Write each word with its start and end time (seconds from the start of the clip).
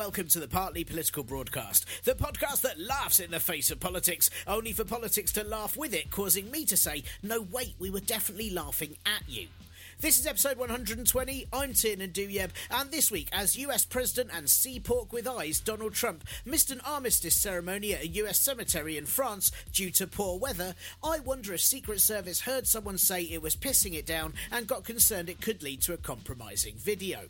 welcome 0.00 0.26
to 0.26 0.40
the 0.40 0.48
Partly 0.48 0.82
Political 0.82 1.24
Broadcast, 1.24 1.84
the 2.04 2.14
podcast 2.14 2.62
that 2.62 2.80
laughs 2.80 3.20
in 3.20 3.30
the 3.30 3.38
face 3.38 3.70
of 3.70 3.80
politics, 3.80 4.30
only 4.46 4.72
for 4.72 4.82
politics 4.82 5.30
to 5.32 5.44
laugh 5.44 5.76
with 5.76 5.92
it, 5.92 6.10
causing 6.10 6.50
me 6.50 6.64
to 6.64 6.74
say, 6.74 7.04
no, 7.22 7.42
wait, 7.42 7.74
we 7.78 7.90
were 7.90 8.00
definitely 8.00 8.48
laughing 8.48 8.96
at 9.04 9.28
you. 9.28 9.48
This 10.00 10.18
is 10.18 10.26
episode 10.26 10.56
120. 10.56 11.46
I'm 11.52 11.74
Tiernan 11.74 12.12
Douieb, 12.12 12.48
and 12.70 12.90
this 12.90 13.10
week, 13.10 13.28
as 13.30 13.58
US 13.58 13.84
President 13.84 14.30
and 14.34 14.48
Sea 14.48 14.80
Pork 14.80 15.12
with 15.12 15.28
Eyes, 15.28 15.60
Donald 15.60 15.92
Trump 15.92 16.24
missed 16.46 16.70
an 16.70 16.80
armistice 16.80 17.36
ceremony 17.36 17.92
at 17.92 18.00
a 18.00 18.08
US 18.08 18.40
cemetery 18.40 18.96
in 18.96 19.04
France 19.04 19.52
due 19.70 19.90
to 19.90 20.06
poor 20.06 20.38
weather, 20.38 20.74
I 21.04 21.18
wonder 21.18 21.52
if 21.52 21.60
Secret 21.60 22.00
Service 22.00 22.40
heard 22.40 22.66
someone 22.66 22.96
say 22.96 23.24
it 23.24 23.42
was 23.42 23.54
pissing 23.54 23.92
it 23.92 24.06
down 24.06 24.32
and 24.50 24.66
got 24.66 24.84
concerned 24.84 25.28
it 25.28 25.42
could 25.42 25.62
lead 25.62 25.82
to 25.82 25.92
a 25.92 25.98
compromising 25.98 26.76
video. 26.76 27.28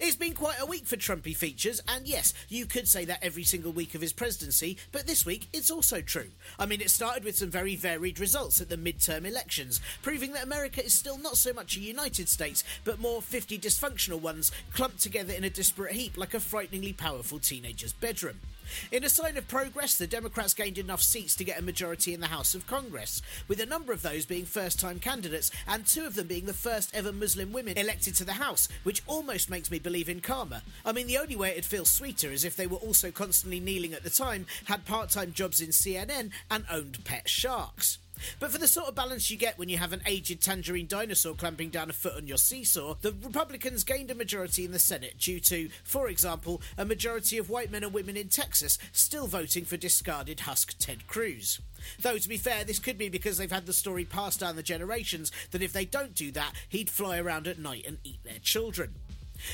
It's 0.00 0.16
been 0.16 0.34
quite 0.34 0.60
a 0.60 0.66
week 0.66 0.86
for 0.86 0.96
Trumpy 0.96 1.36
features, 1.36 1.80
and 1.88 2.06
yes, 2.06 2.34
you 2.48 2.66
could 2.66 2.88
say 2.88 3.04
that 3.04 3.22
every 3.22 3.44
single 3.44 3.72
week 3.72 3.94
of 3.94 4.00
his 4.00 4.12
presidency, 4.12 4.76
but 4.90 5.06
this 5.06 5.26
week 5.26 5.48
it's 5.52 5.70
also 5.70 6.00
true. 6.00 6.28
I 6.58 6.66
mean, 6.66 6.80
it 6.80 6.90
started 6.90 7.24
with 7.24 7.36
some 7.36 7.50
very 7.50 7.76
varied 7.76 8.18
results 8.18 8.60
at 8.60 8.68
the 8.68 8.76
midterm 8.76 9.26
elections, 9.26 9.80
proving 10.02 10.32
that 10.32 10.44
America 10.44 10.84
is 10.84 10.92
still 10.92 11.18
not 11.18 11.36
so 11.36 11.52
much 11.52 11.76
a 11.76 11.80
United 11.80 12.28
States, 12.28 12.64
but 12.84 13.00
more 13.00 13.22
50 13.22 13.58
dysfunctional 13.58 14.20
ones 14.20 14.52
clumped 14.72 15.00
together 15.00 15.32
in 15.32 15.44
a 15.44 15.50
disparate 15.50 15.92
heap 15.92 16.16
like 16.16 16.34
a 16.34 16.40
frighteningly 16.40 16.92
powerful 16.92 17.38
teenager's 17.38 17.92
bedroom. 17.92 18.40
In 18.90 19.04
a 19.04 19.08
sign 19.08 19.36
of 19.36 19.48
progress, 19.48 19.96
the 19.96 20.06
Democrats 20.06 20.54
gained 20.54 20.78
enough 20.78 21.02
seats 21.02 21.36
to 21.36 21.44
get 21.44 21.58
a 21.58 21.62
majority 21.62 22.14
in 22.14 22.20
the 22.20 22.26
House 22.28 22.54
of 22.54 22.66
Congress, 22.66 23.22
with 23.48 23.60
a 23.60 23.66
number 23.66 23.92
of 23.92 24.02
those 24.02 24.26
being 24.26 24.44
first 24.44 24.80
time 24.80 24.98
candidates 24.98 25.50
and 25.66 25.86
two 25.86 26.04
of 26.04 26.14
them 26.14 26.26
being 26.26 26.46
the 26.46 26.52
first 26.52 26.94
ever 26.94 27.12
Muslim 27.12 27.52
women 27.52 27.76
elected 27.76 28.14
to 28.16 28.24
the 28.24 28.34
House, 28.34 28.68
which 28.82 29.02
almost 29.06 29.50
makes 29.50 29.70
me 29.70 29.78
believe 29.78 30.08
in 30.08 30.20
karma. 30.20 30.62
I 30.84 30.92
mean, 30.92 31.06
the 31.06 31.18
only 31.18 31.36
way 31.36 31.50
it'd 31.50 31.64
feel 31.64 31.84
sweeter 31.84 32.30
is 32.30 32.44
if 32.44 32.56
they 32.56 32.66
were 32.66 32.78
also 32.78 33.10
constantly 33.10 33.60
kneeling 33.60 33.92
at 33.92 34.04
the 34.04 34.10
time, 34.10 34.46
had 34.64 34.84
part 34.84 35.10
time 35.10 35.32
jobs 35.32 35.60
in 35.60 35.68
CNN, 35.68 36.30
and 36.50 36.64
owned 36.70 37.04
pet 37.04 37.28
sharks. 37.28 37.98
But 38.38 38.50
for 38.50 38.58
the 38.58 38.68
sort 38.68 38.88
of 38.88 38.94
balance 38.94 39.30
you 39.30 39.36
get 39.36 39.58
when 39.58 39.68
you 39.68 39.78
have 39.78 39.92
an 39.92 40.02
aged 40.06 40.42
tangerine 40.42 40.86
dinosaur 40.86 41.34
clamping 41.34 41.70
down 41.70 41.90
a 41.90 41.92
foot 41.92 42.16
on 42.16 42.26
your 42.26 42.38
seesaw, 42.38 42.96
the 43.00 43.14
Republicans 43.22 43.84
gained 43.84 44.10
a 44.10 44.14
majority 44.14 44.64
in 44.64 44.72
the 44.72 44.78
Senate 44.78 45.18
due 45.18 45.40
to, 45.40 45.68
for 45.84 46.08
example, 46.08 46.60
a 46.78 46.84
majority 46.84 47.38
of 47.38 47.50
white 47.50 47.70
men 47.70 47.84
and 47.84 47.92
women 47.92 48.16
in 48.16 48.28
Texas 48.28 48.78
still 48.92 49.26
voting 49.26 49.64
for 49.64 49.76
discarded 49.76 50.40
husk 50.40 50.76
Ted 50.78 51.06
Cruz. 51.06 51.60
Though, 52.00 52.18
to 52.18 52.28
be 52.28 52.36
fair, 52.36 52.64
this 52.64 52.78
could 52.78 52.98
be 52.98 53.08
because 53.08 53.38
they've 53.38 53.50
had 53.50 53.66
the 53.66 53.72
story 53.72 54.04
passed 54.04 54.40
down 54.40 54.56
the 54.56 54.62
generations 54.62 55.32
that 55.50 55.62
if 55.62 55.72
they 55.72 55.84
don't 55.84 56.14
do 56.14 56.30
that, 56.32 56.52
he'd 56.68 56.90
fly 56.90 57.18
around 57.18 57.48
at 57.48 57.58
night 57.58 57.84
and 57.86 57.98
eat 58.04 58.22
their 58.24 58.38
children. 58.38 58.94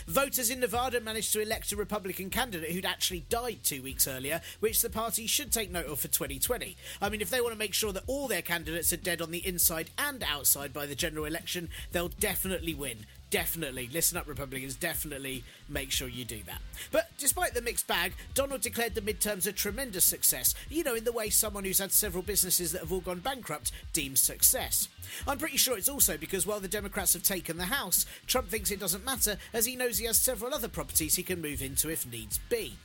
Voters 0.06 0.50
in 0.50 0.60
Nevada 0.60 1.00
managed 1.00 1.32
to 1.32 1.40
elect 1.40 1.72
a 1.72 1.76
Republican 1.76 2.30
candidate 2.30 2.70
who'd 2.70 2.84
actually 2.84 3.24
died 3.28 3.60
two 3.62 3.82
weeks 3.82 4.06
earlier, 4.06 4.40
which 4.60 4.82
the 4.82 4.90
party 4.90 5.26
should 5.26 5.52
take 5.52 5.70
note 5.70 5.86
of 5.86 6.00
for 6.00 6.08
2020. 6.08 6.76
I 7.00 7.08
mean, 7.08 7.20
if 7.20 7.30
they 7.30 7.40
want 7.40 7.52
to 7.52 7.58
make 7.58 7.74
sure 7.74 7.92
that 7.92 8.04
all 8.06 8.28
their 8.28 8.42
candidates 8.42 8.92
are 8.92 8.98
dead 8.98 9.22
on 9.22 9.30
the 9.30 9.46
inside 9.46 9.90
and 9.98 10.22
outside 10.22 10.72
by 10.72 10.86
the 10.86 10.94
general 10.94 11.24
election, 11.24 11.68
they'll 11.92 12.08
definitely 12.08 12.74
win. 12.74 13.06
Definitely, 13.30 13.90
listen 13.92 14.16
up, 14.16 14.26
Republicans, 14.26 14.74
definitely 14.74 15.44
make 15.68 15.90
sure 15.90 16.08
you 16.08 16.24
do 16.24 16.42
that. 16.46 16.62
But 16.90 17.10
despite 17.18 17.52
the 17.52 17.60
mixed 17.60 17.86
bag, 17.86 18.14
Donald 18.32 18.62
declared 18.62 18.94
the 18.94 19.02
midterms 19.02 19.46
a 19.46 19.52
tremendous 19.52 20.04
success, 20.04 20.54
you 20.70 20.82
know, 20.82 20.94
in 20.94 21.04
the 21.04 21.12
way 21.12 21.28
someone 21.28 21.64
who's 21.64 21.78
had 21.78 21.92
several 21.92 22.22
businesses 22.22 22.72
that 22.72 22.80
have 22.80 22.92
all 22.92 23.00
gone 23.00 23.18
bankrupt 23.18 23.70
deems 23.92 24.22
success. 24.22 24.88
I'm 25.26 25.38
pretty 25.38 25.58
sure 25.58 25.76
it's 25.76 25.90
also 25.90 26.16
because 26.16 26.46
while 26.46 26.60
the 26.60 26.68
Democrats 26.68 27.12
have 27.12 27.22
taken 27.22 27.58
the 27.58 27.64
House, 27.64 28.06
Trump 28.26 28.48
thinks 28.48 28.70
it 28.70 28.80
doesn't 28.80 29.04
matter 29.04 29.36
as 29.52 29.66
he 29.66 29.76
knows 29.76 29.98
he 29.98 30.06
has 30.06 30.18
several 30.18 30.54
other 30.54 30.68
properties 30.68 31.16
he 31.16 31.22
can 31.22 31.42
move 31.42 31.60
into 31.60 31.90
if 31.90 32.10
needs 32.10 32.38
be. 32.48 32.78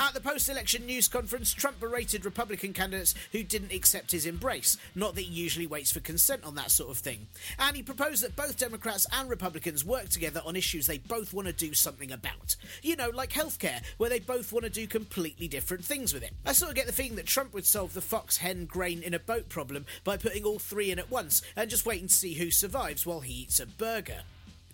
At 0.00 0.14
the 0.14 0.20
post 0.20 0.48
election 0.48 0.86
news 0.86 1.08
conference, 1.08 1.52
Trump 1.52 1.80
berated 1.80 2.24
Republican 2.24 2.72
candidates 2.72 3.16
who 3.32 3.42
didn't 3.42 3.72
accept 3.72 4.12
his 4.12 4.26
embrace, 4.26 4.76
not 4.94 5.16
that 5.16 5.22
he 5.22 5.34
usually 5.34 5.66
waits 5.66 5.90
for 5.90 5.98
consent 5.98 6.44
on 6.44 6.54
that 6.54 6.70
sort 6.70 6.90
of 6.90 6.98
thing. 6.98 7.26
And 7.58 7.74
he 7.74 7.82
proposed 7.82 8.22
that 8.22 8.36
both 8.36 8.56
Democrats 8.56 9.08
and 9.12 9.28
Republicans 9.28 9.84
work 9.84 10.08
together 10.08 10.40
on 10.46 10.54
issues 10.54 10.86
they 10.86 10.98
both 10.98 11.34
want 11.34 11.48
to 11.48 11.52
do 11.52 11.74
something 11.74 12.12
about. 12.12 12.54
You 12.80 12.94
know, 12.94 13.10
like 13.10 13.30
healthcare, 13.30 13.82
where 13.96 14.08
they 14.08 14.20
both 14.20 14.52
want 14.52 14.64
to 14.64 14.70
do 14.70 14.86
completely 14.86 15.48
different 15.48 15.84
things 15.84 16.14
with 16.14 16.22
it. 16.22 16.32
I 16.46 16.52
sort 16.52 16.70
of 16.70 16.76
get 16.76 16.86
the 16.86 16.92
feeling 16.92 17.16
that 17.16 17.26
Trump 17.26 17.52
would 17.52 17.66
solve 17.66 17.92
the 17.92 18.00
fox 18.00 18.36
hen 18.36 18.66
grain 18.66 19.02
in 19.02 19.14
a 19.14 19.18
boat 19.18 19.48
problem 19.48 19.84
by 20.04 20.16
putting 20.16 20.44
all 20.44 20.60
three 20.60 20.92
in 20.92 21.00
at 21.00 21.10
once 21.10 21.42
and 21.56 21.68
just 21.68 21.86
waiting 21.86 22.06
to 22.06 22.14
see 22.14 22.34
who 22.34 22.52
survives 22.52 23.04
while 23.04 23.20
he 23.20 23.34
eats 23.34 23.58
a 23.58 23.66
burger. 23.66 24.22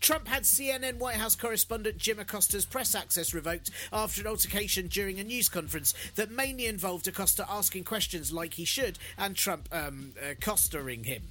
Trump 0.05 0.29
had 0.29 0.43
CNN 0.43 0.99
White 0.99 1.17
House 1.17 1.35
correspondent 1.35 1.97
Jim 1.97 2.19
Acosta's 2.19 2.67
press 2.67 2.95
access 2.95 3.33
revoked 3.33 3.71
after 3.91 4.21
an 4.21 4.27
altercation 4.27 4.87
during 4.87 5.19
a 5.19 5.25
news 5.25 5.49
conference 5.49 5.95
that 6.17 6.31
mainly 6.31 6.67
involved 6.67 7.09
Acosta 7.09 7.47
asking 7.49 7.85
questions 7.85 8.31
like 8.31 8.53
he 8.53 8.67
should 8.67 8.99
and 9.17 9.35
Trump 9.35 9.67
um, 9.73 10.13
accostering 10.23 11.07
him. 11.07 11.23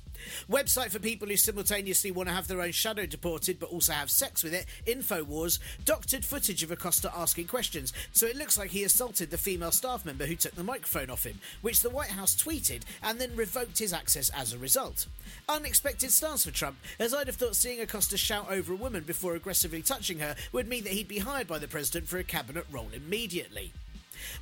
Website 0.49 0.89
for 0.89 0.99
people 0.99 1.27
who 1.27 1.37
simultaneously 1.37 2.11
want 2.11 2.29
to 2.29 2.35
have 2.35 2.47
their 2.47 2.61
own 2.61 2.71
shadow 2.71 3.05
deported 3.05 3.59
but 3.59 3.69
also 3.69 3.93
have 3.93 4.09
sex 4.09 4.43
with 4.43 4.53
it, 4.53 4.65
InfoWars, 4.85 5.59
doctored 5.85 6.25
footage 6.25 6.63
of 6.63 6.71
Acosta 6.71 7.11
asking 7.15 7.47
questions, 7.47 7.93
so 8.11 8.25
it 8.25 8.35
looks 8.35 8.57
like 8.57 8.71
he 8.71 8.83
assaulted 8.83 9.29
the 9.29 9.37
female 9.37 9.71
staff 9.71 10.05
member 10.05 10.25
who 10.25 10.35
took 10.35 10.55
the 10.55 10.63
microphone 10.63 11.09
off 11.09 11.25
him, 11.25 11.39
which 11.61 11.81
the 11.81 11.89
White 11.89 12.09
House 12.09 12.35
tweeted 12.35 12.81
and 13.01 13.19
then 13.19 13.35
revoked 13.35 13.79
his 13.79 13.93
access 13.93 14.29
as 14.29 14.53
a 14.53 14.57
result. 14.57 15.07
Unexpected 15.49 16.11
stance 16.11 16.45
for 16.45 16.51
Trump, 16.51 16.77
as 16.99 17.13
I'd 17.13 17.27
have 17.27 17.35
thought 17.35 17.55
seeing 17.55 17.81
Acosta 17.81 18.17
shout 18.17 18.47
over 18.49 18.73
a 18.73 18.77
woman 18.77 19.03
before 19.03 19.35
aggressively 19.35 19.81
touching 19.81 20.19
her 20.19 20.35
would 20.51 20.67
mean 20.67 20.83
that 20.83 20.93
he'd 20.93 21.07
be 21.07 21.19
hired 21.19 21.47
by 21.47 21.59
the 21.59 21.67
president 21.67 22.07
for 22.07 22.17
a 22.17 22.23
cabinet 22.23 22.65
role 22.71 22.89
immediately. 22.93 23.71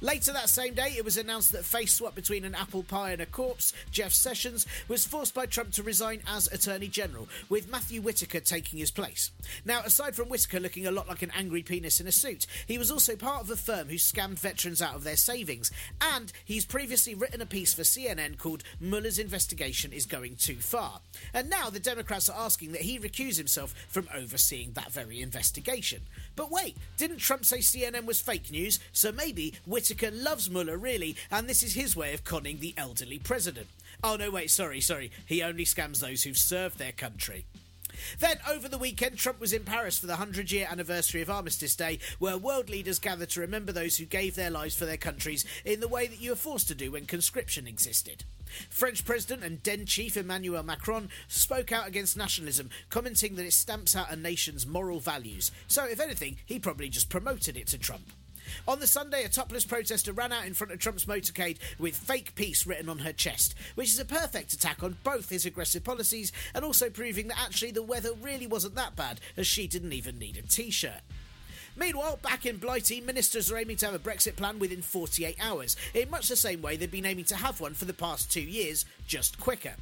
Later 0.01 0.33
that 0.33 0.49
same 0.49 0.73
day, 0.73 0.93
it 0.97 1.05
was 1.05 1.17
announced 1.17 1.51
that 1.51 1.65
face 1.65 1.93
swap 1.93 2.15
between 2.15 2.45
an 2.45 2.55
apple 2.55 2.83
pie 2.83 3.11
and 3.11 3.21
a 3.21 3.25
corpse, 3.25 3.73
Jeff 3.91 4.11
Sessions, 4.11 4.65
was 4.87 5.05
forced 5.05 5.33
by 5.33 5.45
Trump 5.45 5.71
to 5.73 5.83
resign 5.83 6.21
as 6.27 6.47
Attorney 6.47 6.87
General, 6.87 7.27
with 7.49 7.69
Matthew 7.69 8.01
Whitaker 8.01 8.39
taking 8.39 8.79
his 8.79 8.91
place. 8.91 9.31
Now, 9.65 9.81
aside 9.83 10.15
from 10.15 10.29
Whitaker 10.29 10.59
looking 10.59 10.87
a 10.87 10.91
lot 10.91 11.07
like 11.07 11.21
an 11.21 11.31
angry 11.35 11.63
penis 11.63 11.99
in 11.99 12.07
a 12.07 12.11
suit, 12.11 12.47
he 12.67 12.77
was 12.77 12.91
also 12.91 13.15
part 13.15 13.41
of 13.41 13.49
a 13.49 13.55
firm 13.55 13.89
who 13.89 13.95
scammed 13.95 14.39
veterans 14.39 14.81
out 14.81 14.95
of 14.95 15.03
their 15.03 15.17
savings, 15.17 15.71
and 16.01 16.31
he's 16.45 16.65
previously 16.65 17.15
written 17.15 17.41
a 17.41 17.45
piece 17.45 17.73
for 17.73 17.83
CNN 17.83 18.37
called 18.37 18.63
Mueller's 18.79 19.19
investigation 19.19 19.93
is 19.93 20.05
going 20.05 20.35
too 20.35 20.55
far. 20.55 21.01
And 21.33 21.49
now 21.49 21.69
the 21.69 21.79
Democrats 21.79 22.29
are 22.29 22.45
asking 22.45 22.71
that 22.73 22.81
he 22.81 22.99
recuse 22.99 23.37
himself 23.37 23.73
from 23.89 24.07
overseeing 24.15 24.73
that 24.73 24.91
very 24.91 25.21
investigation. 25.21 26.01
But 26.35 26.51
wait, 26.51 26.77
didn't 26.97 27.17
Trump 27.17 27.45
say 27.45 27.59
CNN 27.59 28.05
was 28.05 28.21
fake 28.21 28.51
news? 28.51 28.79
So 28.91 29.11
maybe 29.11 29.53
Whitaker 29.71 30.11
loves 30.11 30.49
Mueller, 30.49 30.77
really, 30.77 31.15
and 31.31 31.47
this 31.47 31.63
is 31.63 31.75
his 31.75 31.95
way 31.95 32.13
of 32.13 32.25
conning 32.25 32.59
the 32.59 32.73
elderly 32.75 33.19
president. 33.19 33.67
Oh, 34.03 34.17
no, 34.17 34.29
wait, 34.29 34.51
sorry, 34.51 34.81
sorry. 34.81 35.11
He 35.25 35.41
only 35.41 35.63
scams 35.63 35.99
those 35.99 36.23
who've 36.23 36.37
served 36.37 36.77
their 36.77 36.91
country. 36.91 37.45
Then, 38.19 38.39
over 38.49 38.67
the 38.67 38.77
weekend, 38.77 39.17
Trump 39.17 39.39
was 39.39 39.53
in 39.53 39.63
Paris 39.63 39.97
for 39.97 40.07
the 40.07 40.17
100 40.17 40.51
year 40.51 40.67
anniversary 40.69 41.21
of 41.21 41.29
Armistice 41.29 41.77
Day, 41.77 41.99
where 42.19 42.37
world 42.37 42.69
leaders 42.69 42.99
gathered 42.99 43.29
to 43.29 43.39
remember 43.39 43.71
those 43.71 43.95
who 43.95 44.03
gave 44.03 44.35
their 44.35 44.49
lives 44.49 44.75
for 44.75 44.85
their 44.85 44.97
countries 44.97 45.45
in 45.63 45.79
the 45.79 45.87
way 45.87 46.05
that 46.05 46.19
you 46.19 46.31
were 46.31 46.35
forced 46.35 46.67
to 46.67 46.75
do 46.75 46.91
when 46.91 47.05
conscription 47.05 47.65
existed. 47.65 48.25
French 48.69 49.05
President 49.05 49.41
and 49.41 49.63
then 49.63 49.85
chief 49.85 50.17
Emmanuel 50.17 50.63
Macron 50.63 51.07
spoke 51.29 51.71
out 51.71 51.87
against 51.87 52.17
nationalism, 52.17 52.69
commenting 52.89 53.35
that 53.35 53.45
it 53.45 53.53
stamps 53.53 53.95
out 53.95 54.11
a 54.11 54.17
nation's 54.17 54.67
moral 54.67 54.99
values. 54.99 55.49
So, 55.67 55.85
if 55.85 56.01
anything, 56.01 56.39
he 56.45 56.59
probably 56.59 56.89
just 56.89 57.07
promoted 57.07 57.55
it 57.55 57.67
to 57.67 57.77
Trump. 57.77 58.11
On 58.67 58.79
the 58.79 58.87
Sunday, 58.87 59.23
a 59.23 59.29
topless 59.29 59.65
protester 59.65 60.13
ran 60.13 60.31
out 60.31 60.45
in 60.45 60.53
front 60.53 60.73
of 60.73 60.79
Trump's 60.79 61.05
motorcade 61.05 61.57
with 61.79 61.95
fake 61.95 62.35
peace 62.35 62.65
written 62.65 62.89
on 62.89 62.99
her 62.99 63.13
chest, 63.13 63.55
which 63.75 63.89
is 63.89 63.99
a 63.99 64.05
perfect 64.05 64.53
attack 64.53 64.83
on 64.83 64.97
both 65.03 65.29
his 65.29 65.45
aggressive 65.45 65.83
policies 65.83 66.31
and 66.53 66.63
also 66.63 66.89
proving 66.89 67.27
that 67.27 67.41
actually 67.41 67.71
the 67.71 67.83
weather 67.83 68.11
really 68.21 68.47
wasn't 68.47 68.75
that 68.75 68.95
bad, 68.95 69.19
as 69.37 69.47
she 69.47 69.67
didn't 69.67 69.93
even 69.93 70.19
need 70.19 70.37
a 70.37 70.41
t 70.41 70.69
shirt. 70.69 71.01
Meanwhile, 71.75 72.19
back 72.21 72.45
in 72.45 72.57
Blighty, 72.57 72.99
ministers 72.99 73.51
are 73.51 73.57
aiming 73.57 73.77
to 73.77 73.85
have 73.85 73.95
a 73.95 73.99
Brexit 73.99 74.35
plan 74.35 74.59
within 74.59 74.81
48 74.81 75.37
hours, 75.41 75.77
in 75.93 76.09
much 76.09 76.27
the 76.27 76.35
same 76.35 76.61
way 76.61 76.75
they've 76.75 76.91
been 76.91 77.05
aiming 77.05 77.25
to 77.25 77.35
have 77.35 77.61
one 77.61 77.73
for 77.73 77.85
the 77.85 77.93
past 77.93 78.31
two 78.31 78.41
years, 78.41 78.85
just 79.07 79.39
quicker. 79.39 79.75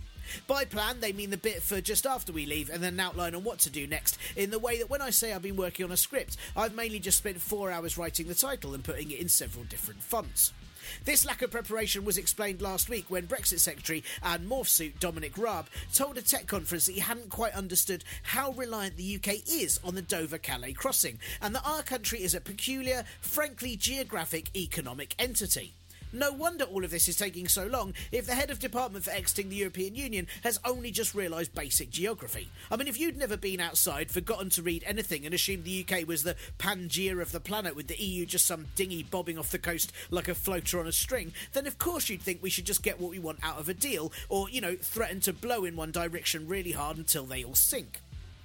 By 0.48 0.66
plan, 0.66 1.00
they 1.00 1.14
mean 1.14 1.30
the 1.30 1.38
bit 1.38 1.62
for 1.62 1.82
just 1.82 2.06
after 2.06 2.32
we 2.32 2.46
leave 2.46 2.70
and 2.70 2.84
then 2.84 2.94
an 2.94 3.00
outline 3.00 3.36
on 3.36 3.44
what 3.44 3.60
to 3.60 3.70
do 3.70 3.88
next, 3.88 4.18
in 4.36 4.52
the 4.52 4.60
way 4.60 4.78
that 4.78 4.90
when 4.90 5.02
I 5.02 5.10
say 5.10 5.34
I've 5.34 5.42
been 5.42 5.56
working 5.56 5.86
on 5.86 5.92
a 5.92 5.98
script, 5.98 6.38
I've 6.56 6.76
mainly 6.76 7.00
just 7.00 7.18
spent 7.18 7.42
four 7.42 7.72
hours 7.72 7.98
writing 7.98 8.28
the 8.28 8.36
title 8.36 8.74
and 8.74 8.84
putting 8.84 9.12
it 9.12 9.20
in 9.20 9.30
several 9.30 9.66
different 9.66 10.02
fonts. 10.02 10.54
This 11.06 11.26
lack 11.26 11.42
of 11.42 11.52
preparation 11.52 12.06
was 12.06 12.18
explained 12.18 12.62
last 12.62 12.90
week 12.90 13.06
when 13.10 13.28
Brexit 13.28 13.60
Secretary 13.60 14.04
and 14.24 14.50
morph 14.50 14.68
suit 14.68 15.00
Dominic 15.00 15.38
Raab 15.38 15.68
told 15.94 16.18
a 16.18 16.22
tech 16.22 16.48
conference 16.48 16.86
that 16.86 16.94
he 16.94 17.02
hadn't 17.02 17.30
quite 17.30 17.54
understood 17.54 18.04
how 18.24 18.52
reliant 18.52 18.98
the 18.98 19.16
UK 19.16 19.48
is 19.48 19.80
on 19.84 19.96
the 19.96 20.02
Dover 20.02 20.38
Calais 20.38 20.74
crossing 20.74 21.20
and 21.42 21.56
that 21.56 21.66
our 21.66 21.84
country 21.84 22.24
is 22.24 22.34
a 22.34 22.42
peculiar, 22.42 23.04
frankly 23.22 23.76
geographic 23.76 24.56
economic 24.56 25.16
entity. 25.20 25.74
No 26.12 26.32
wonder 26.32 26.64
all 26.64 26.84
of 26.84 26.90
this 26.90 27.08
is 27.08 27.16
taking 27.16 27.48
so 27.48 27.68
long 27.68 27.94
if 28.12 28.26
the 28.26 28.34
head 28.34 28.50
of 28.50 28.58
department 28.58 29.06
for 29.06 29.12
exiting 29.12 29.50
the 29.50 29.58
European 29.58 29.94
Union 29.94 30.26
has 30.44 30.60
only 30.66 30.90
just 30.90 31.14
realised 31.14 31.54
basic 31.54 31.92
geography. 31.92 32.50
I 32.72 32.78
mean, 32.78 32.88
if 32.88 33.00
you'd 33.00 33.18
never 33.18 33.38
been 33.38 33.60
outside, 33.60 34.10
forgotten 34.10 34.50
to 34.52 34.64
read 34.64 34.84
anything, 34.88 35.24
and 35.24 35.36
assumed 35.36 35.66
the 35.66 35.86
UK 35.88 36.08
was 36.08 36.24
the 36.24 36.36
Pangaea 36.58 37.22
of 37.22 37.32
the 37.32 37.40
planet 37.40 37.76
with 37.76 37.88
the 37.88 38.02
EU 38.02 38.26
just 38.26 38.48
some 38.48 38.66
dinghy 38.76 39.04
bobbing 39.04 39.38
off 39.38 39.52
the 39.52 39.60
coast 39.60 39.92
like 40.10 40.28
a 40.28 40.34
floater 40.34 40.80
on 40.80 40.88
a 40.88 40.92
string, 40.92 41.32
then 41.54 41.68
of 41.68 41.78
course 41.78 42.10
you'd 42.10 42.24
think 42.24 42.42
we 42.42 42.50
should 42.50 42.66
just 42.66 42.82
get 42.82 43.00
what 43.00 43.12
we 43.12 43.20
want 43.20 43.40
out 43.44 43.60
of 43.60 43.70
a 43.70 43.74
deal, 43.76 44.12
or, 44.30 44.50
you 44.50 44.62
know, 44.62 44.76
threaten 44.76 45.20
to 45.20 45.32
blow 45.32 45.64
in 45.64 45.76
one 45.76 45.92
direction 45.92 46.48
really 46.48 46.72
hard 46.72 46.98
until 46.98 47.26
they 47.26 47.44
all 47.44 47.56
sink. 47.56 48.00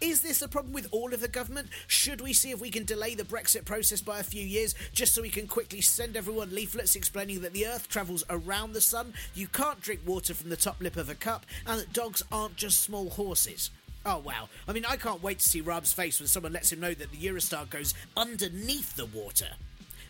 Is 0.05 0.21
this 0.21 0.43
a 0.43 0.49
problem 0.49 0.75
with 0.75 0.87
all 0.91 1.15
of 1.15 1.23
the 1.23 1.29
government? 1.29 1.71
Should 1.87 2.21
we 2.21 2.35
see 2.35 2.51
if 2.51 2.61
we 2.61 2.69
can 2.69 2.85
delay 2.85 3.15
the 3.15 3.25
Brexit 3.25 3.65
process 3.65 4.03
by 4.03 4.19
a 4.19 4.23
few 4.23 4.45
years 4.45 4.75
just 4.93 5.15
so 5.15 5.23
we 5.23 5.31
can 5.31 5.47
quickly 5.47 5.81
send 5.81 6.15
everyone 6.15 6.55
leaflets 6.55 6.95
explaining 6.95 7.41
that 7.41 7.55
the 7.55 7.67
Earth 7.67 7.89
travels 7.89 8.23
around 8.29 8.75
the 8.75 8.83
sun, 8.83 9.15
you 9.35 9.49
can't 9.49 9.81
drink 9.81 10.03
water 10.05 10.35
from 10.35 10.51
the 10.51 10.59
top 10.59 10.79
lip 10.79 10.99
of 10.99 11.09
a 11.09 11.15
cup, 11.15 11.47
and 11.67 11.81
that 11.81 11.95
dogs 11.95 12.23
aren't 12.31 12.55
just 12.55 12.83
small 12.83 13.09
horses? 13.09 13.71
Oh 14.05 14.19
wow. 14.19 14.51
I 14.69 14.73
mean, 14.73 14.85
I 14.85 14.97
can't 14.97 15.23
wait 15.23 15.39
to 15.39 15.49
see 15.49 15.63
Raab's 15.63 15.95
face 15.95 16.21
when 16.21 16.27
someone 16.27 16.53
lets 16.53 16.71
him 16.71 16.81
know 16.81 16.93
that 16.93 17.11
the 17.11 17.17
Eurostar 17.17 17.71
goes 17.71 17.95
underneath 18.15 18.97
the 18.97 19.07
water. 19.07 19.49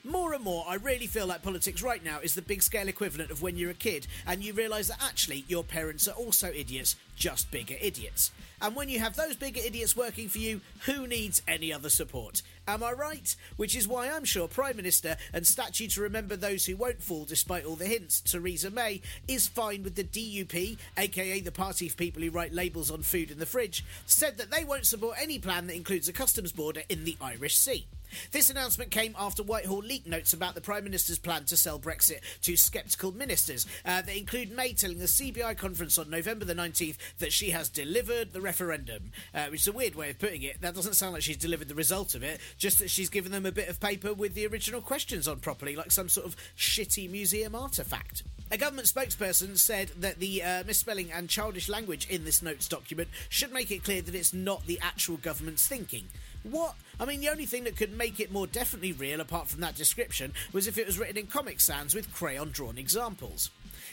More 0.07 0.35
and 0.35 0.45
more, 0.45 0.67
I 0.69 0.75
really 0.75 1.07
feel 1.07 1.27
like 1.27 1.43
politics 1.43 1.83
right 1.83 2.05
now 2.05 2.19
is 2.21 2.35
the 2.35 2.43
big 2.43 2.63
scale 2.63 2.89
equivalent 2.89 3.31
of 3.31 3.41
when 3.41 3.57
you're 3.57 3.71
a 3.71 3.75
kid 3.75 4.07
and 4.27 4.45
you 4.45 4.53
realise 4.53 4.89
that 4.89 5.03
actually 5.03 5.47
your 5.49 5.65
parents 5.65 6.07
are 6.07 6.15
also 6.15 6.53
idiots, 6.53 6.97
just 7.17 7.51
bigger 7.51 7.77
idiots. 7.81 8.31
And 8.61 8.77
when 8.77 8.91
you 8.91 9.01
have 9.01 9.17
those 9.17 9.35
bigger 9.35 9.63
idiots 9.65 9.97
working 9.97 10.29
for 10.29 10.37
you, 10.37 10.61
who 10.81 11.07
needs 11.07 11.41
any 11.49 11.73
other 11.73 11.89
support? 11.89 12.43
Am 12.69 12.83
I 12.83 12.93
right? 12.93 13.35
Which 13.57 13.75
is 13.75 13.89
why 13.89 14.11
I'm 14.11 14.27
sure 14.27 14.47
Prime 14.47 14.77
Minister 14.77 15.17
and 15.33 15.47
statue 15.47 15.89
to 15.89 16.03
remember 16.03 16.37
those 16.37 16.67
who 16.67 16.77
won't 16.77 17.03
fall 17.03 17.25
despite 17.25 17.65
all 17.65 17.77
the 17.77 17.87
hints, 17.87 18.21
Theresa 18.21 18.71
May, 18.71 19.01
is 19.27 19.49
fine 19.49 19.83
with 19.85 19.95
the 19.95 20.05
DUP, 20.05 20.77
aka 20.99 21.41
the 21.41 21.51
party 21.51 21.87
of 21.87 21.97
people 21.97 22.23
who 22.23 22.31
write 22.31 22.53
labels 22.53 22.91
on 22.91 23.01
food 23.01 23.31
in 23.31 23.39
the 23.39 23.47
fridge, 23.47 23.83
said 24.05 24.37
that 24.37 24.51
they 24.51 24.65
won't 24.65 24.85
support 24.85 25.17
any 25.19 25.39
plan 25.39 25.67
that 25.67 25.77
includes 25.77 26.11
a 26.11 26.13
customs 26.13 26.53
border 26.53 26.83
in 26.91 27.05
the 27.05 27.17
Irish 27.23 27.57
Sea. 27.57 27.87
This 28.33 28.51
announcement 28.51 28.91
came 28.91 29.15
after 29.19 29.43
Whitehall 29.43 29.79
leaked 29.79 30.07
notes 30.07 30.33
about 30.33 30.55
the 30.55 30.61
Prime 30.61 30.85
Minister's 30.85 31.19
plan 31.19 31.45
to 31.47 31.57
sell 31.57 31.79
Brexit 31.79 32.21
to 32.43 32.57
sceptical 32.57 33.13
ministers. 33.13 33.67
Uh, 33.85 34.03
they 34.03 34.19
include 34.19 34.51
May 34.51 34.73
telling 34.73 34.99
the 34.99 35.07
CBI 35.07 35.57
conference 35.57 35.99
on 35.99 36.11
November 36.11 36.45
the 36.45 36.55
19th 36.55 36.97
that 37.19 37.33
she 37.33 37.51
has 37.51 37.69
delivered 37.69 38.33
the 38.33 38.41
referendum, 38.41 39.13
uh, 39.35 39.47
which 39.47 39.63
is 39.63 39.69
a 39.69 39.73
weird 39.73 39.95
way 39.95 40.11
of 40.11 40.19
putting 40.19 40.43
it. 40.43 40.61
That 40.61 40.75
doesn't 40.75 40.95
sound 40.95 41.15
like 41.15 41.23
she's 41.23 41.37
delivered 41.37 41.69
the 41.69 41.75
result 41.75 42.15
of 42.15 42.23
it, 42.23 42.41
just 42.59 42.79
that 42.79 42.91
she's 42.91 43.09
given 43.09 43.33
them 43.33 43.47
a 43.47 43.53
bit 43.53 43.69
of 43.69 43.81
paper 43.81 44.13
with 44.15 44.35
the 44.35 44.47
original 44.47 44.81
questions 44.81 45.29
on 45.29 45.41
properly, 45.41 45.77
like 45.77 45.91
some 45.91 46.09
sort 46.09 46.27
of 46.27 46.37
shitty 46.57 47.11
museum 47.11 47.53
artefact. 47.53 48.23
A 48.51 48.59
government 48.59 48.87
spokesperson 48.87 49.59
said 49.59 49.91
that 49.99 50.21
the 50.21 50.43
uh, 50.43 50.65
misspelling 50.65 51.11
and 51.11 51.29
childish 51.29 51.69
language 51.69 52.09
in 52.09 52.25
this 52.25 52.43
notes 52.43 52.69
document 52.69 53.09
should 53.29 53.53
make 53.53 53.71
it 53.71 53.83
clear 53.83 54.03
that 54.03 54.15
it's 54.15 54.33
not 54.33 54.67
the 54.67 54.79
actual 54.83 55.17
government's 55.17 55.67
thinking. 55.67 56.05
What? 56.45 56.75
I 57.01 57.07
mean, 57.07 57.21
the 57.21 57.31
only 57.31 57.47
thing 57.47 57.65
that 57.65 57.77
could 57.77 57.97
make 57.97 58.21
it 58.21 58.31
more 58.31 58.47
definitely 58.47 58.93
real, 58.93 59.21
apart 59.21 59.49
from 59.49 59.63
that 59.63 59.75
description, 59.75 60.33
was 60.53 60.67
if 60.67 60.79
it 60.79 60.87
was 60.87 60.99
written 60.99 61.17
in 61.17 61.27
Comic 61.27 61.61
Sans 61.61 61.95
with 61.95 62.13
crayon 62.13 62.51
drawn 62.51 62.79
examples. 62.79 63.51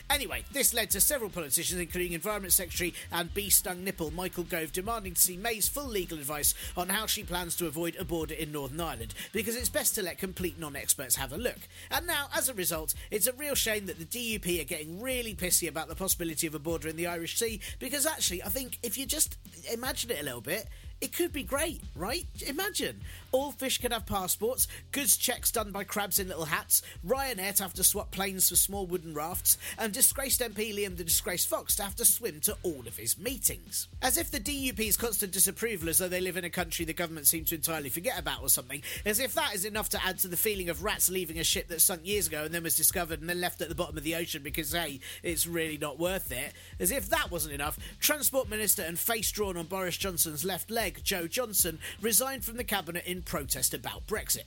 Anyway, 0.10 0.44
this 0.52 0.74
led 0.74 0.90
to 0.90 1.00
several 1.00 1.30
politicians, 1.30 1.80
including 1.80 2.12
Environment 2.12 2.52
Secretary 2.52 2.94
and 3.12 3.34
bee 3.34 3.50
stung 3.50 3.84
nipple 3.84 4.12
Michael 4.12 4.44
Gove, 4.44 4.74
demanding 4.74 5.14
to 5.14 5.22
see 5.22 5.38
May's 5.38 5.70
full 5.70 5.88
legal 5.88 6.18
advice 6.18 6.54
on 6.76 6.90
how 6.90 7.06
she 7.06 7.24
plans 7.24 7.56
to 7.56 7.68
avoid 7.68 7.96
a 7.98 8.04
border 8.04 8.34
in 8.34 8.52
Northern 8.52 8.82
Ireland, 8.82 9.14
because 9.32 9.56
it's 9.56 9.70
best 9.70 9.96
to 9.96 10.02
let 10.02 10.18
complete 10.18 10.60
non 10.60 10.76
experts 10.76 11.16
have 11.16 11.32
a 11.32 11.38
look. 11.38 11.60
And 11.90 12.06
now, 12.06 12.28
as 12.36 12.50
a 12.50 12.54
result, 12.54 12.94
it's 13.10 13.28
a 13.28 13.34
real 13.34 13.56
shame 13.56 13.86
that 13.86 14.00
the 14.00 14.06
DUP 14.06 14.60
are 14.60 14.66
getting 14.66 15.02
really 15.02 15.34
pissy 15.34 15.70
about 15.70 15.88
the 15.88 15.96
possibility 15.96 16.48
of 16.48 16.56
a 16.56 16.60
border 16.60 16.90
in 16.90 16.98
the 16.98 17.08
Irish 17.08 17.38
Sea, 17.38 17.62
because 17.80 18.06
actually, 18.06 18.44
I 18.44 18.50
think 18.50 18.80
if 18.84 18.98
you 18.98 19.06
just 19.06 19.38
imagine 19.72 20.12
it 20.12 20.20
a 20.20 20.26
little 20.26 20.42
bit, 20.42 20.68
it 21.02 21.14
could 21.14 21.34
be 21.34 21.44
great, 21.44 21.82
right? 21.96 22.26
Imagine. 22.48 23.02
All 23.32 23.52
fish 23.52 23.78
can 23.78 23.92
have 23.92 24.06
passports, 24.06 24.68
goods 24.92 25.18
checks 25.18 25.52
done 25.52 25.72
by 25.72 25.84
crabs 25.84 26.20
in 26.20 26.28
little 26.28 26.46
hats, 26.46 26.82
Ryanair 27.06 27.56
to 27.56 27.64
have 27.64 27.74
to 27.76 27.84
swap 27.84 28.12
planes 28.12 28.50
for 28.50 28.56
small 28.56 28.86
wooden 28.86 29.14
rafts, 29.14 29.58
and 29.80 29.94
disgraced 29.94 30.42
MP 30.42 30.76
Liam 30.76 30.98
the 30.98 31.04
Disgraced 31.04 31.48
Fox 31.48 31.76
to 31.78 31.84
have 31.84 31.96
to 31.96 32.06
swim 32.06 32.42
to 32.42 32.58
all 32.64 32.84
of 32.86 32.98
his 32.98 33.18
meetings. 33.18 33.88
As 34.02 34.18
if 34.18 34.32
the 34.32 34.40
DUP's 34.40 34.98
constant 34.98 35.32
disapproval 35.32 35.90
as 35.90 35.98
though 35.98 36.10
they 36.10 36.20
live 36.20 36.38
in 36.38 36.44
a 36.44 36.50
country 36.50 36.84
the 36.84 36.94
government 36.94 37.26
seems 37.26 37.50
to 37.50 37.56
entirely 37.56 37.90
forget 37.90 38.20
about 38.20 38.42
or 38.42 38.50
something, 38.50 38.84
as 39.06 39.20
if 39.20 39.34
that 39.34 39.56
is 39.56 39.66
enough 39.66 39.90
to 39.90 40.06
add 40.06 40.20
to 40.20 40.28
the 40.28 40.38
feeling 40.38 40.70
of 40.70 40.84
rats 40.84 41.10
leaving 41.10 41.40
a 41.40 41.44
ship 41.44 41.70
that 41.70 41.82
sunk 41.82 42.02
years 42.06 42.28
ago 42.28 42.44
and 42.44 42.54
then 42.54 42.64
was 42.64 42.76
discovered 42.76 43.22
and 43.22 43.30
then 43.30 43.40
left 43.40 43.62
at 43.62 43.70
the 43.70 43.76
bottom 43.76 43.98
of 43.98 44.04
the 44.04 44.16
ocean 44.16 44.44
because, 44.44 44.74
hey, 44.74 45.00
it's 45.24 45.48
really 45.48 45.78
not 45.78 45.98
worth 45.98 46.32
it. 46.32 46.52
As 46.80 46.92
if 46.92 47.10
that 47.10 47.32
wasn't 47.32 47.54
enough, 47.54 47.80
Transport 48.00 48.50
Minister 48.50 48.84
and 48.84 49.00
face 49.00 49.32
drawn 49.32 49.56
on 49.56 49.68
Boris 49.68 49.98
Johnson's 49.98 50.44
left 50.44 50.70
leg, 50.70 50.91
Jo 51.00 51.28
Johnson, 51.28 51.80
resigned 52.02 52.44
from 52.44 52.58
the 52.58 52.64
cabinet 52.64 53.06
in 53.06 53.22
protest 53.22 53.74
about 53.74 54.08
Brexit. 54.08 54.44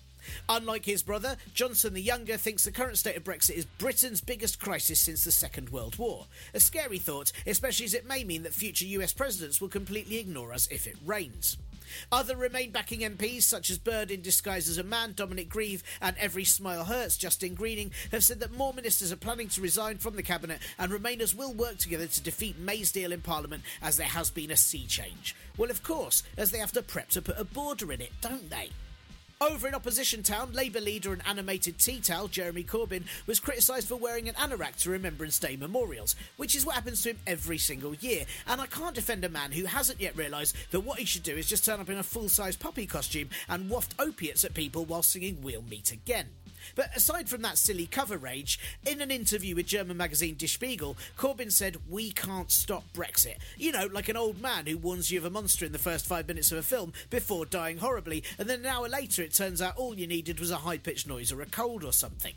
Unlike 0.48 0.86
his 0.86 1.02
brother, 1.02 1.36
Johnson 1.52 1.94
the 1.94 2.00
Younger 2.00 2.36
thinks 2.36 2.64
the 2.64 2.72
current 2.72 2.98
state 2.98 3.16
of 3.16 3.24
Brexit 3.24 3.56
is 3.56 3.64
Britain's 3.64 4.20
biggest 4.20 4.58
crisis 4.58 5.00
since 5.00 5.24
the 5.24 5.32
Second 5.32 5.70
World 5.70 5.96
War. 5.96 6.26
A 6.54 6.60
scary 6.60 6.98
thought, 6.98 7.32
especially 7.46 7.86
as 7.86 7.94
it 7.94 8.06
may 8.06 8.24
mean 8.24 8.42
that 8.42 8.54
future 8.54 8.86
US 8.86 9.12
presidents 9.12 9.60
will 9.60 9.68
completely 9.68 10.18
ignore 10.18 10.52
us 10.52 10.66
if 10.70 10.86
it 10.86 10.96
rains. 11.04 11.56
Other 12.10 12.36
Remain 12.36 12.70
backing 12.70 13.00
MPs, 13.00 13.42
such 13.42 13.70
as 13.70 13.78
Bird 13.78 14.10
in 14.10 14.22
disguise 14.22 14.68
as 14.68 14.78
a 14.78 14.82
man, 14.82 15.12
Dominic 15.14 15.48
Grieve, 15.48 15.82
and 16.00 16.16
Every 16.18 16.44
Smile 16.44 16.84
Hurts, 16.84 17.16
Justine 17.16 17.54
Greening, 17.54 17.90
have 18.10 18.24
said 18.24 18.40
that 18.40 18.56
more 18.56 18.72
ministers 18.72 19.12
are 19.12 19.16
planning 19.16 19.48
to 19.48 19.60
resign 19.60 19.98
from 19.98 20.16
the 20.16 20.22
Cabinet 20.22 20.60
and 20.78 20.92
Remainers 20.92 21.34
will 21.34 21.52
work 21.52 21.78
together 21.78 22.06
to 22.06 22.22
defeat 22.22 22.58
May's 22.58 22.92
deal 22.92 23.12
in 23.12 23.20
Parliament 23.20 23.62
as 23.82 23.96
there 23.96 24.06
has 24.06 24.30
been 24.30 24.50
a 24.50 24.56
sea 24.56 24.86
change. 24.86 25.34
Well, 25.56 25.70
of 25.70 25.82
course, 25.82 26.22
as 26.36 26.50
they 26.50 26.58
have 26.58 26.72
to 26.72 26.82
prep 26.82 27.08
to 27.10 27.22
put 27.22 27.38
a 27.38 27.44
border 27.44 27.92
in 27.92 28.00
it, 28.00 28.12
don't 28.20 28.50
they? 28.50 28.70
Over 29.40 29.66
in 29.66 29.74
opposition 29.74 30.22
town, 30.22 30.52
Labour 30.52 30.80
leader 30.80 31.12
and 31.12 31.20
animated 31.26 31.78
tea 31.78 32.00
towel 32.00 32.28
Jeremy 32.28 32.62
Corbyn 32.62 33.02
was 33.26 33.40
criticised 33.40 33.88
for 33.88 33.96
wearing 33.96 34.28
an 34.28 34.34
anorak 34.36 34.76
to 34.82 34.90
Remembrance 34.90 35.38
Day 35.38 35.56
memorials, 35.56 36.14
which 36.36 36.54
is 36.54 36.64
what 36.64 36.76
happens 36.76 37.02
to 37.02 37.10
him 37.10 37.18
every 37.26 37.58
single 37.58 37.94
year. 37.96 38.24
And 38.46 38.60
I 38.60 38.66
can't 38.66 38.94
defend 38.94 39.24
a 39.24 39.28
man 39.28 39.52
who 39.52 39.64
hasn't 39.64 40.00
yet 40.00 40.16
realised 40.16 40.54
that 40.70 40.80
what 40.80 41.00
he 41.00 41.04
should 41.04 41.24
do 41.24 41.34
is 41.34 41.48
just 41.48 41.64
turn 41.64 41.80
up 41.80 41.90
in 41.90 41.98
a 41.98 42.02
full 42.02 42.28
size 42.28 42.56
puppy 42.56 42.86
costume 42.86 43.28
and 43.48 43.68
waft 43.68 43.94
opiates 43.98 44.44
at 44.44 44.54
people 44.54 44.84
while 44.84 45.02
singing 45.02 45.38
We'll 45.42 45.62
Meet 45.62 45.92
Again. 45.92 46.26
But 46.75 46.97
aside 46.97 47.28
from 47.28 47.42
that 47.42 47.59
silly 47.59 47.87
cover 47.87 48.16
rage, 48.16 48.59
in 48.87 49.00
an 49.00 49.11
interview 49.11 49.54
with 49.54 49.66
German 49.66 49.97
magazine 49.97 50.37
Die 50.38 50.47
Spiegel, 50.47 50.97
Corbyn 51.18 51.52
said, 51.52 51.78
We 51.88 52.11
can't 52.11 52.50
stop 52.50 52.85
Brexit. 52.92 53.37
You 53.56 53.73
know, 53.73 53.88
like 53.92 54.09
an 54.09 54.16
old 54.16 54.40
man 54.40 54.66
who 54.66 54.78
warns 54.78 55.11
you 55.11 55.18
of 55.18 55.25
a 55.25 55.30
monster 55.30 55.64
in 55.64 55.73
the 55.73 55.78
first 55.78 56.06
five 56.06 56.28
minutes 56.28 56.52
of 56.52 56.59
a 56.59 56.62
film 56.62 56.92
before 57.11 57.47
dying 57.47 57.78
horribly, 57.78 58.23
and 58.38 58.49
then 58.49 58.61
an 58.61 58.66
hour 58.66 58.88
later 58.88 59.23
it 59.23 59.35
turns 59.35 59.62
out 59.62 59.76
all 59.76 59.94
you 59.94 60.06
needed 60.06 60.40
was 60.40 60.50
a 60.50 60.59
high 60.59 60.78
pitched 60.78 61.06
noise 61.06 61.33
or 61.33 61.40
a 61.40 61.47
cold 61.47 61.85
or 61.85 61.92
something. 61.92 62.35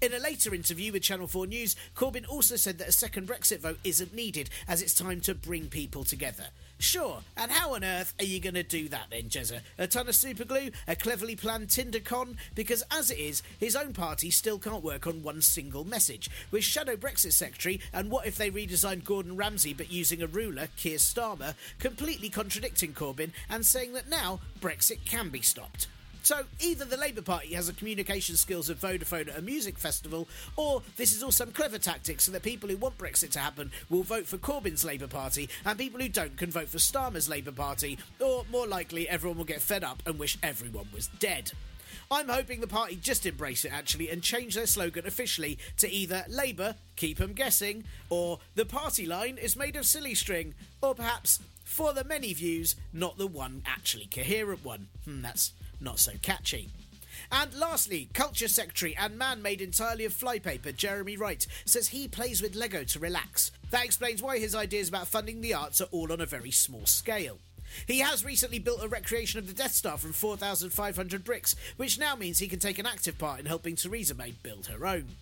In 0.00 0.14
a 0.14 0.18
later 0.20 0.54
interview 0.54 0.92
with 0.92 1.02
Channel 1.02 1.26
4 1.26 1.48
News, 1.48 1.74
Corbyn 1.96 2.28
also 2.28 2.54
said 2.54 2.78
that 2.78 2.88
a 2.88 2.92
second 2.92 3.26
Brexit 3.26 3.58
vote 3.58 3.78
isn't 3.82 4.14
needed 4.14 4.48
as 4.68 4.80
it's 4.80 4.94
time 4.94 5.20
to 5.22 5.34
bring 5.34 5.68
people 5.68 6.04
together. 6.04 6.46
Sure, 6.80 7.22
and 7.36 7.50
how 7.50 7.74
on 7.74 7.82
earth 7.82 8.14
are 8.20 8.24
you 8.24 8.38
going 8.38 8.54
to 8.54 8.62
do 8.62 8.88
that 8.88 9.06
then, 9.10 9.24
Jezza? 9.24 9.60
A 9.78 9.88
ton 9.88 10.08
of 10.08 10.14
superglue? 10.14 10.72
A 10.86 10.94
cleverly 10.94 11.34
planned 11.34 11.70
Tinder 11.70 11.98
con? 11.98 12.36
Because 12.54 12.84
as 12.92 13.10
it 13.10 13.18
is, 13.18 13.42
his 13.58 13.74
own 13.74 13.92
party 13.92 14.30
still 14.30 14.60
can't 14.60 14.84
work 14.84 15.04
on 15.04 15.24
one 15.24 15.42
single 15.42 15.84
message. 15.84 16.30
With 16.52 16.62
Shadow 16.62 16.94
Brexit 16.94 17.32
Secretary 17.32 17.80
and 17.92 18.10
what 18.10 18.28
if 18.28 18.36
they 18.36 18.50
redesigned 18.50 19.02
Gordon 19.02 19.36
Ramsay 19.36 19.74
but 19.74 19.90
using 19.90 20.22
a 20.22 20.28
ruler, 20.28 20.68
Keir 20.76 20.98
Starmer, 20.98 21.54
completely 21.80 22.28
contradicting 22.28 22.92
Corbyn 22.92 23.32
and 23.50 23.66
saying 23.66 23.94
that 23.94 24.08
now 24.08 24.38
Brexit 24.60 25.04
can 25.04 25.30
be 25.30 25.42
stopped. 25.42 25.88
So 26.22 26.44
either 26.60 26.84
the 26.84 26.96
Labour 26.96 27.22
Party 27.22 27.54
has 27.54 27.68
the 27.68 27.72
communication 27.72 28.36
skills 28.36 28.68
of 28.68 28.78
Vodafone 28.78 29.28
at 29.28 29.38
a 29.38 29.42
music 29.42 29.78
festival, 29.78 30.28
or 30.56 30.82
this 30.96 31.14
is 31.14 31.22
all 31.22 31.30
some 31.30 31.52
clever 31.52 31.78
tactic 31.78 32.20
so 32.20 32.32
that 32.32 32.42
people 32.42 32.68
who 32.68 32.76
want 32.76 32.98
Brexit 32.98 33.30
to 33.30 33.38
happen 33.38 33.72
will 33.88 34.02
vote 34.02 34.26
for 34.26 34.36
Corbyn's 34.36 34.84
Labour 34.84 35.06
Party, 35.06 35.48
and 35.64 35.78
people 35.78 36.00
who 36.00 36.08
don't 36.08 36.36
can 36.36 36.50
vote 36.50 36.68
for 36.68 36.78
Starmer's 36.78 37.28
Labour 37.28 37.52
Party, 37.52 37.98
or 38.20 38.44
more 38.50 38.66
likely, 38.66 39.08
everyone 39.08 39.38
will 39.38 39.44
get 39.44 39.62
fed 39.62 39.82
up 39.82 40.02
and 40.04 40.18
wish 40.18 40.36
everyone 40.42 40.88
was 40.92 41.06
dead. 41.18 41.52
I'm 42.10 42.28
hoping 42.28 42.60
the 42.60 42.66
party 42.66 42.96
just 42.96 43.26
embrace 43.26 43.64
it 43.64 43.72
actually 43.72 44.08
and 44.08 44.22
change 44.22 44.54
their 44.54 44.66
slogan 44.66 45.06
officially 45.06 45.58
to 45.76 45.90
either 45.90 46.24
Labour, 46.28 46.76
keep 46.96 47.20
'em 47.20 47.34
guessing, 47.34 47.84
or 48.08 48.40
the 48.54 48.64
party 48.64 49.06
line 49.06 49.36
is 49.38 49.56
made 49.56 49.76
of 49.76 49.86
silly 49.86 50.14
string, 50.14 50.54
or 50.82 50.94
perhaps 50.94 51.40
for 51.64 51.92
the 51.92 52.04
many 52.04 52.32
views, 52.32 52.76
not 52.92 53.18
the 53.18 53.26
one 53.26 53.62
actually 53.66 54.06
coherent 54.06 54.64
one. 54.64 54.88
Hmm, 55.04 55.20
that's 55.20 55.52
not 55.80 55.98
so 55.98 56.12
catchy. 56.22 56.70
And 57.30 57.52
lastly, 57.54 58.08
Culture 58.14 58.48
Secretary 58.48 58.96
and 58.96 59.18
man 59.18 59.42
made 59.42 59.60
entirely 59.60 60.04
of 60.04 60.12
flypaper, 60.12 60.72
Jeremy 60.72 61.16
Wright, 61.16 61.46
says 61.64 61.88
he 61.88 62.08
plays 62.08 62.40
with 62.40 62.54
Lego 62.54 62.84
to 62.84 62.98
relax. 62.98 63.50
That 63.70 63.84
explains 63.84 64.22
why 64.22 64.38
his 64.38 64.54
ideas 64.54 64.88
about 64.88 65.08
funding 65.08 65.40
the 65.40 65.54
arts 65.54 65.80
are 65.80 65.88
all 65.90 66.12
on 66.12 66.20
a 66.20 66.26
very 66.26 66.50
small 66.50 66.86
scale. 66.86 67.38
He 67.86 67.98
has 67.98 68.24
recently 68.24 68.58
built 68.58 68.82
a 68.82 68.88
recreation 68.88 69.38
of 69.38 69.46
the 69.46 69.52
Death 69.52 69.74
Star 69.74 69.98
from 69.98 70.12
4,500 70.12 71.24
bricks, 71.24 71.54
which 71.76 71.98
now 71.98 72.14
means 72.14 72.38
he 72.38 72.48
can 72.48 72.60
take 72.60 72.78
an 72.78 72.86
active 72.86 73.18
part 73.18 73.40
in 73.40 73.46
helping 73.46 73.76
Theresa 73.76 74.14
May 74.14 74.30
build 74.30 74.66
her 74.66 74.86
own. 74.86 75.16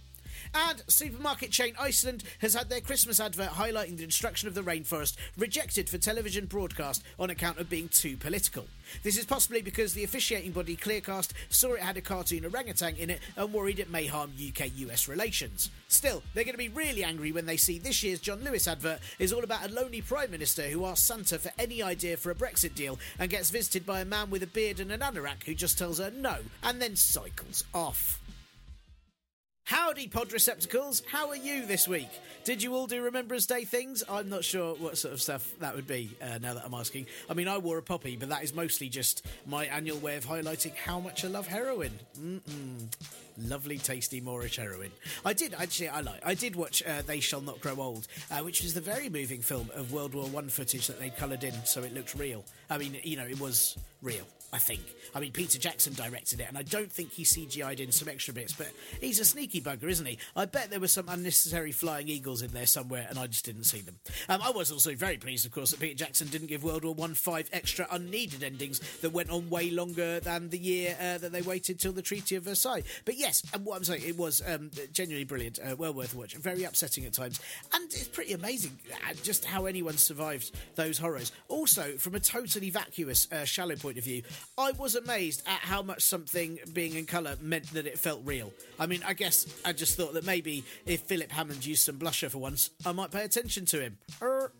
And 0.54 0.82
supermarket 0.88 1.50
chain 1.50 1.74
Iceland 1.78 2.24
has 2.40 2.54
had 2.54 2.68
their 2.68 2.80
Christmas 2.80 3.20
advert 3.20 3.50
highlighting 3.50 3.96
the 3.96 4.06
destruction 4.06 4.48
of 4.48 4.54
the 4.54 4.62
rainforest 4.62 5.16
rejected 5.36 5.88
for 5.88 5.98
television 5.98 6.46
broadcast 6.46 7.02
on 7.18 7.30
account 7.30 7.58
of 7.58 7.68
being 7.68 7.88
too 7.88 8.16
political. 8.16 8.66
This 9.02 9.18
is 9.18 9.24
possibly 9.24 9.62
because 9.62 9.94
the 9.94 10.04
officiating 10.04 10.52
body 10.52 10.76
Clearcast 10.76 11.32
saw 11.48 11.74
it 11.74 11.80
had 11.80 11.96
a 11.96 12.00
cartoon 12.00 12.44
orangutan 12.44 12.96
in 12.96 13.10
it 13.10 13.20
and 13.36 13.52
worried 13.52 13.78
it 13.78 13.90
may 13.90 14.06
harm 14.06 14.32
UK 14.32 14.70
US 14.76 15.08
relations. 15.08 15.70
Still, 15.88 16.22
they're 16.34 16.44
going 16.44 16.54
to 16.54 16.58
be 16.58 16.68
really 16.68 17.04
angry 17.04 17.32
when 17.32 17.46
they 17.46 17.56
see 17.56 17.78
this 17.78 18.02
year's 18.02 18.20
John 18.20 18.42
Lewis 18.44 18.68
advert 18.68 19.00
is 19.18 19.32
all 19.32 19.44
about 19.44 19.68
a 19.68 19.72
lonely 19.72 20.02
Prime 20.02 20.30
Minister 20.30 20.62
who 20.62 20.86
asks 20.86 21.06
Santa 21.06 21.38
for 21.38 21.50
any 21.58 21.82
idea 21.82 22.16
for 22.16 22.30
a 22.30 22.34
Brexit 22.34 22.74
deal 22.74 22.98
and 23.18 23.30
gets 23.30 23.50
visited 23.50 23.84
by 23.84 24.00
a 24.00 24.04
man 24.04 24.30
with 24.30 24.42
a 24.42 24.46
beard 24.46 24.80
and 24.80 24.92
an 24.92 25.00
anorak 25.00 25.44
who 25.44 25.54
just 25.54 25.78
tells 25.78 25.98
her 25.98 26.10
no 26.10 26.38
and 26.62 26.80
then 26.80 26.96
cycles 26.96 27.64
off. 27.74 28.20
Howdy, 29.66 30.06
pod 30.06 30.32
receptacles. 30.32 31.02
How 31.10 31.28
are 31.30 31.36
you 31.36 31.66
this 31.66 31.88
week? 31.88 32.08
Did 32.44 32.62
you 32.62 32.76
all 32.76 32.86
do 32.86 33.02
Remembrance 33.02 33.46
Day 33.46 33.64
things? 33.64 34.04
I'm 34.08 34.28
not 34.28 34.44
sure 34.44 34.76
what 34.76 34.96
sort 34.96 35.12
of 35.12 35.20
stuff 35.20 35.52
that 35.58 35.74
would 35.74 35.88
be 35.88 36.16
uh, 36.22 36.38
now 36.40 36.54
that 36.54 36.64
I'm 36.64 36.72
asking. 36.72 37.06
I 37.28 37.34
mean, 37.34 37.48
I 37.48 37.58
wore 37.58 37.76
a 37.76 37.82
poppy, 37.82 38.14
but 38.14 38.28
that 38.28 38.44
is 38.44 38.54
mostly 38.54 38.88
just 38.88 39.26
my 39.44 39.64
annual 39.64 39.98
way 39.98 40.14
of 40.14 40.24
highlighting 40.24 40.72
how 40.76 41.00
much 41.00 41.24
I 41.24 41.28
love 41.28 41.48
heroin. 41.48 41.90
Mm-mm. 42.16 42.86
Lovely, 43.38 43.78
tasty 43.78 44.20
moreish 44.20 44.54
heroin. 44.54 44.92
I 45.24 45.32
did 45.32 45.52
actually. 45.52 45.88
I 45.88 46.00
like. 46.00 46.24
I 46.24 46.34
did 46.34 46.54
watch 46.54 46.84
uh, 46.86 47.02
"They 47.04 47.18
Shall 47.18 47.40
Not 47.40 47.60
Grow 47.60 47.74
Old," 47.74 48.06
uh, 48.30 48.38
which 48.44 48.62
was 48.62 48.72
the 48.72 48.80
very 48.80 49.08
moving 49.08 49.42
film 49.42 49.68
of 49.74 49.92
World 49.92 50.14
War 50.14 50.28
One 50.28 50.48
footage 50.48 50.86
that 50.86 51.00
they 51.00 51.10
coloured 51.10 51.42
in, 51.42 51.52
so 51.64 51.82
it 51.82 51.92
looked 51.92 52.14
real. 52.14 52.44
I 52.70 52.78
mean, 52.78 52.96
you 53.02 53.16
know, 53.16 53.26
it 53.26 53.40
was 53.40 53.76
real. 54.00 54.24
I 54.52 54.58
think. 54.58 54.82
I 55.14 55.20
mean, 55.20 55.32
Peter 55.32 55.58
Jackson 55.58 55.92
directed 55.94 56.40
it, 56.40 56.48
and 56.48 56.56
I 56.56 56.62
don't 56.62 56.90
think 56.90 57.12
he 57.12 57.24
CGI'd 57.24 57.80
in 57.80 57.90
some 57.90 58.08
extra 58.08 58.32
bits, 58.32 58.52
but 58.52 58.68
he's 59.00 59.18
a 59.18 59.24
sneaky 59.24 59.60
bugger, 59.60 59.84
isn't 59.84 60.06
he? 60.06 60.18
I 60.34 60.44
bet 60.44 60.70
there 60.70 60.80
were 60.80 60.88
some 60.88 61.08
unnecessary 61.08 61.72
flying 61.72 62.08
eagles 62.08 62.42
in 62.42 62.52
there 62.52 62.66
somewhere, 62.66 63.06
and 63.08 63.18
I 63.18 63.26
just 63.26 63.44
didn't 63.44 63.64
see 63.64 63.80
them. 63.80 63.96
Um, 64.28 64.40
I 64.42 64.50
was 64.50 64.70
also 64.70 64.94
very 64.94 65.16
pleased, 65.16 65.46
of 65.46 65.52
course, 65.52 65.70
that 65.70 65.80
Peter 65.80 65.94
Jackson 65.94 66.28
didn't 66.28 66.48
give 66.48 66.64
World 66.64 66.84
War 66.84 66.94
One 66.94 67.14
five 67.14 67.48
extra 67.52 67.86
unneeded 67.90 68.42
endings 68.42 68.80
that 69.00 69.10
went 69.10 69.30
on 69.30 69.50
way 69.50 69.70
longer 69.70 70.20
than 70.20 70.50
the 70.50 70.58
year 70.58 70.96
uh, 71.00 71.18
that 71.18 71.32
they 71.32 71.42
waited 71.42 71.80
till 71.80 71.92
the 71.92 72.02
Treaty 72.02 72.36
of 72.36 72.44
Versailles. 72.44 72.82
But 73.04 73.16
yes, 73.16 73.42
and 73.52 73.64
what 73.64 73.76
I'm 73.76 73.84
saying, 73.84 74.02
it 74.06 74.16
was 74.16 74.42
um, 74.46 74.70
genuinely 74.92 75.24
brilliant, 75.24 75.58
uh, 75.58 75.76
well 75.76 75.92
worth 75.92 76.14
a 76.14 76.18
watch, 76.18 76.34
very 76.34 76.64
upsetting 76.64 77.04
at 77.04 77.12
times, 77.12 77.40
and 77.72 77.84
it's 77.86 78.08
pretty 78.08 78.32
amazing 78.32 78.78
uh, 78.92 79.14
just 79.22 79.44
how 79.44 79.66
anyone 79.66 79.96
survived 79.96 80.52
those 80.76 80.98
horrors. 80.98 81.32
Also, 81.48 81.92
from 81.98 82.14
a 82.14 82.20
totally 82.20 82.70
vacuous, 82.70 83.30
uh, 83.32 83.44
shallow 83.44 83.76
point 83.76 83.98
of 83.98 84.04
view, 84.04 84.22
I 84.58 84.72
was 84.72 84.94
amazed 84.94 85.42
at 85.46 85.60
how 85.60 85.82
much 85.82 86.00
something 86.00 86.58
being 86.72 86.94
in 86.94 87.04
colour 87.04 87.36
meant 87.42 87.74
that 87.74 87.86
it 87.86 87.98
felt 87.98 88.22
real. 88.24 88.54
I 88.78 88.86
mean, 88.86 89.02
I 89.06 89.12
guess 89.12 89.46
I 89.66 89.74
just 89.74 89.98
thought 89.98 90.14
that 90.14 90.24
maybe 90.24 90.64
if 90.86 91.02
Philip 91.02 91.30
Hammond 91.30 91.66
used 91.66 91.84
some 91.84 91.98
blusher 91.98 92.30
for 92.30 92.38
once, 92.38 92.70
I 92.86 92.92
might 92.92 93.10
pay 93.10 93.22
attention 93.24 93.66
to 93.66 93.80
him. 93.82 93.98
Er. 94.22 94.50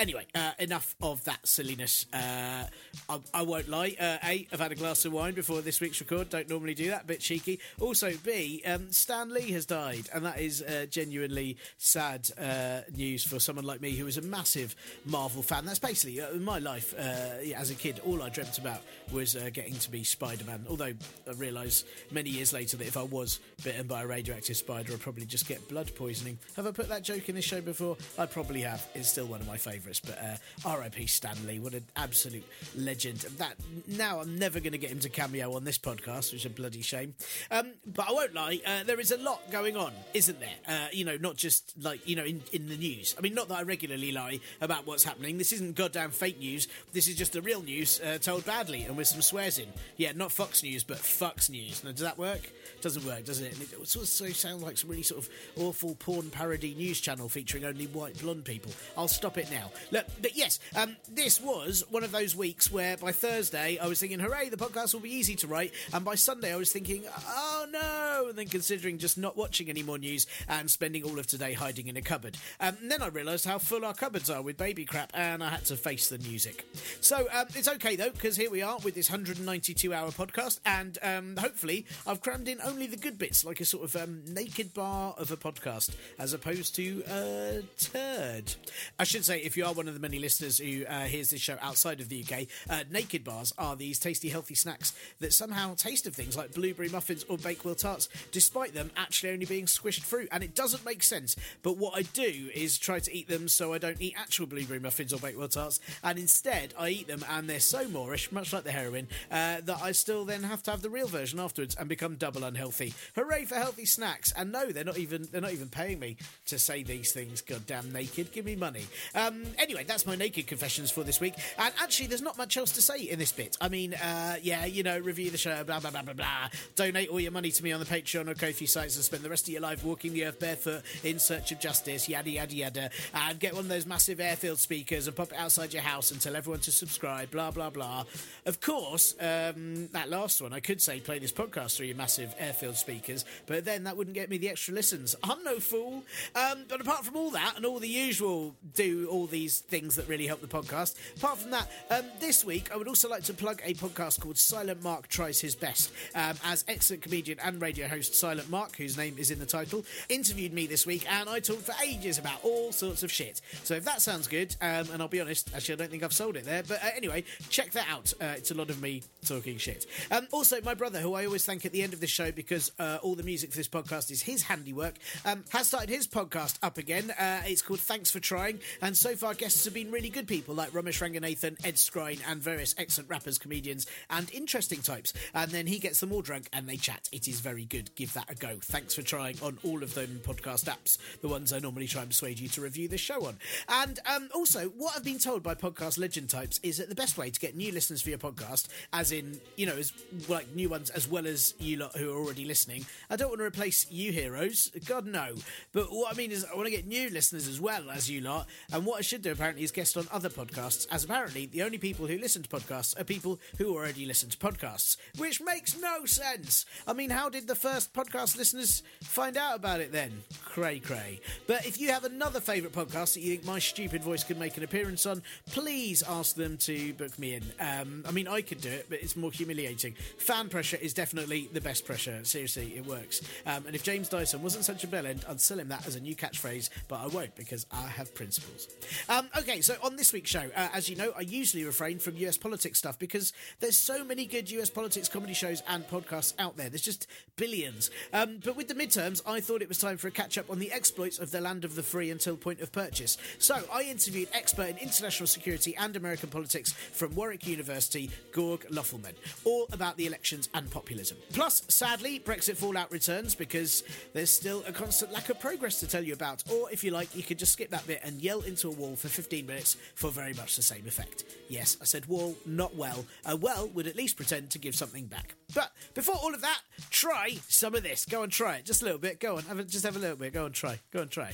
Anyway, 0.00 0.26
uh, 0.34 0.52
enough 0.58 0.96
of 1.00 1.22
that 1.24 1.46
silliness. 1.46 2.06
Uh, 2.12 2.66
I, 3.08 3.20
I, 3.32 3.42
won't 3.42 3.68
lie. 3.68 3.94
Uh, 3.98 4.18
a, 4.24 4.48
I've 4.52 4.58
had 4.58 4.72
a 4.72 4.74
glass 4.74 5.04
of 5.04 5.12
wine 5.12 5.34
before 5.34 5.60
this 5.60 5.80
week's 5.80 6.00
record. 6.00 6.30
Don't 6.30 6.48
normally 6.48 6.74
do 6.74 6.90
that. 6.90 7.06
Bit 7.06 7.20
cheeky. 7.20 7.60
Also, 7.80 8.12
B, 8.24 8.60
um, 8.66 8.90
Stan 8.90 9.32
Lee 9.32 9.52
has 9.52 9.66
died, 9.66 10.08
and 10.12 10.26
that 10.26 10.40
is 10.40 10.62
uh, 10.62 10.86
genuinely 10.90 11.58
sad 11.78 12.28
uh, 12.40 12.80
news 12.92 13.22
for 13.22 13.38
someone 13.38 13.64
like 13.64 13.80
me 13.80 13.92
who 13.92 14.08
is 14.08 14.16
a 14.16 14.22
massive 14.22 14.74
Marvel 15.06 15.44
fan. 15.44 15.64
That's 15.64 15.78
basically 15.78 16.20
uh, 16.20 16.34
my 16.34 16.58
life 16.58 16.92
as 16.94 17.70
a 17.70 17.74
kid. 17.76 18.00
All 18.04 18.20
I 18.20 18.30
dreamt 18.30 18.58
about 18.58 18.82
was 19.12 19.23
getting 19.32 19.74
to 19.74 19.90
be 19.90 20.04
Spider 20.04 20.44
Man. 20.44 20.66
Although 20.68 20.92
I 21.26 21.32
realise 21.36 21.84
many 22.10 22.30
years 22.30 22.52
later 22.52 22.76
that 22.76 22.86
if 22.86 22.96
I 22.96 23.02
was 23.02 23.40
bitten 23.62 23.86
by 23.86 24.02
a 24.02 24.06
radioactive 24.06 24.56
spider, 24.56 24.92
I'd 24.92 25.00
probably 25.00 25.24
just 25.24 25.48
get 25.48 25.66
blood 25.68 25.94
poisoning. 25.94 26.38
Have 26.56 26.66
I 26.66 26.70
put 26.70 26.88
that 26.88 27.02
joke 27.02 27.28
in 27.28 27.34
this 27.34 27.44
show 27.44 27.60
before? 27.60 27.96
I 28.18 28.26
probably 28.26 28.60
have. 28.60 28.86
It's 28.94 29.08
still 29.08 29.26
one 29.26 29.40
of 29.40 29.46
my 29.46 29.56
favourites. 29.56 30.00
But 30.00 30.18
uh, 30.18 30.68
R.I.P. 30.68 31.06
Stan 31.06 31.36
Lee, 31.46 31.58
what 31.58 31.72
an 31.72 31.84
absolute 31.96 32.44
legend. 32.76 33.18
That 33.38 33.56
now 33.86 34.20
I'm 34.20 34.38
never 34.38 34.60
going 34.60 34.72
to 34.72 34.78
get 34.78 34.90
him 34.90 35.00
to 35.00 35.08
cameo 35.08 35.54
on 35.54 35.64
this 35.64 35.78
podcast, 35.78 36.32
which 36.32 36.42
is 36.42 36.46
a 36.46 36.50
bloody 36.50 36.82
shame. 36.82 37.14
Um, 37.50 37.72
but 37.86 38.08
I 38.08 38.12
won't 38.12 38.34
lie, 38.34 38.60
uh, 38.66 38.84
there 38.84 39.00
is 39.00 39.10
a 39.10 39.18
lot 39.18 39.50
going 39.50 39.76
on, 39.76 39.92
isn't 40.12 40.38
there? 40.40 40.48
Uh, 40.68 40.88
you 40.92 41.04
know, 41.04 41.16
not 41.16 41.36
just 41.36 41.72
like 41.80 42.06
you 42.06 42.16
know 42.16 42.24
in, 42.24 42.42
in 42.52 42.68
the 42.68 42.76
news. 42.76 43.14
I 43.18 43.20
mean, 43.20 43.34
not 43.34 43.48
that 43.48 43.58
I 43.58 43.62
regularly 43.62 44.12
lie 44.12 44.40
about 44.60 44.86
what's 44.86 45.04
happening. 45.04 45.38
This 45.38 45.52
isn't 45.52 45.76
goddamn 45.76 46.10
fake 46.10 46.38
news. 46.38 46.68
This 46.92 47.08
is 47.08 47.16
just 47.16 47.32
the 47.32 47.42
real 47.42 47.62
news 47.62 48.00
uh, 48.00 48.18
told 48.18 48.44
badly 48.44 48.82
and 48.84 48.96
with 48.96 49.06
some 49.14 49.22
swears 49.22 49.58
in. 49.58 49.68
Yeah, 49.96 50.12
not 50.14 50.32
Fox 50.32 50.62
News, 50.62 50.82
but 50.82 50.98
Fox 50.98 51.48
News. 51.48 51.84
Now, 51.84 51.92
does 51.92 52.00
that 52.00 52.18
work? 52.18 52.50
Doesn't 52.80 53.04
work, 53.06 53.24
does 53.24 53.40
it? 53.40 53.52
And 53.52 53.62
it 53.62 53.88
sort 53.88 54.02
of 54.02 54.36
sounds 54.36 54.62
like 54.62 54.76
some 54.76 54.90
really 54.90 55.04
sort 55.04 55.22
of 55.22 55.30
awful 55.56 55.94
porn 55.94 56.30
parody 56.30 56.74
news 56.74 57.00
channel 57.00 57.28
featuring 57.28 57.64
only 57.64 57.86
white 57.86 58.20
blonde 58.20 58.44
people. 58.44 58.72
I'll 58.98 59.08
stop 59.08 59.38
it 59.38 59.50
now. 59.50 59.70
Look, 59.92 60.06
but 60.20 60.36
yes, 60.36 60.58
um, 60.76 60.96
this 61.12 61.40
was 61.40 61.84
one 61.90 62.02
of 62.02 62.10
those 62.10 62.34
weeks 62.34 62.72
where 62.72 62.96
by 62.96 63.12
Thursday 63.12 63.78
I 63.78 63.86
was 63.86 64.00
thinking, 64.00 64.18
hooray, 64.18 64.48
the 64.48 64.56
podcast 64.56 64.92
will 64.92 65.00
be 65.00 65.14
easy 65.14 65.36
to 65.36 65.46
write, 65.46 65.72
and 65.92 66.04
by 66.04 66.16
Sunday 66.16 66.52
I 66.52 66.56
was 66.56 66.72
thinking, 66.72 67.04
oh 67.28 67.66
no, 67.70 68.28
and 68.28 68.36
then 68.38 68.48
considering 68.48 68.98
just 68.98 69.16
not 69.16 69.36
watching 69.36 69.68
any 69.68 69.84
more 69.84 69.98
news 69.98 70.26
and 70.48 70.68
spending 70.68 71.04
all 71.04 71.18
of 71.18 71.26
today 71.28 71.52
hiding 71.52 71.86
in 71.86 71.96
a 71.96 72.02
cupboard. 72.02 72.36
Um, 72.60 72.76
and 72.82 72.90
then 72.90 73.00
I 73.00 73.06
realised 73.06 73.46
how 73.46 73.58
full 73.58 73.84
our 73.84 73.94
cupboards 73.94 74.28
are 74.28 74.42
with 74.42 74.56
baby 74.56 74.84
crap, 74.84 75.12
and 75.14 75.42
I 75.42 75.50
had 75.50 75.64
to 75.66 75.76
face 75.76 76.08
the 76.08 76.18
music. 76.18 76.66
So 77.00 77.28
um, 77.32 77.46
it's 77.54 77.68
okay 77.68 77.94
though, 77.94 78.10
because 78.10 78.36
here 78.36 78.50
we 78.50 78.60
are 78.60 78.78
with 78.84 78.94
this 78.94 79.03
192 79.10 79.92
hour 79.92 80.10
podcast, 80.10 80.60
and 80.64 80.98
um, 81.02 81.36
hopefully 81.36 81.86
I've 82.06 82.20
crammed 82.20 82.48
in 82.48 82.60
only 82.62 82.86
the 82.86 82.96
good 82.96 83.18
bits, 83.18 83.44
like 83.44 83.60
a 83.60 83.64
sort 83.64 83.84
of 83.84 83.96
um, 83.96 84.22
naked 84.28 84.74
bar 84.74 85.14
of 85.18 85.30
a 85.30 85.36
podcast, 85.36 85.94
as 86.18 86.32
opposed 86.32 86.74
to 86.76 87.02
a 87.08 87.62
turd. 87.78 88.54
I 88.98 89.04
should 89.04 89.24
say, 89.24 89.38
if 89.40 89.56
you 89.56 89.64
are 89.64 89.72
one 89.72 89.88
of 89.88 89.94
the 89.94 90.00
many 90.00 90.18
listeners 90.18 90.58
who 90.58 90.84
uh, 90.86 91.04
hears 91.04 91.30
this 91.30 91.40
show 91.40 91.56
outside 91.60 92.00
of 92.00 92.08
the 92.08 92.24
UK, 92.24 92.46
uh, 92.70 92.84
naked 92.90 93.24
bars 93.24 93.52
are 93.58 93.76
these 93.76 93.98
tasty, 93.98 94.28
healthy 94.28 94.54
snacks 94.54 94.94
that 95.20 95.32
somehow 95.32 95.74
taste 95.74 96.06
of 96.06 96.14
things 96.14 96.36
like 96.36 96.54
blueberry 96.54 96.88
muffins 96.88 97.24
or 97.28 97.38
Bakewell 97.38 97.74
tarts, 97.74 98.08
despite 98.32 98.74
them 98.74 98.90
actually 98.96 99.32
only 99.32 99.46
being 99.46 99.66
squished 99.66 100.02
fruit. 100.02 100.28
And 100.32 100.42
it 100.42 100.54
doesn't 100.54 100.84
make 100.84 101.02
sense. 101.02 101.36
But 101.62 101.76
what 101.76 101.96
I 101.96 102.02
do 102.02 102.50
is 102.54 102.78
try 102.78 103.00
to 103.00 103.14
eat 103.14 103.28
them 103.28 103.48
so 103.48 103.72
I 103.72 103.78
don't 103.78 104.00
eat 104.00 104.14
actual 104.16 104.46
blueberry 104.46 104.80
muffins 104.80 105.12
or 105.12 105.18
Bakewell 105.18 105.48
tarts, 105.48 105.80
and 106.02 106.18
instead 106.18 106.74
I 106.78 106.90
eat 106.90 107.06
them, 107.08 107.24
and 107.28 107.48
they're 107.48 107.60
so 107.60 107.86
moreish, 107.86 108.30
much 108.32 108.52
like 108.52 108.64
the 108.64 108.72
heroin, 108.72 108.93
uh, 109.30 109.60
that 109.62 109.78
I 109.82 109.92
still 109.92 110.24
then 110.24 110.42
have 110.42 110.62
to 110.64 110.70
have 110.70 110.82
the 110.82 110.90
real 110.90 111.08
version 111.08 111.40
afterwards 111.40 111.76
and 111.78 111.88
become 111.88 112.16
double 112.16 112.44
unhealthy. 112.44 112.94
Hooray 113.14 113.44
for 113.44 113.56
healthy 113.56 113.86
snacks! 113.86 114.32
And 114.36 114.52
no, 114.52 114.70
they're 114.70 114.84
not 114.84 114.98
even 114.98 115.28
they're 115.30 115.40
not 115.40 115.52
even 115.52 115.68
paying 115.68 115.98
me 115.98 116.16
to 116.46 116.58
say 116.58 116.82
these 116.82 117.12
things. 117.12 117.40
Goddamn 117.40 117.92
naked, 117.92 118.32
give 118.32 118.44
me 118.44 118.56
money. 118.56 118.86
Um, 119.14 119.44
anyway, 119.58 119.84
that's 119.84 120.06
my 120.06 120.16
naked 120.16 120.46
confessions 120.46 120.90
for 120.90 121.04
this 121.04 121.20
week. 121.20 121.34
And 121.58 121.72
actually, 121.82 122.06
there's 122.08 122.22
not 122.22 122.38
much 122.38 122.56
else 122.56 122.72
to 122.72 122.82
say 122.82 123.02
in 123.02 123.18
this 123.18 123.32
bit. 123.32 123.56
I 123.60 123.68
mean, 123.68 123.94
uh, 123.94 124.36
yeah, 124.42 124.64
you 124.64 124.82
know, 124.82 124.98
review 124.98 125.30
the 125.30 125.38
show, 125.38 125.64
blah, 125.64 125.80
blah, 125.80 125.90
blah, 125.90 126.02
blah, 126.02 126.14
blah. 126.14 126.48
Donate 126.76 127.08
all 127.08 127.20
your 127.20 127.32
money 127.32 127.50
to 127.50 127.64
me 127.64 127.72
on 127.72 127.80
the 127.80 127.86
Patreon 127.86 128.28
or 128.28 128.34
Ko-fi 128.34 128.66
sites 128.66 128.96
and 128.96 129.04
spend 129.04 129.22
the 129.22 129.30
rest 129.30 129.46
of 129.48 129.52
your 129.52 129.62
life 129.62 129.84
walking 129.84 130.12
the 130.12 130.24
earth 130.24 130.40
barefoot 130.40 130.82
in 131.02 131.18
search 131.18 131.52
of 131.52 131.60
justice, 131.60 132.08
yada, 132.08 132.30
yada, 132.30 132.54
yada. 132.54 132.90
And 133.14 133.38
get 133.38 133.54
one 133.54 133.64
of 133.64 133.68
those 133.68 133.86
massive 133.86 134.20
airfield 134.20 134.58
speakers 134.58 135.06
and 135.06 135.16
pop 135.16 135.32
it 135.32 135.38
outside 135.38 135.72
your 135.72 135.82
house 135.82 136.10
and 136.10 136.20
tell 136.20 136.36
everyone 136.36 136.60
to 136.60 136.72
subscribe, 136.72 137.30
blah, 137.30 137.50
blah, 137.50 137.70
blah. 137.70 138.04
Of 138.46 138.60
course, 138.60 138.83
um, 139.20 139.88
that 139.92 140.08
last 140.10 140.42
one, 140.42 140.52
I 140.52 140.60
could 140.60 140.80
say 140.80 141.00
play 141.00 141.18
this 141.18 141.32
podcast 141.32 141.76
through 141.76 141.86
your 141.86 141.96
massive 141.96 142.34
airfield 142.38 142.76
speakers, 142.76 143.24
but 143.46 143.64
then 143.64 143.84
that 143.84 143.96
wouldn't 143.96 144.14
get 144.14 144.30
me 144.30 144.38
the 144.38 144.48
extra 144.48 144.74
listens. 144.74 145.14
I'm 145.22 145.42
no 145.42 145.58
fool. 145.58 146.02
Um, 146.34 146.64
but 146.68 146.80
apart 146.80 147.04
from 147.04 147.16
all 147.16 147.30
that 147.30 147.54
and 147.56 147.64
all 147.64 147.78
the 147.78 147.88
usual 147.88 148.54
do 148.74 149.08
all 149.10 149.26
these 149.26 149.60
things 149.60 149.96
that 149.96 150.08
really 150.08 150.26
help 150.26 150.40
the 150.40 150.46
podcast, 150.46 150.96
apart 151.16 151.38
from 151.38 151.50
that, 151.52 151.70
um, 151.90 152.04
this 152.20 152.44
week 152.44 152.70
I 152.72 152.76
would 152.76 152.88
also 152.88 153.08
like 153.08 153.22
to 153.24 153.34
plug 153.34 153.60
a 153.64 153.74
podcast 153.74 154.20
called 154.20 154.38
Silent 154.38 154.82
Mark 154.82 155.08
Tries 155.08 155.40
His 155.40 155.54
Best. 155.54 155.92
Um, 156.14 156.36
as 156.44 156.64
excellent 156.68 157.02
comedian 157.02 157.38
and 157.40 157.60
radio 157.60 157.88
host 157.88 158.14
Silent 158.14 158.50
Mark, 158.50 158.76
whose 158.76 158.96
name 158.96 159.16
is 159.18 159.30
in 159.30 159.38
the 159.38 159.46
title, 159.46 159.84
interviewed 160.08 160.52
me 160.52 160.66
this 160.66 160.86
week 160.86 161.10
and 161.10 161.28
I 161.28 161.40
talked 161.40 161.62
for 161.62 161.74
ages 161.84 162.18
about 162.18 162.44
all 162.44 162.72
sorts 162.72 163.02
of 163.02 163.10
shit. 163.10 163.40
So 163.62 163.74
if 163.74 163.84
that 163.84 164.02
sounds 164.02 164.28
good, 164.28 164.54
um, 164.60 164.88
and 164.92 165.00
I'll 165.00 165.08
be 165.08 165.20
honest, 165.20 165.50
actually 165.54 165.74
I 165.74 165.76
don't 165.78 165.90
think 165.90 166.02
I've 166.02 166.12
sold 166.12 166.36
it 166.36 166.44
there, 166.44 166.62
but 166.62 166.82
uh, 166.82 166.88
anyway, 166.96 167.24
check 167.48 167.70
that 167.72 167.86
out. 167.88 168.12
Uh, 168.20 168.34
it's 168.36 168.50
a 168.50 168.54
lot 168.54 168.70
of 168.70 168.73
me 168.80 169.02
talking 169.26 169.58
shit. 169.58 169.86
Um, 170.10 170.26
also, 170.32 170.60
my 170.62 170.74
brother, 170.74 171.00
who 171.00 171.14
I 171.14 171.26
always 171.26 171.44
thank 171.44 171.64
at 171.64 171.72
the 171.72 171.82
end 171.82 171.92
of 171.92 172.00
the 172.00 172.06
show 172.06 172.30
because 172.32 172.70
uh, 172.78 172.98
all 173.02 173.14
the 173.14 173.22
music 173.22 173.50
for 173.50 173.56
this 173.56 173.68
podcast 173.68 174.10
is 174.10 174.22
his 174.22 174.42
handiwork, 174.42 174.94
um, 175.24 175.44
has 175.50 175.68
started 175.68 175.88
his 175.88 176.06
podcast 176.06 176.58
up 176.62 176.78
again. 176.78 177.10
Uh, 177.10 177.42
it's 177.46 177.62
called 177.62 177.80
Thanks 177.80 178.10
for 178.10 178.20
Trying, 178.20 178.60
and 178.82 178.96
so 178.96 179.14
far 179.16 179.34
guests 179.34 179.64
have 179.64 179.74
been 179.74 179.90
really 179.90 180.10
good 180.10 180.26
people 180.26 180.54
like 180.54 180.70
Romesh 180.70 181.00
Ranganathan, 181.00 181.64
Ed 181.64 181.74
Skrein, 181.74 182.20
and 182.28 182.40
various 182.40 182.74
excellent 182.78 183.10
rappers, 183.10 183.38
comedians, 183.38 183.86
and 184.10 184.30
interesting 184.32 184.82
types. 184.82 185.12
And 185.34 185.50
then 185.50 185.66
he 185.66 185.78
gets 185.78 186.00
them 186.00 186.12
all 186.12 186.22
drunk 186.22 186.48
and 186.52 186.68
they 186.68 186.76
chat. 186.76 187.08
It 187.12 187.28
is 187.28 187.40
very 187.40 187.64
good. 187.64 187.94
Give 187.94 188.12
that 188.14 188.30
a 188.30 188.34
go. 188.34 188.58
Thanks 188.62 188.94
for 188.94 189.02
trying 189.02 189.36
on 189.42 189.58
all 189.64 189.82
of 189.82 189.94
them 189.94 190.20
podcast 190.24 190.64
apps, 190.64 190.98
the 191.20 191.28
ones 191.28 191.52
I 191.52 191.58
normally 191.58 191.86
try 191.86 192.02
and 192.02 192.10
persuade 192.10 192.38
you 192.38 192.48
to 192.48 192.60
review 192.60 192.88
this 192.88 193.00
show 193.00 193.26
on. 193.26 193.38
And 193.68 193.98
um, 194.06 194.28
also, 194.34 194.68
what 194.68 194.96
I've 194.96 195.04
been 195.04 195.18
told 195.18 195.42
by 195.42 195.54
podcast 195.54 195.98
legend 195.98 196.30
types 196.30 196.60
is 196.62 196.78
that 196.78 196.88
the 196.88 196.94
best 196.94 197.16
way 197.18 197.30
to 197.30 197.40
get 197.40 197.56
new 197.56 197.72
listeners 197.72 198.02
for 198.02 198.10
your 198.10 198.18
podcast, 198.18 198.63
as 198.92 199.12
in, 199.12 199.40
you 199.56 199.66
know, 199.66 199.76
as 199.76 199.92
like 200.28 200.54
new 200.54 200.68
ones 200.68 200.90
as 200.90 201.08
well 201.08 201.26
as 201.26 201.54
you 201.58 201.76
lot 201.78 201.96
who 201.96 202.10
are 202.12 202.16
already 202.16 202.44
listening. 202.44 202.86
I 203.10 203.16
don't 203.16 203.28
want 203.28 203.40
to 203.40 203.44
replace 203.44 203.90
you 203.90 204.12
heroes, 204.12 204.70
God 204.86 205.06
no. 205.06 205.34
But 205.72 205.86
what 205.90 206.12
I 206.12 206.16
mean 206.16 206.30
is, 206.30 206.44
I 206.44 206.54
want 206.54 206.66
to 206.66 206.70
get 206.70 206.86
new 206.86 207.10
listeners 207.10 207.48
as 207.48 207.60
well 207.60 207.90
as 207.90 208.10
you 208.10 208.20
lot. 208.20 208.46
And 208.72 208.86
what 208.86 208.98
I 208.98 209.02
should 209.02 209.22
do 209.22 209.32
apparently 209.32 209.64
is 209.64 209.72
guest 209.72 209.96
on 209.96 210.06
other 210.12 210.28
podcasts, 210.28 210.86
as 210.90 211.04
apparently 211.04 211.46
the 211.46 211.62
only 211.62 211.78
people 211.78 212.06
who 212.06 212.18
listen 212.18 212.42
to 212.42 212.48
podcasts 212.48 212.98
are 212.98 213.04
people 213.04 213.38
who 213.58 213.74
already 213.74 214.06
listen 214.06 214.30
to 214.30 214.38
podcasts, 214.38 214.96
which 215.18 215.40
makes 215.40 215.78
no 215.80 216.04
sense. 216.04 216.66
I 216.86 216.92
mean, 216.92 217.10
how 217.10 217.28
did 217.28 217.46
the 217.46 217.54
first 217.54 217.92
podcast 217.92 218.36
listeners 218.36 218.82
find 219.02 219.36
out 219.36 219.56
about 219.56 219.80
it 219.80 219.92
then? 219.92 220.22
Cray 220.44 220.78
cray. 220.78 221.20
But 221.46 221.66
if 221.66 221.80
you 221.80 221.90
have 221.90 222.04
another 222.04 222.40
favourite 222.40 222.74
podcast 222.74 223.14
that 223.14 223.20
you 223.20 223.30
think 223.32 223.44
my 223.44 223.58
stupid 223.58 224.02
voice 224.02 224.24
could 224.24 224.38
make 224.38 224.56
an 224.56 224.64
appearance 224.64 225.06
on, 225.06 225.22
please 225.50 226.02
ask 226.02 226.36
them 226.36 226.56
to 226.58 226.92
book 226.94 227.18
me 227.18 227.34
in. 227.34 227.42
Um, 227.60 228.04
I 228.06 228.10
mean, 228.10 228.28
I 228.28 228.40
could 228.46 228.60
do 228.60 228.70
it, 228.70 228.86
but 228.88 229.02
it's 229.02 229.16
more 229.16 229.30
humiliating. 229.30 229.94
Fan 230.18 230.48
pressure 230.48 230.78
is 230.80 230.94
definitely 230.94 231.48
the 231.52 231.60
best 231.60 231.84
pressure. 231.84 232.24
Seriously, 232.24 232.74
it 232.76 232.86
works. 232.86 233.20
Um, 233.46 233.66
and 233.66 233.74
if 233.74 233.82
James 233.82 234.08
Dyson 234.08 234.42
wasn't 234.42 234.64
such 234.64 234.84
a 234.84 234.86
bellend, 234.86 235.28
I'd 235.28 235.40
sell 235.40 235.58
him 235.58 235.68
that 235.68 235.86
as 235.86 235.96
a 235.96 236.00
new 236.00 236.14
catchphrase, 236.14 236.70
but 236.88 237.00
I 237.00 237.06
won't 237.06 237.34
because 237.36 237.66
I 237.72 237.86
have 237.86 238.14
principles. 238.14 238.68
Um, 239.08 239.28
okay, 239.38 239.60
so 239.60 239.76
on 239.82 239.96
this 239.96 240.12
week's 240.12 240.30
show, 240.30 240.50
uh, 240.56 240.68
as 240.72 240.88
you 240.88 240.96
know, 240.96 241.12
I 241.16 241.22
usually 241.22 241.64
refrain 241.64 241.98
from 241.98 242.16
US 242.16 242.36
politics 242.36 242.78
stuff 242.78 242.98
because 242.98 243.32
there's 243.60 243.76
so 243.76 244.04
many 244.04 244.26
good 244.26 244.50
US 244.50 244.70
politics 244.70 245.08
comedy 245.08 245.34
shows 245.34 245.62
and 245.68 245.86
podcasts 245.88 246.34
out 246.38 246.56
there. 246.56 246.68
There's 246.68 246.82
just 246.82 247.06
billions. 247.36 247.90
Um, 248.12 248.40
but 248.44 248.56
with 248.56 248.68
the 248.68 248.74
midterms, 248.74 249.22
I 249.26 249.40
thought 249.40 249.62
it 249.62 249.68
was 249.68 249.78
time 249.78 249.96
for 249.96 250.08
a 250.08 250.10
catch 250.10 250.38
up 250.38 250.50
on 250.50 250.58
the 250.58 250.72
exploits 250.72 251.18
of 251.18 251.30
the 251.30 251.40
land 251.40 251.64
of 251.64 251.74
the 251.74 251.82
free 251.82 252.10
until 252.10 252.36
point 252.36 252.60
of 252.60 252.72
purchase. 252.72 253.18
So 253.38 253.56
I 253.72 253.82
interviewed 253.82 254.28
expert 254.32 254.68
in 254.68 254.78
international 254.78 255.26
security 255.26 255.76
and 255.76 255.96
American 255.96 256.28
politics 256.28 256.72
from 256.72 257.14
Warwick 257.14 257.46
University, 257.46 258.10
Georg 258.34 258.66
Löfflmann, 258.70 259.14
all 259.44 259.66
about 259.72 259.96
the 259.96 260.06
elections 260.06 260.48
and 260.54 260.70
populism. 260.70 261.16
Plus, 261.32 261.62
sadly, 261.68 262.18
Brexit 262.18 262.56
fallout 262.56 262.90
returns 262.90 263.34
because 263.34 263.84
there's 264.12 264.30
still 264.30 264.64
a 264.66 264.72
constant 264.72 265.12
lack 265.12 265.28
of 265.28 265.38
progress 265.40 265.80
to 265.80 265.86
tell 265.86 266.02
you 266.02 266.12
about. 266.12 266.42
Or 266.50 266.70
if 266.70 266.82
you 266.82 266.90
like, 266.90 267.14
you 267.14 267.22
could 267.22 267.38
just 267.38 267.52
skip 267.52 267.70
that 267.70 267.86
bit 267.86 268.00
and 268.02 268.20
yell 268.20 268.40
into 268.42 268.68
a 268.68 268.72
wall 268.72 268.96
for 268.96 269.08
15 269.08 269.46
minutes 269.46 269.76
for 269.94 270.10
very 270.10 270.34
much 270.34 270.56
the 270.56 270.62
same 270.62 270.86
effect. 270.86 271.24
Yes, 271.48 271.76
I 271.80 271.84
said 271.84 272.06
wall, 272.06 272.36
not 272.44 272.74
well. 272.74 273.04
A 273.24 273.36
well 273.36 273.68
would 273.74 273.86
at 273.86 273.96
least 273.96 274.16
pretend 274.16 274.50
to 274.50 274.58
give 274.58 274.74
something 274.74 275.06
back. 275.06 275.34
But 275.54 275.70
before 275.94 276.16
all 276.16 276.34
of 276.34 276.40
that, 276.40 276.60
try 276.90 277.36
some 277.48 277.74
of 277.74 277.82
this. 277.82 278.04
Go 278.04 278.22
and 278.22 278.32
try 278.32 278.56
it. 278.56 278.64
Just 278.64 278.82
a 278.82 278.84
little 278.84 278.98
bit. 278.98 279.20
Go 279.20 279.36
on. 279.36 279.44
Have 279.44 279.58
a, 279.58 279.64
just 279.64 279.84
have 279.84 279.96
a 279.96 280.00
little 280.00 280.16
bit. 280.16 280.32
Go 280.32 280.46
and 280.46 280.54
try. 280.54 280.80
Go 280.92 281.02
and 281.02 281.10
try. 281.10 281.32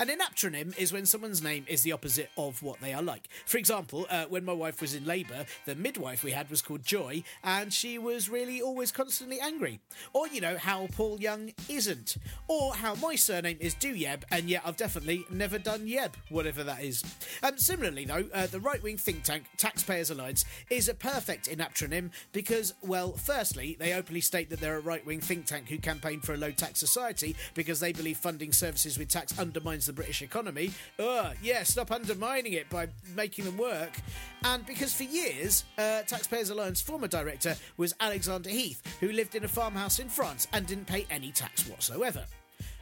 An 0.00 0.08
inaptronym 0.08 0.74
is 0.78 0.94
when 0.94 1.04
someone's 1.04 1.42
name 1.42 1.66
is 1.68 1.82
the 1.82 1.92
opposite 1.92 2.30
of 2.38 2.62
what 2.62 2.80
they 2.80 2.94
are 2.94 3.02
like. 3.02 3.28
For 3.44 3.58
example, 3.58 4.06
uh, 4.08 4.24
when 4.30 4.46
my 4.46 4.52
wife 4.54 4.80
was 4.80 4.94
in 4.94 5.04
labour, 5.04 5.44
the 5.66 5.74
midwife 5.74 6.24
we 6.24 6.30
had 6.30 6.48
was 6.48 6.62
called 6.62 6.82
Joy, 6.82 7.22
and 7.44 7.70
she 7.70 7.98
was 7.98 8.30
really 8.30 8.62
always 8.62 8.92
constantly 8.92 9.38
angry. 9.40 9.78
Or, 10.14 10.26
you 10.26 10.40
know, 10.40 10.56
how 10.56 10.86
Paul 10.96 11.20
Young 11.20 11.52
isn't. 11.68 12.16
Or 12.48 12.72
how 12.72 12.94
my 12.94 13.14
surname 13.14 13.58
is 13.60 13.74
Douieb, 13.74 14.22
and 14.30 14.48
yet 14.48 14.62
I've 14.64 14.78
definitely 14.78 15.26
never 15.28 15.58
done 15.58 15.86
Yeb, 15.86 16.12
whatever 16.30 16.64
that 16.64 16.82
is. 16.82 17.04
Um, 17.42 17.58
similarly, 17.58 18.06
though, 18.06 18.24
uh, 18.32 18.46
the 18.46 18.58
right 18.58 18.82
wing 18.82 18.96
think 18.96 19.24
tank 19.24 19.44
Taxpayers 19.58 20.08
Alliance 20.08 20.46
is 20.70 20.88
a 20.88 20.94
perfect 20.94 21.46
inaptronym 21.50 22.08
because, 22.32 22.72
well, 22.80 23.12
firstly, 23.12 23.76
they 23.78 23.92
openly 23.92 24.22
state 24.22 24.48
that 24.48 24.60
they're 24.60 24.78
a 24.78 24.80
right 24.80 25.04
wing 25.04 25.20
think 25.20 25.44
tank 25.44 25.68
who 25.68 25.76
campaign 25.76 26.20
for 26.20 26.32
a 26.32 26.38
low 26.38 26.52
tax 26.52 26.80
society 26.80 27.36
because 27.52 27.80
they 27.80 27.92
believe 27.92 28.16
funding 28.16 28.54
services 28.54 28.98
with 28.98 29.10
tax 29.10 29.38
undermines 29.38 29.89
the 29.89 29.89
British 29.92 30.22
economy. 30.22 30.72
Ugh, 30.98 31.34
yeah, 31.42 31.62
stop 31.62 31.90
undermining 31.90 32.52
it 32.52 32.68
by 32.70 32.88
making 33.14 33.44
them 33.44 33.56
work. 33.56 33.92
And 34.44 34.64
because 34.66 34.94
for 34.94 35.04
years, 35.04 35.64
uh, 35.78 36.02
Taxpayers 36.02 36.50
Alliance 36.50 36.80
former 36.80 37.08
director 37.08 37.56
was 37.76 37.94
Alexander 38.00 38.50
Heath, 38.50 38.82
who 39.00 39.12
lived 39.12 39.34
in 39.34 39.44
a 39.44 39.48
farmhouse 39.48 39.98
in 39.98 40.08
France 40.08 40.46
and 40.52 40.66
didn't 40.66 40.86
pay 40.86 41.06
any 41.10 41.32
tax 41.32 41.68
whatsoever. 41.68 42.24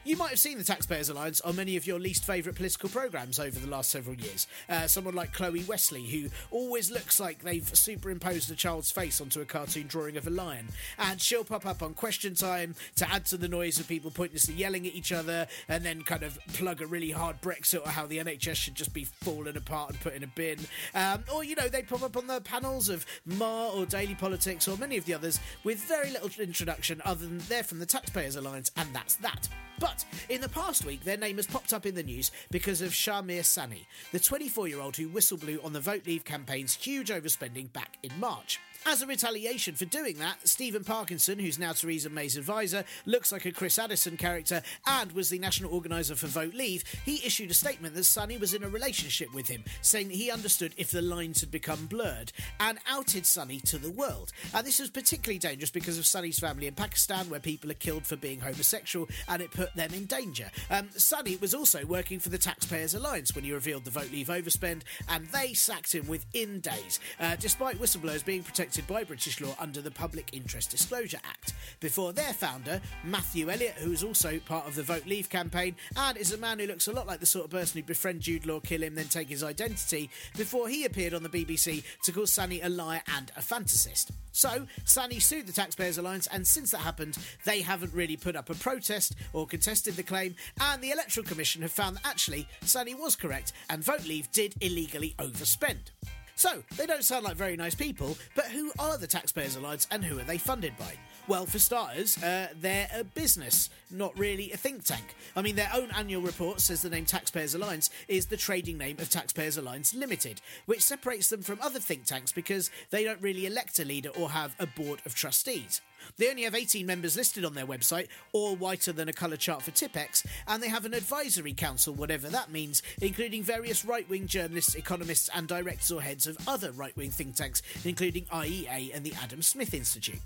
You 0.08 0.16
might 0.16 0.30
have 0.30 0.38
seen 0.38 0.56
the 0.56 0.64
Taxpayers 0.64 1.10
Alliance 1.10 1.42
on 1.42 1.56
many 1.56 1.76
of 1.76 1.86
your 1.86 2.00
least 2.00 2.24
favourite 2.24 2.56
political 2.56 2.88
programmes 2.88 3.38
over 3.38 3.58
the 3.58 3.66
last 3.66 3.90
several 3.90 4.16
years. 4.16 4.46
Uh, 4.66 4.86
someone 4.86 5.14
like 5.14 5.34
Chloe 5.34 5.62
Westley, 5.64 6.06
who 6.06 6.30
always 6.50 6.90
looks 6.90 7.20
like 7.20 7.40
they've 7.40 7.68
superimposed 7.76 8.50
a 8.50 8.54
child's 8.54 8.90
face 8.90 9.20
onto 9.20 9.42
a 9.42 9.44
cartoon 9.44 9.86
drawing 9.86 10.16
of 10.16 10.26
a 10.26 10.30
lion. 10.30 10.68
And 10.98 11.20
she'll 11.20 11.44
pop 11.44 11.66
up 11.66 11.82
on 11.82 11.92
Question 11.92 12.34
Time 12.34 12.74
to 12.96 13.12
add 13.12 13.26
to 13.26 13.36
the 13.36 13.48
noise 13.48 13.78
of 13.78 13.86
people 13.86 14.10
pointlessly 14.10 14.54
yelling 14.54 14.86
at 14.86 14.94
each 14.94 15.12
other 15.12 15.46
and 15.68 15.84
then 15.84 16.00
kind 16.00 16.22
of 16.22 16.38
plug 16.54 16.80
a 16.80 16.86
really 16.86 17.10
hard 17.10 17.42
Brexit 17.42 17.84
or 17.84 17.90
how 17.90 18.06
the 18.06 18.16
NHS 18.16 18.54
should 18.54 18.76
just 18.76 18.94
be 18.94 19.04
falling 19.04 19.58
apart 19.58 19.90
and 19.90 20.00
put 20.00 20.14
in 20.14 20.22
a 20.22 20.28
bin. 20.28 20.58
Um, 20.94 21.22
or, 21.30 21.44
you 21.44 21.54
know, 21.54 21.68
they 21.68 21.82
pop 21.82 22.02
up 22.02 22.16
on 22.16 22.26
the 22.26 22.40
panels 22.40 22.88
of 22.88 23.04
Marr 23.26 23.72
or 23.72 23.84
Daily 23.84 24.14
Politics 24.14 24.68
or 24.68 24.78
many 24.78 24.96
of 24.96 25.04
the 25.04 25.12
others 25.12 25.38
with 25.64 25.80
very 25.80 26.10
little 26.10 26.30
introduction 26.42 27.02
other 27.04 27.26
than 27.26 27.40
they're 27.50 27.62
from 27.62 27.78
the 27.78 27.84
Taxpayers 27.84 28.36
Alliance 28.36 28.70
and 28.74 28.88
that's 28.94 29.16
that. 29.16 29.50
But 29.78 29.97
in 30.28 30.40
the 30.40 30.48
past 30.48 30.84
week, 30.84 31.04
their 31.04 31.16
name 31.16 31.36
has 31.36 31.46
popped 31.46 31.72
up 31.72 31.86
in 31.86 31.94
the 31.94 32.02
news 32.02 32.30
because 32.50 32.82
of 32.82 32.90
Shahmir 32.90 33.44
Sanni, 33.44 33.86
the 34.12 34.20
24 34.20 34.68
year 34.68 34.80
old 34.80 34.96
who 34.96 35.08
whistle 35.08 35.38
blew 35.38 35.60
on 35.62 35.72
the 35.72 35.80
Vote 35.80 36.06
Leave 36.06 36.24
campaign's 36.24 36.74
huge 36.74 37.10
overspending 37.10 37.72
back 37.72 37.98
in 38.02 38.10
March. 38.18 38.60
As 38.86 39.02
a 39.02 39.06
retaliation 39.06 39.74
for 39.74 39.84
doing 39.84 40.18
that, 40.18 40.48
Stephen 40.48 40.84
Parkinson, 40.84 41.38
who's 41.38 41.58
now 41.58 41.72
Theresa 41.72 42.08
May's 42.08 42.36
advisor, 42.36 42.84
looks 43.06 43.32
like 43.32 43.44
a 43.44 43.52
Chris 43.52 43.78
Addison 43.78 44.16
character 44.16 44.62
and 44.86 45.12
was 45.12 45.28
the 45.28 45.38
national 45.38 45.74
organiser 45.74 46.14
for 46.14 46.26
Vote 46.26 46.54
Leave, 46.54 46.84
he 47.04 47.16
issued 47.26 47.50
a 47.50 47.54
statement 47.54 47.94
that 47.94 48.04
Sanni 48.04 48.38
was 48.38 48.54
in 48.54 48.62
a 48.62 48.68
relationship 48.68 49.34
with 49.34 49.48
him, 49.48 49.62
saying 49.82 50.08
that 50.08 50.16
he 50.16 50.30
understood 50.30 50.72
if 50.76 50.90
the 50.90 51.02
lines 51.02 51.40
had 51.40 51.50
become 51.50 51.86
blurred, 51.86 52.32
and 52.60 52.78
outed 52.88 53.26
Sanni 53.26 53.60
to 53.60 53.78
the 53.78 53.90
world. 53.90 54.32
And 54.54 54.66
this 54.66 54.78
was 54.78 54.90
particularly 54.90 55.38
dangerous 55.38 55.70
because 55.70 55.98
of 55.98 56.06
Sanni's 56.06 56.38
family 56.38 56.66
in 56.66 56.74
Pakistan, 56.74 57.28
where 57.28 57.40
people 57.40 57.70
are 57.70 57.74
killed 57.74 58.06
for 58.06 58.16
being 58.16 58.40
homosexual, 58.40 59.08
and 59.28 59.42
it 59.42 59.50
put 59.50 59.74
them 59.74 59.92
in 59.92 60.06
danger. 60.06 60.50
Um, 60.70 60.88
Sanni 60.96 61.36
was 61.36 61.52
also 61.52 61.84
working 61.84 62.20
for 62.20 62.30
the 62.30 62.38
Taxpayers 62.38 62.94
Alliance 62.94 63.34
when 63.34 63.44
he 63.44 63.52
revealed 63.52 63.84
the 63.84 63.90
Vote 63.90 64.10
Leave 64.12 64.28
overspend, 64.28 64.82
and 65.08 65.26
they 65.26 65.52
sacked 65.52 65.94
him 65.94 66.06
within 66.06 66.60
days, 66.60 67.00
uh, 67.20 67.36
despite 67.36 67.78
whistleblowers 67.78 68.24
being 68.24 68.42
protected 68.42 68.77
protected 68.78 68.94
by 68.94 69.04
British 69.04 69.40
law 69.40 69.56
under 69.58 69.80
the 69.80 69.90
Public 69.90 70.28
Interest 70.32 70.70
Disclosure 70.70 71.18
Act. 71.24 71.54
Before 71.80 72.12
their 72.12 72.32
founder, 72.32 72.80
Matthew 73.02 73.50
Elliott, 73.50 73.74
who 73.74 73.92
is 73.92 74.04
also 74.04 74.38
part 74.40 74.68
of 74.68 74.76
the 74.76 74.82
Vote 74.82 75.06
Leave 75.06 75.28
campaign 75.28 75.74
and 75.96 76.16
is 76.16 76.32
a 76.32 76.38
man 76.38 76.58
who 76.58 76.66
looks 76.66 76.86
a 76.86 76.92
lot 76.92 77.06
like 77.06 77.18
the 77.18 77.26
sort 77.26 77.46
of 77.46 77.50
person 77.50 77.78
who'd 77.78 77.86
befriend 77.86 78.20
Jude 78.20 78.46
Law, 78.46 78.60
kill 78.60 78.82
him, 78.82 78.94
then 78.94 79.06
take 79.06 79.28
his 79.28 79.42
identity, 79.42 80.10
before 80.36 80.68
he 80.68 80.84
appeared 80.84 81.14
on 81.14 81.22
the 81.22 81.28
BBC 81.28 81.82
to 82.04 82.12
call 82.12 82.26
Sanni 82.26 82.60
a 82.60 82.68
liar 82.68 83.02
and 83.16 83.32
a 83.36 83.40
fantasist. 83.40 84.10
So, 84.32 84.66
Sanni 84.84 85.18
sued 85.18 85.46
the 85.46 85.52
Taxpayers 85.52 85.98
Alliance, 85.98 86.28
and 86.28 86.46
since 86.46 86.70
that 86.70 86.78
happened, 86.78 87.18
they 87.44 87.62
haven't 87.62 87.94
really 87.94 88.16
put 88.16 88.36
up 88.36 88.50
a 88.50 88.54
protest 88.54 89.16
or 89.32 89.46
contested 89.46 89.96
the 89.96 90.02
claim, 90.04 90.36
and 90.60 90.80
the 90.82 90.92
Electoral 90.92 91.26
Commission 91.26 91.62
have 91.62 91.72
found 91.72 91.96
that 91.96 92.06
actually 92.06 92.46
Sanni 92.62 92.94
was 92.94 93.16
correct 93.16 93.52
and 93.70 93.82
Vote 93.82 94.06
Leave 94.06 94.30
did 94.30 94.54
illegally 94.60 95.14
overspend. 95.18 95.90
So, 96.38 96.62
they 96.76 96.86
don't 96.86 97.02
sound 97.02 97.24
like 97.24 97.34
very 97.34 97.56
nice 97.56 97.74
people, 97.74 98.16
but 98.36 98.44
who 98.44 98.70
are 98.78 98.96
the 98.96 99.08
Taxpayers 99.08 99.56
Alliance 99.56 99.88
and 99.90 100.04
who 100.04 100.20
are 100.20 100.22
they 100.22 100.38
funded 100.38 100.78
by? 100.78 100.92
Well, 101.26 101.46
for 101.46 101.58
starters, 101.58 102.22
uh, 102.22 102.46
they're 102.60 102.88
a 102.94 103.02
business, 103.02 103.70
not 103.90 104.16
really 104.16 104.52
a 104.52 104.56
think 104.56 104.84
tank. 104.84 105.16
I 105.34 105.42
mean, 105.42 105.56
their 105.56 105.68
own 105.74 105.90
annual 105.90 106.22
report 106.22 106.60
says 106.60 106.80
the 106.80 106.90
name 106.90 107.06
Taxpayers 107.06 107.56
Alliance 107.56 107.90
is 108.06 108.26
the 108.26 108.36
trading 108.36 108.78
name 108.78 109.00
of 109.00 109.10
Taxpayers 109.10 109.58
Alliance 109.58 109.92
Limited, 109.96 110.40
which 110.66 110.84
separates 110.84 111.28
them 111.28 111.42
from 111.42 111.58
other 111.60 111.80
think 111.80 112.04
tanks 112.04 112.30
because 112.30 112.70
they 112.90 113.02
don't 113.02 113.20
really 113.20 113.46
elect 113.46 113.80
a 113.80 113.84
leader 113.84 114.10
or 114.10 114.30
have 114.30 114.54
a 114.60 114.66
board 114.68 115.00
of 115.06 115.16
trustees. 115.16 115.80
They 116.16 116.30
only 116.30 116.42
have 116.42 116.54
18 116.54 116.86
members 116.86 117.16
listed 117.16 117.44
on 117.44 117.54
their 117.54 117.66
website, 117.66 118.08
all 118.32 118.56
whiter 118.56 118.92
than 118.92 119.08
a 119.08 119.12
colour 119.12 119.36
chart 119.36 119.62
for 119.62 119.70
Tipp-Ex, 119.70 120.26
and 120.46 120.62
they 120.62 120.68
have 120.68 120.84
an 120.84 120.94
advisory 120.94 121.52
council, 121.52 121.94
whatever 121.94 122.28
that 122.28 122.50
means, 122.50 122.82
including 123.00 123.42
various 123.42 123.84
right 123.84 124.08
wing 124.08 124.26
journalists, 124.26 124.74
economists, 124.74 125.28
and 125.34 125.46
directors 125.46 125.92
or 125.92 126.02
heads 126.02 126.26
of 126.26 126.36
other 126.48 126.72
right 126.72 126.96
wing 126.96 127.10
think 127.10 127.36
tanks, 127.36 127.62
including 127.84 128.24
IEA 128.26 128.94
and 128.94 129.04
the 129.04 129.14
Adam 129.22 129.42
Smith 129.42 129.74
Institute. 129.74 130.20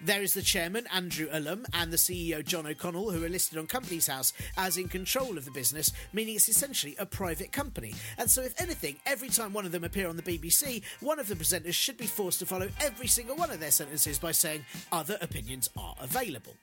There 0.00 0.22
is 0.22 0.34
the 0.34 0.42
chairman, 0.42 0.86
Andrew 0.92 1.28
Allum, 1.30 1.66
and 1.72 1.92
the 1.92 1.96
CEO, 1.96 2.44
John 2.44 2.66
O'Connell, 2.66 3.10
who 3.10 3.24
are 3.24 3.28
listed 3.28 3.58
on 3.58 3.66
Companies 3.66 4.06
House 4.06 4.32
as 4.56 4.76
in 4.76 4.88
control 4.88 5.38
of 5.38 5.44
the 5.44 5.50
business, 5.50 5.92
meaning 6.12 6.34
it's 6.36 6.48
essentially 6.48 6.96
a 6.98 7.06
private 7.06 7.52
company. 7.52 7.94
And 8.18 8.30
so, 8.30 8.42
if 8.42 8.60
anything, 8.60 8.96
every 9.06 9.28
time 9.28 9.52
one 9.52 9.66
of 9.66 9.72
them 9.72 9.84
appear 9.84 10.08
on 10.08 10.16
the 10.16 10.22
BBC, 10.22 10.82
one 11.00 11.18
of 11.18 11.28
the 11.28 11.34
presenters 11.34 11.74
should 11.74 11.96
be 11.96 12.06
forced 12.06 12.38
to 12.40 12.46
follow 12.46 12.68
every 12.80 13.06
single 13.06 13.36
one 13.36 13.50
of 13.50 13.60
their 13.60 13.70
sentences 13.70 14.18
by 14.18 14.32
saying, 14.32 14.64
other 14.92 15.18
opinions 15.20 15.70
are 15.76 15.94
available. 16.00 16.54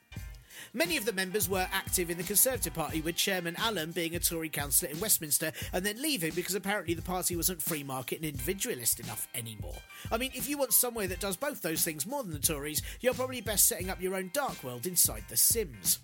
Many 0.74 0.96
of 0.96 1.04
the 1.04 1.12
members 1.12 1.48
were 1.48 1.68
active 1.72 2.10
in 2.10 2.16
the 2.16 2.22
Conservative 2.22 2.74
Party, 2.74 3.00
with 3.00 3.16
Chairman 3.16 3.56
Allum 3.58 3.92
being 3.92 4.14
a 4.14 4.20
Tory 4.20 4.48
councillor 4.48 4.90
in 4.90 5.00
Westminster 5.00 5.52
and 5.72 5.84
then 5.84 6.00
leaving 6.00 6.32
because 6.34 6.54
apparently 6.54 6.94
the 6.94 7.02
party 7.02 7.36
wasn't 7.36 7.62
free 7.62 7.82
market 7.82 8.16
and 8.16 8.26
individualist 8.26 9.00
enough 9.00 9.28
anymore. 9.34 9.76
I 10.10 10.18
mean, 10.18 10.30
if 10.34 10.48
you 10.48 10.58
want 10.58 10.72
somewhere 10.72 11.06
that 11.08 11.20
does 11.20 11.36
both 11.36 11.62
those 11.62 11.84
things 11.84 12.06
more 12.06 12.22
than 12.22 12.32
the 12.32 12.38
Tories, 12.38 12.82
you're 13.00 13.14
probably 13.14 13.40
best 13.40 13.66
setting 13.66 13.90
up 13.90 14.00
your 14.00 14.14
own 14.14 14.30
dark 14.32 14.62
world 14.64 14.86
inside 14.86 15.24
The 15.28 15.36
Sims. 15.36 15.98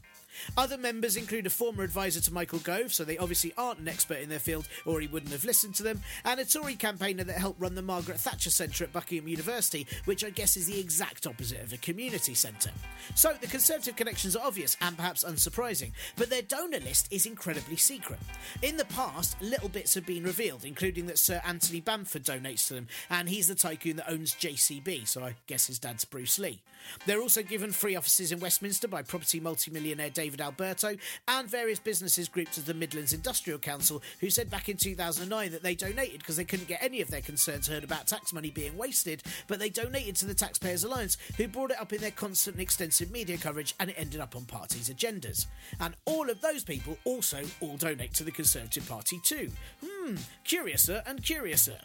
Other 0.56 0.78
members 0.78 1.16
include 1.16 1.46
a 1.46 1.50
former 1.50 1.82
advisor 1.82 2.20
to 2.20 2.32
Michael 2.32 2.58
Gove, 2.60 2.92
so 2.92 3.04
they 3.04 3.18
obviously 3.18 3.52
aren't 3.56 3.80
an 3.80 3.88
expert 3.88 4.18
in 4.18 4.28
their 4.28 4.38
field 4.38 4.68
or 4.84 5.00
he 5.00 5.06
wouldn't 5.06 5.32
have 5.32 5.44
listened 5.44 5.74
to 5.76 5.82
them, 5.82 6.02
and 6.24 6.40
a 6.40 6.44
Tory 6.44 6.74
campaigner 6.74 7.24
that 7.24 7.38
helped 7.38 7.60
run 7.60 7.74
the 7.74 7.82
Margaret 7.82 8.20
Thatcher 8.20 8.50
Centre 8.50 8.84
at 8.84 8.92
Buckingham 8.92 9.28
University, 9.28 9.86
which 10.04 10.24
I 10.24 10.30
guess 10.30 10.56
is 10.56 10.66
the 10.66 10.78
exact 10.78 11.26
opposite 11.26 11.62
of 11.62 11.72
a 11.72 11.78
community 11.78 12.34
centre. 12.34 12.70
So 13.14 13.32
the 13.40 13.46
Conservative 13.46 13.96
connections 13.96 14.36
are 14.36 14.46
obvious 14.46 14.76
and 14.80 14.96
perhaps 14.96 15.24
unsurprising, 15.24 15.92
but 16.16 16.30
their 16.30 16.42
donor 16.42 16.80
list 16.80 17.12
is 17.12 17.26
incredibly 17.26 17.76
secret. 17.76 18.20
In 18.62 18.76
the 18.76 18.84
past, 18.86 19.40
little 19.40 19.68
bits 19.68 19.94
have 19.94 20.06
been 20.06 20.24
revealed, 20.24 20.64
including 20.64 21.06
that 21.06 21.18
Sir 21.18 21.40
Anthony 21.44 21.80
Bamford 21.80 22.24
donates 22.24 22.68
to 22.68 22.74
them, 22.74 22.88
and 23.10 23.28
he's 23.28 23.48
the 23.48 23.54
tycoon 23.54 23.96
that 23.96 24.10
owns 24.10 24.34
JCB, 24.34 25.06
so 25.08 25.22
I 25.22 25.34
guess 25.46 25.66
his 25.66 25.78
dad's 25.78 26.04
Bruce 26.04 26.38
Lee. 26.38 26.60
They're 27.06 27.20
also 27.20 27.42
given 27.42 27.72
free 27.72 27.96
offices 27.96 28.32
in 28.32 28.40
Westminster 28.40 28.88
by 28.88 29.02
property 29.02 29.40
multimillionaire 29.40 30.10
David 30.10 30.27
Alberto, 30.40 30.96
and 31.26 31.48
various 31.48 31.78
businesses 31.78 32.28
grouped 32.28 32.58
as 32.58 32.64
the 32.64 32.74
Midlands 32.74 33.12
Industrial 33.12 33.58
Council, 33.58 34.02
who 34.20 34.30
said 34.30 34.50
back 34.50 34.68
in 34.68 34.76
2009 34.76 35.52
that 35.52 35.62
they 35.62 35.74
donated 35.74 36.18
because 36.18 36.36
they 36.36 36.44
couldn't 36.44 36.68
get 36.68 36.82
any 36.82 37.00
of 37.00 37.10
their 37.10 37.20
concerns 37.20 37.66
heard 37.66 37.84
about 37.84 38.06
tax 38.06 38.32
money 38.32 38.50
being 38.50 38.76
wasted, 38.76 39.22
but 39.46 39.58
they 39.58 39.68
donated 39.68 40.16
to 40.16 40.26
the 40.26 40.34
Taxpayers 40.34 40.84
Alliance, 40.84 41.16
who 41.36 41.48
brought 41.48 41.70
it 41.70 41.80
up 41.80 41.92
in 41.92 42.00
their 42.00 42.10
constant 42.10 42.56
and 42.56 42.62
extensive 42.62 43.10
media 43.10 43.36
coverage, 43.38 43.74
and 43.80 43.90
it 43.90 43.96
ended 43.98 44.20
up 44.20 44.36
on 44.36 44.44
parties' 44.44 44.90
agendas. 44.90 45.46
And 45.80 45.94
all 46.04 46.28
of 46.30 46.40
those 46.40 46.64
people 46.64 46.98
also 47.04 47.42
all 47.60 47.76
donate 47.76 48.14
to 48.14 48.24
the 48.24 48.30
Conservative 48.30 48.88
Party 48.88 49.20
too. 49.22 49.50
Hmm, 49.84 50.16
curiouser 50.44 51.02
and 51.06 51.22
curiouser. 51.22 51.78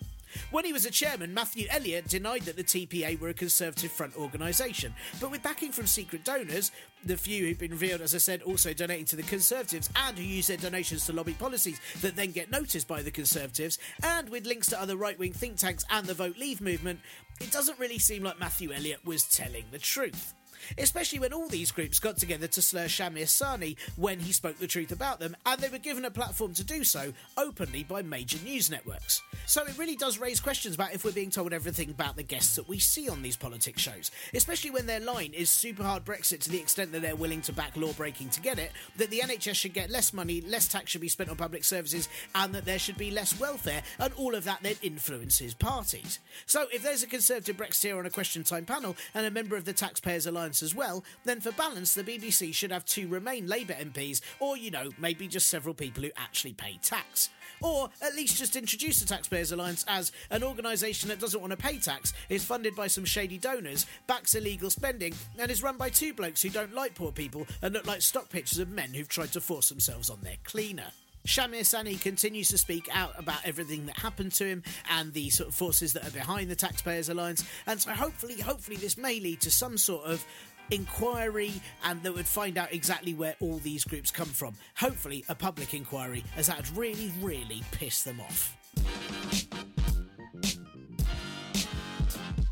When 0.52 0.66
he 0.66 0.74
was 0.74 0.86
a 0.86 0.92
chairman, 0.92 1.34
Matthew 1.34 1.68
Elliott 1.70 2.08
denied 2.08 2.44
that 2.44 2.56
the 2.56 2.64
TPA 2.64 3.20
were 3.20 3.30
a 3.30 3.34
Conservative 3.34 3.92
front 3.92 4.16
organisation. 4.18 4.94
But 5.20 5.32
with 5.32 5.44
backing 5.44 5.72
from 5.72 5.88
secret 5.88 6.24
donors, 6.24 6.72
the 7.06 7.18
few 7.18 7.46
who've 7.46 7.60
been 7.60 7.72
revealed, 7.72 8.02
as 8.02 8.16
I 8.16 8.20
said, 8.20 8.42
also 8.42 8.74
donating 8.74 9.06
to 9.06 9.16
the 9.16 9.24
Conservatives 9.24 9.90
and 9.96 10.18
who 10.18 10.24
use 10.24 10.48
their 10.48 10.58
donations 10.58 11.06
to 11.06 11.14
lobby 11.14 11.34
policies 11.34 11.80
that 12.02 12.16
then 12.16 12.32
get 12.32 12.52
noticed 12.52 12.88
by 12.88 13.02
the 13.02 13.12
Conservatives, 13.12 13.80
and 14.04 14.30
with 14.30 14.46
links 14.46 14.68
to 14.68 14.82
other 14.82 14.96
right 14.96 15.18
wing 15.20 15.34
think 15.34 15.58
tanks 15.58 15.86
and 15.90 16.06
the 16.06 16.14
Vote 16.14 16.38
Leave 16.38 16.62
movement, 16.62 17.00
it 17.42 17.52
doesn't 17.52 17.80
really 17.80 18.00
seem 18.00 18.24
like 18.24 18.40
Matthew 18.40 18.72
Elliott 18.72 19.06
was 19.06 19.24
telling 19.24 19.66
the 19.72 19.80
truth 19.80 20.34
especially 20.78 21.20
when 21.20 21.34
all 21.34 21.48
these 21.48 21.72
groups 21.72 22.00
got 22.00 22.18
together 22.18 22.48
to 22.48 22.62
slur 22.62 22.86
Shahmir 22.86 23.28
Sanni 23.28 23.78
when 23.96 24.20
he 24.20 24.32
spoke 24.32 24.60
the 24.60 24.68
truth 24.68 24.92
about 24.92 25.20
them, 25.20 25.36
and 25.46 25.60
they 25.60 25.70
were 25.70 25.78
given 25.78 26.06
a 26.06 26.12
platform 26.12 26.54
to 26.54 26.64
do 26.64 26.84
so 26.84 27.14
openly 27.38 27.84
by 27.84 28.02
major 28.02 28.38
news 28.44 28.70
networks. 28.70 29.22
So 29.46 29.64
it 29.66 29.78
really 29.78 29.96
does 29.96 30.18
raise 30.18 30.40
questions 30.40 30.76
about 30.76 30.94
if 30.94 31.04
we're 31.04 31.12
being 31.12 31.30
told 31.30 31.54
everything 31.54 31.90
about 31.90 32.16
the 32.16 32.24
guests 32.24 32.56
that 32.56 32.68
we 32.68 32.80
see 32.80 33.10
on 33.10 33.22
these 33.22 33.38
politics 33.38 33.82
shows, 33.82 34.12
especially 34.34 34.72
when 34.72 34.86
their 34.86 35.00
line 35.00 35.34
is 35.34 35.50
super 35.50 35.84
hard 35.84 36.06
Brexit 36.06 36.40
to 36.42 36.50
the 36.50 36.60
extent 36.60 36.92
that 36.92 37.02
they're 37.02 37.16
willing 37.16 37.42
to 37.42 37.54
back 37.54 37.76
law 37.76 37.94
breaking 37.94 38.30
to 38.30 38.42
get 38.42 38.60
it, 38.60 38.72
that 38.98 39.10
the 39.10 39.20
NHS 39.20 39.56
should 39.56 39.74
get 39.74 39.90
less 39.90 40.14
money, 40.14 40.42
less 40.42 40.68
tax 40.68 40.92
should 40.92 41.02
be 41.02 41.10
spent 41.10 41.30
on 41.30 41.36
public 41.36 41.64
services, 41.64 42.10
and 42.36 42.54
that 42.54 42.66
there 42.66 42.80
should 42.80 42.98
be 42.98 43.12
less 43.12 43.40
welfare, 43.40 43.84
and 44.00 44.14
all 44.14 44.36
of 44.36 44.44
that 44.44 44.60
then 44.62 44.76
influences 44.82 45.54
parties. 45.54 46.20
So 46.46 46.68
if 46.72 46.84
there's 46.84 47.04
a 47.04 47.08
Conservative 47.08 47.58
Brexiteer 47.58 47.98
on 47.98 48.06
a 48.06 48.10
question 48.10 48.44
time 48.44 48.66
panel 48.66 48.96
and 49.14 49.26
a 49.26 49.32
member 49.32 49.56
of 49.56 49.66
the 49.66 49.74
Taxpayers 49.74 50.26
Alliance 50.26 50.53
as 50.62 50.76
well, 50.76 51.04
then 51.24 51.40
for 51.40 51.52
balance, 51.54 51.94
the 51.94 52.04
BBC 52.04 52.54
should 52.54 52.72
have 52.72 52.86
two 52.86 53.08
Remain 53.08 53.48
Labour 53.48 53.74
MPs, 53.74 54.22
or, 54.40 54.58
you 54.58 54.70
know, 54.70 54.90
maybe 55.00 55.28
just 55.28 55.50
several 55.50 55.74
people 55.74 56.04
who 56.04 56.12
actually 56.18 56.54
pay 56.54 56.78
tax. 56.84 57.30
Or 57.62 57.90
at 58.02 58.16
least 58.16 58.38
just 58.38 58.56
introduce 58.56 59.00
the 59.00 59.08
Taxpayers 59.08 59.52
Alliance 59.52 59.86
as 59.88 60.12
an 60.30 60.44
organisation 60.44 61.10
that 61.10 61.20
doesn't 61.20 61.40
want 61.40 61.52
to 61.52 61.58
pay 61.58 61.78
tax, 61.78 62.14
is 62.30 62.44
funded 62.44 62.76
by 62.76 62.88
some 62.88 63.06
shady 63.06 63.38
donors, 63.38 63.86
backs 64.06 64.36
illegal 64.36 64.70
spending, 64.70 65.14
and 65.40 65.50
is 65.50 65.64
run 65.64 65.78
by 65.78 65.90
two 65.90 66.14
blokes 66.14 66.42
who 66.42 66.50
don't 66.50 66.74
like 66.74 66.94
poor 66.94 67.12
people 67.12 67.48
and 67.62 67.74
look 67.74 67.88
like 67.88 68.02
stock 68.02 68.30
pictures 68.30 68.60
of 68.60 68.70
men 68.70 68.94
who've 68.94 69.08
tried 69.08 69.32
to 69.32 69.42
force 69.42 69.70
themselves 69.70 70.10
on 70.10 70.20
their 70.22 70.38
cleaner. 70.44 70.92
Shahmir 71.26 71.66
Sanni 71.66 71.96
continues 71.96 72.50
to 72.50 72.58
speak 72.58 72.90
out 72.92 73.14
about 73.18 73.46
everything 73.46 73.86
that 73.86 73.98
happened 73.98 74.34
to 74.34 74.46
him 74.46 74.64
and 74.90 75.14
the 75.14 75.30
sort 75.30 75.50
of 75.50 75.56
forces 75.56 75.94
that 75.94 76.06
are 76.06 76.12
behind 76.12 76.50
the 76.52 76.56
Taxpayers 76.56 77.08
Alliance. 77.10 77.46
And 77.66 77.82
so 77.82 77.92
hopefully, 77.92 78.42
hopefully 78.42 78.76
this 78.76 78.98
may 78.98 79.20
lead 79.20 79.40
to 79.42 79.52
some 79.52 79.78
sort 79.78 80.06
of 80.06 80.26
inquiry 80.70 81.54
and 81.86 82.04
that 82.04 82.14
would 82.14 82.28
find 82.28 82.58
out 82.58 82.74
exactly 82.74 83.14
where 83.14 83.36
all 83.40 83.58
these 83.60 83.86
groups 83.86 84.12
come 84.12 84.28
from. 84.28 84.56
Hopefully 84.76 85.24
a 85.30 85.36
public 85.36 85.74
inquiry, 85.74 86.24
as 86.36 86.48
that 86.48 86.58
would 86.58 86.78
really, 86.78 87.14
really 87.22 87.64
piss 87.72 88.04
them 88.04 88.20
off. 88.20 88.58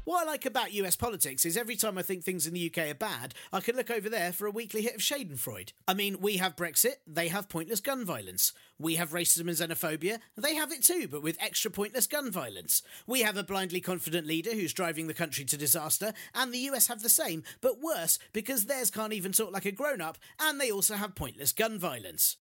What 0.03 0.27
I 0.27 0.31
like 0.31 0.47
about 0.47 0.73
US 0.73 0.95
politics 0.95 1.45
is 1.45 1.55
every 1.55 1.75
time 1.75 1.95
I 1.95 2.01
think 2.01 2.23
things 2.23 2.47
in 2.47 2.55
the 2.55 2.71
UK 2.73 2.89
are 2.89 2.95
bad, 2.95 3.35
I 3.53 3.59
can 3.59 3.75
look 3.75 3.91
over 3.91 4.09
there 4.09 4.31
for 4.31 4.47
a 4.47 4.51
weekly 4.51 4.81
hit 4.81 4.95
of 4.95 5.01
Schadenfreude. 5.01 5.73
I 5.87 5.93
mean, 5.93 6.17
we 6.19 6.37
have 6.37 6.55
Brexit, 6.55 6.95
they 7.05 7.27
have 7.27 7.47
pointless 7.49 7.81
gun 7.81 8.03
violence. 8.03 8.51
We 8.79 8.95
have 8.95 9.11
racism 9.11 9.41
and 9.41 9.49
xenophobia, 9.51 10.17
they 10.35 10.55
have 10.55 10.71
it 10.71 10.81
too, 10.81 11.07
but 11.07 11.21
with 11.21 11.37
extra 11.39 11.69
pointless 11.69 12.07
gun 12.07 12.31
violence. 12.31 12.81
We 13.05 13.21
have 13.21 13.37
a 13.37 13.43
blindly 13.43 13.79
confident 13.79 14.25
leader 14.25 14.53
who's 14.53 14.73
driving 14.73 15.05
the 15.05 15.13
country 15.13 15.45
to 15.45 15.55
disaster, 15.55 16.13
and 16.33 16.51
the 16.51 16.69
US 16.71 16.87
have 16.87 17.03
the 17.03 17.09
same, 17.09 17.43
but 17.61 17.79
worse 17.79 18.17
because 18.33 18.65
theirs 18.65 18.89
can't 18.89 19.13
even 19.13 19.33
talk 19.33 19.51
like 19.51 19.65
a 19.65 19.71
grown 19.71 20.01
up, 20.01 20.17
and 20.39 20.59
they 20.59 20.71
also 20.71 20.95
have 20.95 21.13
pointless 21.13 21.53
gun 21.53 21.77
violence. 21.77 22.37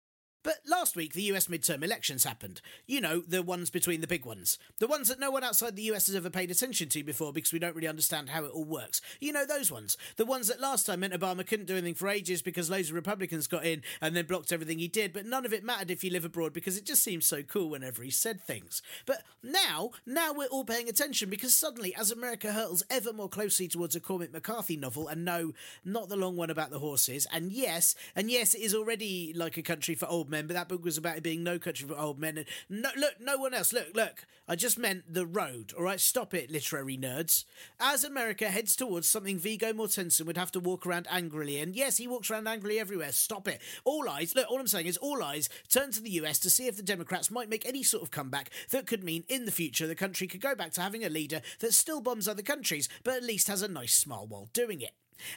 But 0.48 0.60
last 0.66 0.96
week, 0.96 1.12
the 1.12 1.24
US 1.24 1.48
midterm 1.48 1.84
elections 1.84 2.24
happened. 2.24 2.62
You 2.86 3.02
know, 3.02 3.20
the 3.20 3.42
ones 3.42 3.68
between 3.68 4.00
the 4.00 4.06
big 4.06 4.24
ones. 4.24 4.58
The 4.78 4.86
ones 4.86 5.08
that 5.08 5.20
no 5.20 5.30
one 5.30 5.44
outside 5.44 5.76
the 5.76 5.90
US 5.92 6.06
has 6.06 6.16
ever 6.16 6.30
paid 6.30 6.50
attention 6.50 6.88
to 6.88 7.04
before 7.04 7.34
because 7.34 7.52
we 7.52 7.58
don't 7.58 7.76
really 7.76 7.86
understand 7.86 8.30
how 8.30 8.44
it 8.44 8.52
all 8.52 8.64
works. 8.64 9.02
You 9.20 9.30
know, 9.30 9.44
those 9.44 9.70
ones. 9.70 9.98
The 10.16 10.24
ones 10.24 10.48
that 10.48 10.58
last 10.58 10.86
time 10.86 11.00
meant 11.00 11.12
Obama 11.12 11.46
couldn't 11.46 11.66
do 11.66 11.74
anything 11.74 11.92
for 11.92 12.08
ages 12.08 12.40
because 12.40 12.70
loads 12.70 12.88
of 12.88 12.94
Republicans 12.94 13.46
got 13.46 13.66
in 13.66 13.82
and 14.00 14.16
then 14.16 14.24
blocked 14.24 14.50
everything 14.50 14.78
he 14.78 14.88
did, 14.88 15.12
but 15.12 15.26
none 15.26 15.44
of 15.44 15.52
it 15.52 15.64
mattered 15.64 15.90
if 15.90 16.02
you 16.02 16.10
live 16.10 16.24
abroad 16.24 16.54
because 16.54 16.78
it 16.78 16.86
just 16.86 17.04
seems 17.04 17.26
so 17.26 17.42
cool 17.42 17.68
whenever 17.68 18.02
he 18.02 18.10
said 18.10 18.40
things. 18.40 18.80
But 19.04 19.24
now, 19.42 19.90
now 20.06 20.32
we're 20.32 20.46
all 20.46 20.64
paying 20.64 20.88
attention 20.88 21.28
because 21.28 21.54
suddenly, 21.54 21.94
as 21.94 22.10
America 22.10 22.52
hurtles 22.52 22.82
ever 22.88 23.12
more 23.12 23.28
closely 23.28 23.68
towards 23.68 23.94
a 23.94 24.00
Cormac 24.00 24.32
McCarthy 24.32 24.78
novel, 24.78 25.08
and 25.08 25.26
no, 25.26 25.52
not 25.84 26.08
the 26.08 26.16
long 26.16 26.36
one 26.36 26.48
about 26.48 26.70
the 26.70 26.78
horses, 26.78 27.26
and 27.30 27.52
yes, 27.52 27.94
and 28.16 28.30
yes, 28.30 28.54
it 28.54 28.62
is 28.62 28.74
already 28.74 29.34
like 29.36 29.58
a 29.58 29.62
country 29.62 29.94
for 29.94 30.06
old 30.06 30.30
men 30.30 30.37
men, 30.38 30.46
but 30.46 30.54
that 30.54 30.68
book 30.68 30.84
was 30.84 30.96
about 30.96 31.16
it 31.16 31.22
being 31.22 31.42
no 31.42 31.58
country 31.58 31.86
for 31.86 31.98
old 31.98 32.18
men. 32.18 32.38
And 32.38 32.46
no, 32.68 32.90
look, 32.96 33.14
no 33.20 33.36
one 33.36 33.54
else. 33.54 33.72
Look, 33.72 33.88
look. 33.94 34.26
I 34.46 34.54
just 34.56 34.78
meant 34.78 35.12
the 35.12 35.26
road. 35.26 35.72
All 35.76 35.84
right, 35.84 36.00
stop 36.00 36.32
it, 36.32 36.50
literary 36.50 36.96
nerds. 36.96 37.44
As 37.78 38.04
America 38.04 38.48
heads 38.48 38.76
towards 38.76 39.08
something 39.08 39.38
Viggo 39.38 39.72
Mortensen 39.72 40.24
would 40.26 40.38
have 40.38 40.52
to 40.52 40.60
walk 40.60 40.86
around 40.86 41.06
angrily, 41.10 41.58
and 41.58 41.74
yes, 41.74 41.98
he 41.98 42.08
walks 42.08 42.30
around 42.30 42.46
angrily 42.46 42.78
everywhere. 42.78 43.12
Stop 43.12 43.48
it. 43.48 43.60
All 43.84 44.08
eyes. 44.08 44.34
Look, 44.34 44.50
all 44.50 44.60
I'm 44.60 44.66
saying 44.66 44.86
is 44.86 44.96
all 44.96 45.22
eyes 45.22 45.48
turn 45.68 45.90
to 45.92 46.00
the 46.00 46.10
US 46.10 46.38
to 46.40 46.50
see 46.50 46.66
if 46.66 46.76
the 46.76 46.82
Democrats 46.82 47.30
might 47.30 47.50
make 47.50 47.66
any 47.66 47.82
sort 47.82 48.02
of 48.02 48.10
comeback 48.10 48.50
that 48.70 48.86
could 48.86 49.04
mean 49.04 49.24
in 49.28 49.44
the 49.44 49.50
future 49.50 49.86
the 49.86 49.94
country 49.94 50.26
could 50.26 50.40
go 50.40 50.54
back 50.54 50.72
to 50.72 50.80
having 50.80 51.04
a 51.04 51.08
leader 51.10 51.42
that 51.60 51.74
still 51.74 52.00
bombs 52.00 52.28
other 52.28 52.42
countries, 52.42 52.88
but 53.04 53.14
at 53.14 53.22
least 53.24 53.48
has 53.48 53.62
a 53.62 53.68
nice 53.68 53.94
smile 53.94 54.26
while 54.26 54.48
doing 54.52 54.80
it. 54.80 54.92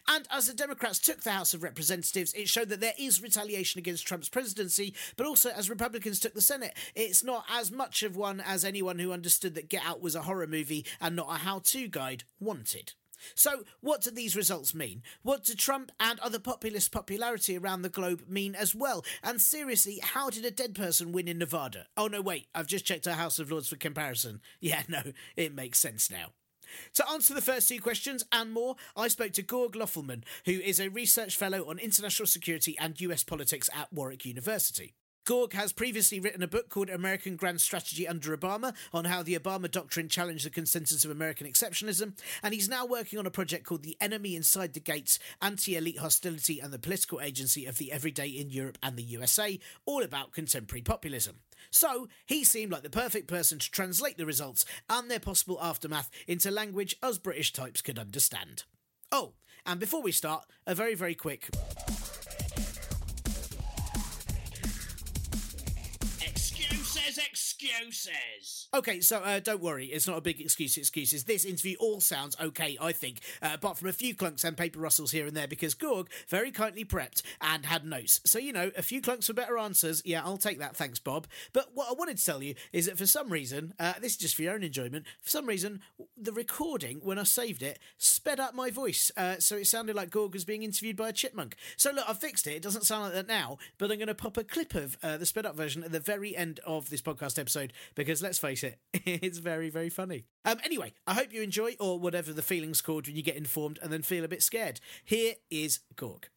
And 0.07 0.27
as 0.31 0.47
the 0.47 0.53
Democrats 0.53 0.99
took 0.99 1.21
the 1.21 1.31
House 1.31 1.53
of 1.53 1.63
Representatives, 1.63 2.33
it 2.33 2.49
showed 2.49 2.69
that 2.69 2.81
there 2.81 2.93
is 2.97 3.21
retaliation 3.21 3.79
against 3.79 4.05
Trump's 4.05 4.29
presidency, 4.29 4.93
but 5.17 5.25
also 5.25 5.49
as 5.49 5.69
Republicans 5.69 6.19
took 6.19 6.33
the 6.33 6.41
Senate, 6.41 6.75
it's 6.95 7.23
not 7.23 7.45
as 7.49 7.71
much 7.71 8.03
of 8.03 8.15
one 8.15 8.41
as 8.41 8.63
anyone 8.65 8.99
who 8.99 9.11
understood 9.11 9.55
that 9.55 9.69
Get 9.69 9.85
Out 9.85 10.01
was 10.01 10.15
a 10.15 10.23
horror 10.23 10.47
movie 10.47 10.85
and 10.99 11.15
not 11.15 11.29
a 11.29 11.39
how 11.39 11.59
to 11.59 11.87
guide 11.87 12.23
wanted. 12.39 12.93
So, 13.35 13.63
what 13.81 14.01
do 14.01 14.11
these 14.11 14.35
results 14.35 14.73
mean? 14.73 15.03
What 15.21 15.43
do 15.43 15.53
Trump 15.53 15.91
and 15.99 16.19
other 16.19 16.39
populist 16.39 16.91
popularity 16.91 17.57
around 17.57 17.81
the 17.81 17.89
globe 17.89 18.23
mean 18.27 18.55
as 18.55 18.73
well? 18.73 19.05
And 19.23 19.39
seriously, 19.39 19.99
how 20.01 20.29
did 20.29 20.45
a 20.45 20.51
dead 20.51 20.75
person 20.75 21.11
win 21.11 21.27
in 21.27 21.37
Nevada? 21.37 21.87
Oh, 21.95 22.07
no, 22.07 22.21
wait, 22.21 22.47
I've 22.55 22.67
just 22.67 22.85
checked 22.85 23.07
our 23.07 23.13
House 23.13 23.39
of 23.39 23.51
Lords 23.51 23.69
for 23.69 23.75
comparison. 23.75 24.41
Yeah, 24.59 24.83
no, 24.87 25.01
it 25.35 25.55
makes 25.55 25.79
sense 25.79 26.11
now. 26.11 26.33
To 26.95 27.09
answer 27.09 27.33
the 27.33 27.41
first 27.41 27.69
two 27.69 27.79
questions 27.79 28.25
and 28.31 28.51
more, 28.51 28.75
I 28.95 29.07
spoke 29.07 29.33
to 29.33 29.43
Georg 29.43 29.73
Löfflmann, 29.73 30.23
who 30.45 30.51
is 30.53 30.79
a 30.79 30.89
research 30.89 31.35
fellow 31.35 31.69
on 31.69 31.79
international 31.79 32.27
security 32.27 32.77
and 32.79 32.99
US 33.01 33.23
politics 33.23 33.69
at 33.73 33.91
Warwick 33.91 34.25
University. 34.25 34.93
Georg 35.27 35.53
has 35.53 35.71
previously 35.71 36.19
written 36.19 36.41
a 36.41 36.47
book 36.47 36.69
called 36.69 36.89
American 36.89 37.35
Grand 37.35 37.61
Strategy 37.61 38.07
Under 38.07 38.35
Obama 38.35 38.73
on 38.91 39.05
how 39.05 39.21
the 39.21 39.37
Obama 39.37 39.69
Doctrine 39.69 40.09
challenged 40.09 40.45
the 40.45 40.49
consensus 40.49 41.05
of 41.05 41.11
American 41.11 41.45
exceptionalism, 41.45 42.17
and 42.41 42.55
he's 42.55 42.67
now 42.67 42.87
working 42.87 43.19
on 43.19 43.27
a 43.27 43.31
project 43.31 43.63
called 43.63 43.83
The 43.83 43.97
Enemy 44.01 44.35
Inside 44.35 44.73
the 44.73 44.79
Gates 44.79 45.19
Anti 45.39 45.77
Elite 45.77 45.99
Hostility 45.99 46.59
and 46.59 46.73
the 46.73 46.79
Political 46.79 47.21
Agency 47.21 47.67
of 47.67 47.77
the 47.77 47.91
Everyday 47.91 48.29
in 48.29 48.49
Europe 48.49 48.79
and 48.81 48.97
the 48.97 49.03
USA, 49.03 49.59
all 49.85 50.01
about 50.01 50.31
contemporary 50.31 50.81
populism. 50.81 51.35
So, 51.69 52.07
he 52.25 52.43
seemed 52.43 52.71
like 52.71 52.83
the 52.83 52.89
perfect 52.89 53.27
person 53.27 53.59
to 53.59 53.71
translate 53.71 54.17
the 54.17 54.25
results 54.25 54.65
and 54.89 55.09
their 55.09 55.19
possible 55.19 55.59
aftermath 55.61 56.09
into 56.27 56.51
language 56.51 56.95
us 57.03 57.17
British 57.17 57.53
types 57.53 57.81
could 57.81 57.99
understand. 57.99 58.63
Oh, 59.11 59.33
and 59.65 59.79
before 59.79 60.01
we 60.01 60.11
start, 60.11 60.45
a 60.65 60.73
very, 60.73 60.95
very 60.95 61.15
quick. 61.15 61.49
Excuses. 67.61 68.67
Okay, 68.73 69.01
so 69.01 69.19
uh, 69.19 69.39
don't 69.39 69.61
worry, 69.61 69.85
it's 69.87 70.07
not 70.07 70.17
a 70.17 70.21
big 70.21 70.41
excuse. 70.41 70.77
Excuses. 70.77 71.25
This 71.25 71.45
interview 71.45 71.75
all 71.79 71.99
sounds 71.99 72.35
okay, 72.41 72.77
I 72.81 72.91
think, 72.91 73.19
uh, 73.41 73.51
apart 73.53 73.77
from 73.77 73.89
a 73.89 73.93
few 73.93 74.15
clunks 74.15 74.43
and 74.43 74.57
paper 74.57 74.79
rustles 74.79 75.11
here 75.11 75.27
and 75.27 75.35
there, 75.35 75.47
because 75.47 75.75
Georg 75.75 76.07
very 76.27 76.51
kindly 76.51 76.85
prepped 76.85 77.21
and 77.39 77.65
had 77.65 77.85
notes. 77.85 78.19
So 78.25 78.39
you 78.39 78.53
know, 78.53 78.71
a 78.75 78.81
few 78.81 79.01
clunks 79.01 79.25
for 79.25 79.33
better 79.33 79.57
answers. 79.57 80.01
Yeah, 80.05 80.23
I'll 80.23 80.37
take 80.37 80.59
that. 80.59 80.75
Thanks, 80.75 80.99
Bob. 80.99 81.27
But 81.53 81.71
what 81.73 81.89
I 81.89 81.93
wanted 81.93 82.17
to 82.17 82.25
tell 82.25 82.41
you 82.41 82.55
is 82.71 82.87
that 82.87 82.97
for 82.97 83.05
some 83.05 83.29
reason, 83.29 83.73
uh, 83.79 83.93
this 84.01 84.13
is 84.13 84.17
just 84.17 84.35
for 84.35 84.41
your 84.41 84.53
own 84.53 84.63
enjoyment. 84.63 85.05
For 85.21 85.29
some 85.29 85.45
reason, 85.45 85.81
the 86.17 86.33
recording 86.33 86.99
when 87.03 87.19
I 87.19 87.23
saved 87.23 87.61
it 87.61 87.79
sped 87.97 88.39
up 88.39 88.55
my 88.55 88.71
voice, 88.71 89.11
uh, 89.17 89.35
so 89.39 89.57
it 89.57 89.67
sounded 89.67 89.95
like 89.95 90.11
Georg 90.11 90.33
was 90.33 90.45
being 90.45 90.63
interviewed 90.63 90.95
by 90.95 91.09
a 91.09 91.13
chipmunk. 91.13 91.55
So 91.77 91.91
look, 91.91 92.09
I 92.09 92.13
fixed 92.13 92.47
it. 92.47 92.55
It 92.55 92.63
doesn't 92.63 92.85
sound 92.85 93.03
like 93.03 93.13
that 93.13 93.27
now, 93.27 93.57
but 93.77 93.91
I'm 93.91 93.97
going 93.97 94.07
to 94.07 94.15
pop 94.15 94.37
a 94.37 94.43
clip 94.43 94.73
of 94.73 94.97
uh, 95.03 95.17
the 95.17 95.25
sped 95.25 95.45
up 95.45 95.55
version 95.55 95.83
at 95.83 95.91
the 95.91 95.99
very 95.99 96.35
end 96.35 96.59
of 96.65 96.89
this 96.89 97.01
podcast 97.01 97.37
episode 97.37 97.50
because 97.95 98.21
let's 98.21 98.39
face 98.39 98.63
it, 98.63 98.79
it's 98.93 99.39
very, 99.39 99.69
very 99.69 99.89
funny. 99.89 100.25
Um, 100.45 100.57
anyway, 100.63 100.93
I 101.07 101.13
hope 101.13 101.33
you 101.33 101.41
enjoy, 101.41 101.75
or 101.79 101.99
whatever 101.99 102.33
the 102.33 102.41
feeling's 102.41 102.81
called 102.81 103.07
when 103.07 103.15
you 103.15 103.23
get 103.23 103.35
informed 103.35 103.79
and 103.81 103.91
then 103.91 104.01
feel 104.01 104.23
a 104.23 104.27
bit 104.27 104.43
scared. 104.43 104.79
Here 105.03 105.35
is 105.49 105.79
Georg. 105.95 106.29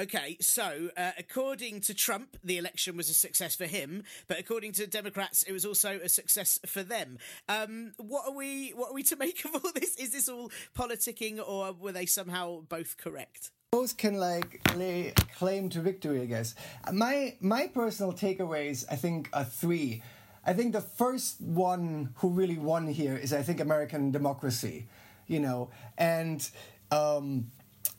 Okay, 0.00 0.36
so 0.40 0.90
uh, 0.96 1.10
according 1.18 1.80
to 1.80 1.94
Trump, 1.94 2.36
the 2.44 2.56
election 2.56 2.96
was 2.96 3.10
a 3.10 3.14
success 3.14 3.56
for 3.56 3.66
him, 3.66 4.04
but 4.28 4.38
according 4.38 4.70
to 4.74 4.86
Democrats, 4.86 5.42
it 5.42 5.50
was 5.50 5.64
also 5.64 5.98
a 5.98 6.08
success 6.08 6.60
for 6.66 6.84
them. 6.84 7.18
Um, 7.48 7.94
what 7.96 8.28
are 8.28 8.32
we? 8.32 8.70
What 8.76 8.92
are 8.92 8.94
we 8.94 9.02
to 9.04 9.16
make 9.18 9.44
of 9.44 9.56
all 9.56 9.72
this? 9.74 9.96
Is 9.96 10.12
this 10.12 10.28
all 10.28 10.52
politicking, 10.76 11.40
or 11.44 11.72
were 11.72 11.90
they 11.90 12.06
somehow 12.06 12.60
both 12.60 12.96
correct? 12.96 13.50
Both 13.70 13.98
can 13.98 14.14
like 14.14 14.60
lay 14.76 15.12
claim 15.36 15.68
to 15.68 15.80
victory, 15.80 16.22
I 16.22 16.26
guess. 16.26 16.54
My 16.92 17.36
my 17.40 17.66
personal 17.66 18.12
takeaways, 18.12 18.84
I 18.90 18.96
think, 18.96 19.28
are 19.32 19.44
three. 19.44 20.02
I 20.46 20.54
think 20.54 20.72
the 20.72 20.80
first 20.80 21.40
one 21.40 22.14
who 22.16 22.30
really 22.30 22.56
won 22.56 22.86
here 22.86 23.16
is, 23.16 23.32
I 23.32 23.42
think, 23.42 23.60
American 23.60 24.10
democracy. 24.10 24.86
You 25.26 25.40
know, 25.40 25.70
and. 25.96 26.48
Um, 26.90 27.50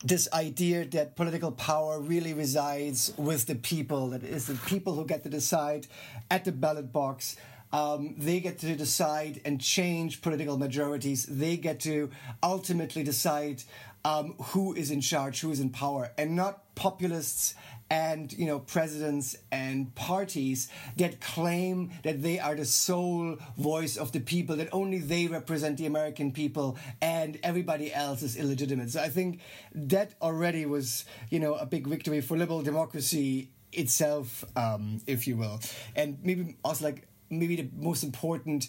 this 0.02 0.32
idea 0.32 0.86
that 0.86 1.14
political 1.14 1.52
power 1.52 2.00
really 2.00 2.32
resides 2.32 3.12
with 3.18 3.46
the 3.46 3.54
people, 3.54 4.08
that 4.10 4.22
is 4.24 4.46
the 4.46 4.54
people 4.66 4.94
who 4.94 5.04
get 5.04 5.22
to 5.24 5.28
decide 5.28 5.86
at 6.30 6.46
the 6.46 6.52
ballot 6.52 6.90
box. 6.90 7.36
Um, 7.70 8.14
they 8.16 8.40
get 8.40 8.58
to 8.60 8.74
decide 8.74 9.42
and 9.44 9.60
change 9.60 10.22
political 10.22 10.56
majorities. 10.56 11.26
They 11.26 11.56
get 11.58 11.80
to 11.80 12.10
ultimately 12.42 13.02
decide 13.02 13.62
um, 14.04 14.34
who 14.38 14.74
is 14.74 14.90
in 14.90 15.00
charge, 15.00 15.40
who 15.40 15.50
is 15.50 15.60
in 15.60 15.70
power, 15.70 16.10
and 16.16 16.36
not 16.36 16.74
populists 16.74 17.54
and 17.90 18.32
you 18.32 18.46
know 18.46 18.60
presidents 18.60 19.36
and 19.50 19.92
parties 19.96 20.68
that 20.96 21.20
claim 21.20 21.90
that 22.04 22.22
they 22.22 22.38
are 22.38 22.54
the 22.54 22.64
sole 22.64 23.36
voice 23.58 23.96
of 23.96 24.12
the 24.12 24.20
people 24.20 24.56
that 24.56 24.68
only 24.72 24.98
they 24.98 25.26
represent 25.26 25.76
the 25.76 25.86
american 25.86 26.30
people 26.30 26.78
and 27.02 27.38
everybody 27.42 27.92
else 27.92 28.22
is 28.22 28.36
illegitimate. 28.36 28.90
So 28.90 29.00
i 29.00 29.08
think 29.08 29.40
that 29.74 30.14
already 30.22 30.64
was 30.66 31.04
you 31.30 31.40
know 31.40 31.54
a 31.56 31.66
big 31.66 31.86
victory 31.86 32.20
for 32.20 32.36
liberal 32.36 32.62
democracy 32.62 33.50
itself 33.72 34.44
um, 34.56 35.00
if 35.06 35.28
you 35.28 35.36
will. 35.36 35.60
And 35.94 36.18
maybe 36.22 36.56
also 36.64 36.84
like 36.84 37.06
maybe 37.28 37.56
the 37.56 37.68
most 37.76 38.02
important 38.02 38.68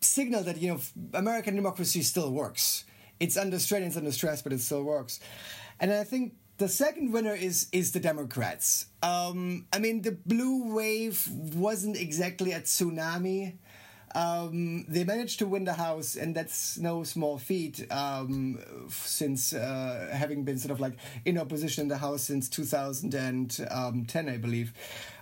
signal 0.00 0.44
that 0.44 0.58
you 0.58 0.68
know 0.72 0.80
american 1.12 1.56
democracy 1.56 2.02
still 2.02 2.30
works 2.30 2.84
it's 3.20 3.36
under 3.36 3.58
strain 3.58 3.82
it's 3.82 3.96
under 3.96 4.12
stress 4.12 4.42
but 4.42 4.52
it 4.52 4.60
still 4.60 4.82
works 4.82 5.20
and 5.80 5.92
i 5.92 6.04
think 6.04 6.34
the 6.58 6.68
second 6.68 7.12
winner 7.12 7.34
is 7.34 7.68
is 7.72 7.92
the 7.92 8.00
Democrats. 8.00 8.86
Um, 9.00 9.66
I 9.72 9.78
mean, 9.78 10.02
the 10.02 10.12
blue 10.12 10.74
wave 10.74 11.28
wasn't 11.54 11.96
exactly 11.96 12.52
a 12.52 12.60
tsunami. 12.60 13.54
Um, 14.14 14.84
they 14.88 15.04
managed 15.04 15.38
to 15.40 15.46
win 15.46 15.64
the 15.64 15.74
House, 15.74 16.16
and 16.16 16.34
that's 16.34 16.78
no 16.78 17.04
small 17.04 17.38
feat 17.38 17.86
um, 17.92 18.58
since 18.90 19.52
uh, 19.52 20.08
having 20.12 20.44
been 20.44 20.58
sort 20.58 20.72
of 20.72 20.80
like 20.80 20.94
in 21.24 21.38
opposition 21.38 21.82
in 21.82 21.88
the 21.88 21.98
House 21.98 22.22
since 22.22 22.48
2010, 22.48 24.28
I 24.28 24.36
believe. 24.38 24.72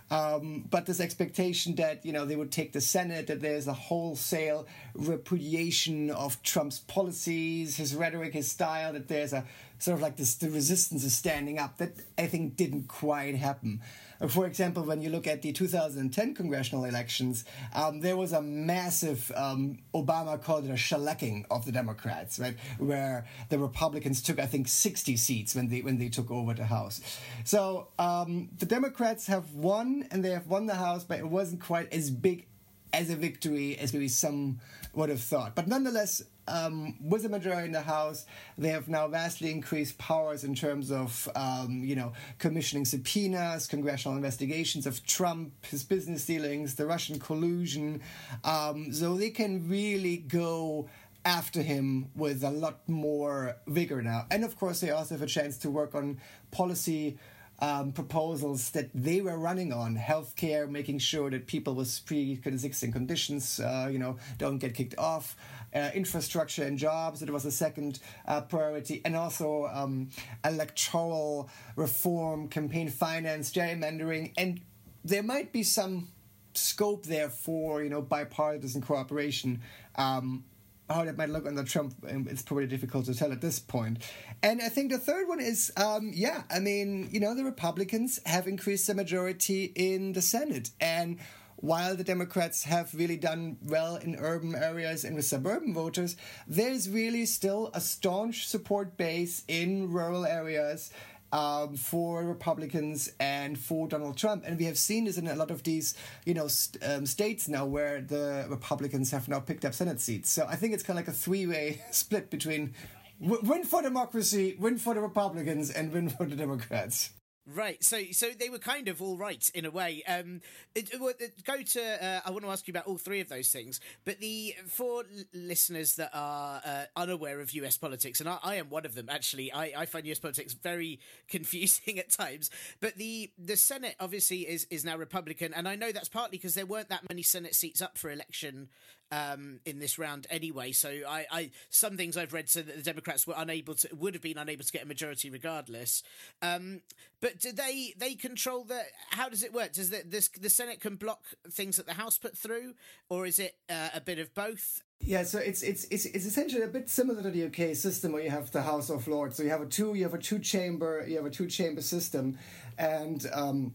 Um, 0.09 0.63
but 0.69 0.85
this 0.85 0.99
expectation 1.01 1.75
that 1.75 2.05
you 2.05 2.13
know 2.13 2.25
they 2.25 2.35
would 2.35 2.51
take 2.51 2.71
the 2.71 2.81
Senate, 2.81 3.27
that 3.27 3.41
there's 3.41 3.67
a 3.67 3.73
wholesale 3.73 4.65
repudiation 4.93 6.11
of 6.11 6.41
Trump's 6.43 6.79
policies, 6.79 7.75
his 7.75 7.93
rhetoric, 7.93 8.33
his 8.33 8.49
style, 8.49 8.93
that 8.93 9.09
there's 9.09 9.33
a 9.33 9.43
sort 9.79 9.95
of 9.95 10.01
like 10.01 10.15
this 10.15 10.35
the 10.35 10.49
resistance 10.49 11.03
is 11.03 11.13
standing 11.13 11.59
up. 11.59 11.77
That 11.77 11.91
I 12.17 12.27
think 12.27 12.55
didn't 12.55 12.87
quite 12.87 13.35
happen. 13.35 13.81
Uh, 14.19 14.27
for 14.27 14.45
example, 14.45 14.83
when 14.83 15.01
you 15.01 15.09
look 15.09 15.27
at 15.27 15.41
the 15.41 15.51
2010 15.51 16.33
congressional 16.33 16.85
elections, 16.85 17.45
um, 17.73 17.99
there 17.99 18.17
was 18.17 18.33
a 18.33 18.41
massive 18.41 19.31
um, 19.35 19.79
Obama 19.93 20.41
called 20.41 20.65
it 20.65 20.71
a 20.71 20.73
shellacking 20.73 21.45
of 21.51 21.65
the 21.65 21.71
Democrats, 21.71 22.39
right, 22.39 22.55
where 22.77 23.25
the 23.49 23.59
Republicans 23.59 24.21
took 24.21 24.39
I 24.39 24.45
think 24.45 24.67
60 24.67 25.17
seats 25.17 25.55
when 25.55 25.67
they 25.67 25.81
when 25.81 25.97
they 25.97 26.09
took 26.09 26.31
over 26.31 26.53
the 26.53 26.65
House. 26.65 27.01
So 27.43 27.89
um, 27.99 28.49
the 28.57 28.65
Democrats 28.65 29.27
have 29.27 29.53
won, 29.53 30.07
and 30.11 30.23
they 30.23 30.31
have 30.31 30.47
won 30.47 30.65
the 30.65 30.75
House, 30.75 31.03
but 31.03 31.19
it 31.19 31.27
wasn't 31.27 31.61
quite 31.61 31.91
as 31.93 32.09
big 32.09 32.47
as 32.93 33.09
a 33.09 33.15
victory 33.15 33.77
as 33.77 33.93
maybe 33.93 34.07
some 34.07 34.59
would 34.93 35.09
have 35.09 35.21
thought. 35.21 35.55
But 35.55 35.67
nonetheless, 35.67 36.23
um, 36.47 36.95
with 37.01 37.25
a 37.25 37.29
majority 37.29 37.65
in 37.65 37.71
the 37.71 37.81
House, 37.81 38.25
they 38.57 38.69
have 38.69 38.87
now 38.87 39.07
vastly 39.07 39.51
increased 39.51 39.97
powers 39.97 40.43
in 40.43 40.55
terms 40.55 40.91
of, 40.91 41.27
um, 41.35 41.83
you 41.83 41.95
know, 41.95 42.13
commissioning 42.39 42.85
subpoenas, 42.85 43.67
congressional 43.67 44.15
investigations 44.17 44.85
of 44.85 45.05
Trump, 45.05 45.53
his 45.65 45.83
business 45.83 46.25
dealings, 46.25 46.75
the 46.75 46.85
Russian 46.85 47.19
collusion. 47.19 48.01
Um, 48.43 48.91
so 48.93 49.15
they 49.15 49.29
can 49.29 49.67
really 49.67 50.17
go 50.17 50.89
after 51.25 51.61
him 51.61 52.09
with 52.15 52.43
a 52.43 52.51
lot 52.51 52.87
more 52.87 53.57
vigor 53.67 54.01
now. 54.01 54.25
And 54.31 54.45
of 54.45 54.57
course, 54.57 54.79
they 54.79 54.91
also 54.91 55.15
have 55.15 55.21
a 55.21 55.27
chance 55.27 55.57
to 55.59 55.69
work 55.69 55.93
on 55.93 56.19
policy 56.51 57.17
um, 57.59 57.91
proposals 57.91 58.71
that 58.71 58.89
they 58.93 59.21
were 59.21 59.37
running 59.37 59.73
on 59.73 59.97
healthcare, 59.97 60.69
making 60.69 60.99
sure 60.99 61.29
that 61.29 61.47
people 61.47 61.73
with 61.73 62.01
pre-existing 62.05 62.91
conditions, 62.91 63.59
uh, 63.59 63.89
you 63.91 63.99
know, 63.99 64.17
don't 64.37 64.59
get 64.59 64.75
kicked 64.75 64.97
off, 64.97 65.35
uh, 65.77 65.91
infrastructure 65.93 66.63
and 66.63 66.77
jobs. 66.77 67.21
It 67.21 67.29
was 67.29 67.43
the 67.43 67.51
second 67.51 67.99
uh, 68.27 68.41
priority, 68.41 69.01
and 69.05 69.15
also 69.15 69.69
um, 69.71 70.09
electoral 70.43 71.49
reform, 71.75 72.47
campaign 72.47 72.89
finance, 72.89 73.51
gerrymandering, 73.51 74.33
and 74.37 74.61
there 75.03 75.23
might 75.23 75.51
be 75.51 75.63
some 75.63 76.09
scope 76.53 77.05
there 77.05 77.29
for 77.29 77.83
you 77.83 77.89
know 77.89 78.01
bipartisan 78.01 78.81
cooperation. 78.81 79.61
Um, 79.95 80.43
how 80.89 81.03
that 81.03 81.17
might 81.17 81.29
look 81.29 81.45
under 81.45 81.63
Trump, 81.63 81.93
um, 82.09 82.27
it's 82.29 82.41
probably 82.41 82.65
difficult 82.65 83.05
to 83.05 83.13
tell 83.13 83.33
at 83.33 83.41
this 83.41 83.59
point. 83.59 83.97
And 84.41 84.61
I 84.61 84.69
think 84.69 84.89
the 84.89 84.97
third 84.97 85.27
one 85.27 85.41
is, 85.41 85.69
um, 85.75 86.11
yeah, 86.13 86.43
I 86.49 86.59
mean, 86.59 87.09
you 87.11 87.19
know, 87.19 87.35
the 87.35 87.43
Republicans 87.43 88.21
have 88.25 88.47
increased 88.47 88.87
the 88.87 88.93
majority 88.93 89.73
in 89.75 90.13
the 90.13 90.21
Senate, 90.21 90.69
and 90.79 91.19
while 91.57 91.95
the 91.95 92.03
Democrats 92.03 92.63
have 92.63 92.93
really 92.93 93.17
done 93.17 93.57
well 93.63 93.95
in 93.95 94.15
urban 94.15 94.55
areas 94.55 95.03
and 95.03 95.15
with 95.15 95.25
suburban 95.25 95.73
voters, 95.73 96.15
there's 96.47 96.89
really 96.89 97.25
still 97.25 97.71
a 97.73 97.81
staunch 97.81 98.47
support 98.47 98.95
base 98.95 99.43
in 99.47 99.91
rural 99.91 100.25
areas 100.25 100.91
um, 101.31 101.75
for 101.75 102.23
Republicans 102.23 103.11
and 103.19 103.57
for 103.57 103.87
Donald 103.87 104.17
Trump. 104.17 104.43
And 104.45 104.57
we 104.57 104.65
have 104.65 104.77
seen 104.77 105.05
this 105.05 105.17
in 105.17 105.27
a 105.27 105.35
lot 105.35 105.51
of 105.51 105.63
these, 105.63 105.95
you 106.25 106.33
know, 106.33 106.47
st- 106.47 106.83
um, 106.83 107.05
states 107.05 107.47
now 107.47 107.65
where 107.65 108.01
the 108.01 108.45
Republicans 108.49 109.11
have 109.11 109.27
now 109.27 109.39
picked 109.39 109.65
up 109.65 109.73
Senate 109.73 109.99
seats. 109.99 110.31
So 110.31 110.45
I 110.47 110.55
think 110.55 110.73
it's 110.73 110.83
kind 110.83 110.99
of 110.99 111.05
like 111.05 111.13
a 111.13 111.17
three-way 111.17 111.81
split 111.91 112.29
between 112.29 112.73
w- 113.21 113.41
win 113.43 113.63
for 113.63 113.81
democracy, 113.81 114.55
win 114.59 114.77
for 114.77 114.93
the 114.93 115.01
Republicans, 115.01 115.69
and 115.69 115.91
win 115.91 116.09
for 116.09 116.25
the 116.25 116.35
Democrats. 116.35 117.11
Right, 117.55 117.81
so 117.81 118.01
so 118.11 118.31
they 118.37 118.49
were 118.49 118.59
kind 118.59 118.89
of 118.89 119.01
all 119.01 119.15
right 119.15 119.49
in 119.55 119.63
a 119.63 119.71
way. 119.71 120.03
Um, 120.05 120.41
it, 120.75 120.89
it, 120.91 121.45
go 121.45 121.61
to. 121.61 122.05
Uh, 122.05 122.19
I 122.25 122.31
want 122.31 122.43
to 122.43 122.51
ask 122.51 122.67
you 122.67 122.73
about 122.73 122.87
all 122.87 122.97
three 122.97 123.21
of 123.21 123.29
those 123.29 123.47
things, 123.47 123.79
but 124.03 124.19
the 124.19 124.53
for 124.67 125.03
listeners 125.33 125.95
that 125.95 126.09
are 126.13 126.61
uh, 126.65 126.83
unaware 126.97 127.39
of 127.39 127.51
U.S. 127.51 127.77
politics, 127.77 128.19
and 128.19 128.27
I, 128.27 128.37
I, 128.43 128.55
am 128.55 128.69
one 128.69 128.85
of 128.85 128.95
them. 128.95 129.07
Actually, 129.09 129.53
I, 129.53 129.71
I 129.77 129.85
find 129.85 130.05
U.S. 130.07 130.19
politics 130.19 130.55
very 130.55 130.99
confusing 131.29 131.97
at 131.99 132.11
times. 132.11 132.49
But 132.81 132.95
the 132.95 133.31
the 133.37 133.55
Senate 133.55 133.95
obviously 134.01 134.41
is 134.41 134.67
is 134.69 134.83
now 134.83 134.97
Republican, 134.97 135.53
and 135.53 135.69
I 135.69 135.77
know 135.77 135.93
that's 135.93 136.09
partly 136.09 136.37
because 136.37 136.53
there 136.53 136.65
weren't 136.65 136.89
that 136.89 137.07
many 137.09 137.21
Senate 137.21 137.55
seats 137.55 137.81
up 137.81 137.97
for 137.97 138.11
election 138.11 138.67
um, 139.11 139.59
in 139.65 139.79
this 139.79 139.97
round 139.97 140.27
anyway. 140.29 140.71
So 140.71 140.89
I, 141.07 141.25
I, 141.31 141.51
some 141.69 141.97
things 141.97 142.17
I've 142.17 142.33
read 142.33 142.49
said 142.49 142.67
that 142.67 142.75
the 142.75 142.83
Democrats 142.83 143.25
were 143.25 143.35
unable 143.37 143.75
to 143.75 143.89
would 143.95 144.13
have 144.13 144.23
been 144.23 144.37
unable 144.37 144.63
to 144.63 144.71
get 144.71 144.83
a 144.83 144.87
majority 144.87 145.29
regardless. 145.29 146.03
Um, 146.41 146.81
but 147.21 147.39
do 147.39 147.51
they 147.51 147.93
they 147.97 148.15
control 148.15 148.63
the? 148.63 148.81
How 149.11 149.29
does 149.29 149.43
it 149.43 149.53
work? 149.53 149.73
Does 149.73 149.89
the 149.89 150.03
this, 150.05 150.29
the 150.29 150.49
Senate 150.49 150.81
can 150.81 150.95
block 150.95 151.23
things 151.49 151.77
that 151.77 151.87
the 151.87 151.93
House 151.93 152.17
put 152.17 152.37
through, 152.37 152.73
or 153.09 153.25
is 153.25 153.39
it 153.39 153.55
uh, 153.69 153.89
a 153.93 154.01
bit 154.01 154.19
of 154.19 154.33
both? 154.33 154.81
Yeah, 154.99 155.23
so 155.23 155.39
it's 155.39 155.61
it's 155.61 155.85
it's 155.85 156.05
it's 156.05 156.25
essentially 156.25 156.63
a 156.63 156.67
bit 156.67 156.89
similar 156.89 157.21
to 157.21 157.29
the 157.29 157.45
UK 157.45 157.75
system 157.75 158.11
where 158.11 158.23
you 158.23 158.29
have 158.29 158.51
the 158.51 158.61
House 158.61 158.89
of 158.89 159.07
Lords. 159.07 159.37
So 159.37 159.43
you 159.43 159.49
have 159.49 159.61
a 159.61 159.65
two 159.65 159.93
you 159.93 160.03
have 160.03 160.13
a 160.13 160.19
two 160.19 160.39
chamber 160.39 161.05
you 161.07 161.15
have 161.15 161.25
a 161.25 161.29
two 161.29 161.47
chamber 161.47 161.81
system, 161.81 162.37
and 162.77 163.25
um, 163.33 163.73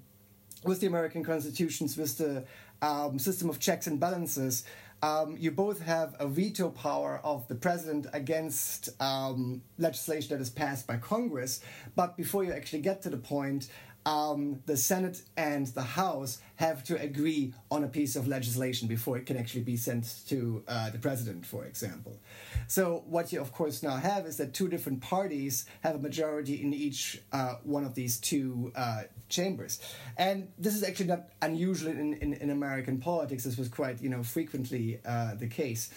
with 0.64 0.80
the 0.80 0.86
American 0.86 1.24
constitutions 1.24 1.96
with 1.96 2.18
the 2.18 2.44
um, 2.82 3.18
system 3.18 3.48
of 3.48 3.60
checks 3.60 3.86
and 3.86 3.98
balances, 3.98 4.64
um, 5.02 5.36
you 5.38 5.50
both 5.50 5.80
have 5.82 6.14
a 6.20 6.26
veto 6.28 6.70
power 6.70 7.20
of 7.24 7.46
the 7.48 7.56
president 7.56 8.06
against 8.12 8.88
um, 9.00 9.62
legislation 9.78 10.36
that 10.36 10.40
is 10.40 10.50
passed 10.50 10.86
by 10.86 10.96
Congress. 10.96 11.60
But 11.96 12.16
before 12.16 12.44
you 12.44 12.52
actually 12.52 12.82
get 12.82 13.02
to 13.02 13.10
the 13.10 13.16
point, 13.16 13.68
um, 14.04 14.60
the 14.66 14.76
Senate 14.76 15.22
and 15.36 15.66
the 15.68 15.82
House 15.82 16.38
have 16.56 16.82
to 16.84 17.00
agree 17.00 17.54
on 17.70 17.84
a 17.84 17.88
piece 17.88 18.16
of 18.16 18.26
legislation 18.26 18.88
before 18.88 19.16
it 19.16 19.26
can 19.26 19.36
actually 19.36 19.62
be 19.62 19.76
sent 19.76 20.26
to 20.28 20.62
uh, 20.68 20.90
the 20.90 20.98
president, 20.98 21.46
for 21.46 21.64
example. 21.64 22.18
So, 22.66 23.04
what 23.06 23.32
you 23.32 23.40
of 23.40 23.52
course 23.52 23.82
now 23.82 23.96
have 23.96 24.26
is 24.26 24.36
that 24.38 24.54
two 24.54 24.68
different 24.68 25.00
parties 25.00 25.66
have 25.82 25.94
a 25.94 25.98
majority 25.98 26.62
in 26.62 26.72
each 26.74 27.20
uh, 27.32 27.56
one 27.64 27.84
of 27.84 27.94
these 27.94 28.18
two 28.18 28.72
uh, 28.74 29.02
chambers. 29.28 29.80
And 30.16 30.48
this 30.58 30.74
is 30.74 30.82
actually 30.82 31.06
not 31.06 31.28
unusual 31.40 31.90
in, 31.92 32.14
in, 32.14 32.34
in 32.34 32.50
American 32.50 32.98
politics. 32.98 33.44
This 33.44 33.56
was 33.56 33.68
quite, 33.68 34.02
you 34.02 34.08
know, 34.08 34.22
frequently 34.22 35.00
uh, 35.06 35.34
the 35.34 35.48
case. 35.48 35.90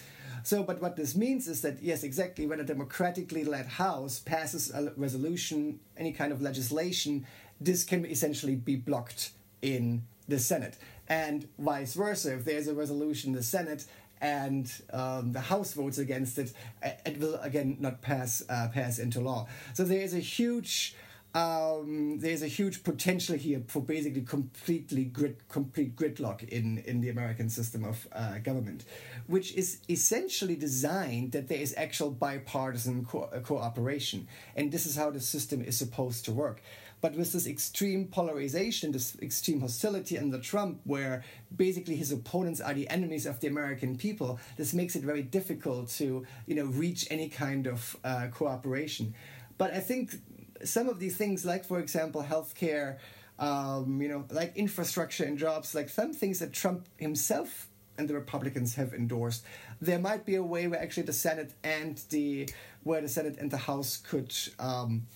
So, 0.46 0.62
but 0.62 0.80
what 0.80 0.94
this 0.94 1.16
means 1.16 1.48
is 1.48 1.62
that, 1.62 1.82
yes, 1.82 2.04
exactly, 2.04 2.46
when 2.46 2.60
a 2.60 2.64
democratically 2.64 3.42
led 3.42 3.66
House 3.66 4.20
passes 4.20 4.72
a 4.72 4.92
resolution, 4.96 5.80
any 5.96 6.12
kind 6.12 6.30
of 6.30 6.40
legislation, 6.40 7.26
this 7.60 7.84
can 7.84 8.04
essentially 8.04 8.56
be 8.56 8.76
blocked 8.76 9.30
in 9.62 10.02
the 10.28 10.38
Senate. 10.38 10.76
And 11.08 11.48
vice 11.58 11.94
versa, 11.94 12.34
if 12.34 12.44
there's 12.44 12.68
a 12.68 12.74
resolution 12.74 13.30
in 13.30 13.36
the 13.36 13.42
Senate 13.42 13.84
and 14.20 14.72
um, 14.92 15.32
the 15.32 15.40
House 15.40 15.72
votes 15.72 15.98
against 15.98 16.38
it, 16.38 16.52
it 16.82 17.18
will 17.20 17.36
again 17.36 17.76
not 17.80 18.02
pass 18.02 18.42
uh, 18.48 18.68
pass 18.72 18.98
into 18.98 19.20
law. 19.20 19.46
So 19.74 19.84
there 19.84 20.00
is 20.00 20.14
a 20.14 20.20
huge 20.20 20.96
um, 21.36 22.18
there's 22.18 22.40
a 22.40 22.46
huge 22.48 22.82
potential 22.82 23.36
here 23.36 23.62
for 23.66 23.82
basically 23.82 24.22
completely 24.22 25.04
grid, 25.04 25.36
complete 25.50 25.94
gridlock 25.94 26.48
in, 26.48 26.78
in 26.86 27.02
the 27.02 27.10
American 27.10 27.50
system 27.50 27.84
of 27.84 28.08
uh, 28.12 28.38
government, 28.38 28.86
which 29.26 29.52
is 29.52 29.80
essentially 29.90 30.56
designed 30.56 31.32
that 31.32 31.48
there 31.48 31.58
is 31.58 31.74
actual 31.76 32.10
bipartisan 32.10 33.04
co- 33.04 33.28
cooperation. 33.44 34.26
And 34.54 34.72
this 34.72 34.86
is 34.86 34.96
how 34.96 35.10
the 35.10 35.20
system 35.20 35.60
is 35.60 35.76
supposed 35.76 36.24
to 36.24 36.32
work. 36.32 36.62
But 37.00 37.14
with 37.14 37.32
this 37.32 37.46
extreme 37.46 38.08
polarization, 38.08 38.92
this 38.92 39.16
extreme 39.20 39.60
hostility 39.60 40.18
under 40.18 40.38
Trump, 40.38 40.80
where 40.84 41.24
basically 41.54 41.96
his 41.96 42.10
opponents 42.10 42.60
are 42.60 42.74
the 42.74 42.88
enemies 42.88 43.26
of 43.26 43.40
the 43.40 43.48
American 43.48 43.96
people, 43.96 44.40
this 44.56 44.72
makes 44.72 44.96
it 44.96 45.02
very 45.02 45.22
difficult 45.22 45.88
to 45.90 46.26
you 46.46 46.54
know 46.54 46.64
reach 46.64 47.06
any 47.10 47.28
kind 47.28 47.66
of 47.66 47.96
uh, 48.02 48.28
cooperation. 48.32 49.14
But 49.58 49.72
I 49.74 49.80
think 49.80 50.16
some 50.64 50.88
of 50.88 50.98
these 50.98 51.16
things, 51.16 51.44
like 51.44 51.64
for 51.64 51.78
example, 51.80 52.22
healthcare, 52.22 52.96
um, 53.38 54.00
you 54.00 54.08
know, 54.08 54.24
like 54.30 54.56
infrastructure 54.56 55.24
and 55.24 55.36
jobs, 55.38 55.74
like 55.74 55.88
some 55.88 56.12
things 56.12 56.38
that 56.38 56.52
Trump 56.52 56.88
himself 56.96 57.68
and 57.98 58.08
the 58.08 58.14
Republicans 58.14 58.74
have 58.74 58.92
endorsed. 58.92 59.44
There 59.80 59.98
might 59.98 60.26
be 60.26 60.36
a 60.36 60.42
way 60.42 60.66
where 60.66 60.80
actually 60.80 61.04
the 61.04 61.12
Senate 61.12 61.52
and 61.62 62.00
the 62.10 62.48
where 62.82 63.00
the 63.00 63.08
Senate 63.08 63.36
and 63.38 63.50
the 63.50 63.56
House 63.56 63.96
could 63.96 64.34
um, 64.58 65.06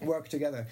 work 0.00 0.28
together 0.28 0.66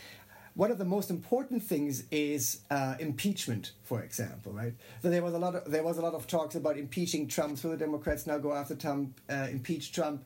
one 0.58 0.72
of 0.72 0.78
the 0.78 0.84
most 0.84 1.08
important 1.08 1.62
things 1.62 2.02
is 2.10 2.62
uh, 2.68 2.96
impeachment, 2.98 3.70
for 3.84 4.02
example, 4.02 4.50
right? 4.50 4.74
So 5.02 5.08
there 5.08 5.22
was 5.22 5.32
a 5.32 5.38
lot 5.38 5.54
of 5.54 5.70
there 5.70 5.84
was 5.84 5.98
a 5.98 6.02
lot 6.02 6.14
of 6.14 6.26
talks 6.26 6.56
about 6.56 6.76
impeaching 6.76 7.28
Trump. 7.28 7.58
So 7.58 7.68
the 7.68 7.76
Democrats 7.76 8.26
now 8.26 8.38
go 8.38 8.52
after 8.52 8.74
Trump, 8.74 9.20
uh, 9.30 9.46
impeach 9.52 9.92
Trump, 9.92 10.24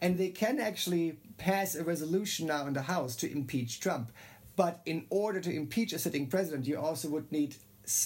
and 0.00 0.16
they 0.16 0.30
can 0.30 0.58
actually 0.58 1.18
pass 1.36 1.74
a 1.74 1.84
resolution 1.84 2.46
now 2.46 2.66
in 2.66 2.72
the 2.72 2.86
House 2.94 3.14
to 3.16 3.30
impeach 3.30 3.78
Trump. 3.78 4.10
But 4.56 4.80
in 4.86 5.04
order 5.10 5.40
to 5.42 5.52
impeach 5.54 5.92
a 5.92 5.98
sitting 5.98 6.28
president, 6.28 6.66
you 6.66 6.78
also 6.78 7.10
would 7.10 7.30
need 7.30 7.56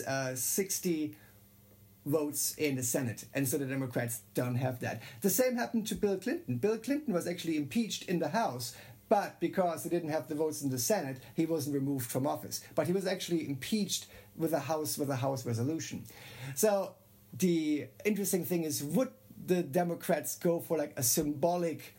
uh, 0.05 0.35
sixty 0.35 1.15
votes 2.07 2.55
in 2.57 2.75
the 2.75 2.83
Senate, 2.83 3.27
and 3.35 3.47
so 3.47 3.59
the 3.59 3.67
Democrats 3.67 4.23
don't 4.35 4.57
have 4.57 4.81
that. 4.81 5.03
The 5.21 5.31
same 5.31 5.55
happened 5.57 5.87
to 5.89 5.95
Bill 5.95 6.17
Clinton. 6.17 6.57
Bill 6.57 6.79
Clinton 6.79 7.15
was 7.15 7.29
actually 7.29 7.57
impeached 7.57 8.09
in 8.09 8.19
the 8.19 8.31
House, 8.31 8.75
but 9.09 9.41
because 9.41 9.85
he 9.85 9.89
didn't 9.89 10.11
have 10.11 10.29
the 10.29 10.35
votes 10.35 10.63
in 10.63 10.71
the 10.71 10.79
Senate, 10.79 11.19
he 11.35 11.47
wasn't 11.47 11.75
removed 11.75 12.11
from 12.11 12.27
office. 12.27 12.61
But 12.75 12.87
he 12.87 12.93
was 12.93 13.07
actually 13.07 13.49
impeached 13.49 14.07
with 14.37 14.53
a 14.53 14.61
House 14.61 14.99
with 14.99 15.11
a 15.11 15.17
House 15.17 15.47
resolution. 15.47 16.05
So 16.55 16.95
the 17.33 17.87
interesting 18.05 18.45
thing 18.45 18.65
is, 18.65 18.83
would 18.83 19.11
the 19.47 19.63
Democrats 19.63 20.37
go 20.37 20.61
for 20.61 20.77
like 20.77 20.93
a 20.97 21.03
symbolic 21.03 21.95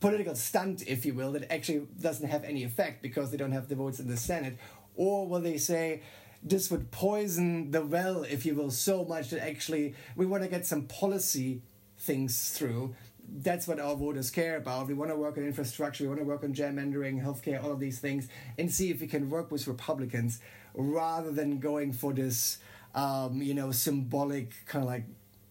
political 0.00 0.34
stunt, 0.34 0.82
if 0.86 1.06
you 1.06 1.14
will, 1.14 1.32
that 1.32 1.50
actually 1.52 1.86
doesn't 2.00 2.28
have 2.28 2.42
any 2.44 2.64
effect 2.64 3.02
because 3.02 3.30
they 3.30 3.36
don't 3.36 3.52
have 3.52 3.68
the 3.68 3.76
votes 3.76 4.00
in 4.00 4.08
the 4.08 4.16
Senate, 4.16 4.58
or 4.96 5.26
will 5.26 5.40
they 5.40 5.58
say? 5.58 6.02
This 6.44 6.72
would 6.72 6.90
poison 6.90 7.70
the 7.70 7.86
well, 7.86 8.24
if 8.24 8.44
you 8.44 8.56
will, 8.56 8.72
so 8.72 9.04
much 9.04 9.30
that 9.30 9.46
actually 9.46 9.94
we 10.16 10.26
want 10.26 10.42
to 10.42 10.48
get 10.48 10.66
some 10.66 10.88
policy 10.88 11.62
things 11.98 12.50
through 12.50 12.96
that's 13.36 13.66
what 13.66 13.80
our 13.80 13.96
voters 13.96 14.30
care 14.30 14.56
about. 14.56 14.86
We 14.86 14.94
want 14.94 15.10
to 15.10 15.16
work 15.16 15.38
on 15.38 15.44
infrastructure, 15.44 16.04
we 16.04 16.08
want 16.08 16.20
to 16.20 16.26
work 16.26 16.44
on 16.44 16.54
gerrymandering, 16.54 17.22
healthcare, 17.22 17.62
all 17.62 17.72
of 17.72 17.80
these 17.80 17.98
things, 17.98 18.28
and 18.58 18.70
see 18.70 18.90
if 18.90 19.00
we 19.00 19.06
can 19.06 19.30
work 19.30 19.50
with 19.50 19.66
Republicans 19.66 20.40
rather 20.74 21.30
than 21.30 21.58
going 21.58 21.92
for 21.92 22.12
this, 22.12 22.58
um, 22.94 23.40
you 23.42 23.54
know, 23.54 23.70
symbolic 23.70 24.52
kind 24.66 24.84
of 24.84 24.90
like 24.90 25.04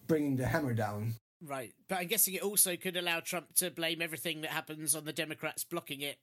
bringing 0.08 0.36
the 0.36 0.46
hammer 0.46 0.74
down. 0.74 1.16
Right, 1.44 1.74
but 1.88 1.98
I'm 1.98 2.08
guessing 2.08 2.36
it 2.36 2.44
also 2.44 2.76
could 2.76 2.96
allow 2.96 3.20
Trump 3.20 3.56
to 3.56 3.72
blame 3.72 4.02
everything 4.02 4.42
that 4.42 4.52
happens 4.52 4.96
on 4.96 5.06
the 5.06 5.14
Democrats 5.14 5.64
blocking 5.64 6.02
it 6.02 6.18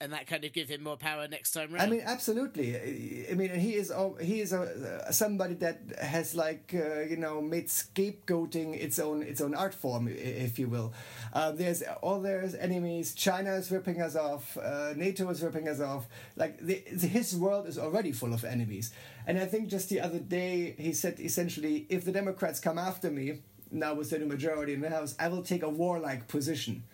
and 0.00 0.12
that 0.12 0.26
kind 0.26 0.44
of 0.44 0.52
give 0.52 0.68
him 0.68 0.82
more 0.82 0.96
power 0.96 1.28
next 1.28 1.52
time 1.52 1.72
round. 1.72 1.82
I 1.82 1.86
mean, 1.86 2.02
absolutely. 2.04 3.26
I 3.30 3.34
mean, 3.34 3.54
he 3.54 3.74
is 3.74 3.92
he 4.20 4.40
is 4.40 4.52
a, 4.52 5.12
somebody 5.12 5.54
that 5.54 5.80
has 6.00 6.34
like 6.34 6.74
uh, 6.74 7.00
you 7.00 7.16
know 7.16 7.40
made 7.40 7.68
scapegoating 7.68 8.74
its 8.74 8.98
own 8.98 9.22
its 9.22 9.40
own 9.40 9.54
art 9.54 9.72
form, 9.72 10.08
if 10.08 10.58
you 10.58 10.68
will. 10.68 10.92
Uh, 11.32 11.52
there's 11.52 11.82
all 12.02 12.20
there's 12.20 12.54
enemies. 12.54 13.14
China 13.14 13.54
is 13.54 13.70
ripping 13.70 14.02
us 14.02 14.16
off. 14.16 14.56
Uh, 14.56 14.94
NATO 14.96 15.28
is 15.30 15.42
ripping 15.42 15.68
us 15.68 15.80
off. 15.80 16.06
Like 16.36 16.58
the, 16.58 16.74
his 16.74 17.36
world 17.36 17.66
is 17.66 17.78
already 17.78 18.12
full 18.12 18.34
of 18.34 18.44
enemies. 18.44 18.92
And 19.26 19.38
I 19.38 19.46
think 19.46 19.68
just 19.68 19.88
the 19.88 20.00
other 20.00 20.18
day 20.18 20.74
he 20.76 20.92
said 20.92 21.20
essentially, 21.20 21.86
if 21.88 22.04
the 22.04 22.12
Democrats 22.12 22.60
come 22.60 22.78
after 22.78 23.10
me 23.10 23.40
now 23.70 23.94
with 23.94 24.10
the 24.10 24.18
new 24.18 24.26
majority 24.26 24.74
in 24.74 24.80
the 24.80 24.90
House, 24.90 25.14
I 25.18 25.28
will 25.28 25.42
take 25.42 25.62
a 25.62 25.68
warlike 25.68 26.28
position. 26.28 26.84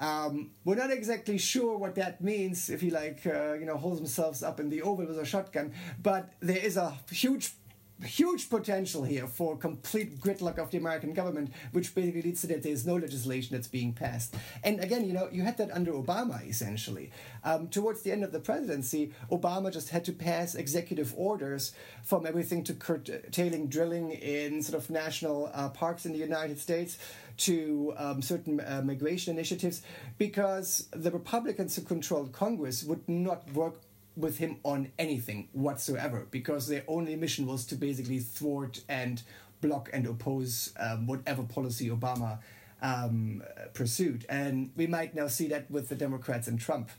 Um, 0.00 0.52
we're 0.64 0.76
not 0.76 0.90
exactly 0.90 1.36
sure 1.36 1.76
what 1.76 1.94
that 1.96 2.22
means 2.22 2.70
if 2.70 2.80
he 2.80 2.90
like 2.90 3.20
uh, 3.26 3.52
you 3.52 3.66
know 3.66 3.76
holds 3.76 3.98
himself 3.98 4.42
up 4.42 4.58
in 4.58 4.70
the 4.70 4.80
oval 4.82 5.06
with 5.06 5.18
a 5.18 5.26
shotgun, 5.26 5.74
but 6.02 6.32
there 6.40 6.56
is 6.56 6.76
a 6.78 6.98
huge 7.10 7.52
huge 8.04 8.48
potential 8.48 9.02
here 9.04 9.26
for 9.26 9.56
complete 9.56 10.20
gridlock 10.20 10.58
of 10.58 10.70
the 10.70 10.78
American 10.78 11.12
government, 11.12 11.52
which 11.72 11.94
basically 11.94 12.22
leads 12.22 12.40
to 12.42 12.46
that 12.48 12.62
there's 12.62 12.86
no 12.86 12.96
legislation 12.96 13.56
that's 13.56 13.68
being 13.68 13.92
passed. 13.92 14.34
And 14.64 14.80
again, 14.80 15.04
you 15.06 15.12
know, 15.12 15.28
you 15.30 15.42
had 15.42 15.58
that 15.58 15.70
under 15.70 15.92
Obama 15.92 16.46
essentially. 16.48 17.10
Um, 17.44 17.68
towards 17.68 18.02
the 18.02 18.12
end 18.12 18.24
of 18.24 18.32
the 18.32 18.40
presidency, 18.40 19.12
Obama 19.30 19.72
just 19.72 19.90
had 19.90 20.04
to 20.06 20.12
pass 20.12 20.54
executive 20.54 21.14
orders 21.16 21.72
from 22.02 22.26
everything 22.26 22.64
to 22.64 22.74
curtailing 22.74 23.68
drilling 23.68 24.12
in 24.12 24.62
sort 24.62 24.82
of 24.82 24.90
national 24.90 25.50
uh, 25.54 25.68
parks 25.68 26.06
in 26.06 26.12
the 26.12 26.18
United 26.18 26.58
States 26.58 26.98
to 27.38 27.94
um, 27.96 28.20
certain 28.20 28.60
uh, 28.60 28.82
migration 28.84 29.34
initiatives 29.34 29.82
because 30.18 30.88
the 30.90 31.10
Republicans 31.10 31.76
who 31.76 31.82
controlled 31.82 32.32
Congress 32.32 32.84
would 32.84 33.08
not 33.08 33.50
work 33.52 33.80
with 34.20 34.38
him 34.38 34.58
on 34.64 34.92
anything 34.98 35.48
whatsoever 35.52 36.26
because 36.30 36.68
their 36.68 36.84
only 36.88 37.16
mission 37.16 37.46
was 37.46 37.64
to 37.66 37.74
basically 37.74 38.18
thwart 38.18 38.82
and 38.88 39.22
block 39.60 39.90
and 39.92 40.06
oppose 40.06 40.72
um, 40.78 41.06
whatever 41.06 41.42
policy 41.42 41.88
Obama 41.88 42.38
um, 42.82 43.42
pursued. 43.74 44.24
And 44.28 44.70
we 44.76 44.86
might 44.86 45.14
now 45.14 45.28
see 45.28 45.48
that 45.48 45.70
with 45.70 45.88
the 45.88 45.94
Democrats 45.94 46.48
and 46.48 46.58
Trump. 46.58 46.90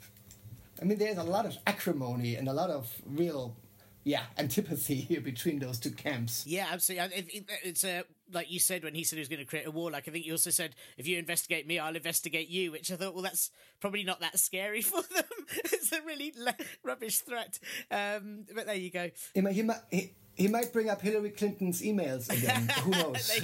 I 0.82 0.86
mean, 0.86 0.98
there's 0.98 1.18
a 1.18 1.24
lot 1.24 1.46
of 1.46 1.58
acrimony 1.68 2.36
and 2.36 2.48
a 2.48 2.54
lot 2.54 2.70
of 2.70 2.92
real 3.06 3.56
yeah 4.04 4.24
antipathy 4.40 4.96
here 4.96 5.22
between 5.32 5.60
those 5.60 5.80
two 5.80 5.92
camps. 5.92 6.46
Yeah, 6.48 6.68
absolutely. 6.72 7.46
It's 7.64 7.84
a 7.84 8.04
like 8.34 8.52
you 8.52 8.60
said 8.60 8.84
when 8.84 8.96
he 8.96 9.04
said 9.04 9.18
he 9.18 9.22
was 9.22 9.28
going 9.28 9.40
to 9.40 9.46
create 9.46 9.68
a 9.68 9.72
war. 9.72 9.92
Like 9.92 10.08
I 10.08 10.12
think 10.12 10.26
you 10.26 10.34
also 10.34 10.50
said, 10.50 10.76
if 10.98 11.08
you 11.08 11.18
investigate 11.18 11.68
me, 11.68 11.80
I'll 11.80 11.96
investigate 11.96 12.50
you. 12.50 12.72
Which 12.72 12.92
I 12.92 12.96
thought, 12.96 13.14
well, 13.14 13.24
that's 13.24 13.52
probably 13.80 14.04
not 14.04 14.20
that 14.22 14.40
scary 14.40 14.82
for 14.82 15.02
them. 15.02 15.24
it's 15.66 15.92
a 15.92 16.02
really 16.02 16.34
le- 16.38 16.56
rubbish 16.84 17.20
threat. 17.20 17.60
Um, 17.90 18.46
but 18.54 18.66
there 18.66 18.76
you 18.76 18.92
go. 18.92 19.10
He, 19.34 19.42
he, 19.42 19.70
he, 19.92 20.12
he 20.36 20.48
might 20.48 20.72
bring 20.72 20.90
up 20.90 21.02
Hillary 21.02 21.30
Clinton's 21.30 21.82
emails 21.82 22.30
again. 22.30 22.70
Who 22.84 22.92
knows? 22.92 23.40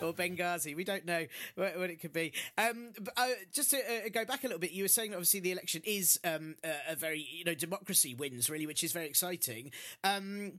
or, 0.00 0.08
or, 0.08 0.12
Benghazi. 0.12 0.74
We 0.74 0.84
don't 0.84 1.04
know 1.04 1.26
what, 1.54 1.78
what 1.78 1.90
it 1.90 2.00
could 2.00 2.12
be. 2.12 2.32
Um, 2.56 2.90
but, 3.00 3.12
uh, 3.16 3.28
just 3.52 3.70
to 3.70 3.78
uh, 3.78 4.08
go 4.12 4.24
back 4.24 4.44
a 4.44 4.46
little 4.46 4.58
bit, 4.58 4.72
you 4.72 4.84
were 4.84 4.88
saying 4.88 5.12
obviously 5.12 5.40
the 5.40 5.52
election 5.52 5.82
is 5.84 6.18
um, 6.24 6.56
a, 6.64 6.92
a, 6.92 6.96
very 6.96 7.26
you 7.30 7.44
know 7.44 7.54
democracy 7.54 8.14
wins 8.14 8.48
really, 8.48 8.66
which 8.66 8.82
is 8.82 8.92
very 8.92 9.06
exciting. 9.06 9.72
Um, 10.04 10.58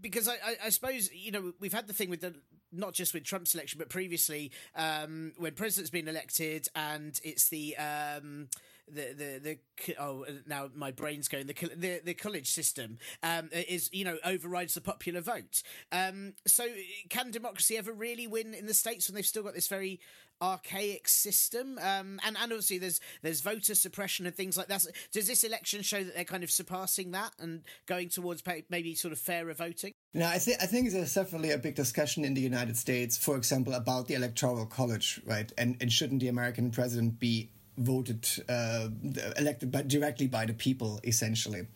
because 0.00 0.28
I, 0.28 0.34
I, 0.34 0.56
I, 0.66 0.68
suppose 0.70 1.10
you 1.12 1.32
know 1.32 1.52
we've 1.58 1.72
had 1.72 1.86
the 1.86 1.94
thing 1.94 2.10
with 2.10 2.20
the 2.20 2.34
not 2.74 2.92
just 2.92 3.14
with 3.14 3.24
Trump's 3.24 3.54
election, 3.54 3.78
but 3.78 3.88
previously 3.88 4.50
um, 4.74 5.32
when 5.36 5.52
president's 5.54 5.90
been 5.90 6.08
elected 6.08 6.68
and 6.74 7.18
it's 7.22 7.48
the 7.48 7.76
um, 7.76 8.48
the 8.86 9.14
the 9.16 9.58
the 9.84 9.94
oh 9.98 10.26
now 10.46 10.68
my 10.74 10.90
brain's 10.90 11.28
going 11.28 11.46
the 11.46 11.54
the, 11.74 12.00
the 12.04 12.14
college 12.14 12.50
system 12.50 12.98
um, 13.22 13.48
is 13.52 13.88
you 13.92 14.04
know 14.04 14.18
overrides 14.24 14.74
the 14.74 14.80
popular 14.80 15.20
vote. 15.20 15.62
Um, 15.90 16.34
so 16.46 16.66
can 17.08 17.30
democracy 17.30 17.78
ever 17.78 17.92
really 17.92 18.26
win 18.26 18.54
in 18.54 18.66
the 18.66 18.74
states 18.74 19.08
when 19.08 19.14
they've 19.14 19.26
still 19.26 19.42
got 19.42 19.54
this 19.54 19.68
very 19.68 20.00
archaic 20.40 21.08
system? 21.08 21.78
Um, 21.78 22.20
and 22.24 22.36
and 22.36 22.52
obviously 22.52 22.78
there's 22.78 23.00
there's 23.22 23.40
voter 23.40 23.74
suppression 23.74 24.26
and 24.26 24.34
things 24.34 24.56
like 24.56 24.68
that. 24.68 24.86
Does 25.12 25.26
this 25.26 25.44
election 25.44 25.82
show 25.82 26.02
that 26.02 26.14
they're 26.14 26.24
kind 26.24 26.44
of 26.44 26.50
surpassing 26.50 27.12
that 27.12 27.32
and 27.38 27.62
going 27.86 28.08
towards 28.08 28.42
maybe 28.68 28.94
sort 28.94 29.12
of 29.12 29.18
fairer 29.18 29.54
voting? 29.54 29.92
No, 30.12 30.26
I 30.26 30.38
think 30.38 30.58
I 30.62 30.66
think 30.66 30.92
there's 30.92 31.14
definitely 31.14 31.50
a 31.50 31.58
big 31.58 31.74
discussion 31.74 32.24
in 32.24 32.34
the 32.34 32.40
United 32.40 32.76
States, 32.76 33.16
for 33.16 33.36
example, 33.36 33.74
about 33.74 34.06
the 34.06 34.14
electoral 34.14 34.66
college, 34.66 35.20
right? 35.26 35.50
And 35.58 35.76
and 35.80 35.92
shouldn't 35.92 36.20
the 36.20 36.28
American 36.28 36.70
president 36.70 37.18
be 37.18 37.50
voted, 37.76 38.28
uh, 38.48 38.88
elected 39.36 39.72
by, 39.72 39.82
directly 39.82 40.28
by 40.28 40.46
the 40.46 40.54
people, 40.54 41.00
essentially. 41.04 41.66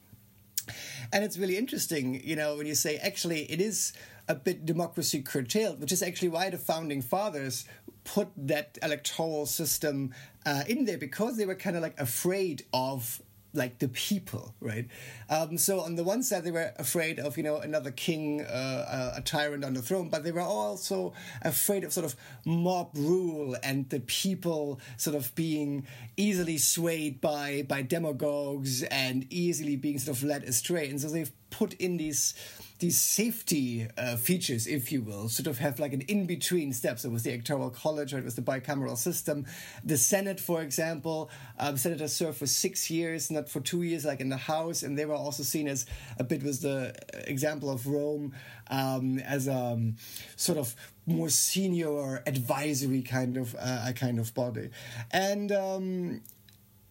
And 1.12 1.24
it's 1.24 1.38
really 1.38 1.56
interesting, 1.56 2.20
you 2.22 2.36
know, 2.36 2.56
when 2.56 2.66
you 2.66 2.74
say 2.74 2.98
actually 2.98 3.50
it 3.50 3.60
is 3.60 3.92
a 4.28 4.34
bit 4.34 4.66
democracy 4.66 5.22
curtailed, 5.22 5.80
which 5.80 5.92
is 5.92 6.02
actually 6.02 6.28
why 6.28 6.50
the 6.50 6.58
founding 6.58 7.00
fathers 7.00 7.66
put 8.14 8.28
that 8.36 8.78
electoral 8.82 9.44
system 9.44 10.14
uh, 10.46 10.62
in 10.66 10.86
there 10.86 10.96
because 10.96 11.36
they 11.36 11.44
were 11.44 11.54
kind 11.54 11.76
of 11.76 11.82
like 11.82 11.98
afraid 12.00 12.64
of 12.72 13.20
like 13.54 13.78
the 13.78 13.88
people, 13.88 14.54
right? 14.60 14.86
Um, 15.28 15.58
so 15.58 15.80
on 15.80 15.96
the 15.96 16.04
one 16.04 16.22
side, 16.22 16.44
they 16.44 16.50
were 16.50 16.72
afraid 16.76 17.18
of 17.18 17.36
you 17.36 17.42
know 17.42 17.56
another 17.56 17.90
king, 17.90 18.42
uh, 18.42 19.12
a 19.16 19.20
tyrant 19.20 19.64
on 19.64 19.74
the 19.74 19.82
throne, 19.82 20.08
but 20.08 20.22
they 20.24 20.32
were 20.32 20.40
also 20.40 21.12
afraid 21.42 21.84
of 21.84 21.92
sort 21.92 22.06
of 22.06 22.16
mob 22.46 22.90
rule 22.94 23.56
and 23.62 23.88
the 23.90 24.00
people 24.00 24.80
sort 24.96 25.16
of 25.16 25.34
being 25.34 25.86
easily 26.16 26.56
swayed 26.56 27.20
by 27.20 27.64
by 27.68 27.82
demagogues 27.82 28.82
and 28.84 29.26
easily 29.30 29.76
being 29.76 29.98
sort 29.98 30.16
of 30.16 30.22
led 30.22 30.44
astray. 30.44 30.88
And 30.88 31.00
so 31.00 31.08
they've 31.08 31.32
put 31.50 31.74
in 31.74 31.96
these 31.96 32.34
these 32.78 32.98
safety 32.98 33.88
uh, 33.98 34.16
features, 34.16 34.66
if 34.66 34.92
you 34.92 35.02
will, 35.02 35.28
sort 35.28 35.48
of 35.48 35.58
have 35.58 35.80
like 35.80 35.92
an 35.92 36.02
in 36.02 36.26
between 36.26 36.72
step. 36.72 36.98
So, 36.98 37.08
it 37.08 37.12
was 37.12 37.24
the 37.24 37.30
electoral 37.30 37.70
college, 37.70 38.14
or 38.14 38.18
it 38.18 38.24
was 38.24 38.36
the 38.36 38.42
bicameral 38.42 38.96
system. 38.96 39.46
The 39.82 39.96
Senate, 39.96 40.38
for 40.38 40.62
example, 40.62 41.30
um, 41.58 41.76
senators 41.76 42.12
served 42.12 42.38
for 42.38 42.46
six 42.46 42.90
years, 42.90 43.30
not 43.30 43.48
for 43.48 43.60
two 43.60 43.82
years, 43.82 44.04
like 44.04 44.20
in 44.20 44.28
the 44.28 44.36
House, 44.36 44.82
and 44.82 44.96
they 44.96 45.06
were 45.06 45.14
also 45.14 45.42
seen 45.42 45.66
as 45.66 45.86
a 46.18 46.24
bit 46.24 46.42
was 46.42 46.60
the 46.60 46.94
example 47.26 47.70
of 47.70 47.86
Rome 47.86 48.32
um, 48.70 49.18
as 49.20 49.48
a 49.48 49.54
um, 49.54 49.96
sort 50.36 50.58
of 50.58 50.74
more 51.06 51.28
senior 51.28 52.22
advisory 52.26 53.02
kind 53.02 53.36
of 53.36 53.56
uh, 53.58 53.92
kind 53.96 54.18
of 54.20 54.32
body, 54.34 54.70
and 55.10 55.50
um, 55.50 56.20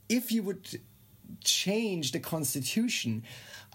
if 0.09 0.31
you 0.31 0.43
would 0.43 0.81
change 1.43 2.11
the 2.11 2.19
constitution 2.19 3.23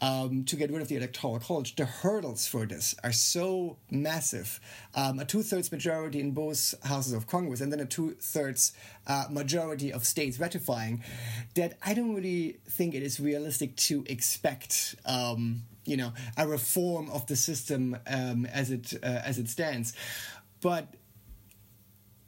um, 0.02 0.44
to 0.44 0.56
get 0.56 0.70
rid 0.70 0.82
of 0.82 0.88
the 0.88 0.96
electoral 0.96 1.38
college, 1.38 1.76
the 1.76 1.84
hurdles 1.84 2.46
for 2.46 2.66
this 2.66 2.94
are 3.04 3.12
so 3.12 3.76
massive. 3.88 4.60
Um, 4.96 5.20
a 5.20 5.24
two 5.24 5.42
thirds 5.42 5.70
majority 5.70 6.18
in 6.18 6.32
both 6.32 6.74
houses 6.84 7.12
of 7.12 7.28
Congress, 7.28 7.60
and 7.60 7.72
then 7.72 7.78
a 7.78 7.86
two 7.86 8.16
thirds 8.20 8.72
uh, 9.06 9.26
majority 9.30 9.92
of 9.92 10.04
states 10.04 10.40
ratifying, 10.40 11.04
that 11.54 11.78
I 11.86 11.94
don't 11.94 12.14
really 12.14 12.58
think 12.68 12.94
it 12.94 13.02
is 13.02 13.20
realistic 13.20 13.76
to 13.76 14.04
expect. 14.06 14.96
Um, 15.06 15.62
you 15.84 15.96
know, 15.96 16.12
a 16.36 16.46
reform 16.46 17.10
of 17.10 17.26
the 17.26 17.34
system 17.34 17.96
um, 18.06 18.46
as 18.46 18.70
it 18.70 18.94
uh, 19.02 19.22
as 19.24 19.38
it 19.38 19.48
stands, 19.48 19.94
but 20.60 20.94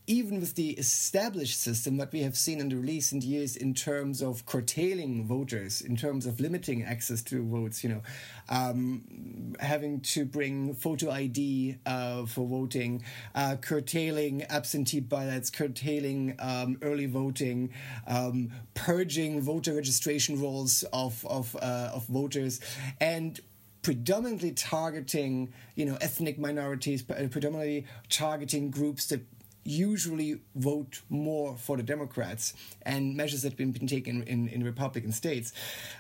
even 0.07 0.39
with 0.39 0.55
the 0.55 0.71
established 0.73 1.59
system, 1.59 1.97
what 1.97 2.13
we 2.13 2.21
have 2.21 2.37
seen 2.37 2.61
in 2.61 2.69
the 2.69 2.77
recent 2.77 3.23
years 3.23 3.57
in 3.57 3.73
terms 3.73 4.21
of 4.21 4.45
curtailing 4.45 5.27
voters, 5.27 5.81
in 5.81 5.97
terms 5.97 6.27
of 6.27 6.41
limiting 6.41 6.83
access 6.83 7.23
to 7.23 7.43
votes, 7.43 7.83
you 7.83 7.89
know, 7.89 8.03
um, 8.51 9.55
having 9.61 10.01
to 10.01 10.27
bring 10.27 10.75
photo 10.75 11.11
ID 11.11 11.77
uh, 11.87 12.27
for 12.27 12.47
voting, 12.47 13.03
uh, 13.35 13.57
curtailing 13.57 14.43
absentee 14.45 15.01
ballots, 15.01 15.49
curtailing 15.49 16.37
um, 16.39 16.77
early 16.83 17.07
voting, 17.07 17.71
um, 18.07 18.51
purging 18.75 19.41
voter 19.41 19.75
registration 19.75 20.39
rolls 20.41 20.85
of 20.93 21.25
of, 21.27 21.57
uh, 21.57 21.91
of 21.95 22.05
voters, 22.09 22.61
and 23.01 23.41
predominantly 23.81 24.51
targeting, 24.51 25.53
you 25.77 25.85
know, 25.85 25.97
ethnic 26.01 26.39
minorities, 26.39 27.03
predominantly 27.03 27.87
targeting 28.09 28.71
groups 28.71 29.07
that 29.09 29.21
usually 29.65 30.41
vote 30.55 31.03
more 31.09 31.57
for 31.57 31.77
the 31.77 31.83
Democrats 31.83 32.55
and 32.83 33.17
measures 33.17 33.43
that 33.43 33.53
have 33.53 33.59
been, 33.59 33.73
been 33.73 33.87
taken 33.87 34.23
in, 34.25 34.49
in 34.49 34.63
Republican 34.63 35.13
states. 35.13 35.53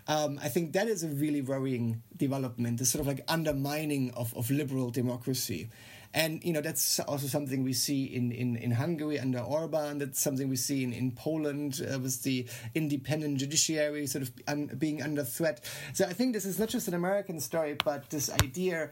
Um, 0.07 0.39
I 0.43 0.49
think 0.49 0.73
that 0.73 0.87
is 0.87 1.03
a 1.03 1.09
really 1.09 1.41
worrying 1.41 2.03
development, 2.17 2.79
the 2.79 2.87
sort 2.87 3.01
of 3.01 3.07
like 3.07 3.25
undermining 3.29 4.13
of, 4.13 4.35
of 4.37 4.51
liberal 4.51 4.91
democracy. 4.91 5.71
And 6.17 6.45
you 6.45 6.53
know 6.53 6.61
that's 6.61 7.01
also 7.01 7.27
something 7.27 7.65
we 7.65 7.73
see 7.73 8.05
in, 8.05 8.31
in, 8.31 8.55
in 8.57 8.71
Hungary 8.71 9.19
under 9.19 9.41
Orban. 9.41 9.99
That's 9.99 10.21
something 10.21 10.49
we 10.49 10.55
see 10.55 10.85
in 10.85 10.93
in 10.93 11.11
Poland 11.11 11.83
uh, 11.83 11.99
with 11.99 12.23
the 12.23 12.47
independent 12.73 13.39
judiciary 13.39 14.07
sort 14.07 14.23
of 14.23 14.33
un, 14.47 14.67
being 14.79 15.03
under 15.03 15.25
threat. 15.25 15.69
So 15.93 16.05
I 16.05 16.13
think 16.13 16.33
this 16.33 16.45
is 16.45 16.57
not 16.57 16.69
just 16.69 16.87
an 16.87 16.95
American 16.95 17.41
story, 17.41 17.77
but 17.85 18.11
this 18.11 18.31
idea 18.31 18.91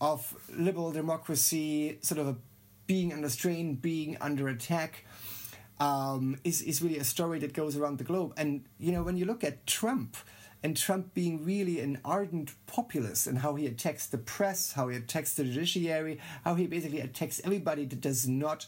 of 0.00 0.34
liberal 0.50 0.92
democracy, 0.92 1.98
sort 2.00 2.20
of 2.20 2.28
a 2.28 2.36
being 2.86 3.12
under 3.12 3.28
strain, 3.28 3.74
being 3.74 4.16
under 4.20 4.48
attack. 4.48 5.04
um, 5.80 6.38
is 6.44 6.62
is 6.62 6.80
really 6.80 6.98
a 6.98 7.04
story 7.04 7.38
that 7.40 7.52
goes 7.54 7.76
around 7.76 7.98
the 7.98 8.04
globe. 8.04 8.34
And 8.36 8.64
you 8.78 8.92
know, 8.92 9.02
when 9.02 9.16
you 9.16 9.24
look 9.24 9.44
at 9.44 9.66
Trump. 9.66 10.16
And 10.64 10.76
Trump 10.76 11.12
being 11.12 11.44
really 11.44 11.80
an 11.80 11.98
ardent 12.04 12.52
populist 12.68 13.26
and 13.26 13.38
how 13.38 13.56
he 13.56 13.66
attacks 13.66 14.06
the 14.06 14.16
press, 14.16 14.74
how 14.74 14.86
he 14.86 14.96
attacks 14.96 15.34
the 15.34 15.42
judiciary, 15.42 16.20
how 16.44 16.54
he 16.54 16.68
basically 16.68 17.00
attacks 17.00 17.40
everybody 17.42 17.84
that 17.84 18.00
does 18.00 18.28
not 18.28 18.66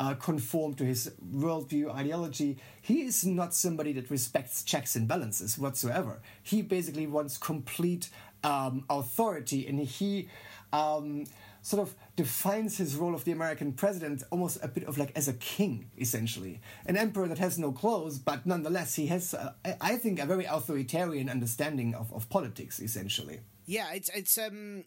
uh, 0.00 0.14
conform 0.14 0.72
to 0.76 0.84
his 0.84 1.12
worldview 1.30 1.94
ideology. 1.94 2.56
He 2.80 3.02
is 3.02 3.26
not 3.26 3.52
somebody 3.52 3.92
that 3.92 4.10
respects 4.10 4.62
checks 4.62 4.96
and 4.96 5.06
balances 5.06 5.58
whatsoever. 5.58 6.22
He 6.42 6.62
basically 6.62 7.06
wants 7.06 7.36
complete 7.36 8.08
um, 8.42 8.86
authority, 8.88 9.66
and 9.66 9.78
he 9.80 10.30
um, 10.72 11.24
sort 11.66 11.82
of 11.82 11.96
defines 12.14 12.78
his 12.78 12.94
role 12.94 13.12
of 13.12 13.24
the 13.24 13.32
American 13.32 13.72
president 13.72 14.22
almost 14.30 14.56
a 14.62 14.68
bit 14.68 14.84
of 14.84 14.98
like 14.98 15.10
as 15.16 15.26
a 15.26 15.32
king, 15.32 15.90
essentially. 15.98 16.60
An 16.86 16.96
emperor 16.96 17.26
that 17.26 17.38
has 17.38 17.58
no 17.58 17.72
clothes, 17.72 18.20
but 18.20 18.46
nonetheless, 18.46 18.94
he 18.94 19.08
has, 19.08 19.34
uh, 19.34 19.52
I 19.80 19.96
think, 19.96 20.20
a 20.20 20.26
very 20.26 20.44
authoritarian 20.44 21.28
understanding 21.28 21.92
of, 21.96 22.12
of 22.12 22.28
politics, 22.28 22.78
essentially. 22.78 23.40
Yeah, 23.66 23.92
it's, 23.94 24.08
it's, 24.14 24.38
um, 24.38 24.84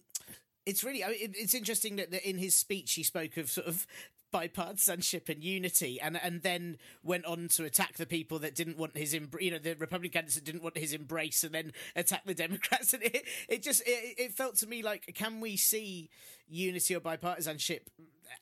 it's 0.65 0.82
really 0.82 1.01
it's 1.01 1.53
interesting 1.53 1.97
that 1.97 2.13
in 2.13 2.38
his 2.38 2.55
speech 2.55 2.93
he 2.93 3.03
spoke 3.03 3.36
of 3.36 3.49
sort 3.49 3.67
of 3.67 3.86
bipartisanship 4.32 5.30
and 5.30 5.43
unity, 5.43 5.99
and 6.01 6.19
and 6.21 6.41
then 6.41 6.77
went 7.03 7.25
on 7.25 7.47
to 7.49 7.63
attack 7.63 7.97
the 7.97 8.05
people 8.05 8.39
that 8.39 8.55
didn't 8.55 8.77
want 8.77 8.97
his, 8.97 9.13
you 9.39 9.51
know, 9.51 9.59
the 9.59 9.75
Republicans 9.75 10.36
that 10.36 10.43
didn't 10.43 10.63
want 10.63 10.77
his 10.77 10.93
embrace, 10.93 11.43
and 11.43 11.53
then 11.53 11.73
attack 11.95 12.23
the 12.25 12.34
Democrats. 12.34 12.93
And 12.99 13.03
it, 13.03 13.23
it 13.47 13.63
just 13.63 13.82
it, 13.86 14.15
it 14.17 14.34
felt 14.34 14.55
to 14.57 14.67
me 14.67 14.82
like, 14.82 15.13
can 15.13 15.39
we 15.39 15.57
see 15.57 16.09
unity 16.49 16.95
or 16.95 16.99
bipartisanship 16.99 17.82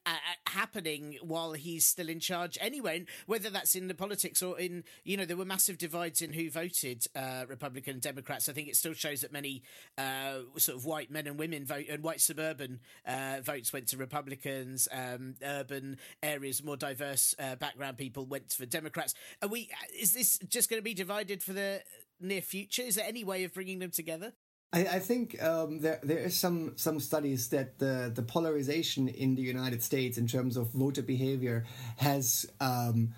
uh, 0.06 0.16
happening 0.48 1.18
while 1.22 1.54
he's 1.54 1.86
still 1.86 2.10
in 2.10 2.20
charge 2.20 2.58
anyway. 2.62 3.06
Whether 3.26 3.50
that's 3.50 3.76
in 3.76 3.88
the 3.88 3.94
politics 3.94 4.42
or 4.42 4.60
in, 4.60 4.84
you 5.04 5.18
know, 5.18 5.26
there 5.26 5.38
were 5.38 5.46
massive 5.46 5.78
divides 5.78 6.22
in 6.22 6.34
who 6.34 6.50
voted 6.50 7.06
uh, 7.16 7.46
Republican 7.48 7.94
and 7.94 8.02
Democrats. 8.02 8.50
I 8.50 8.54
think 8.54 8.68
it 8.68 8.76
still 8.76 8.94
shows 8.94 9.22
that 9.22 9.32
many 9.32 9.64
uh, 9.98 10.40
sort 10.58 10.78
of 10.78 10.86
white 10.86 11.12
men 11.12 11.28
and 11.28 11.38
women 11.38 11.66
vote 11.66 11.86
and 11.90 12.04
white 12.04 12.22
suburban 12.22 12.80
uh, 13.06 13.38
votes 13.44 13.74
went 13.74 13.88
to 13.88 13.98
Republicans. 13.98 14.88
Um, 14.92 15.36
urban 15.44 15.98
areas, 16.24 16.64
more 16.64 16.78
diverse 16.78 17.36
uh, 17.40 17.56
background 17.56 17.98
people 17.98 18.26
went 18.26 18.52
for 18.52 18.66
Democrats. 18.66 19.14
Are 19.42 19.50
we? 19.50 19.70
Is 20.00 20.14
this 20.14 20.40
just 20.48 20.70
going 20.70 20.80
to 20.80 20.84
be 20.84 20.94
divided 20.94 21.44
for 21.44 21.54
the 21.54 21.82
near 22.20 22.42
future? 22.42 22.82
Is 22.82 22.96
there 22.96 23.06
any 23.08 23.24
way 23.24 23.44
of 23.44 23.54
bringing 23.54 23.80
them 23.80 23.92
together? 23.92 24.34
I, 24.74 24.80
I 24.82 25.00
think 25.00 25.42
um, 25.42 25.80
there 25.80 26.00
there 26.04 26.20
is 26.20 26.38
some 26.38 26.74
some 26.76 27.00
studies 27.00 27.50
that 27.50 27.80
the 27.80 28.12
the 28.14 28.22
polarization 28.22 29.08
in 29.08 29.36
the 29.36 29.42
United 29.42 29.82
States 29.82 30.18
in 30.18 30.28
terms 30.28 30.58
of 30.58 30.70
voter 30.72 31.02
behavior 31.02 31.66
has 31.98 32.46
um, 32.60 33.14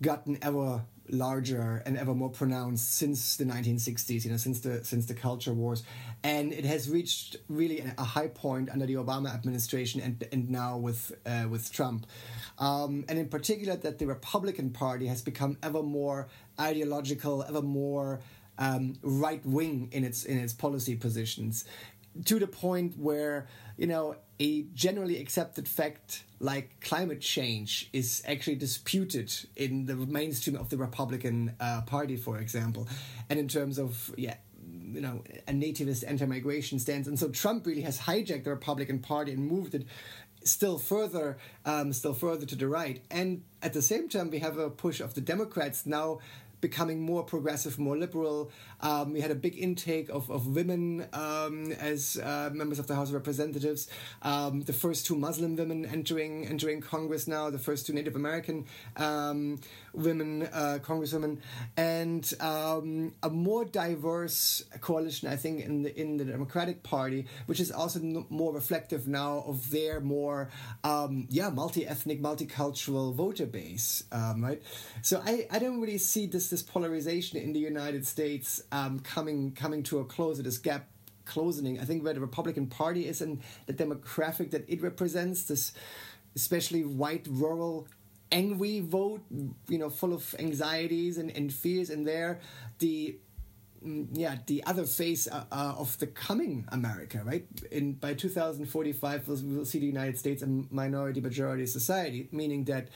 gotten 0.00 0.38
ever 0.42 0.82
larger 1.08 1.82
and 1.86 1.96
ever 1.96 2.14
more 2.14 2.30
pronounced 2.30 2.94
since 2.94 3.36
the 3.36 3.44
1960s 3.44 4.24
you 4.24 4.30
know 4.32 4.36
since 4.36 4.60
the 4.60 4.82
since 4.84 5.06
the 5.06 5.14
culture 5.14 5.52
wars. 5.52 5.82
And 6.24 6.52
it 6.52 6.64
has 6.64 6.88
reached 6.88 7.36
really 7.48 7.84
a 7.98 8.04
high 8.04 8.28
point 8.28 8.70
under 8.70 8.86
the 8.86 8.94
Obama 8.94 9.34
administration 9.34 10.00
and 10.00 10.26
and 10.32 10.48
now 10.48 10.78
with 10.78 11.12
uh, 11.26 11.46
with 11.48 11.70
Trump. 11.72 12.06
Um, 12.58 13.04
and 13.08 13.18
in 13.18 13.28
particular 13.28 13.76
that 13.76 13.98
the 13.98 14.06
Republican 14.06 14.70
Party 14.70 15.06
has 15.08 15.20
become 15.20 15.58
ever 15.62 15.82
more 15.82 16.28
ideological 16.58 17.44
ever 17.46 17.60
more 17.60 18.20
um, 18.58 18.94
right 19.02 19.44
wing 19.44 19.88
in 19.92 20.04
its 20.04 20.24
in 20.24 20.38
its 20.38 20.52
policy 20.52 20.96
positions, 20.96 21.64
to 22.24 22.38
the 22.38 22.46
point 22.46 22.98
where 22.98 23.46
you 23.76 23.86
know 23.86 24.16
a 24.38 24.62
generally 24.74 25.18
accepted 25.18 25.66
fact 25.68 26.24
like 26.40 26.80
climate 26.80 27.20
change 27.20 27.88
is 27.92 28.22
actually 28.26 28.56
disputed 28.56 29.32
in 29.56 29.86
the 29.86 29.94
mainstream 29.94 30.56
of 30.56 30.68
the 30.68 30.76
Republican 30.76 31.54
uh, 31.58 31.80
Party, 31.82 32.16
for 32.16 32.38
example, 32.38 32.86
and 33.30 33.38
in 33.38 33.48
terms 33.48 33.78
of 33.78 34.14
yeah 34.16 34.36
you 34.92 35.00
know 35.00 35.22
a 35.46 35.52
nativist 35.52 36.04
anti-migration 36.06 36.78
stance. 36.78 37.06
And 37.06 37.18
so 37.18 37.28
trump 37.28 37.66
really 37.66 37.82
has 37.82 38.00
hijacked 38.00 38.44
the 38.44 38.50
republican 38.50 38.98
party 38.98 39.32
and 39.32 39.46
moved 39.46 39.74
it 39.74 39.86
still 40.44 40.78
further 40.78 41.38
um, 41.64 41.92
still 41.92 42.14
further 42.14 42.46
to 42.46 42.56
the 42.56 42.68
right. 42.68 43.04
And 43.10 43.42
at 43.62 43.72
the 43.72 43.82
same 43.82 44.08
time 44.08 44.30
we 44.30 44.38
have 44.38 44.58
a 44.58 44.70
push 44.70 45.00
of 45.00 45.14
the 45.14 45.20
democrats 45.20 45.86
now 45.86 46.20
becoming 46.60 47.00
more 47.00 47.22
progressive, 47.22 47.78
more 47.78 47.96
liberal. 47.96 48.50
Um, 48.80 49.12
we 49.12 49.20
had 49.20 49.30
a 49.30 49.34
big 49.34 49.58
intake 49.58 50.08
of, 50.08 50.30
of 50.30 50.46
women 50.46 51.06
um, 51.12 51.72
as 51.72 52.18
uh, 52.22 52.50
members 52.52 52.78
of 52.78 52.86
the 52.86 52.94
House 52.94 53.08
of 53.08 53.14
Representatives. 53.14 53.88
Um, 54.22 54.62
the 54.62 54.72
first 54.72 55.06
two 55.06 55.16
Muslim 55.16 55.56
women 55.56 55.86
entering 55.86 56.46
entering 56.46 56.80
Congress 56.80 57.26
now. 57.26 57.50
The 57.50 57.58
first 57.58 57.86
two 57.86 57.92
Native 57.92 58.16
American 58.16 58.66
um, 58.96 59.58
women 59.94 60.42
uh, 60.52 60.78
congresswomen, 60.82 61.38
and 61.76 62.32
um, 62.40 63.14
a 63.22 63.30
more 63.30 63.64
diverse 63.64 64.64
coalition. 64.80 65.28
I 65.28 65.36
think 65.36 65.64
in 65.64 65.82
the 65.82 65.98
in 65.98 66.16
the 66.18 66.24
Democratic 66.24 66.82
Party, 66.82 67.26
which 67.46 67.60
is 67.60 67.70
also 67.70 68.00
more 68.28 68.52
reflective 68.52 69.08
now 69.08 69.44
of 69.46 69.70
their 69.70 70.00
more 70.00 70.50
um, 70.84 71.26
yeah 71.30 71.48
multi 71.48 71.86
ethnic, 71.86 72.20
multicultural 72.20 73.14
voter 73.14 73.46
base. 73.46 74.04
right. 74.12 74.62
So 75.02 75.22
I 75.24 75.46
I 75.50 75.58
don't 75.58 75.80
really 75.80 75.98
see 75.98 76.26
this 76.26 76.50
this 76.50 76.62
polarization 76.62 77.38
in 77.38 77.52
the 77.52 77.60
United 77.60 78.06
States 78.06 78.62
um, 78.72 79.00
coming 79.00 79.52
coming 79.52 79.82
to 79.84 79.98
a 80.00 80.04
close, 80.04 80.42
this 80.42 80.58
gap 80.58 80.88
closing. 81.24 81.78
I 81.78 81.84
think 81.84 82.04
where 82.04 82.14
the 82.14 82.20
Republican 82.20 82.66
Party 82.66 83.06
is 83.06 83.20
and 83.20 83.40
the 83.66 83.74
demographic 83.74 84.50
that 84.52 84.64
it 84.68 84.82
represents, 84.82 85.44
this 85.44 85.72
especially 86.34 86.84
white 86.84 87.26
rural 87.28 87.88
angry 88.32 88.80
vote, 88.80 89.22
you 89.68 89.78
know, 89.78 89.90
full 89.90 90.12
of 90.12 90.34
anxieties 90.38 91.18
and, 91.18 91.30
and 91.30 91.52
fears, 91.52 91.90
and 91.90 92.06
there 92.06 92.40
the 92.78 93.18
mm, 93.84 94.06
yeah 94.12 94.36
the 94.46 94.64
other 94.64 94.84
face 94.84 95.28
uh, 95.28 95.44
uh, 95.52 95.74
of 95.76 95.98
the 95.98 96.06
coming 96.06 96.64
America, 96.68 97.22
right? 97.24 97.46
In 97.70 97.94
by 97.94 98.14
2045, 98.14 99.28
we'll, 99.28 99.40
we'll 99.44 99.64
see 99.64 99.78
the 99.78 99.86
United 99.86 100.18
States 100.18 100.42
a 100.42 100.46
minority 100.46 101.20
majority 101.20 101.66
society, 101.66 102.28
meaning 102.32 102.64
that. 102.64 102.88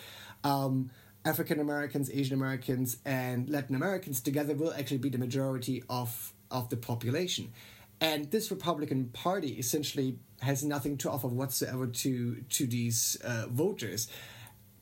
Um, 0.42 0.90
African 1.24 1.60
Americans, 1.60 2.10
Asian 2.10 2.34
Americans, 2.34 2.96
and 3.04 3.48
Latin 3.48 3.76
Americans 3.76 4.20
together 4.20 4.54
will 4.54 4.72
actually 4.72 4.98
be 4.98 5.10
the 5.10 5.18
majority 5.18 5.82
of, 5.88 6.32
of 6.50 6.70
the 6.70 6.76
population. 6.76 7.52
And 8.00 8.30
this 8.30 8.50
Republican 8.50 9.10
Party 9.12 9.50
essentially 9.58 10.18
has 10.40 10.64
nothing 10.64 10.96
to 10.98 11.10
offer 11.10 11.28
whatsoever 11.28 11.86
to 11.86 12.36
to 12.48 12.66
these 12.66 13.16
uh, 13.22 13.46
voters. 13.50 14.08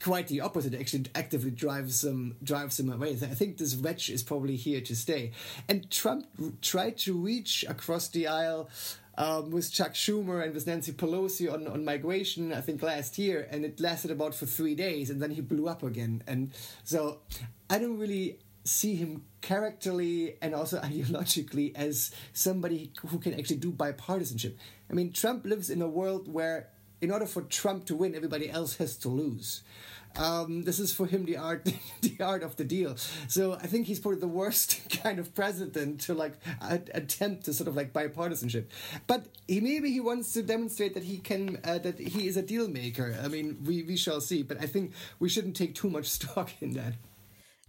Quite 0.00 0.28
the 0.28 0.40
opposite, 0.40 0.72
actually 0.74 1.06
actively 1.16 1.50
drives 1.50 2.02
them 2.02 2.36
drives 2.44 2.76
them 2.76 2.92
away. 2.92 3.10
I 3.10 3.34
think 3.34 3.58
this 3.58 3.74
wedge 3.74 4.08
is 4.08 4.22
probably 4.22 4.54
here 4.54 4.80
to 4.82 4.94
stay. 4.94 5.32
And 5.68 5.90
Trump 5.90 6.28
tried 6.62 6.98
to 6.98 7.14
reach 7.14 7.64
across 7.68 8.06
the 8.08 8.28
aisle 8.28 8.70
um, 9.18 9.50
with 9.50 9.70
Chuck 9.72 9.94
Schumer 9.94 10.44
and 10.44 10.54
with 10.54 10.68
Nancy 10.68 10.92
Pelosi 10.92 11.52
on, 11.52 11.66
on 11.66 11.84
migration, 11.84 12.52
I 12.52 12.60
think 12.60 12.82
last 12.82 13.18
year, 13.18 13.48
and 13.50 13.64
it 13.64 13.80
lasted 13.80 14.12
about 14.12 14.32
for 14.32 14.46
three 14.46 14.76
days, 14.76 15.10
and 15.10 15.20
then 15.20 15.32
he 15.32 15.40
blew 15.40 15.66
up 15.66 15.82
again. 15.82 16.22
And 16.28 16.52
so 16.84 17.18
I 17.68 17.80
don't 17.80 17.98
really 17.98 18.38
see 18.62 18.94
him 18.94 19.24
characterly 19.40 20.36
and 20.40 20.54
also 20.54 20.80
ideologically 20.82 21.74
as 21.74 22.12
somebody 22.32 22.92
who 23.08 23.18
can 23.18 23.34
actually 23.34 23.56
do 23.56 23.72
bipartisanship. 23.72 24.54
I 24.88 24.92
mean, 24.92 25.12
Trump 25.12 25.44
lives 25.44 25.68
in 25.68 25.82
a 25.82 25.88
world 25.88 26.32
where, 26.32 26.68
in 27.00 27.10
order 27.10 27.26
for 27.26 27.42
Trump 27.42 27.86
to 27.86 27.96
win, 27.96 28.14
everybody 28.14 28.48
else 28.48 28.76
has 28.76 28.96
to 28.98 29.08
lose. 29.08 29.62
Um, 30.16 30.64
this 30.64 30.78
is 30.78 30.92
for 30.92 31.06
him 31.06 31.24
the 31.24 31.36
art, 31.36 31.64
the 32.02 32.16
art 32.20 32.42
of 32.42 32.56
the 32.56 32.64
deal. 32.64 32.96
So 33.28 33.54
I 33.54 33.66
think 33.66 33.86
he's 33.86 34.00
probably 34.00 34.20
the 34.20 34.28
worst 34.28 34.80
kind 35.02 35.18
of 35.18 35.34
president 35.34 36.00
to 36.02 36.14
like 36.14 36.34
attempt 36.60 37.44
to 37.44 37.52
sort 37.52 37.68
of 37.68 37.76
like 37.76 37.92
bipartisanship. 37.92 38.66
But 39.06 39.26
he 39.46 39.60
maybe 39.60 39.90
he 39.90 40.00
wants 40.00 40.32
to 40.32 40.42
demonstrate 40.42 40.94
that 40.94 41.04
he 41.04 41.18
can 41.18 41.58
uh, 41.64 41.78
that 41.78 41.98
he 41.98 42.26
is 42.26 42.36
a 42.36 42.42
deal 42.42 42.68
maker. 42.68 43.16
I 43.22 43.28
mean, 43.28 43.58
we 43.64 43.82
we 43.82 43.96
shall 43.96 44.20
see. 44.20 44.42
But 44.42 44.62
I 44.62 44.66
think 44.66 44.92
we 45.18 45.28
shouldn't 45.28 45.56
take 45.56 45.74
too 45.74 45.90
much 45.90 46.06
stock 46.18 46.50
in 46.60 46.72
that. 46.74 46.94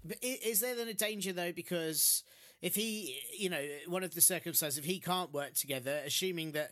But 0.04 0.18
is 0.22 0.62
there 0.62 0.76
then 0.76 0.88
a 0.88 0.94
danger 0.94 1.34
though 1.34 1.52
because? 1.52 2.24
if 2.62 2.76
he, 2.76 3.18
you 3.38 3.50
know, 3.50 3.64
one 3.88 4.04
of 4.04 4.14
the 4.14 4.22
circumstances, 4.22 4.78
if 4.78 4.86
he 4.86 5.00
can't 5.00 5.34
work 5.34 5.54
together, 5.54 6.02
assuming 6.06 6.52
that 6.52 6.72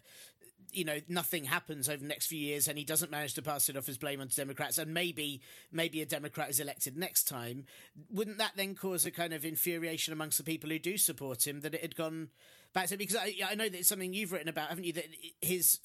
you 0.72 0.86
know 0.86 0.99
nothing 1.07 1.45
happens 1.45 1.88
over 1.89 1.97
the 1.97 2.07
next 2.07 2.28
few 2.28 2.39
years 2.39 2.68
and 2.68 2.78
he 2.78 2.84
doesn't 2.84 3.11
manage 3.11 3.34
to 3.36 3.41
pass 3.41 3.70
it 3.70 3.78
off 3.78 3.89
as 3.89 3.97
blame 3.97 4.22
onto 4.22 4.36
Democrats 4.36 4.78
and 4.78 4.93
maybe 4.93 5.41
maybe 5.72 6.01
a 6.01 6.05
Democrat 6.05 6.49
is 6.49 6.59
elected 6.59 6.97
next 6.97 7.28
time, 7.28 7.65
wouldn't 8.09 8.38
that 8.38 8.51
then 8.55 8.76
cause 8.76 9.05
a 9.05 9.11
kind 9.11 9.34
of 9.34 9.45
infuriation 9.45 10.13
amongst 10.13 10.38
the 10.38 10.43
people 10.43 10.70
who 10.70 10.80
do 10.80 10.97
support 10.97 11.45
him 11.45 11.61
that 11.61 11.74
it 11.74 11.82
had 11.82 11.95
gone 11.95 12.30
back 12.74 12.88
to 12.88 12.97
because 12.97 13.15
I, 13.15 13.34
I 13.49 13.55
know 13.55 13.70
that 13.70 13.78
it's 13.78 13.89
something 13.89 14.13
you've 14.13 14.32
written 14.32 14.49
about, 14.49 14.70
haven't 14.70 14.84
you? 14.84 14.93
That 14.93 15.07
his 15.41 15.80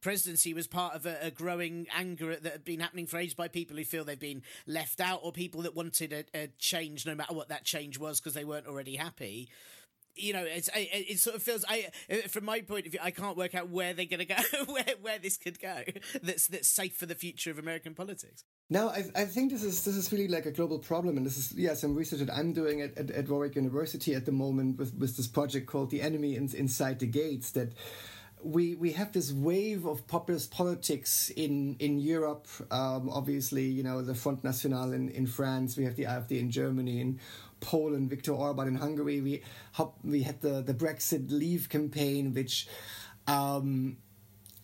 presidency 0.00 0.54
was 0.54 0.66
part 0.66 0.94
of 0.94 1.06
a, 1.06 1.16
a 1.22 1.30
growing 1.30 1.86
anger 1.96 2.36
that 2.36 2.52
had 2.52 2.64
been 2.64 2.80
happening 2.80 3.06
for 3.06 3.18
ages 3.18 3.34
by 3.34 3.48
people 3.48 3.76
who 3.76 3.84
feel 3.84 4.04
they've 4.04 4.18
been 4.18 4.42
left 4.66 5.00
out 5.00 5.20
or 5.22 5.32
people 5.32 5.62
that 5.62 5.74
wanted 5.74 6.12
a, 6.12 6.24
a 6.34 6.48
change 6.58 7.06
no 7.06 7.14
matter 7.14 7.34
what 7.34 7.48
that 7.48 7.64
change 7.64 7.98
was 7.98 8.20
because 8.20 8.34
they 8.34 8.44
weren't 8.44 8.66
already 8.66 8.96
happy 8.96 9.48
you 10.20 10.32
know, 10.32 10.44
it's 10.44 10.68
it, 10.74 11.18
sort 11.18 11.36
of 11.36 11.42
feels. 11.42 11.64
I 11.68 11.88
from 12.28 12.44
my 12.44 12.60
point 12.60 12.86
of 12.86 12.92
view, 12.92 13.00
I 13.02 13.10
can't 13.10 13.36
work 13.36 13.54
out 13.54 13.70
where 13.70 13.94
they're 13.94 14.06
going 14.06 14.20
to 14.20 14.24
go, 14.24 14.36
where 14.66 14.84
where 15.00 15.18
this 15.18 15.36
could 15.36 15.60
go. 15.60 15.82
That's 16.22 16.46
that's 16.48 16.68
safe 16.68 16.96
for 16.96 17.06
the 17.06 17.14
future 17.14 17.50
of 17.50 17.58
American 17.58 17.94
politics. 17.94 18.44
No, 18.70 18.88
I, 18.88 19.04
I 19.14 19.24
think 19.24 19.50
this 19.50 19.62
is 19.62 19.84
this 19.84 19.96
is 19.96 20.12
really 20.12 20.28
like 20.28 20.46
a 20.46 20.50
global 20.50 20.78
problem, 20.78 21.16
and 21.16 21.24
this 21.24 21.38
is 21.38 21.52
yeah 21.52 21.74
some 21.74 21.94
research 21.94 22.20
that 22.20 22.30
I'm 22.30 22.52
doing 22.52 22.82
at, 22.82 22.96
at, 22.98 23.10
at 23.10 23.28
Warwick 23.28 23.56
University 23.56 24.14
at 24.14 24.26
the 24.26 24.32
moment 24.32 24.78
with, 24.78 24.94
with 24.94 25.16
this 25.16 25.26
project 25.26 25.66
called 25.66 25.90
"The 25.90 26.02
Enemy 26.02 26.36
in, 26.36 26.50
Inside 26.54 26.98
the 26.98 27.06
Gates." 27.06 27.52
That 27.52 27.72
we 28.42 28.74
we 28.74 28.92
have 28.92 29.12
this 29.12 29.32
wave 29.32 29.86
of 29.86 30.06
populist 30.06 30.50
politics 30.50 31.30
in 31.30 31.76
in 31.78 31.98
Europe. 31.98 32.46
Um, 32.70 33.08
obviously, 33.08 33.64
you 33.64 33.82
know 33.82 34.02
the 34.02 34.14
Front 34.14 34.44
National 34.44 34.92
in, 34.92 35.08
in 35.10 35.26
France. 35.26 35.76
We 35.76 35.84
have 35.84 35.96
the 35.96 36.04
AfD 36.04 36.32
in 36.32 36.50
Germany. 36.50 37.00
In 37.00 37.20
Poland, 37.60 38.10
Viktor 38.10 38.32
Orban 38.32 38.68
in 38.68 38.74
Hungary. 38.76 39.20
We 39.20 39.42
we 40.04 40.22
had 40.22 40.40
the 40.40 40.62
the 40.62 40.74
Brexit 40.74 41.30
Leave 41.30 41.68
campaign, 41.68 42.34
which. 42.34 42.68
Um, 43.26 43.98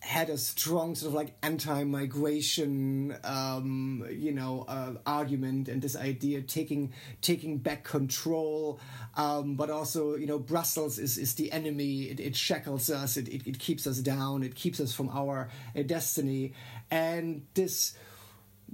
had 0.05 0.29
a 0.29 0.37
strong 0.37 0.93
sort 0.93 1.09
of 1.09 1.15
like 1.15 1.35
anti-migration, 1.41 3.17
um, 3.23 4.05
you 4.11 4.31
know, 4.31 4.63
uh, 4.67 4.93
argument 5.05 5.67
and 5.67 5.81
this 5.81 5.95
idea 5.95 6.41
taking 6.43 6.93
taking 7.21 7.57
back 7.57 7.83
control, 7.83 8.79
um, 9.17 9.55
but 9.55 9.71
also 9.71 10.15
you 10.15 10.27
know 10.27 10.37
Brussels 10.37 10.99
is 10.99 11.17
is 11.17 11.33
the 11.33 11.51
enemy. 11.51 12.03
It, 12.03 12.19
it 12.19 12.35
shackles 12.35 12.91
us. 12.91 13.17
It, 13.17 13.27
it, 13.29 13.47
it 13.47 13.57
keeps 13.57 13.87
us 13.87 13.97
down. 13.97 14.43
It 14.43 14.53
keeps 14.53 14.79
us 14.79 14.93
from 14.93 15.09
our 15.09 15.49
uh, 15.75 15.81
destiny. 15.81 16.53
And 16.91 17.47
this 17.55 17.97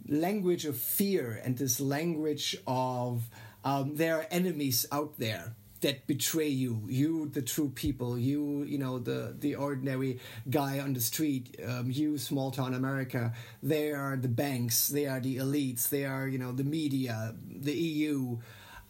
language 0.10 0.66
of 0.66 0.78
fear 0.78 1.42
and 1.44 1.58
this 1.58 1.80
language 1.80 2.58
of 2.68 3.24
um, 3.64 3.96
there 3.96 4.18
are 4.18 4.26
enemies 4.32 4.86
out 4.92 5.18
there 5.18 5.56
that 5.82 6.06
betray 6.06 6.48
you. 6.48 6.84
You 6.88 7.30
the 7.30 7.42
true 7.42 7.70
people. 7.70 8.18
You 8.18 8.64
you 8.64 8.78
know 8.78 9.00
the 9.00 9.36
the 9.38 9.56
ordinary 9.56 10.20
guy 10.50 10.80
on 10.80 10.94
the 10.94 11.02
street. 11.02 11.60
Um, 11.68 11.90
you 11.90 12.18
small 12.18 12.52
town 12.52 12.74
america. 12.74 13.34
They 13.64 13.92
are 13.92 14.16
the 14.16 14.30
banks. 14.30 14.88
They 14.88 15.08
are 15.08 15.20
the 15.20 15.38
elites. 15.38 15.90
They 15.90 16.06
are 16.06 16.28
you 16.28 16.38
know 16.38 16.52
the 16.52 16.64
media 16.64 17.36
the 17.44 17.74
eu 17.74 18.40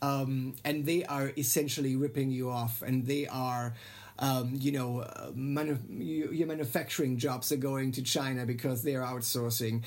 um, 0.01 0.55
and 0.65 0.86
they 0.86 1.05
are 1.05 1.32
essentially 1.38 1.95
ripping 1.95 2.32
you 2.32 2.49
off. 2.49 2.82
And 2.82 3.05
they 3.05 3.28
are 3.28 3.74
um, 4.19 4.53
you 4.53 4.72
know, 4.72 4.99
uh, 4.99 5.32
manu- 5.34 5.80
your 5.89 6.45
manufacturing 6.45 7.17
jobs 7.17 7.51
are 7.51 7.57
going 7.57 7.91
to 7.93 8.03
China 8.03 8.45
because 8.45 8.84
they're 8.84 9.01
outsourcing. 9.01 9.84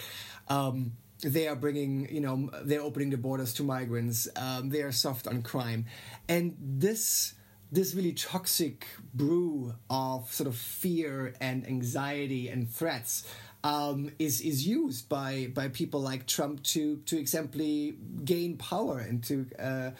Um, 0.48 0.92
they 1.32 1.48
are 1.48 1.56
bringing, 1.56 2.08
you 2.14 2.20
know, 2.20 2.50
they're 2.62 2.82
opening 2.82 3.10
the 3.10 3.16
borders 3.16 3.54
to 3.54 3.62
migrants. 3.62 4.28
Um, 4.36 4.70
they 4.70 4.82
are 4.82 4.92
soft 4.92 5.26
on 5.26 5.42
crime, 5.42 5.86
and 6.28 6.56
this 6.60 7.34
this 7.72 7.94
really 7.94 8.12
toxic 8.12 8.86
brew 9.12 9.74
of 9.90 10.32
sort 10.32 10.46
of 10.46 10.56
fear 10.56 11.34
and 11.40 11.66
anxiety 11.66 12.48
and 12.48 12.70
threats 12.70 13.26
um, 13.64 14.12
is 14.18 14.40
is 14.42 14.66
used 14.66 15.08
by 15.08 15.50
by 15.54 15.68
people 15.68 16.00
like 16.00 16.26
Trump 16.26 16.62
to 16.62 16.98
to 17.06 17.18
exemplary 17.18 17.96
gain 18.24 18.56
power 18.56 18.98
and 18.98 19.24
to 19.24 19.46
uh, 19.58 19.90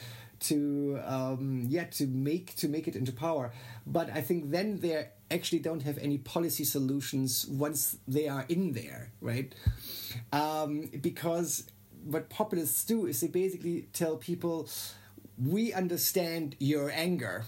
to 0.49 1.01
um, 1.05 1.65
yeah 1.69 1.85
to 1.85 2.07
make 2.07 2.55
to 2.57 2.69
make 2.69 2.89
it 2.89 2.97
into 2.97 3.13
power. 3.13 3.53
But 3.87 4.11
I 4.11 4.21
think 4.21 4.51
then 4.51 4.81
they 4.81 5.09
actually 5.31 5.61
don't 5.61 5.83
have 5.83 5.99
any 5.99 6.19
policy 6.19 6.65
solutions 6.65 7.47
once 7.49 7.97
they 8.07 8.29
are 8.29 8.45
in 8.49 8.73
there, 8.73 9.13
right? 9.21 9.55
Um, 10.33 10.91
because 11.01 11.65
what 12.05 12.29
populists 12.29 12.85
do 12.85 13.07
is 13.07 13.21
they 13.21 13.29
basically 13.29 13.89
tell 13.93 14.17
people, 14.17 14.69
we 15.39 15.73
understand 15.73 16.57
your 16.59 16.91
anger 16.91 17.45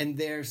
and 0.00 0.16
their 0.16 0.44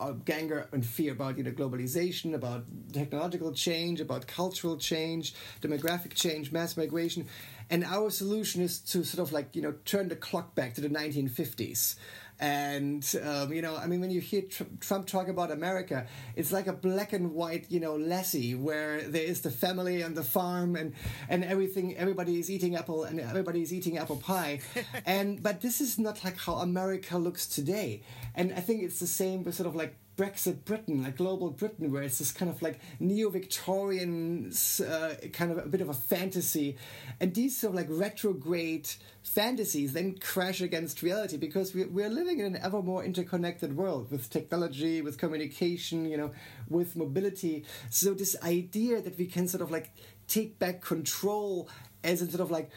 uh, 0.00 0.12
anger 0.30 0.68
and 0.72 0.86
fear 0.86 1.12
about 1.12 1.36
you 1.36 1.44
know 1.44 1.50
globalization, 1.50 2.34
about 2.34 2.64
technological 2.92 3.52
change, 3.52 4.00
about 4.00 4.26
cultural 4.26 4.76
change, 4.76 5.34
demographic 5.60 6.14
change, 6.14 6.52
mass 6.52 6.76
migration, 6.76 7.26
and 7.70 7.84
our 7.84 8.10
solution 8.10 8.62
is 8.62 8.78
to 8.80 9.04
sort 9.04 9.26
of 9.26 9.32
like 9.32 9.54
you 9.54 9.62
know 9.62 9.74
turn 9.84 10.08
the 10.08 10.16
clock 10.16 10.54
back 10.54 10.74
to 10.74 10.80
the 10.80 10.88
1950s 10.88 11.96
and 12.40 13.04
um, 13.24 13.52
you 13.52 13.62
know, 13.62 13.76
I 13.76 13.86
mean, 13.86 14.00
when 14.00 14.10
you 14.10 14.20
hear 14.20 14.42
tr- 14.42 14.62
Trump 14.80 15.06
talk 15.06 15.28
about 15.28 15.50
America, 15.50 16.06
it's 16.36 16.52
like 16.52 16.68
a 16.68 16.72
black 16.72 17.12
and 17.12 17.34
white, 17.34 17.66
you 17.68 17.80
know, 17.80 17.96
lassie 17.96 18.54
where 18.54 19.02
there 19.02 19.24
is 19.24 19.40
the 19.40 19.50
family 19.50 20.02
and 20.02 20.16
the 20.16 20.22
farm 20.22 20.76
and 20.76 20.94
and 21.28 21.44
everything. 21.44 21.96
Everybody 21.96 22.38
is 22.38 22.48
eating 22.48 22.76
apple 22.76 23.04
and 23.04 23.18
everybody 23.18 23.62
is 23.62 23.72
eating 23.72 23.98
apple 23.98 24.16
pie, 24.16 24.60
and 25.06 25.42
but 25.42 25.60
this 25.60 25.80
is 25.80 25.98
not 25.98 26.22
like 26.24 26.38
how 26.38 26.54
America 26.56 27.18
looks 27.18 27.46
today. 27.46 28.02
And 28.36 28.52
I 28.52 28.60
think 28.60 28.84
it's 28.84 29.00
the 29.00 29.08
same 29.08 29.42
with 29.42 29.56
sort 29.56 29.66
of 29.66 29.74
like 29.74 29.96
Brexit 30.18 30.64
Britain, 30.64 31.04
like 31.04 31.16
global 31.16 31.50
Britain, 31.50 31.92
where 31.92 32.02
it's 32.02 32.18
this 32.18 32.32
kind 32.32 32.50
of 32.50 32.60
like 32.60 32.80
neo-Victorian 32.98 34.52
uh, 34.80 35.10
kind 35.32 35.52
of 35.52 35.58
a 35.58 35.68
bit 35.68 35.80
of 35.80 35.88
a 35.88 35.94
fantasy, 35.94 36.76
and 37.20 37.32
these 37.32 37.56
sort 37.56 37.70
of 37.70 37.76
like 37.76 37.86
retrograde 37.88 38.90
fantasies 39.22 39.92
then 39.92 40.18
crash 40.18 40.60
against 40.60 41.02
reality 41.02 41.36
because 41.36 41.72
we, 41.72 41.84
we're 41.84 42.08
living 42.08 42.40
in 42.40 42.46
an 42.46 42.56
ever 42.56 42.82
more 42.82 43.04
interconnected 43.04 43.76
world 43.76 44.10
with 44.10 44.28
technology, 44.28 45.00
with 45.02 45.18
communication, 45.18 46.10
you 46.10 46.16
know, 46.16 46.32
with 46.68 46.96
mobility. 46.96 47.64
So 47.88 48.12
this 48.12 48.34
idea 48.42 49.00
that 49.00 49.16
we 49.16 49.26
can 49.26 49.46
sort 49.46 49.62
of 49.62 49.70
like 49.70 49.92
take 50.26 50.58
back 50.58 50.80
control 50.80 51.68
as 52.02 52.22
in 52.22 52.28
sort 52.28 52.40
of 52.40 52.50
like 52.50 52.70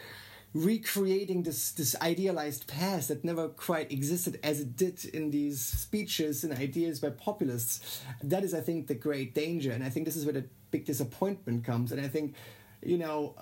recreating 0.53 1.43
this 1.43 1.71
this 1.71 1.95
idealized 2.01 2.67
past 2.67 3.07
that 3.07 3.23
never 3.23 3.47
quite 3.47 3.89
existed 3.91 4.37
as 4.43 4.59
it 4.59 4.75
did 4.75 5.05
in 5.05 5.31
these 5.31 5.61
speeches 5.61 6.43
and 6.43 6.51
ideas 6.53 6.99
by 6.99 7.09
populists 7.09 8.01
that 8.21 8.43
is 8.43 8.53
i 8.53 8.59
think 8.59 8.87
the 8.87 8.93
great 8.93 9.33
danger 9.33 9.71
and 9.71 9.81
i 9.81 9.89
think 9.89 10.05
this 10.05 10.17
is 10.17 10.25
where 10.25 10.33
the 10.33 10.43
big 10.69 10.83
disappointment 10.83 11.63
comes 11.63 11.93
and 11.93 12.01
i 12.01 12.07
think 12.07 12.35
you 12.83 12.97
know 12.97 13.33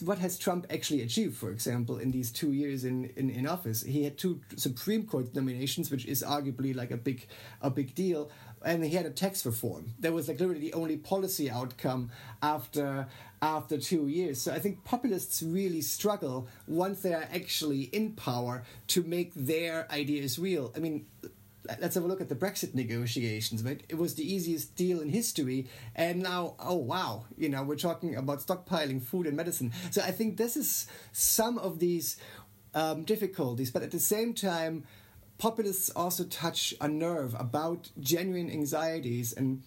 what 0.00 0.18
has 0.18 0.38
Trump 0.38 0.66
actually 0.70 1.02
achieved, 1.02 1.36
for 1.36 1.50
example, 1.50 1.98
in 1.98 2.10
these 2.10 2.32
two 2.32 2.52
years 2.52 2.84
in, 2.84 3.06
in, 3.16 3.28
in 3.28 3.46
office? 3.46 3.82
He 3.82 4.04
had 4.04 4.16
two 4.16 4.40
Supreme 4.56 5.04
Court 5.06 5.34
nominations, 5.34 5.90
which 5.90 6.06
is 6.06 6.22
arguably 6.22 6.74
like 6.74 6.90
a 6.90 6.96
big 6.96 7.26
a 7.60 7.70
big 7.70 7.94
deal, 7.94 8.30
and 8.64 8.84
he 8.84 8.94
had 8.94 9.06
a 9.06 9.10
tax 9.10 9.44
reform. 9.44 9.92
That 10.00 10.12
was 10.12 10.28
like 10.28 10.40
literally 10.40 10.60
the 10.60 10.72
only 10.72 10.96
policy 10.96 11.50
outcome 11.50 12.10
after 12.42 13.06
after 13.42 13.78
two 13.78 14.08
years. 14.08 14.40
So 14.40 14.52
I 14.52 14.58
think 14.58 14.84
populists 14.84 15.42
really 15.42 15.82
struggle 15.82 16.48
once 16.66 17.02
they 17.02 17.14
are 17.14 17.28
actually 17.32 17.82
in 17.82 18.12
power 18.12 18.64
to 18.88 19.02
make 19.02 19.32
their 19.34 19.86
ideas 19.90 20.38
real. 20.38 20.72
I 20.74 20.78
mean, 20.78 21.06
let's 21.80 21.94
have 21.94 22.04
a 22.04 22.06
look 22.06 22.20
at 22.20 22.28
the 22.28 22.34
Brexit 22.34 22.74
negotiations, 22.74 23.62
right? 23.62 23.82
It 23.88 23.96
was 23.96 24.14
the 24.14 24.24
easiest 24.34 24.74
deal 24.76 25.00
in 25.00 25.10
history, 25.10 25.68
and 25.94 26.22
now, 26.22 26.54
oh 26.58 26.76
wow, 26.76 27.24
you 27.36 27.48
know, 27.48 27.62
we're 27.62 27.76
talking 27.76 28.16
about 28.16 28.40
stockpiling 28.40 29.02
food 29.02 29.26
and 29.26 29.36
medicine. 29.36 29.72
So 29.90 30.02
I 30.02 30.12
think 30.12 30.36
this 30.36 30.56
is 30.56 30.86
some 31.12 31.58
of 31.58 31.78
these 31.78 32.16
um, 32.74 33.04
difficulties, 33.04 33.70
but 33.70 33.82
at 33.82 33.90
the 33.90 34.00
same 34.00 34.34
time, 34.34 34.84
populists 35.38 35.90
also 35.90 36.24
touch 36.24 36.74
a 36.80 36.88
nerve 36.88 37.34
about 37.38 37.90
genuine 38.00 38.50
anxieties, 38.50 39.32
and 39.32 39.62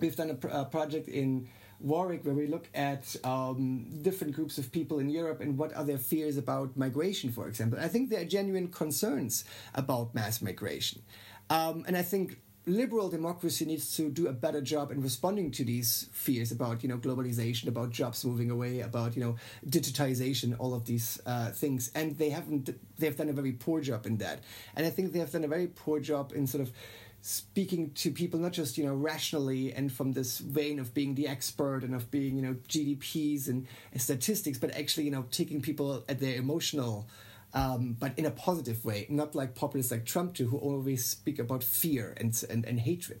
we've 0.00 0.16
done 0.16 0.38
a, 0.42 0.48
a 0.48 0.64
project 0.64 1.08
in 1.08 1.48
Warwick, 1.80 2.24
where 2.24 2.34
we 2.34 2.46
look 2.46 2.68
at 2.74 3.16
um, 3.24 3.86
different 4.02 4.34
groups 4.34 4.58
of 4.58 4.72
people 4.72 4.98
in 4.98 5.08
Europe 5.08 5.40
and 5.40 5.58
what 5.58 5.74
are 5.74 5.84
their 5.84 5.98
fears 5.98 6.36
about 6.36 6.76
migration, 6.76 7.30
for 7.30 7.48
example. 7.48 7.78
I 7.80 7.88
think 7.88 8.10
there 8.10 8.20
are 8.20 8.24
genuine 8.24 8.68
concerns 8.68 9.44
about 9.74 10.14
mass 10.14 10.40
migration. 10.40 11.02
Um, 11.50 11.84
and 11.86 11.96
I 11.96 12.02
think 12.02 12.38
liberal 12.66 13.08
democracy 13.08 13.64
needs 13.64 13.96
to 13.96 14.10
do 14.10 14.26
a 14.26 14.32
better 14.32 14.60
job 14.60 14.90
in 14.90 15.00
responding 15.00 15.52
to 15.52 15.64
these 15.64 16.08
fears 16.12 16.50
about 16.50 16.82
you 16.82 16.88
know 16.88 16.98
globalization 16.98 17.68
about 17.68 17.90
jobs 17.90 18.24
moving 18.24 18.50
away 18.50 18.80
about 18.80 19.16
you 19.16 19.22
know 19.22 19.36
digitization 19.68 20.56
all 20.58 20.74
of 20.74 20.84
these 20.84 21.20
uh, 21.26 21.50
things 21.50 21.92
and 21.94 22.18
they 22.18 22.28
haven't 22.28 22.68
they 22.98 23.06
have 23.06 23.16
done 23.16 23.28
a 23.28 23.32
very 23.32 23.52
poor 23.52 23.80
job 23.80 24.04
in 24.04 24.16
that 24.16 24.40
and 24.74 24.84
i 24.84 24.90
think 24.90 25.12
they 25.12 25.20
have 25.20 25.30
done 25.30 25.44
a 25.44 25.48
very 25.48 25.68
poor 25.68 26.00
job 26.00 26.32
in 26.34 26.44
sort 26.44 26.60
of 26.60 26.72
speaking 27.20 27.90
to 27.92 28.10
people 28.10 28.38
not 28.38 28.52
just 28.52 28.78
you 28.78 28.84
know 28.84 28.94
rationally 28.94 29.72
and 29.72 29.92
from 29.92 30.12
this 30.12 30.38
vein 30.38 30.78
of 30.78 30.94
being 30.94 31.14
the 31.14 31.26
expert 31.26 31.82
and 31.82 31.94
of 31.94 32.10
being 32.10 32.36
you 32.36 32.42
know 32.42 32.56
GDPs 32.68 33.48
and 33.48 33.66
statistics, 33.96 34.58
but 34.58 34.70
actually 34.76 35.04
you 35.04 35.10
know 35.10 35.24
taking 35.30 35.60
people 35.60 36.04
at 36.08 36.20
their 36.20 36.36
emotional, 36.36 37.08
um, 37.54 37.96
but 37.98 38.18
in 38.18 38.26
a 38.26 38.30
positive 38.30 38.84
way, 38.84 39.06
not 39.08 39.34
like 39.34 39.54
populists 39.54 39.90
like 39.90 40.04
Trump 40.04 40.34
do, 40.34 40.48
who 40.48 40.56
always 40.58 41.04
speak 41.04 41.38
about 41.38 41.62
fear 41.64 42.14
and 42.16 42.42
and, 42.50 42.64
and 42.64 42.80
hatred. 42.80 43.20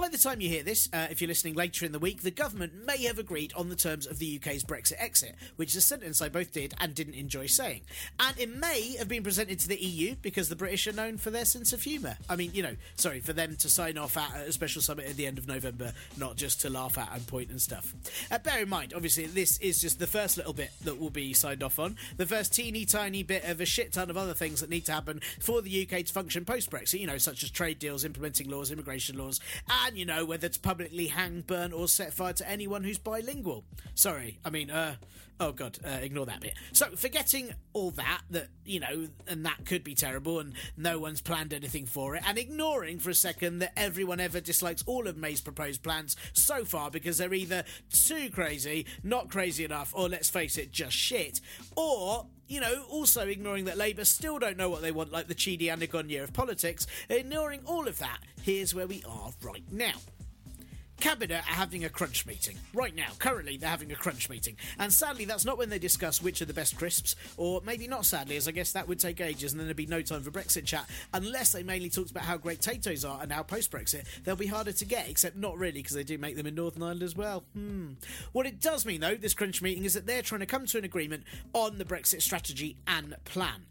By 0.00 0.08
the 0.08 0.16
time 0.16 0.40
you 0.40 0.48
hear 0.48 0.62
this, 0.62 0.88
uh, 0.94 1.08
if 1.10 1.20
you're 1.20 1.28
listening 1.28 1.52
later 1.52 1.84
in 1.84 1.92
the 1.92 1.98
week, 1.98 2.22
the 2.22 2.30
government 2.30 2.86
may 2.86 3.04
have 3.04 3.18
agreed 3.18 3.52
on 3.54 3.68
the 3.68 3.76
terms 3.76 4.06
of 4.06 4.18
the 4.18 4.40
UK's 4.40 4.64
Brexit 4.64 4.94
exit, 4.96 5.34
which 5.56 5.72
is 5.72 5.76
a 5.76 5.80
sentence 5.82 6.22
I 6.22 6.30
both 6.30 6.52
did 6.52 6.72
and 6.80 6.94
didn't 6.94 7.12
enjoy 7.16 7.48
saying. 7.48 7.82
And 8.18 8.34
it 8.38 8.48
may 8.48 8.96
have 8.96 9.08
been 9.08 9.22
presented 9.22 9.58
to 9.60 9.68
the 9.68 9.76
EU 9.76 10.16
because 10.22 10.48
the 10.48 10.56
British 10.56 10.86
are 10.86 10.92
known 10.92 11.18
for 11.18 11.28
their 11.28 11.44
sense 11.44 11.74
of 11.74 11.82
humour. 11.82 12.16
I 12.30 12.36
mean, 12.36 12.50
you 12.54 12.62
know, 12.62 12.76
sorry, 12.96 13.20
for 13.20 13.34
them 13.34 13.56
to 13.56 13.68
sign 13.68 13.98
off 13.98 14.16
at 14.16 14.48
a 14.48 14.52
special 14.52 14.80
summit 14.80 15.04
at 15.06 15.18
the 15.18 15.26
end 15.26 15.36
of 15.36 15.46
November, 15.46 15.92
not 16.16 16.36
just 16.36 16.62
to 16.62 16.70
laugh 16.70 16.96
at 16.96 17.10
and 17.12 17.26
point 17.26 17.50
and 17.50 17.60
stuff. 17.60 17.94
Uh, 18.30 18.38
bear 18.38 18.62
in 18.62 18.70
mind, 18.70 18.94
obviously, 18.96 19.26
this 19.26 19.58
is 19.58 19.82
just 19.82 19.98
the 19.98 20.06
first 20.06 20.38
little 20.38 20.54
bit 20.54 20.70
that 20.84 20.98
will 20.98 21.10
be 21.10 21.34
signed 21.34 21.62
off 21.62 21.78
on, 21.78 21.94
the 22.16 22.24
first 22.24 22.54
teeny 22.54 22.86
tiny 22.86 23.22
bit 23.22 23.44
of 23.44 23.60
a 23.60 23.66
shit 23.66 23.92
ton 23.92 24.08
of 24.08 24.16
other 24.16 24.32
things 24.32 24.62
that 24.62 24.70
need 24.70 24.86
to 24.86 24.92
happen 24.92 25.20
for 25.40 25.60
the 25.60 25.86
UK 25.86 26.06
to 26.06 26.12
function 26.12 26.46
post 26.46 26.70
Brexit, 26.70 27.00
you 27.00 27.06
know, 27.06 27.18
such 27.18 27.42
as 27.42 27.50
trade 27.50 27.78
deals, 27.78 28.02
implementing 28.02 28.48
laws, 28.48 28.70
immigration 28.70 29.18
laws, 29.18 29.40
and, 29.84 29.89
you 29.96 30.04
know, 30.04 30.24
whether 30.24 30.48
to 30.48 30.60
publicly 30.60 31.08
hang, 31.08 31.42
burn, 31.42 31.72
or 31.72 31.88
set 31.88 32.12
fire 32.12 32.32
to 32.34 32.48
anyone 32.48 32.84
who's 32.84 32.98
bilingual. 32.98 33.64
Sorry, 33.94 34.38
I 34.44 34.50
mean, 34.50 34.70
uh, 34.70 34.96
oh 35.40 35.52
god, 35.52 35.78
uh, 35.84 35.98
ignore 36.02 36.26
that 36.26 36.40
bit. 36.40 36.54
So, 36.72 36.86
forgetting 36.96 37.52
all 37.72 37.90
that, 37.92 38.22
that, 38.30 38.48
you 38.64 38.80
know, 38.80 39.08
and 39.26 39.44
that 39.46 39.64
could 39.64 39.82
be 39.82 39.94
terrible, 39.94 40.38
and 40.38 40.52
no 40.76 40.98
one's 40.98 41.20
planned 41.20 41.52
anything 41.52 41.86
for 41.86 42.16
it, 42.16 42.22
and 42.26 42.38
ignoring 42.38 42.98
for 42.98 43.10
a 43.10 43.14
second 43.14 43.60
that 43.60 43.72
everyone 43.76 44.20
ever 44.20 44.40
dislikes 44.40 44.84
all 44.86 45.08
of 45.08 45.16
May's 45.16 45.40
proposed 45.40 45.82
plans 45.82 46.16
so 46.32 46.64
far 46.64 46.90
because 46.90 47.18
they're 47.18 47.34
either 47.34 47.64
too 47.92 48.30
crazy, 48.30 48.86
not 49.02 49.30
crazy 49.30 49.64
enough, 49.64 49.92
or 49.94 50.08
let's 50.08 50.30
face 50.30 50.58
it, 50.58 50.70
just 50.70 50.96
shit, 50.96 51.40
or 51.76 52.26
you 52.50 52.60
know, 52.60 52.82
also 52.90 53.26
ignoring 53.28 53.64
that 53.66 53.78
Labour 53.78 54.04
still 54.04 54.40
don't 54.40 54.56
know 54.56 54.68
what 54.68 54.82
they 54.82 54.90
want, 54.90 55.12
like 55.12 55.28
the 55.28 55.36
Chidi 55.36 55.66
Anagonye 55.66 56.20
of 56.20 56.32
politics, 56.32 56.84
ignoring 57.08 57.60
all 57.64 57.86
of 57.86 57.98
that, 58.00 58.18
here's 58.42 58.74
where 58.74 58.88
we 58.88 59.04
are 59.08 59.30
right 59.40 59.62
now. 59.70 59.94
Cabinet 61.00 61.40
are 61.40 61.54
having 61.54 61.84
a 61.84 61.88
crunch 61.88 62.26
meeting. 62.26 62.56
Right 62.74 62.94
now, 62.94 63.08
currently, 63.18 63.56
they're 63.56 63.70
having 63.70 63.90
a 63.90 63.96
crunch 63.96 64.28
meeting. 64.28 64.56
And 64.78 64.92
sadly, 64.92 65.24
that's 65.24 65.44
not 65.44 65.58
when 65.58 65.70
they 65.70 65.78
discuss 65.78 66.22
which 66.22 66.42
are 66.42 66.46
the 66.46 66.52
best 66.52 66.76
crisps, 66.76 67.16
or 67.36 67.62
maybe 67.64 67.88
not 67.88 68.04
sadly, 68.04 68.36
as 68.36 68.46
I 68.46 68.50
guess 68.50 68.72
that 68.72 68.86
would 68.86 69.00
take 69.00 69.20
ages 69.20 69.52
and 69.52 69.60
then 69.60 69.66
there'd 69.66 69.76
be 69.76 69.86
no 69.86 70.02
time 70.02 70.22
for 70.22 70.30
Brexit 70.30 70.66
chat, 70.66 70.88
unless 71.14 71.52
they 71.52 71.62
mainly 71.62 71.88
talked 71.88 72.10
about 72.10 72.24
how 72.24 72.36
great 72.36 72.58
potatoes 72.58 73.04
are 73.04 73.20
and 73.22 73.32
how 73.32 73.42
post 73.42 73.70
Brexit 73.70 74.04
they'll 74.24 74.36
be 74.36 74.46
harder 74.46 74.72
to 74.72 74.84
get, 74.84 75.08
except 75.08 75.36
not 75.36 75.56
really, 75.56 75.80
because 75.80 75.96
they 75.96 76.04
do 76.04 76.18
make 76.18 76.36
them 76.36 76.46
in 76.46 76.54
Northern 76.54 76.82
Ireland 76.82 77.02
as 77.02 77.16
well. 77.16 77.44
Hmm. 77.54 77.92
What 78.32 78.46
it 78.46 78.60
does 78.60 78.84
mean, 78.84 79.00
though, 79.00 79.14
this 79.14 79.34
crunch 79.34 79.62
meeting, 79.62 79.84
is 79.84 79.94
that 79.94 80.06
they're 80.06 80.22
trying 80.22 80.40
to 80.40 80.46
come 80.46 80.66
to 80.66 80.78
an 80.78 80.84
agreement 80.84 81.24
on 81.54 81.78
the 81.78 81.84
Brexit 81.84 82.22
strategy 82.22 82.76
and 82.86 83.16
plan. 83.24 83.64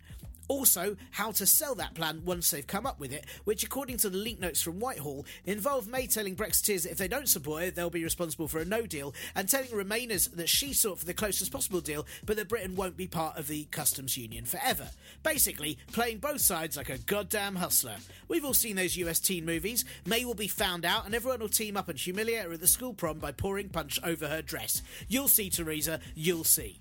Also, 0.50 0.98
how 1.12 1.32
to 1.32 1.46
sell 1.46 1.76
that 1.76 1.94
plan 1.94 2.24
once 2.26 2.50
they've 2.50 2.66
come 2.66 2.88
up 2.88 3.00
with 3.00 3.14
it, 3.14 3.26
which, 3.44 3.64
according 3.64 3.98
to 3.98 4.10
the 4.10 4.18
leak 4.18 4.40
notes 4.40 4.64
from 4.64 4.80
Whitehall, 4.80 5.24
involve 5.46 5.88
May 5.88 6.08
telling 6.08 6.36
Brexiteers 6.36 6.84
that 6.84 6.92
if 6.92 6.98
they 6.98 7.08
don't 7.08 7.30
support 7.30 7.62
it, 7.62 7.76
they'll 7.76 7.92
be 7.92 8.04
responsible 8.04 8.48
for 8.48 8.60
a 8.60 8.66
no 8.66 8.88
deal, 8.88 9.14
and 9.36 9.48
telling 9.48 9.70
Remainers 9.70 10.36
that 10.36 10.50
she 10.50 10.74
sought 10.74 10.98
for 10.98 11.06
the 11.06 11.14
closest 11.14 11.52
possible 11.52 11.82
deal, 11.82 12.08
but 12.26 12.36
that 12.36 12.50
Britain 12.50 12.76
won't 12.76 12.98
be 12.98 13.06
part 13.06 13.38
of 13.38 13.48
the 13.48 13.66
customs 13.66 14.18
union 14.18 14.44
forever. 14.44 14.90
Basically, 15.22 15.78
playing 15.92 16.18
both 16.18 16.42
sides 16.42 16.76
like 16.76 16.90
a 16.90 16.98
goddamn 16.98 17.56
hustler. 17.56 17.98
We've 18.28 18.44
all 18.44 18.56
seen 18.56 18.76
those 18.76 18.98
US 18.98 19.20
teen 19.20 19.46
movies. 19.46 19.86
May 20.08 20.26
will 20.26 20.34
be 20.34 20.48
found 20.48 20.84
out, 20.84 21.06
and 21.06 21.14
everyone 21.14 21.42
will 21.42 21.50
team 21.50 21.78
up 21.78 21.90
and 21.90 22.00
humiliate 22.00 22.46
her 22.46 22.54
at 22.54 22.60
the 22.60 22.68
school 22.68 22.96
prom 22.96 23.20
by 23.20 23.34
pouring 23.34 23.70
punch 23.70 24.00
over 24.04 24.28
her 24.28 24.42
dress. 24.42 24.82
You'll 25.08 25.28
see, 25.28 25.52
Theresa, 25.52 26.00
you'll 26.16 26.44
see. 26.44 26.80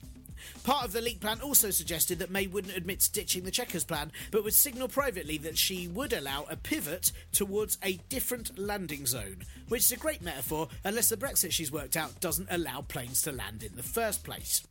Part 0.64 0.84
of 0.84 0.92
the 0.92 1.00
leak 1.00 1.20
plan 1.20 1.40
also 1.40 1.70
suggested 1.70 2.18
that 2.18 2.30
May 2.30 2.46
wouldn't 2.46 2.76
admit 2.76 3.00
to 3.00 3.12
ditching 3.12 3.44
the 3.44 3.50
Chequers 3.50 3.84
plan, 3.84 4.12
but 4.30 4.44
would 4.44 4.54
signal 4.54 4.88
privately 4.88 5.38
that 5.38 5.58
she 5.58 5.88
would 5.88 6.12
allow 6.12 6.44
a 6.48 6.56
pivot 6.56 7.12
towards 7.32 7.78
a 7.82 8.00
different 8.08 8.58
landing 8.58 9.06
zone, 9.06 9.42
which 9.68 9.84
is 9.84 9.92
a 9.92 9.96
great 9.96 10.22
metaphor 10.22 10.68
unless 10.84 11.08
the 11.08 11.16
Brexit 11.16 11.52
she's 11.52 11.72
worked 11.72 11.96
out 11.96 12.20
doesn't 12.20 12.48
allow 12.50 12.80
planes 12.82 13.22
to 13.22 13.32
land 13.32 13.62
in 13.62 13.74
the 13.76 13.82
first 13.82 14.24
place. 14.24 14.66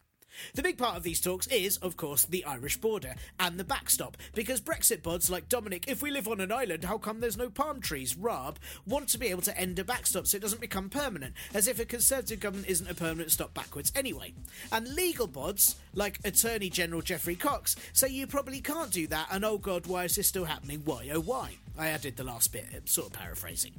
The 0.53 0.63
big 0.63 0.77
part 0.77 0.97
of 0.97 1.03
these 1.03 1.21
talks 1.21 1.47
is, 1.47 1.77
of 1.77 1.97
course, 1.97 2.25
the 2.25 2.45
Irish 2.45 2.77
border 2.77 3.15
and 3.39 3.59
the 3.59 3.63
backstop, 3.63 4.17
because 4.33 4.61
Brexit 4.61 5.01
bods 5.01 5.29
like 5.29 5.49
Dominic, 5.49 5.85
if 5.87 6.01
we 6.01 6.11
live 6.11 6.27
on 6.27 6.41
an 6.41 6.51
island, 6.51 6.83
how 6.85 6.97
come 6.97 7.19
there's 7.19 7.37
no 7.37 7.49
palm 7.49 7.81
trees? 7.81 8.15
Raab 8.15 8.57
want 8.85 9.09
to 9.09 9.17
be 9.17 9.27
able 9.27 9.41
to 9.43 9.57
end 9.57 9.79
a 9.79 9.83
backstop 9.83 10.27
so 10.27 10.37
it 10.37 10.41
doesn't 10.41 10.61
become 10.61 10.89
permanent, 10.89 11.33
as 11.53 11.67
if 11.67 11.79
a 11.79 11.85
Conservative 11.85 12.39
government 12.39 12.69
isn't 12.69 12.89
a 12.89 12.95
permanent 12.95 13.31
stop 13.31 13.53
backwards 13.53 13.91
anyway. 13.95 14.33
And 14.71 14.93
legal 14.93 15.27
bods, 15.27 15.75
like 15.93 16.19
Attorney 16.23 16.69
General 16.69 17.01
Geoffrey 17.01 17.35
Cox, 17.35 17.75
say 17.93 18.09
you 18.09 18.27
probably 18.27 18.61
can't 18.61 18.91
do 18.91 19.07
that, 19.07 19.27
and 19.31 19.43
oh 19.45 19.57
god, 19.57 19.87
why 19.87 20.05
is 20.05 20.15
this 20.15 20.27
still 20.27 20.45
happening? 20.45 20.81
Why 20.85 21.09
oh 21.13 21.19
why? 21.19 21.57
I 21.77 21.87
added 21.89 22.17
the 22.17 22.23
last 22.23 22.51
bit, 22.51 22.65
um, 22.75 22.87
sort 22.87 23.07
of 23.07 23.13
paraphrasing. 23.13 23.73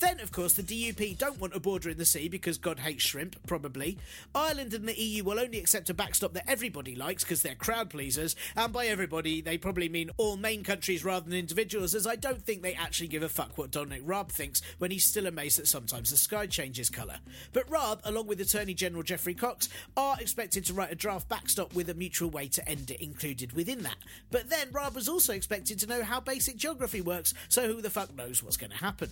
Then, 0.00 0.20
of 0.20 0.32
course, 0.32 0.54
the 0.54 0.62
DUP 0.62 1.18
don't 1.18 1.40
want 1.40 1.54
a 1.54 1.60
border 1.60 1.90
in 1.90 1.98
the 1.98 2.04
sea 2.04 2.28
because 2.28 2.58
God 2.58 2.80
hates 2.80 3.02
shrimp, 3.04 3.36
probably. 3.46 3.98
Ireland 4.34 4.74
and 4.74 4.88
the 4.88 5.00
EU 5.00 5.24
will 5.24 5.40
only 5.40 5.58
accept 5.58 5.90
a 5.90 5.94
backstop 5.94 6.32
that 6.34 6.48
everybody 6.48 6.94
likes 6.94 7.24
because 7.24 7.42
they're 7.42 7.54
crowd 7.54 7.90
pleasers, 7.90 8.36
and 8.56 8.72
by 8.72 8.86
everybody, 8.86 9.40
they 9.40 9.58
probably 9.58 9.88
mean 9.88 10.10
all 10.16 10.36
main 10.36 10.62
countries 10.62 11.04
rather 11.04 11.28
than 11.28 11.38
individuals, 11.38 11.94
as 11.94 12.06
I 12.06 12.16
don't 12.16 12.42
think 12.42 12.62
they 12.62 12.74
actually 12.74 13.08
give 13.08 13.22
a 13.22 13.28
fuck 13.28 13.56
what 13.56 13.70
Dominic 13.70 14.02
Raab 14.04 14.30
thinks 14.30 14.60
when 14.78 14.90
he's 14.90 15.04
still 15.04 15.26
amazed 15.26 15.58
that 15.58 15.68
sometimes 15.68 16.10
the 16.10 16.16
sky 16.16 16.46
changes 16.46 16.90
colour. 16.90 17.18
But 17.52 17.70
Raab, 17.70 18.00
along 18.04 18.26
with 18.26 18.40
Attorney 18.40 18.74
General 18.74 19.02
Geoffrey 19.02 19.34
Cox, 19.34 19.68
are 19.96 20.16
expected 20.20 20.64
to 20.66 20.74
write 20.74 20.92
a 20.92 20.96
draft 20.96 21.28
backstop 21.28 21.74
with 21.74 21.88
a 21.88 21.94
mutual 21.94 22.30
way 22.30 22.48
to 22.48 22.68
end 22.68 22.90
it 22.90 23.00
included 23.00 23.52
within 23.52 23.82
that. 23.82 23.96
But 24.30 24.50
then 24.50 24.68
Raab 24.72 24.94
was 24.94 25.08
also 25.08 25.32
expected 25.32 25.78
to 25.80 25.86
know 25.86 26.02
how 26.02 26.20
basic 26.20 26.56
geography 26.56 27.00
works, 27.00 27.34
so 27.48 27.66
who 27.66 27.80
the 27.80 27.90
fuck 27.90 28.14
knows 28.14 28.42
what's 28.42 28.56
going 28.56 28.70
to 28.70 28.76
happen? 28.76 29.10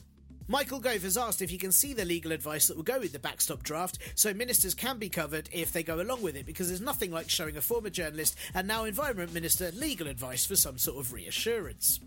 Michael 0.48 0.80
Gove 0.80 1.02
has 1.02 1.16
asked 1.16 1.40
if 1.40 1.50
he 1.50 1.56
can 1.56 1.72
see 1.72 1.94
the 1.94 2.04
legal 2.04 2.32
advice 2.32 2.66
that 2.66 2.76
will 2.76 2.82
go 2.82 2.98
with 2.98 3.12
the 3.12 3.18
backstop 3.18 3.62
draft 3.62 3.98
so 4.14 4.34
ministers 4.34 4.74
can 4.74 4.98
be 4.98 5.08
covered 5.08 5.48
if 5.52 5.72
they 5.72 5.82
go 5.82 6.00
along 6.00 6.20
with 6.20 6.36
it, 6.36 6.46
because 6.46 6.68
there's 6.68 6.80
nothing 6.80 7.12
like 7.12 7.30
showing 7.30 7.56
a 7.56 7.60
former 7.60 7.90
journalist 7.90 8.36
and 8.54 8.66
now 8.66 8.84
Environment 8.84 9.32
Minister 9.32 9.70
legal 9.72 10.08
advice 10.08 10.44
for 10.44 10.56
some 10.56 10.78
sort 10.78 10.98
of 10.98 11.12
reassurance. 11.12 12.00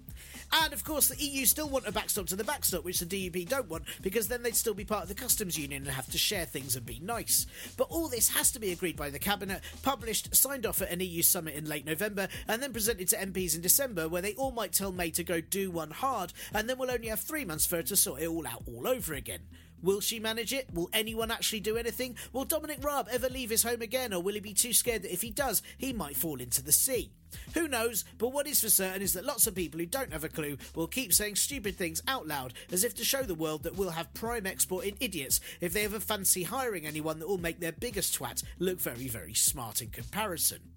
And 0.58 0.72
of 0.72 0.86
course, 0.86 1.10
the 1.10 1.22
EU 1.22 1.46
still 1.46 1.68
want 1.68 1.86
a 1.86 1.92
backstop 1.92 2.28
to 2.28 2.36
the 2.36 2.44
backstop, 2.44 2.86
which 2.86 3.02
the 3.02 3.06
DUP 3.06 3.50
don't 3.50 3.70
want, 3.70 3.84
because 4.02 4.30
then 4.30 4.42
they'd 4.42 4.56
still 4.56 4.74
be 4.74 4.86
part 4.86 5.04
of 5.04 5.10
the 5.10 5.16
customs 5.16 5.58
union 5.58 5.84
and 5.84 5.92
have 5.92 6.10
to 6.12 6.18
share 6.18 6.46
things 6.46 6.78
and 6.78 6.86
be 6.86 7.00
nice. 7.00 7.46
But 7.76 7.88
all 7.90 8.08
this 8.08 8.30
has 8.30 8.52
to 8.52 8.60
be 8.60 8.72
agreed 8.72 8.96
by 8.96 9.10
the 9.10 9.20
cabinet, 9.20 9.62
published, 9.84 10.34
signed 10.34 10.66
off 10.66 10.82
at 10.82 10.92
an 10.92 11.02
EU 11.02 11.22
summit 11.22 11.56
in 11.56 11.66
late 11.66 11.86
November, 11.86 12.30
and 12.48 12.64
then 12.64 12.72
presented 12.72 13.10
to 13.10 13.18
MPs 13.18 13.56
in 13.56 13.62
December, 13.62 14.08
where 14.08 14.22
they 14.22 14.34
all 14.36 14.52
might 14.52 14.72
tell 14.72 14.94
May 14.94 15.12
to 15.12 15.24
go 15.26 15.42
do 15.42 15.72
one 15.72 15.92
hard, 15.92 16.32
and 16.54 16.70
then 16.70 16.78
we'll 16.78 16.92
only 16.92 17.10
have 17.10 17.20
three 17.20 17.44
months 17.44 17.66
for 17.66 17.76
her 17.78 17.84
to 17.84 17.96
sort 17.98 18.22
it 18.22 18.28
all 18.28 18.48
out 18.48 18.64
all 18.66 18.88
over 18.88 19.14
again. 19.14 19.42
Will 19.86 20.02
she 20.02 20.20
manage 20.20 20.52
it? 20.52 20.74
Will 20.74 20.90
anyone 20.94 21.30
actually 21.30 21.60
do 21.60 21.78
anything? 21.78 22.18
Will 22.34 22.44
Dominic 22.44 22.84
Raab 22.84 23.08
ever 23.12 23.30
leave 23.30 23.52
his 23.52 23.62
home 23.62 23.84
again, 23.84 24.14
or 24.14 24.22
will 24.22 24.34
he 24.34 24.40
be 24.40 24.56
too 24.56 24.74
scared 24.74 25.04
that 25.04 25.14
if 25.14 25.22
he 25.22 25.30
does, 25.30 25.62
he 25.78 25.94
might 25.94 26.18
fall 26.18 26.42
into 26.42 26.64
the 26.64 26.72
sea? 26.72 27.12
Who 27.54 27.68
knows, 27.68 28.04
but 28.18 28.30
what 28.30 28.48
is 28.48 28.62
for 28.62 28.70
certain 28.70 29.04
is 29.04 29.14
that 29.14 29.26
lots 29.26 29.46
of 29.46 29.54
people 29.54 29.80
who 29.80 29.86
don't 29.86 30.12
have 30.12 30.24
a 30.24 30.30
clue 30.30 30.58
will 30.74 30.88
keep 30.88 31.14
saying 31.14 31.36
stupid 31.36 31.76
things 31.76 32.02
out 32.08 32.28
loud 32.28 32.56
as 32.72 32.84
if 32.84 32.96
to 32.96 33.06
show 33.06 33.22
the 33.22 33.36
world 33.36 33.62
that 33.62 33.76
we'll 33.76 33.92
have 33.92 34.12
prime 34.16 34.48
export 34.48 34.86
in 34.86 34.96
idiots 35.00 35.40
if 35.62 35.72
they 35.72 35.86
ever 35.86 36.00
fancy 36.00 36.42
hiring 36.42 36.88
anyone 36.88 37.20
that 37.20 37.28
will 37.28 37.38
make 37.38 37.60
their 37.60 37.72
biggest 37.72 38.18
twat 38.18 38.44
look 38.58 38.80
very, 38.80 39.08
very 39.08 39.36
smart 39.36 39.84
in 39.84 39.90
comparison. 39.90 40.75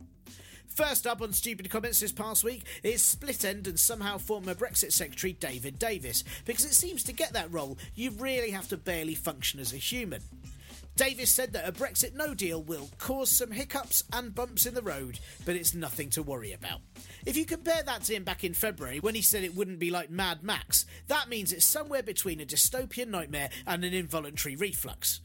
First 0.74 1.06
up 1.06 1.20
on 1.22 1.32
Stupid 1.32 1.68
Comments 1.70 1.98
this 1.98 2.12
past 2.12 2.44
week 2.44 2.62
is 2.82 3.02
Split 3.02 3.44
End 3.44 3.66
and 3.66 3.78
somehow 3.78 4.16
former 4.16 4.54
Brexit 4.54 4.92
Secretary 4.92 5.32
David 5.32 5.78
Davis, 5.78 6.22
because 6.44 6.64
it 6.64 6.74
seems 6.74 7.02
to 7.04 7.12
get 7.12 7.32
that 7.32 7.52
role, 7.52 7.76
you 7.94 8.12
really 8.12 8.50
have 8.50 8.68
to 8.68 8.76
barely 8.76 9.16
function 9.16 9.58
as 9.58 9.72
a 9.72 9.76
human. 9.76 10.22
Davis 10.94 11.30
said 11.30 11.52
that 11.52 11.68
a 11.68 11.72
Brexit 11.72 12.14
no 12.14 12.34
deal 12.34 12.62
will 12.62 12.90
cause 12.98 13.30
some 13.30 13.52
hiccups 13.52 14.04
and 14.12 14.34
bumps 14.34 14.66
in 14.66 14.74
the 14.74 14.82
road, 14.82 15.18
but 15.44 15.54
it's 15.56 15.74
nothing 15.74 16.10
to 16.10 16.22
worry 16.22 16.52
about. 16.52 16.80
If 17.24 17.36
you 17.36 17.44
compare 17.44 17.82
that 17.84 18.04
to 18.04 18.14
him 18.14 18.24
back 18.24 18.42
in 18.42 18.54
February 18.54 18.98
when 18.98 19.14
he 19.14 19.22
said 19.22 19.44
it 19.44 19.54
wouldn't 19.54 19.78
be 19.78 19.90
like 19.90 20.10
Mad 20.10 20.42
Max, 20.42 20.86
that 21.06 21.28
means 21.28 21.52
it's 21.52 21.64
somewhere 21.64 22.02
between 22.02 22.40
a 22.40 22.44
dystopian 22.44 23.08
nightmare 23.08 23.50
and 23.66 23.84
an 23.84 23.94
involuntary 23.94 24.56
reflux. 24.56 25.20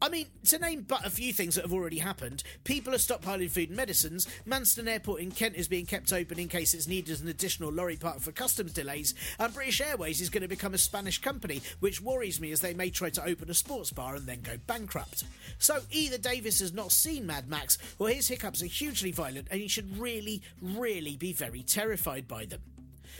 I 0.00 0.10
mean, 0.10 0.26
to 0.48 0.58
name 0.58 0.84
but 0.86 1.06
a 1.06 1.10
few 1.10 1.32
things 1.32 1.54
that 1.54 1.62
have 1.64 1.72
already 1.72 1.98
happened, 1.98 2.42
people 2.64 2.94
are 2.94 2.98
stockpiling 2.98 3.50
food 3.50 3.68
and 3.68 3.76
medicines, 3.76 4.26
Manston 4.46 4.88
Airport 4.88 5.20
in 5.20 5.30
Kent 5.30 5.56
is 5.56 5.68
being 5.68 5.86
kept 5.86 6.12
open 6.12 6.38
in 6.38 6.48
case 6.48 6.74
it's 6.74 6.86
needed 6.86 7.10
as 7.10 7.22
an 7.22 7.28
additional 7.28 7.72
lorry 7.72 7.96
park 7.96 8.20
for 8.20 8.30
customs 8.30 8.74
delays, 8.74 9.14
and 9.38 9.54
British 9.54 9.80
Airways 9.80 10.20
is 10.20 10.28
going 10.28 10.42
to 10.42 10.48
become 10.48 10.74
a 10.74 10.78
Spanish 10.78 11.20
company, 11.20 11.62
which 11.80 12.02
worries 12.02 12.40
me 12.40 12.52
as 12.52 12.60
they 12.60 12.74
may 12.74 12.90
try 12.90 13.08
to 13.08 13.24
open 13.24 13.50
a 13.50 13.54
sports 13.54 13.90
bar 13.90 14.16
and 14.16 14.26
then 14.26 14.42
go 14.42 14.58
bankrupt. 14.66 15.24
So 15.58 15.80
either 15.90 16.18
Davis 16.18 16.60
has 16.60 16.74
not 16.74 16.92
seen 16.92 17.26
Mad 17.26 17.48
Max, 17.48 17.78
or 17.98 18.08
his 18.10 18.28
hiccups 18.28 18.62
are 18.62 18.66
hugely 18.66 19.12
violent 19.12 19.48
and 19.50 19.60
he 19.60 19.68
should 19.68 19.96
really, 19.98 20.42
really 20.60 21.16
be 21.16 21.32
very 21.32 21.62
terrified 21.62 22.28
by 22.28 22.44
them. 22.44 22.60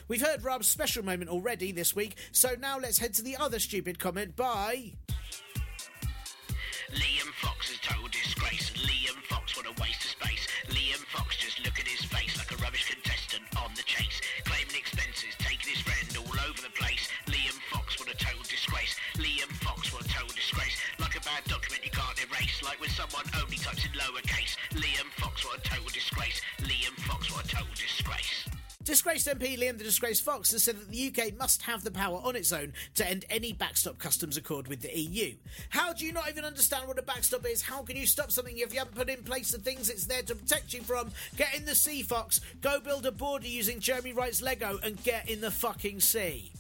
We've 0.09 0.24
heard 0.24 0.43
Raab's 0.43 0.68
special 0.68 1.05
moment 1.05 1.31
already 1.31 1.72
this 1.72 1.97
week, 1.97 2.16
so 2.33 2.51
now 2.61 2.79
let's 2.79 2.99
head 2.99 3.14
to 3.14 3.22
the 3.22 3.39
other 3.39 3.59
stupid 3.59 3.99
comment 3.99 4.37
by. 4.37 4.93
Liam 6.97 7.28
Fox 7.44 7.70
is 7.70 7.78
total 7.80 8.09
disgrace. 8.09 8.72
Liam 8.72 9.20
Fox, 9.28 9.57
what 9.57 9.66
a 9.66 9.74
waste 9.80 10.01
of 10.05 10.16
space. 10.16 10.49
Liam 10.72 11.05
Fox, 11.12 11.36
just 11.36 11.61
look 11.64 11.78
at 11.78 11.86
his 11.86 12.01
face 12.09 12.36
like 12.38 12.51
a 12.53 12.57
rubbish 12.62 12.88
contestant 12.88 13.44
on 13.61 13.68
the 13.76 13.82
chase. 13.84 14.20
Claiming 14.44 14.76
expenses, 14.76 15.36
taking 15.38 15.76
his 15.76 15.82
friend 15.84 16.09
all 16.16 16.40
over 16.49 16.61
the 16.64 16.72
place. 16.72 17.09
Liam 17.28 17.59
Fox, 17.68 18.01
what 18.01 18.09
a 18.09 18.16
total 18.16 18.42
disgrace. 18.49 18.97
Liam 19.20 19.53
Fox, 19.61 19.92
what 19.92 20.05
a 20.05 20.09
total 20.09 20.32
disgrace. 20.32 20.76
Like 20.99 21.16
a 21.16 21.20
bad 21.20 21.44
document 21.44 21.84
you 21.84 21.92
can't 21.92 22.16
erase. 22.16 22.64
Like 22.64 22.80
when 22.80 22.90
someone 22.90 23.28
only 23.44 23.61
types 23.61 23.84
in 23.84 23.92
lowercase. 23.92 24.57
Liam 24.72 25.12
Fox, 25.20 25.44
what 25.44 25.61
a 25.61 25.62
total 25.68 25.92
disgrace. 25.92 26.40
Liam 26.64 26.97
Fox, 27.05 27.28
what 27.28 27.44
a 27.44 27.49
total 27.49 27.76
disgrace. 27.76 28.49
Disgraced 28.87 29.26
MP 29.26 29.59
Liam 29.59 29.78
the 29.78 29.82
Disgraced 29.82 30.22
Fox 30.22 30.53
has 30.53 30.62
said 30.62 30.76
that 30.76 30.89
the 30.93 31.12
UK 31.12 31.37
must 31.37 31.62
have 31.62 31.82
the 31.82 31.91
power 31.91 32.20
on 32.22 32.37
its 32.37 32.53
own 32.53 32.72
to 32.95 33.11
end 33.11 33.24
any 33.28 33.53
backstop 33.53 33.99
customs 33.99 34.37
accord 34.37 34.68
with 34.68 34.80
the 34.80 34.97
EU. 34.97 35.34
How 35.70 35.93
do 35.93 36.07
you 36.07 36.12
not 36.12 36.28
even 36.28 36.45
understand 36.45 36.87
what 36.87 36.97
a 36.97 37.03
backstop 37.03 37.45
is? 37.47 37.62
How 37.62 37.82
can 37.82 37.97
you 37.97 38.07
stop 38.07 38.30
something 38.30 38.57
if 38.57 38.72
you 38.72 38.78
haven't 38.78 38.95
put 38.95 39.11
in 39.11 39.24
place 39.24 39.51
the 39.51 39.59
things 39.59 39.91
it's 39.91 40.07
there 40.07 40.22
to 40.22 40.37
protect 40.37 40.72
you 40.72 40.82
from? 40.82 41.11
Get 41.37 41.53
in 41.57 41.64
the 41.64 41.74
sea, 41.74 42.05
Fox. 42.05 42.41
Go 42.61 42.78
build 42.78 43.07
a 43.07 43.11
border 43.11 43.49
using 43.49 43.80
Jeremy 43.80 44.12
Wright's 44.12 44.41
Lego 44.41 44.78
and 44.84 45.03
get 45.03 45.28
in 45.28 45.41
the 45.41 45.51
fucking 45.51 45.99
sea. 45.99 46.53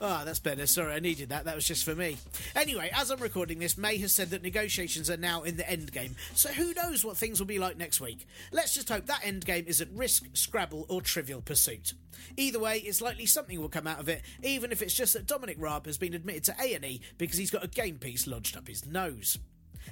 Ah, 0.00 0.22
that's 0.24 0.38
better. 0.38 0.66
Sorry, 0.66 0.92
I 0.92 1.00
needed 1.00 1.30
that. 1.30 1.44
That 1.44 1.54
was 1.54 1.66
just 1.66 1.84
for 1.84 1.94
me. 1.94 2.18
Anyway, 2.54 2.90
as 2.94 3.10
I'm 3.10 3.20
recording 3.20 3.58
this, 3.58 3.78
May 3.78 3.96
has 3.98 4.12
said 4.12 4.30
that 4.30 4.42
negotiations 4.42 5.08
are 5.08 5.16
now 5.16 5.42
in 5.42 5.56
the 5.56 5.68
end 5.68 5.92
game, 5.92 6.16
so 6.34 6.50
who 6.50 6.74
knows 6.74 7.04
what 7.04 7.16
things 7.16 7.38
will 7.38 7.46
be 7.46 7.58
like 7.58 7.76
next 7.76 8.00
week? 8.00 8.26
Let's 8.52 8.74
just 8.74 8.88
hope 8.88 9.06
that 9.06 9.24
end 9.24 9.44
game 9.44 9.64
isn't 9.66 9.96
Risk, 9.96 10.24
Scrabble, 10.34 10.86
or 10.88 11.00
Trivial 11.00 11.40
Pursuit. 11.40 11.94
Either 12.36 12.58
way, 12.58 12.78
it's 12.78 13.00
likely 13.00 13.26
something 13.26 13.60
will 13.60 13.68
come 13.68 13.86
out 13.86 14.00
of 14.00 14.08
it, 14.08 14.22
even 14.42 14.72
if 14.72 14.82
it's 14.82 14.94
just 14.94 15.12
that 15.14 15.26
Dominic 15.26 15.56
Raab 15.58 15.86
has 15.86 15.98
been 15.98 16.14
admitted 16.14 16.44
to 16.44 16.54
A&E 16.60 17.00
because 17.18 17.38
he's 17.38 17.50
got 17.50 17.64
a 17.64 17.68
game 17.68 17.98
piece 17.98 18.26
lodged 18.26 18.56
up 18.56 18.68
his 18.68 18.86
nose. 18.86 19.38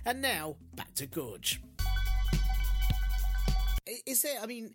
And 0.05 0.21
now, 0.21 0.57
back 0.75 0.95
to 0.95 1.07
Georg. 1.07 1.59
Is 4.07 4.23
there, 4.23 4.41
I 4.41 4.47
mean, 4.47 4.75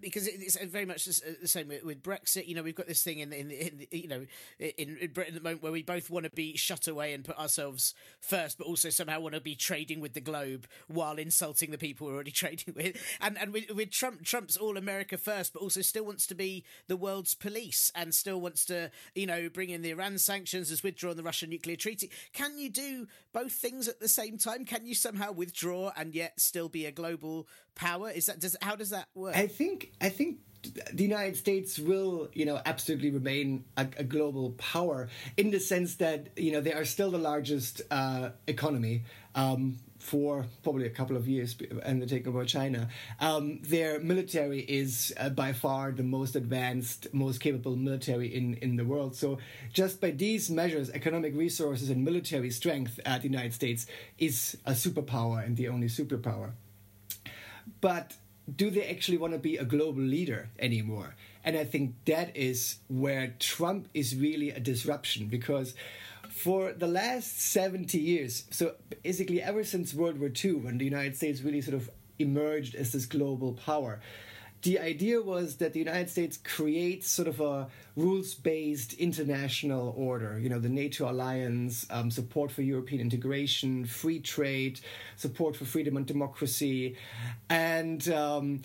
because 0.00 0.26
it's 0.26 0.56
uh, 0.56 0.66
very 0.66 0.84
much 0.84 1.04
the 1.04 1.36
uh, 1.42 1.46
same 1.46 1.68
with 1.68 2.02
Brexit. 2.02 2.46
You 2.46 2.54
know, 2.54 2.62
we've 2.62 2.74
got 2.74 2.86
this 2.86 3.02
thing 3.02 3.18
in, 3.18 3.32
in, 3.32 3.50
in 3.50 3.86
you 3.90 4.08
know 4.08 4.26
in, 4.58 4.96
in, 4.98 5.12
Britain 5.12 5.34
at 5.34 5.42
the 5.42 5.44
moment 5.44 5.62
where 5.62 5.72
we 5.72 5.82
both 5.82 6.10
want 6.10 6.24
to 6.24 6.30
be 6.30 6.56
shut 6.56 6.86
away 6.86 7.12
and 7.12 7.24
put 7.24 7.38
ourselves 7.38 7.94
first, 8.20 8.58
but 8.58 8.66
also 8.66 8.90
somehow 8.90 9.20
want 9.20 9.34
to 9.34 9.40
be 9.40 9.54
trading 9.54 10.00
with 10.00 10.14
the 10.14 10.20
globe 10.20 10.66
while 10.86 11.16
insulting 11.16 11.70
the 11.70 11.78
people 11.78 12.06
we're 12.06 12.14
already 12.14 12.30
trading 12.32 12.74
with. 12.74 12.96
And 13.20 13.38
and 13.38 13.52
with, 13.52 13.70
with 13.74 13.90
Trump, 13.90 14.24
Trump's 14.24 14.56
all 14.56 14.76
America 14.76 15.16
first, 15.16 15.52
but 15.52 15.62
also 15.62 15.80
still 15.82 16.04
wants 16.04 16.26
to 16.28 16.34
be 16.34 16.64
the 16.86 16.96
world's 16.96 17.34
police 17.34 17.90
and 17.94 18.14
still 18.14 18.40
wants 18.40 18.64
to 18.66 18.90
you 19.14 19.26
know 19.26 19.48
bring 19.48 19.70
in 19.70 19.82
the 19.82 19.90
Iran 19.90 20.18
sanctions, 20.18 20.70
has 20.70 20.82
withdrawn 20.82 21.16
the 21.16 21.22
Russian 21.22 21.50
nuclear 21.50 21.76
treaty. 21.76 22.10
Can 22.32 22.58
you 22.58 22.70
do 22.70 23.06
both 23.32 23.52
things 23.52 23.88
at 23.88 24.00
the 24.00 24.08
same 24.08 24.38
time? 24.38 24.64
Can 24.64 24.86
you 24.86 24.94
somehow 24.94 25.32
withdraw 25.32 25.92
and 25.96 26.14
yet 26.14 26.40
still 26.40 26.68
be 26.68 26.86
a 26.86 26.92
global 26.92 27.46
power? 27.78 28.10
Is 28.10 28.26
that 28.26 28.40
does 28.40 28.56
how 28.60 28.76
does 28.76 28.90
that 28.90 29.06
work? 29.14 29.36
I 29.36 29.46
think 29.46 29.92
I 30.00 30.10
think 30.10 30.38
the 30.92 31.04
United 31.04 31.36
States 31.36 31.78
will, 31.78 32.28
you 32.34 32.44
know, 32.44 32.60
absolutely 32.66 33.10
remain 33.10 33.64
a, 33.76 33.86
a, 33.96 34.04
global 34.04 34.50
power 34.58 35.08
in 35.36 35.50
the 35.52 35.60
sense 35.60 35.94
that 35.96 36.28
you 36.36 36.52
know 36.52 36.60
they 36.60 36.72
are 36.72 36.84
still 36.84 37.10
the 37.10 37.18
largest 37.18 37.80
uh, 37.90 38.30
economy. 38.46 39.04
Um, 39.34 39.78
for 39.98 40.46
probably 40.62 40.86
a 40.86 40.90
couple 40.90 41.16
of 41.16 41.28
years 41.28 41.56
and 41.84 42.00
the 42.00 42.06
takeover 42.06 42.42
of 42.42 42.46
China. 42.46 42.88
Um, 43.20 43.60
their 43.62 43.98
military 44.00 44.60
is 44.60 45.12
uh, 45.16 45.28
by 45.28 45.52
far 45.52 45.90
the 45.90 46.02
most 46.04 46.36
advanced, 46.36 47.12
most 47.12 47.40
capable 47.40 47.76
military 47.76 48.34
in, 48.34 48.54
in 48.54 48.76
the 48.76 48.84
world. 48.84 49.16
So, 49.16 49.38
just 49.72 50.00
by 50.00 50.12
these 50.12 50.50
measures, 50.50 50.88
economic 50.90 51.34
resources 51.36 51.90
and 51.90 52.04
military 52.04 52.50
strength, 52.50 53.00
uh, 53.04 53.18
the 53.18 53.24
United 53.24 53.54
States 53.54 53.86
is 54.18 54.56
a 54.64 54.72
superpower 54.72 55.44
and 55.44 55.56
the 55.56 55.68
only 55.68 55.88
superpower. 55.88 56.52
But 57.80 58.14
do 58.54 58.70
they 58.70 58.84
actually 58.84 59.18
want 59.18 59.34
to 59.34 59.38
be 59.38 59.56
a 59.56 59.64
global 59.64 60.02
leader 60.02 60.48
anymore? 60.58 61.14
And 61.44 61.56
I 61.56 61.64
think 61.64 61.94
that 62.06 62.36
is 62.36 62.76
where 62.88 63.34
Trump 63.38 63.88
is 63.94 64.16
really 64.16 64.50
a 64.50 64.60
disruption 64.60 65.26
because 65.26 65.74
for 66.28 66.72
the 66.72 66.86
last 66.86 67.40
70 67.40 67.98
years, 67.98 68.44
so 68.50 68.74
basically 69.02 69.42
ever 69.42 69.64
since 69.64 69.94
World 69.94 70.18
War 70.18 70.30
II, 70.44 70.54
when 70.54 70.78
the 70.78 70.84
United 70.84 71.16
States 71.16 71.42
really 71.42 71.60
sort 71.60 71.74
of 71.76 71.90
emerged 72.18 72.74
as 72.74 72.92
this 72.92 73.06
global 73.06 73.54
power, 73.54 74.00
the 74.62 74.78
idea 74.78 75.20
was 75.22 75.56
that 75.56 75.72
the 75.72 75.78
United 75.78 76.10
States 76.10 76.36
creates 76.36 77.08
sort 77.08 77.28
of 77.28 77.40
a 77.40 77.68
rules 77.96 78.34
based 78.34 78.94
international 78.94 79.94
order. 79.96 80.38
You 80.38 80.48
know, 80.48 80.58
the 80.58 80.68
NATO 80.68 81.10
alliance, 81.10 81.86
um, 81.90 82.10
support 82.10 82.50
for 82.50 82.62
European 82.62 83.00
integration, 83.00 83.84
free 83.84 84.20
trade, 84.20 84.80
support 85.16 85.56
for 85.56 85.64
freedom 85.64 85.96
and 85.96 86.06
democracy. 86.06 86.96
And 87.48 88.08
um, 88.08 88.62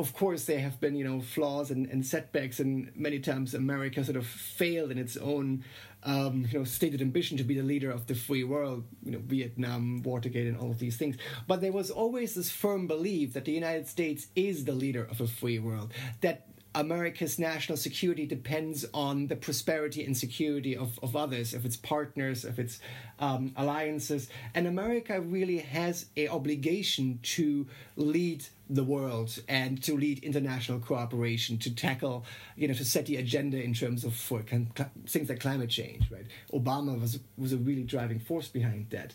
of 0.00 0.14
course, 0.14 0.46
there 0.46 0.60
have 0.60 0.80
been, 0.80 0.96
you 0.96 1.04
know, 1.04 1.20
flaws 1.20 1.70
and, 1.70 1.86
and 1.86 2.04
setbacks, 2.04 2.58
and 2.58 2.90
many 2.96 3.20
times 3.20 3.54
America 3.54 4.02
sort 4.02 4.16
of 4.16 4.26
failed 4.26 4.90
in 4.90 4.98
its 4.98 5.16
own 5.16 5.64
um, 6.02 6.46
you 6.50 6.58
know, 6.58 6.64
stated 6.64 7.02
ambition 7.02 7.36
to 7.36 7.44
be 7.44 7.54
the 7.54 7.62
leader 7.62 7.90
of 7.90 8.06
the 8.06 8.14
free 8.14 8.44
world, 8.44 8.84
you 9.04 9.12
know, 9.12 9.20
Vietnam, 9.22 10.02
Watergate, 10.02 10.46
and 10.46 10.56
all 10.56 10.70
of 10.70 10.78
these 10.78 10.96
things. 10.96 11.16
But 11.46 11.60
there 11.60 11.72
was 11.72 11.90
always 11.90 12.34
this 12.34 12.50
firm 12.50 12.86
belief 12.86 13.34
that 13.34 13.44
the 13.44 13.52
United 13.52 13.86
States 13.86 14.28
is 14.34 14.64
the 14.64 14.72
leader 14.72 15.04
of 15.04 15.20
a 15.20 15.26
free 15.26 15.58
world, 15.58 15.92
that 16.22 16.46
America's 16.74 17.38
national 17.38 17.76
security 17.76 18.26
depends 18.26 18.86
on 18.94 19.26
the 19.26 19.34
prosperity 19.34 20.04
and 20.04 20.16
security 20.16 20.76
of, 20.76 20.98
of 21.02 21.16
others, 21.16 21.52
of 21.52 21.64
its 21.64 21.76
partners, 21.76 22.44
of 22.44 22.60
its 22.60 22.80
um, 23.18 23.52
alliances. 23.56 24.28
And 24.54 24.68
America 24.68 25.20
really 25.20 25.58
has 25.58 26.06
a 26.16 26.28
obligation 26.28 27.18
to 27.22 27.66
lead 27.96 28.44
the 28.68 28.84
world 28.84 29.36
and 29.48 29.82
to 29.82 29.96
lead 29.96 30.22
international 30.22 30.78
cooperation 30.78 31.58
to 31.58 31.74
tackle, 31.74 32.24
you 32.56 32.68
know, 32.68 32.74
to 32.74 32.84
set 32.84 33.06
the 33.06 33.16
agenda 33.16 33.60
in 33.60 33.74
terms 33.74 34.04
of 34.04 34.14
for 34.14 34.42
things 34.42 35.28
like 35.28 35.40
climate 35.40 35.70
change. 35.70 36.08
Right? 36.08 36.26
Obama 36.52 37.00
was 37.00 37.18
was 37.36 37.52
a 37.52 37.56
really 37.56 37.82
driving 37.82 38.20
force 38.20 38.46
behind 38.46 38.90
that. 38.90 39.12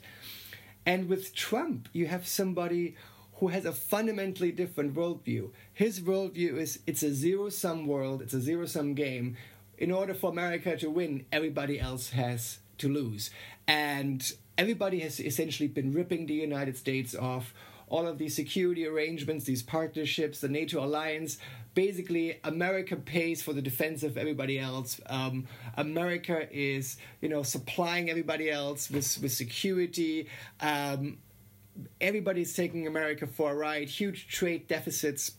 And 0.86 1.08
with 1.08 1.34
Trump, 1.34 1.89
you 1.93 2.08
have 2.08 2.28
somebody 2.28 2.95
who 3.36 3.49
has 3.49 3.65
a 3.65 3.71
fundamentally 3.73 4.51
different 4.51 4.95
worldview. 4.95 5.51
His 5.73 5.99
worldview 5.99 6.57
is 6.57 6.79
it's 6.88 7.03
a 7.03 7.13
zero 7.13 7.49
sum 7.49 7.86
world, 7.86 8.21
it's 8.21 8.33
a 8.33 8.41
zero 8.41 8.65
sum 8.65 8.93
game. 8.93 9.38
In 9.77 9.91
order 9.91 10.13
for 10.13 10.31
America 10.31 10.77
to 10.77 10.89
win, 10.89 11.25
everybody 11.31 11.79
else 11.79 12.11
has 12.11 12.59
to 12.77 12.88
lose. 12.88 13.29
And 13.67 14.31
everybody 14.57 14.99
has 15.01 15.19
essentially 15.19 15.67
been 15.67 15.91
ripping 15.91 16.27
the 16.27 16.33
United 16.33 16.77
States 16.77 17.13
off. 17.13 17.53
All 17.88 18.07
of 18.07 18.17
these 18.17 18.36
security 18.36 18.88
arrangements, 18.88 19.45
these 19.45 19.61
partnerships, 19.61 20.39
the 20.39 20.47
NATO 20.47 20.83
alliance, 20.83 21.38
basically 21.75 22.39
America 22.43 22.95
pays 22.95 23.43
for 23.43 23.53
the 23.53 23.61
defense 23.61 24.01
of 24.01 24.17
everybody 24.17 24.57
else. 24.57 24.99
Um, 25.07 25.45
America 25.75 26.47
is, 26.51 26.97
you 27.21 27.29
know, 27.29 27.43
supplying 27.43 28.09
everybody 28.09 28.49
else 28.49 28.89
with 28.89 29.19
with 29.21 29.33
security. 29.33 30.27
Um, 30.61 31.17
everybody's 31.99 32.53
taking 32.53 32.88
America 32.88 33.28
for 33.28 33.51
a 33.51 33.55
ride, 33.55 33.89
huge 33.89 34.28
trade 34.28 34.67
deficits. 34.67 35.32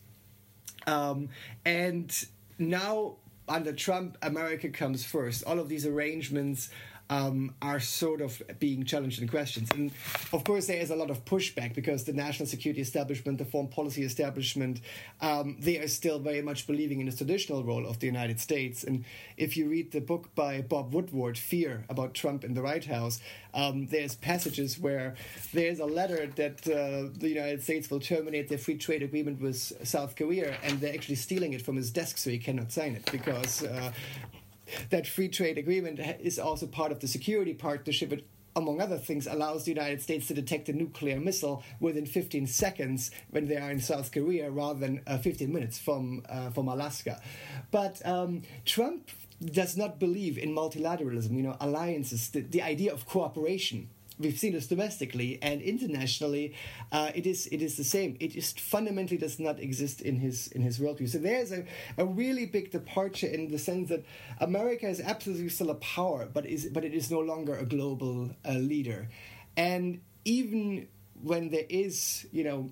Um, 0.85 1.29
and 1.65 2.13
now 2.57 3.15
under 3.47 3.73
Trump, 3.73 4.17
America 4.21 4.69
comes 4.69 5.05
first. 5.05 5.43
All 5.45 5.59
of 5.59 5.69
these 5.69 5.85
arrangements 5.85 6.69
um, 7.09 7.53
are 7.61 7.79
sort 7.79 8.21
of 8.21 8.41
being 8.59 8.83
challenged 8.83 9.19
and 9.21 9.29
questioned. 9.29 9.71
And 9.73 9.91
of 10.33 10.43
course, 10.43 10.67
there 10.67 10.79
is 10.79 10.89
a 10.89 10.95
lot 10.95 11.09
of 11.09 11.25
pushback 11.25 11.73
because 11.73 12.03
the 12.03 12.13
national 12.13 12.47
security 12.47 12.81
establishment, 12.81 13.37
the 13.37 13.45
foreign 13.45 13.67
policy 13.67 14.03
establishment, 14.03 14.81
um, 15.21 15.57
they 15.59 15.77
are 15.77 15.87
still 15.87 16.19
very 16.19 16.41
much 16.41 16.67
believing 16.67 16.99
in 16.99 17.05
the 17.07 17.15
traditional 17.15 17.63
role 17.63 17.87
of 17.87 17.99
the 17.99 18.07
United 18.07 18.39
States. 18.39 18.83
And 18.83 19.05
if 19.37 19.55
you 19.57 19.69
read 19.69 19.91
the 19.91 20.01
book 20.01 20.33
by 20.35 20.61
Bob 20.61 20.93
Woodward, 20.93 21.37
Fear, 21.37 21.85
about 21.89 22.13
Trump 22.13 22.43
in 22.43 22.53
the 22.53 22.61
White 22.61 22.85
House, 22.85 23.19
um, 23.53 23.87
there's 23.87 24.15
passages 24.15 24.77
where 24.77 25.15
there's 25.53 25.79
a 25.79 25.85
letter 25.85 26.27
that 26.35 26.67
uh, 26.67 27.09
the 27.17 27.29
United 27.29 27.63
States 27.63 27.89
will 27.89 27.99
terminate 27.99 28.49
their 28.49 28.57
free 28.57 28.77
trade 28.77 29.01
agreement 29.01 29.41
with 29.41 29.57
South 29.87 30.15
Korea, 30.15 30.57
and 30.63 30.79
they're 30.79 30.93
actually 30.93 31.15
stealing 31.15 31.53
it 31.53 31.61
from 31.61 31.75
his 31.75 31.91
desk 31.91 32.17
so 32.17 32.29
he 32.29 32.37
cannot 32.37 32.71
sign 32.71 32.95
it 32.95 33.09
because 33.11 33.63
uh, 33.63 33.91
that 34.89 35.07
free 35.07 35.29
trade 35.29 35.57
agreement 35.57 35.99
is 36.19 36.39
also 36.39 36.67
part 36.67 36.91
of 36.91 36.99
the 36.99 37.07
security 37.07 37.53
partnership. 37.53 38.11
It, 38.13 38.27
among 38.55 38.81
other 38.81 38.97
things, 38.97 39.27
allows 39.27 39.65
the 39.65 39.71
United 39.71 40.01
States 40.01 40.27
to 40.27 40.33
detect 40.33 40.67
a 40.67 40.73
nuclear 40.73 41.19
missile 41.19 41.63
within 41.79 42.07
15 42.07 42.47
seconds 42.47 43.11
when 43.29 43.47
they 43.47 43.55
are 43.55 43.69
in 43.69 43.79
South 43.79 44.11
Korea, 44.11 44.49
rather 44.49 44.79
than 44.79 45.01
uh, 45.05 45.19
15 45.19 45.53
minutes 45.53 45.77
from 45.77 46.23
uh, 46.27 46.49
from 46.49 46.67
Alaska. 46.67 47.21
But 47.69 48.03
um, 48.05 48.41
Trump 48.65 49.11
does 49.43 49.77
not 49.77 49.99
believe 49.99 50.37
in 50.37 50.55
multilateralism, 50.55 51.31
you 51.31 51.43
know, 51.43 51.55
alliances, 51.59 52.29
the, 52.29 52.41
the 52.41 52.63
idea 52.63 52.91
of 52.91 53.05
cooperation 53.05 53.89
we've 54.19 54.37
seen 54.37 54.53
this 54.53 54.67
domestically 54.67 55.39
and 55.41 55.61
internationally. 55.61 56.53
Uh, 56.91 57.11
it 57.15 57.25
is 57.25 57.47
it 57.47 57.61
is 57.61 57.77
the 57.77 57.83
same. 57.83 58.17
It 58.19 58.29
just 58.29 58.59
fundamentally 58.59 59.17
does 59.17 59.39
not 59.39 59.59
exist 59.59 60.01
in 60.01 60.19
his 60.19 60.47
in 60.47 60.61
his 60.61 60.79
worldview. 60.79 61.09
So 61.09 61.17
there's 61.17 61.51
a, 61.51 61.65
a 61.97 62.05
really 62.05 62.45
big 62.45 62.71
departure 62.71 63.27
in 63.27 63.49
the 63.49 63.59
sense 63.59 63.89
that 63.89 64.05
America 64.39 64.87
is 64.87 65.01
absolutely 65.01 65.49
still 65.49 65.69
a 65.69 65.75
power, 65.75 66.27
but 66.31 66.45
is 66.45 66.69
but 66.71 66.83
it 66.83 66.93
is 66.93 67.11
no 67.11 67.19
longer 67.19 67.57
a 67.57 67.65
global 67.65 68.31
uh, 68.47 68.53
leader. 68.53 69.09
And 69.55 70.01
even 70.25 70.87
when 71.21 71.49
there 71.49 71.65
is, 71.69 72.27
you 72.31 72.43
know, 72.43 72.69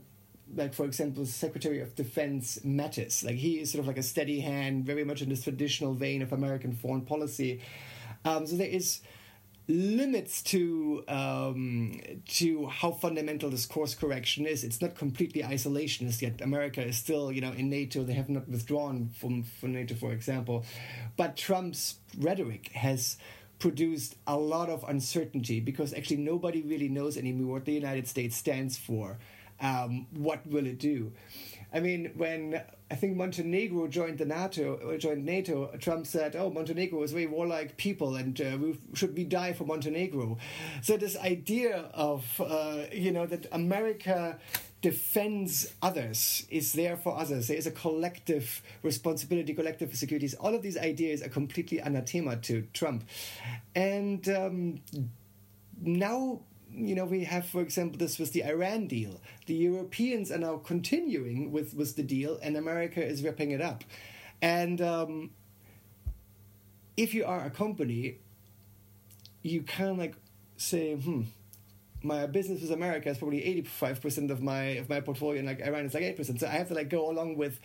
like 0.55 0.73
for 0.73 0.85
example, 0.85 1.25
Secretary 1.25 1.79
of 1.81 1.95
Defense 1.95 2.59
Mattis, 2.65 3.23
like 3.25 3.35
he 3.35 3.59
is 3.59 3.71
sort 3.71 3.79
of 3.79 3.87
like 3.87 3.97
a 3.97 4.03
steady 4.03 4.39
hand, 4.39 4.85
very 4.85 5.03
much 5.03 5.21
in 5.21 5.29
this 5.29 5.43
traditional 5.43 5.93
vein 5.93 6.21
of 6.21 6.31
American 6.31 6.73
foreign 6.73 7.01
policy. 7.01 7.61
Um, 8.23 8.45
so 8.47 8.55
there 8.55 8.67
is 8.67 9.01
limits 9.67 10.41
to 10.43 11.03
um, 11.07 11.99
to 12.27 12.67
how 12.67 12.91
fundamental 12.91 13.49
this 13.49 13.65
course 13.65 13.95
correction 13.95 14.45
is. 14.45 14.63
It's 14.63 14.81
not 14.81 14.95
completely 14.95 15.41
isolationist 15.41 16.21
yet. 16.21 16.41
America 16.41 16.83
is 16.83 16.97
still, 16.97 17.31
you 17.31 17.41
know, 17.41 17.51
in 17.51 17.69
NATO. 17.69 18.03
They 18.03 18.13
have 18.13 18.29
not 18.29 18.47
withdrawn 18.47 19.09
from 19.17 19.43
from 19.43 19.73
NATO, 19.73 19.95
for 19.95 20.11
example. 20.11 20.65
But 21.17 21.35
Trump's 21.35 21.95
rhetoric 22.17 22.69
has 22.73 23.17
produced 23.57 24.15
a 24.27 24.37
lot 24.37 24.69
of 24.69 24.83
uncertainty 24.87 25.59
because 25.59 25.93
actually 25.93 26.17
nobody 26.17 26.61
really 26.61 26.89
knows 26.89 27.17
anymore 27.17 27.53
what 27.53 27.65
the 27.65 27.73
United 27.73 28.07
States 28.07 28.35
stands 28.35 28.77
for. 28.77 29.17
Um, 29.61 30.07
what 30.11 30.45
will 30.45 30.65
it 30.65 30.79
do? 30.79 31.13
I 31.75 31.81
mean, 31.81 32.11
when 32.15 32.61
I 32.89 32.95
think 32.95 33.17
Montenegro 33.17 33.87
joined 33.87 34.17
the 34.17 34.25
NATO, 34.25 34.77
uh, 34.77 34.97
joined 34.97 35.25
NATO, 35.25 35.75
Trump 35.77 36.07
said, 36.07 36.33
"Oh, 36.33 36.49
Montenegro 36.49 37.03
is 37.03 37.11
a 37.11 37.15
very 37.15 37.27
warlike 37.27 37.75
people, 37.75 38.15
and 38.15 38.39
uh, 38.39 38.57
we 38.57 38.79
should 38.93 39.13
we 39.13 39.25
die 39.25 39.51
for 39.51 39.65
Montenegro?" 39.65 40.37
So 40.81 40.95
this 40.95 41.17
idea 41.17 41.89
of 41.93 42.23
uh, 42.39 42.85
you 42.93 43.11
know 43.11 43.25
that 43.25 43.47
America 43.51 44.39
defends 44.81 45.73
others 45.81 46.47
is 46.49 46.71
there 46.71 46.95
for 46.95 47.17
others. 47.17 47.49
There 47.49 47.57
is 47.57 47.67
a 47.67 47.71
collective 47.71 48.61
responsibility, 48.81 49.53
collective 49.53 49.93
securities. 49.97 50.33
All 50.35 50.55
of 50.55 50.61
these 50.61 50.77
ideas 50.77 51.21
are 51.21 51.29
completely 51.29 51.79
anathema 51.79 52.37
to 52.37 52.67
Trump, 52.71 53.03
and 53.75 54.29
um, 54.29 54.79
now 55.81 56.39
you 56.75 56.95
know, 56.95 57.05
we 57.05 57.23
have, 57.23 57.45
for 57.45 57.61
example, 57.61 57.97
this 57.97 58.19
was 58.19 58.31
the 58.31 58.43
Iran 58.43 58.87
deal. 58.87 59.21
The 59.45 59.53
Europeans 59.53 60.31
are 60.31 60.37
now 60.37 60.57
continuing 60.57 61.51
with, 61.51 61.73
with 61.73 61.95
the 61.95 62.03
deal, 62.03 62.39
and 62.41 62.57
America 62.57 63.03
is 63.03 63.23
ripping 63.23 63.51
it 63.51 63.61
up. 63.61 63.83
And 64.41 64.81
um, 64.81 65.31
if 66.97 67.13
you 67.13 67.25
are 67.25 67.45
a 67.45 67.49
company, 67.49 68.17
you 69.41 69.63
kind 69.63 69.91
of 69.91 69.97
like 69.97 70.15
say, 70.57 70.95
hmm, 70.95 71.23
my 72.03 72.25
business 72.27 72.61
with 72.61 72.71
America 72.71 73.09
is 73.09 73.17
probably 73.17 73.41
85% 73.81 74.29
of 74.29 74.41
my 74.41 74.61
of 74.77 74.89
my 74.89 74.99
portfolio, 74.99 75.39
and 75.39 75.47
like 75.47 75.61
Iran 75.61 75.85
is 75.85 75.93
like 75.93 76.03
8%. 76.03 76.39
So 76.39 76.47
I 76.47 76.51
have 76.51 76.67
to 76.69 76.73
like 76.73 76.89
go 76.89 77.09
along 77.09 77.37
with 77.37 77.59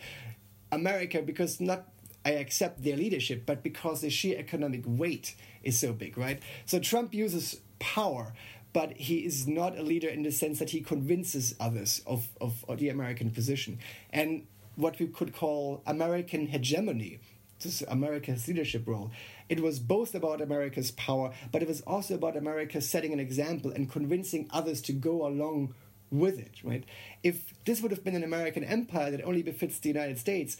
America 0.71 1.21
because 1.21 1.59
not 1.59 1.87
I 2.25 2.31
accept 2.31 2.83
their 2.83 2.97
leadership, 2.97 3.45
but 3.45 3.63
because 3.63 4.01
the 4.01 4.09
sheer 4.09 4.37
economic 4.37 4.83
weight 4.85 5.35
is 5.63 5.79
so 5.79 5.93
big, 5.93 6.17
right? 6.17 6.41
So 6.65 6.79
Trump 6.79 7.13
uses 7.13 7.61
power 7.79 8.33
but 8.73 8.93
he 8.93 9.19
is 9.19 9.47
not 9.47 9.77
a 9.77 9.83
leader 9.83 10.07
in 10.07 10.23
the 10.23 10.31
sense 10.31 10.59
that 10.59 10.69
he 10.69 10.81
convinces 10.81 11.55
others 11.59 12.01
of, 12.05 12.29
of, 12.39 12.63
of 12.67 12.79
the 12.79 12.89
American 12.89 13.31
position. 13.31 13.79
And 14.11 14.45
what 14.75 14.99
we 14.99 15.07
could 15.07 15.33
call 15.33 15.81
American 15.85 16.47
hegemony, 16.47 17.19
this 17.61 17.81
America's 17.87 18.47
leadership 18.47 18.87
role. 18.87 19.11
It 19.49 19.59
was 19.59 19.79
both 19.79 20.15
about 20.15 20.41
America's 20.41 20.91
power, 20.91 21.31
but 21.51 21.61
it 21.61 21.67
was 21.67 21.81
also 21.81 22.15
about 22.15 22.35
America 22.35 22.81
setting 22.81 23.13
an 23.13 23.19
example 23.19 23.71
and 23.71 23.91
convincing 23.91 24.47
others 24.51 24.81
to 24.83 24.93
go 24.93 25.25
along 25.27 25.73
with 26.09 26.39
it, 26.39 26.55
right? 26.63 26.83
If 27.23 27.53
this 27.65 27.81
would 27.81 27.91
have 27.91 28.03
been 28.03 28.15
an 28.15 28.23
American 28.23 28.63
empire 28.63 29.11
that 29.11 29.23
only 29.23 29.43
befits 29.43 29.79
the 29.79 29.89
United 29.89 30.19
States, 30.19 30.57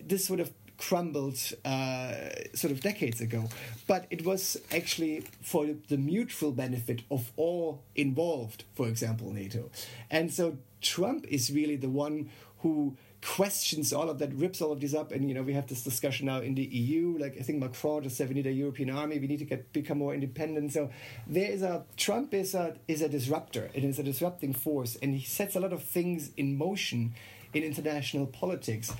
this 0.00 0.30
would 0.30 0.38
have 0.38 0.52
crumbled 0.78 1.38
uh, 1.64 2.14
sort 2.54 2.72
of 2.72 2.80
decades 2.80 3.20
ago. 3.20 3.48
But 3.86 4.06
it 4.10 4.24
was 4.24 4.56
actually 4.72 5.24
for 5.42 5.66
the 5.88 5.96
mutual 5.96 6.52
benefit 6.52 7.02
of 7.10 7.30
all 7.36 7.82
involved, 7.94 8.64
for 8.74 8.88
example, 8.88 9.32
NATO. 9.32 9.70
And 10.10 10.32
so 10.32 10.58
Trump 10.80 11.26
is 11.28 11.52
really 11.52 11.76
the 11.76 11.88
one 11.88 12.30
who 12.60 12.96
questions 13.22 13.92
all 13.92 14.10
of 14.10 14.18
that, 14.18 14.34
rips 14.34 14.60
all 14.60 14.72
of 14.72 14.80
this 14.80 14.94
up, 14.94 15.12
and 15.12 15.28
you 15.28 15.34
know 15.34 15.42
we 15.42 15.52
have 15.52 15.68
this 15.68 15.82
discussion 15.82 16.26
now 16.26 16.40
in 16.40 16.54
the 16.54 16.64
EU. 16.64 17.16
Like 17.18 17.36
I 17.38 17.42
think 17.42 17.60
Macron 17.60 18.02
just 18.02 18.16
said, 18.16 18.28
we 18.28 18.34
need 18.34 18.46
a 18.46 18.52
European 18.52 18.90
army, 18.90 19.18
we 19.18 19.28
need 19.28 19.38
to 19.38 19.44
get 19.44 19.72
become 19.72 19.98
more 19.98 20.12
independent. 20.12 20.72
So 20.72 20.90
there 21.26 21.50
is 21.50 21.62
a 21.62 21.84
Trump 21.96 22.34
is 22.34 22.54
a 22.54 22.76
is 22.88 23.00
a 23.00 23.08
disruptor. 23.08 23.70
It 23.74 23.84
is 23.84 23.98
a 23.98 24.02
disrupting 24.02 24.52
force, 24.52 24.96
and 25.00 25.14
he 25.14 25.24
sets 25.24 25.54
a 25.54 25.60
lot 25.60 25.72
of 25.72 25.82
things 25.82 26.30
in 26.36 26.58
motion 26.58 27.14
in 27.54 27.62
international 27.62 28.26
politics. 28.26 28.92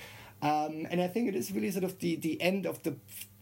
Um, 0.43 0.87
and 0.91 1.01
I 1.01 1.07
think 1.07 1.29
it 1.29 1.37
is 1.37 1.53
really 1.53 1.71
sort 1.71 1.85
of 1.85 1.99
the, 2.01 2.17
the 2.17 2.41
end 2.43 2.67
of 2.67 2.83
the 2.83 2.97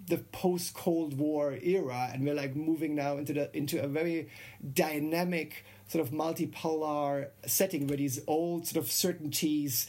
the 0.06 0.18
post 0.18 0.74
Cold 0.74 1.16
War 1.18 1.56
era, 1.62 2.10
and 2.12 2.24
we're 2.24 2.34
like 2.34 2.56
moving 2.56 2.94
now 2.94 3.16
into 3.16 3.32
the 3.32 3.56
into 3.56 3.82
a 3.82 3.86
very 3.86 4.28
dynamic 4.72 5.64
sort 5.88 6.04
of 6.04 6.12
multipolar 6.12 7.28
setting 7.46 7.86
where 7.86 7.96
these 7.96 8.20
old 8.26 8.66
sort 8.66 8.84
of 8.84 8.90
certainties 8.90 9.88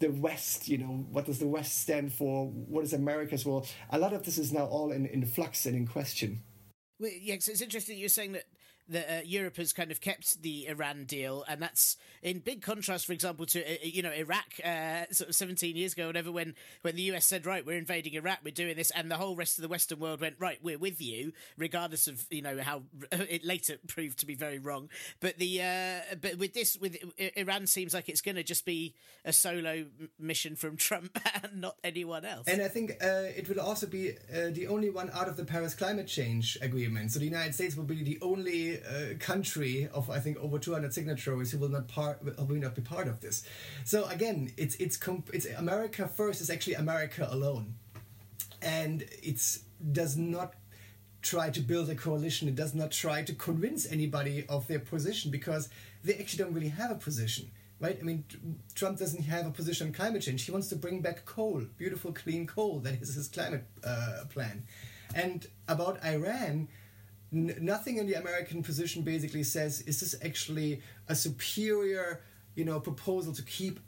the 0.00 0.08
West, 0.08 0.66
you 0.66 0.78
know, 0.78 1.06
what 1.12 1.26
does 1.26 1.38
the 1.38 1.46
West 1.46 1.78
stand 1.78 2.12
for? 2.12 2.46
What 2.48 2.84
is 2.84 2.92
America's 2.92 3.46
role? 3.46 3.66
A 3.90 3.98
lot 3.98 4.12
of 4.12 4.24
this 4.24 4.38
is 4.38 4.52
now 4.52 4.64
all 4.64 4.90
in, 4.90 5.06
in 5.06 5.24
flux 5.26 5.66
and 5.66 5.76
in 5.76 5.86
question. 5.86 6.42
Well, 6.98 7.10
yeah, 7.20 7.34
it's 7.34 7.60
interesting 7.60 7.98
you're 7.98 8.08
saying 8.08 8.32
that 8.32 8.44
that 8.90 9.08
uh, 9.08 9.20
Europe 9.24 9.56
has 9.56 9.72
kind 9.72 9.90
of 9.90 10.00
kept 10.00 10.42
the 10.42 10.66
Iran 10.66 11.04
deal, 11.04 11.44
and 11.48 11.62
that's 11.62 11.96
in 12.22 12.40
big 12.40 12.62
contrast, 12.62 13.06
for 13.06 13.12
example, 13.12 13.46
to 13.46 13.60
uh, 13.62 13.76
you 13.82 14.02
know 14.02 14.12
Iraq, 14.12 14.60
uh, 14.64 15.04
sort 15.10 15.30
of 15.30 15.36
17 15.36 15.76
years 15.76 15.92
ago, 15.92 16.06
whatever, 16.06 16.30
when 16.30 16.54
when 16.82 16.96
the 16.96 17.02
US 17.14 17.26
said, 17.26 17.46
right, 17.46 17.64
we're 17.64 17.78
invading 17.78 18.14
Iraq, 18.14 18.38
we're 18.44 18.50
doing 18.50 18.76
this, 18.76 18.90
and 18.90 19.10
the 19.10 19.16
whole 19.16 19.36
rest 19.36 19.58
of 19.58 19.62
the 19.62 19.68
Western 19.68 19.98
world 19.98 20.20
went, 20.20 20.36
right, 20.38 20.58
we're 20.62 20.78
with 20.78 21.00
you, 21.00 21.32
regardless 21.56 22.06
of 22.06 22.24
you 22.30 22.42
know 22.42 22.58
how 22.60 22.82
it 23.12 23.44
later 23.44 23.76
proved 23.88 24.18
to 24.18 24.26
be 24.26 24.34
very 24.34 24.58
wrong. 24.58 24.88
But 25.20 25.38
the 25.38 25.62
uh, 25.62 26.16
but 26.20 26.38
with 26.38 26.54
this, 26.54 26.76
with 26.76 26.96
Iran, 27.36 27.66
seems 27.66 27.94
like 27.94 28.08
it's 28.08 28.20
going 28.20 28.36
to 28.36 28.42
just 28.42 28.64
be 28.64 28.94
a 29.24 29.32
solo 29.32 29.86
mission 30.18 30.56
from 30.56 30.76
Trump 30.80 31.18
and 31.42 31.60
not 31.60 31.76
anyone 31.84 32.24
else. 32.24 32.48
And 32.48 32.62
I 32.62 32.68
think 32.68 32.92
uh, 33.02 33.28
it 33.36 33.48
will 33.48 33.60
also 33.60 33.86
be 33.86 34.10
uh, 34.10 34.50
the 34.52 34.66
only 34.68 34.90
one 34.90 35.10
out 35.14 35.28
of 35.28 35.36
the 35.36 35.44
Paris 35.44 35.74
climate 35.74 36.06
change 36.06 36.58
agreement. 36.60 37.12
So 37.12 37.18
the 37.18 37.26
United 37.26 37.54
States 37.54 37.76
will 37.76 37.84
be 37.84 38.02
the 38.02 38.18
only 38.22 38.79
uh, 38.88 39.14
country 39.18 39.88
of 39.92 40.10
I 40.10 40.18
think 40.20 40.38
over 40.38 40.58
200 40.58 40.92
signatories 40.92 41.52
who 41.52 41.58
will 41.58 41.68
not 41.68 41.88
part 41.88 42.22
will 42.22 42.56
not 42.56 42.74
be 42.74 42.82
part 42.82 43.08
of 43.08 43.20
this. 43.20 43.42
So 43.84 44.04
again, 44.06 44.52
it's 44.56 44.76
it's 44.76 44.96
comp- 44.96 45.30
it's 45.32 45.46
America 45.46 46.08
first 46.08 46.40
is 46.40 46.50
actually 46.50 46.74
America 46.74 47.28
alone, 47.30 47.74
and 48.62 49.04
it's 49.22 49.60
does 49.92 50.16
not 50.16 50.54
try 51.22 51.50
to 51.50 51.60
build 51.60 51.90
a 51.90 51.94
coalition. 51.94 52.48
It 52.48 52.54
does 52.54 52.74
not 52.74 52.90
try 52.90 53.22
to 53.22 53.34
convince 53.34 53.90
anybody 53.90 54.44
of 54.48 54.66
their 54.66 54.78
position 54.78 55.30
because 55.30 55.68
they 56.02 56.14
actually 56.14 56.44
don't 56.44 56.54
really 56.54 56.68
have 56.68 56.90
a 56.90 56.94
position. 56.94 57.50
Right? 57.78 57.96
I 57.98 58.02
mean, 58.04 58.24
Trump 58.74 58.98
doesn't 58.98 59.22
have 59.22 59.46
a 59.46 59.50
position 59.50 59.86
on 59.86 59.92
climate 59.94 60.20
change. 60.20 60.44
He 60.44 60.52
wants 60.52 60.68
to 60.68 60.76
bring 60.76 61.00
back 61.00 61.24
coal, 61.24 61.62
beautiful, 61.78 62.12
clean 62.12 62.46
coal. 62.46 62.80
That 62.80 63.00
is 63.00 63.14
his 63.14 63.28
climate 63.28 63.64
uh, 63.82 64.24
plan. 64.28 64.64
And 65.14 65.46
about 65.66 66.04
Iran, 66.04 66.68
Nothing 67.32 67.98
in 67.98 68.06
the 68.06 68.14
American 68.14 68.62
position 68.62 69.02
basically 69.02 69.44
says 69.44 69.82
is 69.82 70.00
this 70.00 70.14
actually 70.24 70.82
a 71.08 71.14
superior, 71.14 72.22
you 72.56 72.64
know, 72.64 72.80
proposal 72.80 73.32
to 73.34 73.42
keep 73.42 73.78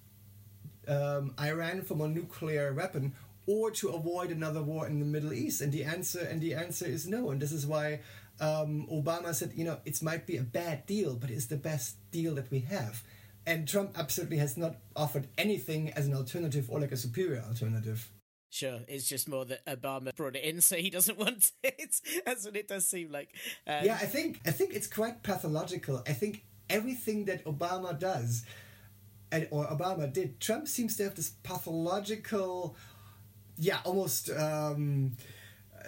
um, 0.87 1.35
Iran 1.41 1.83
from 1.83 2.01
a 2.01 2.09
nuclear 2.09 2.73
weapon, 2.73 3.15
or 3.47 3.73
to 3.73 3.89
avoid 3.89 4.31
another 4.31 4.63
war 4.63 4.87
in 4.87 5.01
the 5.01 5.05
Middle 5.05 5.33
East? 5.33 5.61
And 5.61 5.73
the 5.73 5.83
answer 5.83 6.21
and 6.21 6.41
the 6.41 6.55
answer 6.55 6.87
is 6.87 7.07
no. 7.09 7.31
And 7.31 7.41
this 7.41 7.51
is 7.51 7.67
why 7.67 8.01
um, 8.41 8.87
Obama 8.91 9.35
said, 9.35 9.53
you 9.57 9.65
know, 9.65 9.79
it 9.85 10.01
might 10.03 10.27
be 10.27 10.37
a 10.37 10.43
bad 10.43 10.87
deal, 10.87 11.17
but 11.17 11.31
it's 11.31 11.47
the 11.47 11.57
best 11.57 11.97
deal 12.13 12.37
that 12.37 12.51
we 12.51 12.61
have. 12.61 13.03
And 13.45 13.67
Trump 13.67 13.99
absolutely 13.99 14.37
has 14.37 14.57
not 14.57 14.77
offered 14.95 15.27
anything 15.37 15.91
as 15.95 16.07
an 16.07 16.15
alternative 16.15 16.71
or 16.71 16.79
like 16.79 16.93
a 16.93 16.97
superior 16.97 17.43
alternative. 17.49 18.09
Sure, 18.53 18.81
it's 18.87 19.09
just 19.09 19.31
more 19.31 19.47
that 19.47 19.65
Obama 19.65 20.15
brought 20.15 20.37
it 20.37 20.45
in, 20.45 20.61
so 20.61 20.77
he 20.77 20.91
doesn't 20.91 21.17
want 21.25 21.53
it. 21.63 22.01
That's 22.27 22.45
what 22.45 22.55
it 22.55 22.69
does 22.69 22.87
seem 22.87 23.11
like. 23.11 23.31
Um, 23.67 23.83
yeah, 23.83 23.95
I 23.95 24.05
think 24.05 24.41
I 24.47 24.51
think 24.51 24.75
it's 24.75 24.87
quite 24.87 25.23
pathological. 25.23 26.03
I 26.07 26.13
think 26.13 26.45
everything 26.69 27.25
that 27.25 27.47
Obama 27.47 27.99
does, 27.99 28.45
and 29.33 29.49
or 29.51 29.65
Obama 29.69 30.13
did, 30.13 30.39
Trump 30.39 30.69
seems 30.69 30.99
to 30.99 31.05
have 31.05 31.15
this 31.15 31.31
pathological, 31.43 32.77
yeah, 33.57 33.79
almost 33.85 34.29
um, 34.29 35.17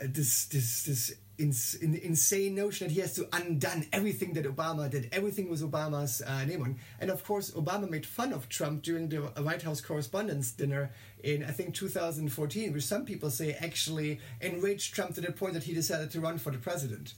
this 0.03 0.47
this 0.47 0.83
this 0.85 1.15
ins- 1.39 1.75
in, 1.75 1.95
insane 1.97 2.55
notion 2.55 2.89
that 2.89 2.95
he 2.95 3.01
has 3.01 3.15
to 3.15 3.29
undone 3.33 3.87
everything 3.93 4.33
that 4.35 4.45
Obama 4.45 4.89
did. 4.91 5.09
Everything 5.13 5.49
was 5.49 5.63
Obama's 5.63 6.23
uh, 6.23 6.45
name 6.45 6.63
on. 6.63 6.77
And 7.01 7.11
of 7.11 7.25
course, 7.25 7.51
Obama 7.53 7.89
made 7.89 8.07
fun 8.07 8.33
of 8.33 8.49
Trump 8.49 8.83
during 8.83 9.09
the 9.09 9.19
White 9.19 9.63
House 9.63 9.81
Correspondents' 9.81 10.53
Dinner 10.53 10.93
in, 11.23 11.45
I 11.45 11.51
think, 11.51 11.75
2014, 11.75 12.73
which 12.73 12.85
some 12.85 13.05
people 13.05 13.31
say 13.31 13.53
actually 13.61 14.21
enraged 14.41 14.95
Trump 14.95 15.15
to 15.15 15.21
the 15.21 15.33
point 15.33 15.55
that 15.55 15.65
he 15.65 15.75
decided 15.75 16.11
to 16.13 16.21
run 16.21 16.39
for 16.39 16.51
the 16.51 16.59
president. 16.59 17.15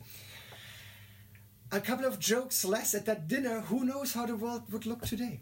A 1.73 1.81
couple 1.81 2.05
of 2.05 2.21
jokes 2.21 2.65
less 2.65 2.95
at 2.95 3.07
that 3.07 3.27
dinner. 3.27 3.61
Who 3.63 3.85
knows 3.85 4.15
how 4.15 4.27
the 4.27 4.37
world 4.37 4.73
would 4.73 4.87
look 4.87 5.03
today? 5.03 5.41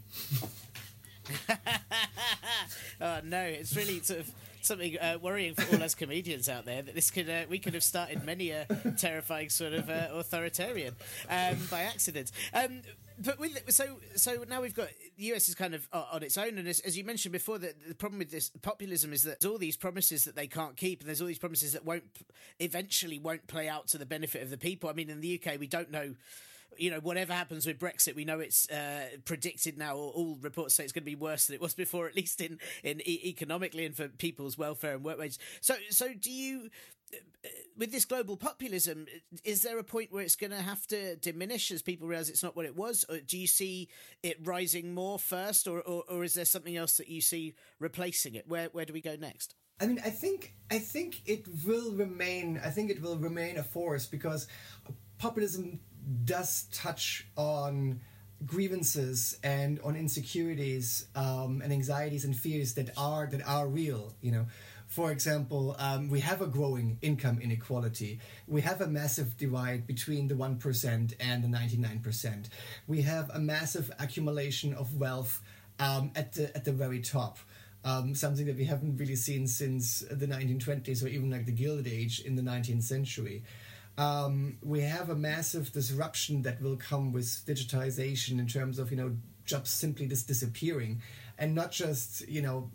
oh 2.99 3.19
no, 3.23 3.41
it's 3.41 3.75
really 3.75 4.01
sort 4.01 4.21
of 4.21 4.31
something 4.65 4.97
uh, 4.99 5.17
worrying 5.21 5.53
for 5.53 5.75
all 5.75 5.83
us 5.83 5.95
comedians 5.95 6.49
out 6.49 6.65
there 6.65 6.81
that 6.81 6.95
this 6.95 7.11
could 7.11 7.29
uh, 7.29 7.43
we 7.49 7.59
could 7.59 7.73
have 7.73 7.83
started 7.83 8.23
many 8.23 8.51
a 8.51 8.65
terrifying 8.97 9.49
sort 9.49 9.73
of 9.73 9.89
uh, 9.89 10.07
authoritarian 10.13 10.95
um, 11.29 11.57
by 11.69 11.83
accident. 11.83 12.31
Um, 12.53 12.81
but 13.17 13.39
with 13.39 13.71
so 13.71 13.97
so 14.15 14.43
now 14.47 14.61
we've 14.61 14.75
got 14.75 14.89
the 15.17 15.23
US 15.33 15.47
is 15.47 15.55
kind 15.55 15.73
of 15.73 15.87
on 15.93 16.23
its 16.23 16.37
own, 16.37 16.57
and 16.57 16.67
as, 16.67 16.81
as 16.81 16.97
you 16.97 17.03
mentioned 17.03 17.31
before, 17.31 17.57
the, 17.57 17.73
the 17.87 17.95
problem 17.95 18.19
with 18.19 18.31
this 18.31 18.49
populism 18.61 19.13
is 19.13 19.23
that 19.23 19.39
there's 19.39 19.51
all 19.51 19.57
these 19.57 19.77
promises 19.77 20.25
that 20.25 20.35
they 20.35 20.47
can't 20.47 20.75
keep, 20.75 20.99
and 20.99 21.07
there's 21.07 21.21
all 21.21 21.27
these 21.27 21.39
promises 21.39 21.73
that 21.73 21.85
won't 21.85 22.03
eventually 22.59 23.19
won't 23.19 23.47
play 23.47 23.69
out 23.69 23.87
to 23.87 23.97
the 23.97 24.05
benefit 24.05 24.41
of 24.41 24.49
the 24.49 24.57
people. 24.57 24.89
I 24.89 24.93
mean, 24.93 25.09
in 25.09 25.21
the 25.21 25.41
UK, 25.41 25.59
we 25.59 25.67
don't 25.67 25.91
know 25.91 26.15
you 26.77 26.91
know, 26.91 26.99
whatever 26.99 27.33
happens 27.33 27.65
with 27.65 27.79
Brexit, 27.79 28.15
we 28.15 28.25
know 28.25 28.39
it's 28.39 28.69
uh, 28.69 29.07
predicted 29.25 29.77
now. 29.77 29.95
Or 29.95 30.11
all 30.11 30.37
reports 30.41 30.75
say 30.75 30.83
it's 30.83 30.93
going 30.93 31.03
to 31.03 31.05
be 31.05 31.15
worse 31.15 31.47
than 31.47 31.55
it 31.55 31.61
was 31.61 31.73
before, 31.73 32.07
at 32.07 32.15
least 32.15 32.41
in 32.41 32.59
in 32.83 33.01
economically 33.07 33.85
and 33.85 33.95
for 33.95 34.07
people's 34.07 34.57
welfare 34.57 34.95
and 34.95 35.03
work 35.03 35.19
wages. 35.19 35.39
So, 35.61 35.75
so 35.89 36.13
do 36.13 36.31
you? 36.31 36.69
Uh, 37.13 37.47
with 37.77 37.91
this 37.91 38.05
global 38.05 38.35
populism, 38.35 39.05
is 39.43 39.61
there 39.61 39.77
a 39.77 39.83
point 39.83 40.11
where 40.11 40.23
it's 40.23 40.35
going 40.35 40.51
to 40.51 40.61
have 40.61 40.87
to 40.87 41.15
diminish 41.17 41.71
as 41.71 41.81
people 41.81 42.07
realize 42.07 42.29
it's 42.29 42.41
not 42.41 42.55
what 42.55 42.65
it 42.65 42.75
was? 42.75 43.05
Or 43.09 43.19
do 43.19 43.37
you 43.37 43.47
see 43.47 43.89
it 44.23 44.39
rising 44.43 44.93
more 44.93 45.19
first, 45.19 45.67
or, 45.67 45.81
or, 45.81 46.03
or 46.09 46.23
is 46.23 46.33
there 46.33 46.45
something 46.45 46.75
else 46.75 46.97
that 46.97 47.07
you 47.07 47.21
see 47.21 47.53
replacing 47.79 48.35
it? 48.35 48.47
Where 48.47 48.69
where 48.71 48.85
do 48.85 48.93
we 48.93 49.01
go 49.01 49.15
next? 49.15 49.55
I 49.79 49.87
mean, 49.87 49.99
I 50.03 50.09
think 50.09 50.55
I 50.71 50.79
think 50.79 51.21
it 51.25 51.45
will 51.65 51.91
remain. 51.91 52.59
I 52.63 52.69
think 52.69 52.89
it 52.89 53.01
will 53.01 53.17
remain 53.17 53.57
a 53.57 53.63
force 53.63 54.05
because 54.05 54.47
populism 55.17 55.79
does 56.23 56.67
touch 56.71 57.27
on 57.35 58.01
grievances 58.45 59.37
and 59.43 59.79
on 59.81 59.95
insecurities 59.95 61.07
um, 61.15 61.61
and 61.63 61.71
anxieties 61.71 62.25
and 62.25 62.35
fears 62.35 62.73
that 62.73 62.89
are 62.97 63.27
that 63.27 63.45
are 63.47 63.67
real 63.67 64.13
you 64.21 64.31
know. 64.31 64.45
For 64.87 65.11
example 65.11 65.75
um, 65.79 66.09
we 66.09 66.19
have 66.19 66.41
a 66.41 66.47
growing 66.47 66.99
income 67.01 67.39
inequality. 67.41 68.19
We 68.47 68.61
have 68.61 68.81
a 68.81 68.87
massive 68.87 69.35
divide 69.37 69.87
between 69.87 70.27
the 70.27 70.35
1% 70.35 71.13
and 71.19 71.43
the 71.43 71.47
99% 71.47 72.49
we 72.87 73.01
have 73.01 73.31
a 73.33 73.39
massive 73.39 73.91
accumulation 73.99 74.73
of 74.73 74.95
wealth 74.95 75.41
um, 75.79 76.11
at 76.15 76.33
the 76.33 76.55
at 76.55 76.65
the 76.65 76.71
very 76.71 77.01
top. 77.01 77.39
Um, 77.83 78.15
something 78.15 78.47
that 78.47 78.55
we 78.55 78.65
haven't 78.65 78.97
really 78.97 79.15
seen 79.15 79.47
since 79.47 79.99
the 80.09 80.25
1920s 80.25 81.03
or 81.03 81.07
even 81.07 81.29
like 81.29 81.45
the 81.45 81.51
Gilded 81.51 81.85
Age 81.85 82.19
in 82.19 82.35
the 82.35 82.41
19th 82.41 82.81
century 82.81 83.43
um, 83.97 84.57
we 84.61 84.81
have 84.81 85.09
a 85.09 85.15
massive 85.15 85.71
disruption 85.71 86.41
that 86.43 86.61
will 86.61 86.75
come 86.75 87.11
with 87.13 87.25
digitization 87.45 88.39
in 88.39 88.47
terms 88.47 88.79
of 88.79 88.91
you 88.91 88.97
know 88.97 89.15
jobs 89.45 89.69
simply 89.69 90.07
just 90.07 90.27
disappearing. 90.27 91.01
And 91.37 91.53
not 91.53 91.71
just 91.71 92.27
you 92.27 92.41
know 92.41 92.69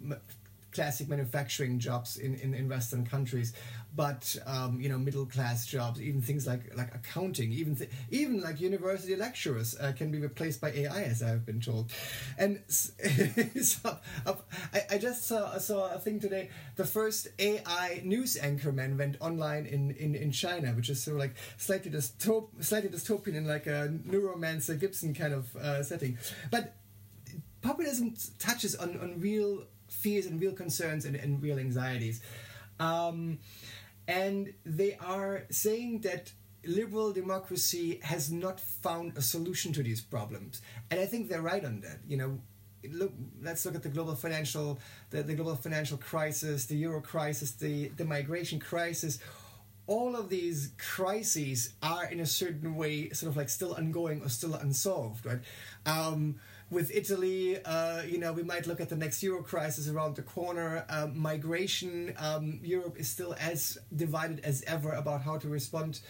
classic 0.72 1.08
manufacturing 1.08 1.78
jobs 1.78 2.16
in, 2.16 2.34
in, 2.36 2.54
in 2.54 2.68
Western 2.68 3.04
countries, 3.04 3.52
but 3.94 4.36
um, 4.46 4.80
you 4.80 4.88
know 4.88 4.98
middle 4.98 5.26
class 5.26 5.66
jobs, 5.66 6.00
even 6.00 6.22
things 6.22 6.46
like 6.46 6.76
like 6.76 6.94
accounting, 6.94 7.52
even 7.52 7.74
th- 7.76 7.90
even 8.10 8.40
like 8.40 8.60
university 8.60 9.16
lecturers 9.16 9.76
uh, 9.80 9.92
can 9.96 10.10
be 10.10 10.18
replaced 10.18 10.60
by 10.60 10.70
AI, 10.70 11.02
as 11.02 11.22
I've 11.22 11.44
been 11.44 11.60
told. 11.60 11.92
And 12.38 12.60
so, 12.68 13.98
uh, 14.26 14.34
I, 14.72 14.82
I 14.92 14.98
just 14.98 15.26
saw, 15.26 15.58
saw 15.58 15.92
a 15.92 15.98
thing 15.98 16.20
today. 16.20 16.50
The 16.76 16.84
first 16.84 17.28
AI 17.38 18.00
news 18.04 18.36
anchorman 18.36 18.96
went 18.96 19.16
online 19.20 19.66
in, 19.66 19.90
in, 19.92 20.14
in 20.14 20.30
China, 20.30 20.68
which 20.72 20.88
is 20.88 21.02
sort 21.02 21.16
of 21.16 21.20
like 21.20 21.34
slightly 21.58 21.90
dystop- 21.90 22.48
slightly 22.60 22.90
dystopian 22.90 23.34
in 23.34 23.46
like 23.46 23.66
a 23.66 23.92
neuromancer 24.06 24.78
Gibson 24.78 25.14
kind 25.14 25.34
of 25.34 25.54
uh, 25.56 25.82
setting, 25.82 26.16
but 26.50 26.74
populism 27.62 28.14
touches 28.38 28.74
on, 28.74 28.98
on 29.00 29.20
real 29.20 29.64
fears 29.90 30.26
and 30.26 30.40
real 30.40 30.52
concerns 30.52 31.04
and, 31.04 31.16
and 31.16 31.42
real 31.42 31.58
anxieties. 31.58 32.22
Um, 32.78 33.38
and 34.08 34.52
they 34.64 34.96
are 34.96 35.44
saying 35.50 36.00
that 36.00 36.32
liberal 36.64 37.12
democracy 37.12 38.00
has 38.02 38.30
not 38.30 38.60
found 38.60 39.16
a 39.16 39.22
solution 39.22 39.72
to 39.72 39.82
these 39.82 40.00
problems. 40.00 40.62
And 40.90 41.00
I 41.00 41.06
think 41.06 41.28
they're 41.28 41.42
right 41.42 41.64
on 41.64 41.80
that. 41.82 41.98
You 42.06 42.16
know, 42.16 42.38
look 42.88 43.12
let's 43.42 43.64
look 43.66 43.74
at 43.74 43.82
the 43.82 43.88
global 43.88 44.14
financial 44.14 44.78
the, 45.10 45.22
the 45.22 45.34
global 45.34 45.56
financial 45.56 45.98
crisis, 45.98 46.66
the 46.66 46.76
euro 46.76 47.00
crisis, 47.00 47.52
the, 47.52 47.88
the 47.96 48.04
migration 48.04 48.58
crisis. 48.58 49.18
All 49.86 50.14
of 50.14 50.28
these 50.28 50.72
crises 50.78 51.74
are 51.82 52.04
in 52.04 52.20
a 52.20 52.26
certain 52.26 52.76
way 52.76 53.10
sort 53.10 53.30
of 53.30 53.36
like 53.36 53.48
still 53.48 53.74
ongoing 53.74 54.22
or 54.22 54.28
still 54.28 54.54
unsolved, 54.54 55.26
right? 55.26 55.40
Um, 55.84 56.36
with 56.70 56.94
Italy, 56.94 57.62
uh, 57.64 58.02
you 58.02 58.18
know, 58.18 58.32
we 58.32 58.44
might 58.44 58.66
look 58.66 58.80
at 58.80 58.88
the 58.88 58.96
next 58.96 59.22
Euro 59.22 59.42
crisis 59.42 59.88
around 59.88 60.14
the 60.14 60.22
corner. 60.22 60.84
Um, 60.88 61.18
migration, 61.18 62.14
um, 62.16 62.60
Europe 62.62 62.96
is 62.98 63.08
still 63.08 63.34
as 63.40 63.78
divided 63.94 64.40
as 64.44 64.62
ever 64.66 64.92
about 64.92 65.22
how 65.22 65.36
to 65.38 65.48
respond 65.48 66.00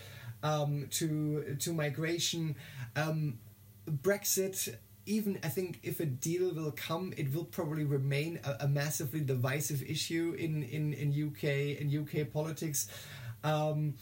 um, 0.42 0.86
to 0.90 1.56
to 1.60 1.72
migration. 1.72 2.56
Um, 2.94 3.38
Brexit, 3.88 4.76
even 5.06 5.38
I 5.42 5.48
think 5.48 5.80
if 5.82 5.98
a 6.00 6.06
deal 6.06 6.52
will 6.52 6.72
come, 6.72 7.14
it 7.16 7.34
will 7.34 7.44
probably 7.44 7.84
remain 7.84 8.38
a, 8.44 8.64
a 8.64 8.68
massively 8.68 9.20
divisive 9.20 9.82
issue 9.82 10.36
in 10.38 10.62
in 10.62 10.92
in 10.92 11.28
UK 11.28 11.80
in 11.80 11.88
UK 11.88 12.30
politics. 12.30 12.88
Um, 13.42 13.94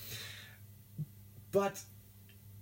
but 1.53 1.81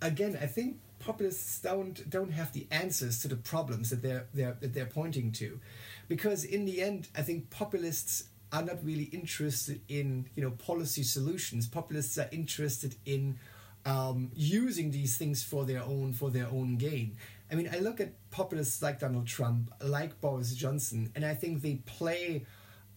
again, 0.03 0.38
I 0.40 0.47
think 0.47 0.76
populists 1.07 1.61
don't 1.61 2.11
don't 2.11 2.32
have 2.32 2.52
the 2.52 2.66
answers 2.70 3.20
to 3.22 3.28
the 3.28 3.36
problems 3.36 3.90
that 3.90 4.02
they're 4.02 4.26
they're 4.34 4.57
that 4.61 4.74
they're 4.74 4.92
pointing 5.00 5.30
to, 5.32 5.61
because 6.09 6.44
in 6.44 6.64
the 6.64 6.82
end, 6.82 7.09
I 7.16 7.22
think 7.22 7.50
populists 7.50 8.24
are 8.52 8.62
not 8.62 8.84
really 8.84 9.04
interested 9.04 9.80
in 9.88 10.28
you 10.34 10.42
know 10.42 10.50
policy 10.50 11.04
solutions. 11.04 11.68
Populists 11.68 12.18
are 12.18 12.28
interested 12.32 12.96
in 13.04 13.38
um, 13.84 14.32
using 14.34 14.90
these 14.90 15.16
things 15.16 15.44
for 15.44 15.64
their 15.64 15.82
own 15.82 16.12
for 16.12 16.30
their 16.30 16.48
own 16.48 16.76
gain. 16.76 17.16
I 17.50 17.54
mean, 17.54 17.70
I 17.72 17.78
look 17.78 18.00
at 18.00 18.11
populists 18.30 18.82
like 18.82 18.98
Donald 18.98 19.28
Trump, 19.28 19.72
like 19.80 20.20
Boris 20.20 20.52
Johnson, 20.54 21.12
and 21.14 21.24
I 21.24 21.34
think 21.34 21.62
they 21.62 21.76
play 21.86 22.44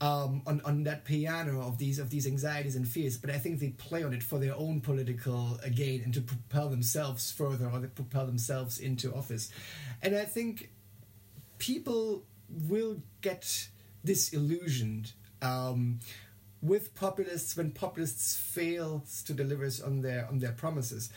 um, 0.01 0.41
on 0.47 0.61
on 0.63 0.83
that 0.83 1.03
piano 1.03 1.61
of 1.61 1.77
these 1.77 1.99
of 1.99 2.09
these 2.09 2.25
anxieties 2.25 2.75
and 2.75 2.87
fears, 2.87 3.17
but 3.17 3.29
I 3.29 3.37
think 3.37 3.59
they 3.59 3.69
play 3.69 4.03
on 4.03 4.13
it 4.13 4.23
for 4.23 4.39
their 4.39 4.55
own 4.55 4.81
political 4.81 5.59
gain 5.75 6.01
and 6.03 6.13
to 6.13 6.21
propel 6.21 6.69
themselves 6.69 7.31
further 7.31 7.69
or 7.69 7.79
to 7.79 7.87
propel 7.87 8.25
themselves 8.25 8.79
into 8.79 9.13
office. 9.13 9.51
And 10.01 10.15
I 10.15 10.25
think 10.25 10.69
people 11.57 12.23
will 12.67 13.01
get 13.21 13.67
disillusioned 14.05 15.11
um, 15.41 15.99
with 16.61 16.95
populists 16.95 17.55
when 17.55 17.71
populists 17.71 18.35
fail 18.35 19.03
to 19.25 19.33
deliver 19.33 19.69
on 19.85 20.01
their 20.01 20.27
on 20.27 20.39
their 20.39 20.53
promises 20.53 21.09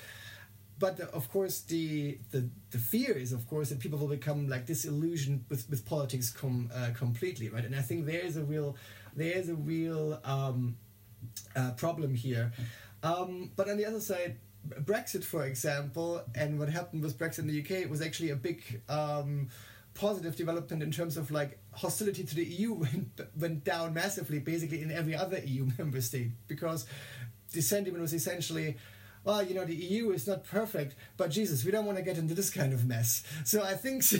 but 0.82 1.00
uh, 1.00 1.06
of 1.14 1.30
course 1.30 1.60
the, 1.60 2.18
the 2.32 2.48
the 2.72 2.78
fear 2.78 3.12
is 3.12 3.32
of 3.32 3.48
course 3.48 3.68
that 3.70 3.78
people 3.78 3.98
will 3.98 4.14
become 4.20 4.48
like 4.48 4.66
disillusioned 4.66 5.44
with 5.48 5.70
with 5.70 5.86
politics 5.86 6.28
com, 6.30 6.68
uh, 6.74 6.90
completely 7.04 7.48
right? 7.48 7.64
And 7.64 7.76
i 7.76 7.84
think 7.88 8.04
there 8.04 8.24
is 8.28 8.36
a 8.36 8.44
real 8.52 8.76
there 9.14 9.34
is 9.40 9.48
a 9.48 9.54
real 9.54 10.20
um, 10.24 10.76
uh, 11.54 11.70
problem 11.72 12.14
here. 12.14 12.50
Um, 13.02 13.50
but 13.56 13.68
on 13.70 13.76
the 13.76 13.86
other 13.86 14.00
side 14.00 14.36
brexit 14.90 15.24
for 15.24 15.44
example 15.44 16.22
and 16.34 16.58
what 16.58 16.68
happened 16.68 17.02
with 17.02 17.18
brexit 17.18 17.40
in 17.40 17.48
the 17.48 17.58
uk 17.62 17.90
was 17.90 18.00
actually 18.00 18.30
a 18.30 18.36
big 18.36 18.80
um, 18.88 19.48
positive 19.94 20.36
development 20.36 20.82
in 20.82 20.90
terms 20.90 21.16
of 21.16 21.30
like 21.30 21.58
hostility 21.72 22.24
to 22.24 22.34
the 22.34 22.44
EU 22.44 22.72
went, 22.84 23.20
went 23.38 23.64
down 23.64 23.94
massively, 23.94 24.38
basically 24.38 24.82
in 24.82 24.90
every 24.90 25.14
other 25.14 25.38
EU 25.38 25.68
member 25.78 26.00
state, 26.00 26.30
because 26.48 26.86
the 27.52 27.60
sentiment 27.60 28.00
was 28.00 28.14
essentially, 28.14 28.76
well, 29.24 29.42
you 29.42 29.54
know, 29.54 29.64
the 29.64 29.74
EU 29.74 30.10
is 30.10 30.26
not 30.26 30.44
perfect, 30.44 30.94
but 31.16 31.30
Jesus, 31.30 31.64
we 31.64 31.70
don't 31.70 31.86
want 31.86 31.98
to 31.98 32.04
get 32.04 32.18
into 32.18 32.34
this 32.34 32.50
kind 32.50 32.72
of 32.72 32.86
mess. 32.86 33.22
So 33.44 33.62
I 33.62 33.74
think, 33.74 34.02
so, 34.02 34.18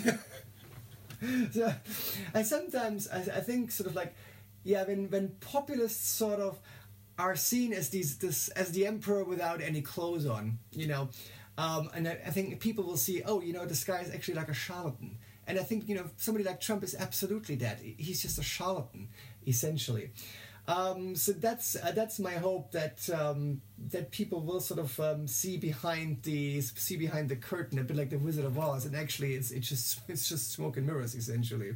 so 1.51 1.74
I 2.35 2.43
sometimes, 2.43 3.09
I, 3.09 3.19
I 3.19 3.41
think 3.41 3.70
sort 3.70 3.89
of 3.89 3.97
like, 3.97 4.15
yeah, 4.65 4.85
when, 4.85 5.11
when 5.11 5.29
populists 5.41 6.09
sort 6.09 6.41
of 6.41 6.61
are 7.19 7.37
seen 7.37 7.73
as 7.73 7.89
these, 7.89 8.19
this, 8.19 8.49
as 8.51 8.73
the 8.73 8.87
emperor 8.87 9.24
without 9.24 9.61
any 9.61 9.83
clothes 9.83 10.27
on, 10.27 10.59
you 10.73 10.87
know, 10.87 11.09
um, 11.59 11.91
and 11.95 12.09
I, 12.09 12.19
I 12.27 12.31
think 12.31 12.61
people 12.61 12.85
will 12.85 12.97
see, 12.97 13.23
oh, 13.24 13.41
you 13.41 13.53
know, 13.53 13.66
this 13.66 13.85
guy 13.85 14.01
is 14.01 14.15
actually 14.15 14.35
like 14.35 14.49
a 14.49 14.55
charlatan. 14.55 15.19
And 15.47 15.59
I 15.59 15.62
think, 15.65 15.89
you 15.89 15.95
know, 15.95 16.09
somebody 16.16 16.45
like 16.45 16.61
Trump 16.61 16.85
is 16.85 16.95
absolutely 16.95 17.57
that. 17.57 17.81
He's 17.81 18.23
just 18.23 18.39
a 18.39 18.43
charlatan, 18.43 19.09
essentially. 19.47 20.11
Um, 20.69 21.17
so 21.17 21.33
that's 21.33 21.75
uh, 21.77 21.93
that's 21.93 22.21
my 22.21 22.35
hope 22.35 22.71
that 22.73 23.09
um, 23.11 23.61
that 23.89 24.13
people 24.13 24.41
will 24.41 24.61
sort 24.61 24.79
of 24.79 24.99
um, 25.01 25.27
see 25.27 25.57
behind 25.57 26.23
the 26.23 26.61
see 26.61 26.97
behind 26.97 27.29
the 27.29 27.37
curtain 27.37 27.79
a 27.79 27.85
bit 27.85 27.97
like 27.97 28.11
the 28.11 28.19
Wizard 28.19 28.45
of 28.45 28.59
Oz, 28.59 28.87
and 28.87 28.95
actually 28.95 29.35
it's 29.35 29.51
it's 29.51 29.69
just 29.69 30.01
it's 30.09 30.29
just 30.29 30.53
smoke 30.53 30.77
and 30.77 30.87
mirrors 30.87 31.15
essentially. 31.15 31.75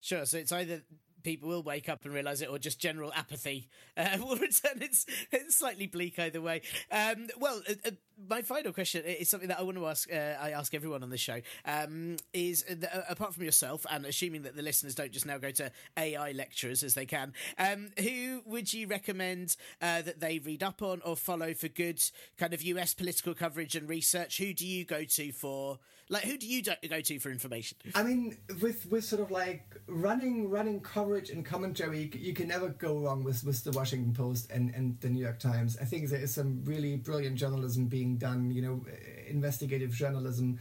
Sure. 0.00 0.24
So 0.24 0.38
it's 0.38 0.52
either 0.52 0.82
people 1.22 1.48
will 1.48 1.62
wake 1.62 1.88
up 1.88 2.04
and 2.04 2.14
realize 2.14 2.42
it, 2.42 2.48
or 2.48 2.58
just 2.58 2.78
general 2.78 3.12
apathy 3.14 3.68
uh, 3.96 4.16
will 4.18 4.36
return. 4.36 4.80
It's, 4.80 5.06
it's 5.30 5.56
slightly 5.56 5.86
bleak 5.86 6.18
either 6.18 6.40
way. 6.40 6.62
Um, 6.90 7.28
well, 7.38 7.62
uh, 7.68 7.74
uh, 7.84 7.90
my 8.28 8.42
final 8.42 8.72
question 8.72 9.04
is 9.04 9.28
something 9.28 9.48
that 9.48 9.58
I 9.58 9.62
want 9.62 9.76
to 9.76 9.86
ask. 9.86 10.12
Uh, 10.12 10.34
I 10.40 10.50
ask 10.50 10.74
everyone 10.74 11.02
on 11.02 11.10
the 11.10 11.18
show. 11.18 11.40
Um, 11.64 12.16
is 12.32 12.64
that, 12.68 12.96
uh, 12.96 13.02
apart 13.08 13.34
from 13.34 13.44
yourself, 13.44 13.86
and 13.90 14.04
assuming 14.04 14.42
that 14.42 14.56
the 14.56 14.62
listeners 14.62 14.94
don't 14.94 15.12
just 15.12 15.26
now 15.26 15.38
go 15.38 15.50
to 15.52 15.70
AI 15.96 16.32
lecturers 16.32 16.82
as 16.82 16.94
they 16.94 17.06
can, 17.06 17.32
um, 17.58 17.90
who 17.98 18.42
would 18.44 18.72
you 18.72 18.86
recommend 18.86 19.56
uh, 19.80 20.02
that 20.02 20.20
they 20.20 20.38
read 20.38 20.62
up 20.62 20.82
on 20.82 21.00
or 21.04 21.16
follow 21.16 21.54
for 21.54 21.68
good 21.68 22.02
kind 22.38 22.52
of 22.52 22.62
US 22.62 22.94
political 22.94 23.34
coverage 23.34 23.74
and 23.74 23.88
research? 23.88 24.38
Who 24.38 24.52
do 24.52 24.66
you 24.66 24.84
go 24.84 25.04
to 25.04 25.32
for? 25.32 25.78
Like, 26.08 26.24
who 26.24 26.36
do 26.36 26.46
you 26.46 26.60
go 26.62 27.00
to 27.00 27.18
for 27.20 27.30
information? 27.30 27.78
I 27.94 28.02
mean, 28.02 28.36
with 28.60 28.86
with 28.90 29.04
sort 29.04 29.22
of 29.22 29.30
like 29.30 29.76
running 29.86 30.50
running 30.50 30.80
coverage 30.80 31.30
and 31.30 31.44
commentary, 31.44 32.10
you 32.14 32.32
can 32.32 32.48
never 32.48 32.68
go 32.68 32.98
wrong 32.98 33.22
with 33.22 33.44
with 33.44 33.62
the 33.62 33.70
Washington 33.70 34.12
Post 34.12 34.50
and 34.50 34.74
and 34.74 35.00
the 35.00 35.08
New 35.08 35.22
York 35.22 35.38
Times. 35.38 35.78
I 35.80 35.84
think 35.84 36.08
there 36.08 36.20
is 36.20 36.34
some 36.34 36.62
really 36.64 36.96
brilliant 36.96 37.36
journalism 37.36 37.86
being 37.86 38.09
done. 38.16 38.50
You 38.50 38.62
know, 38.62 38.86
investigative 39.28 39.92
journalism 39.92 40.58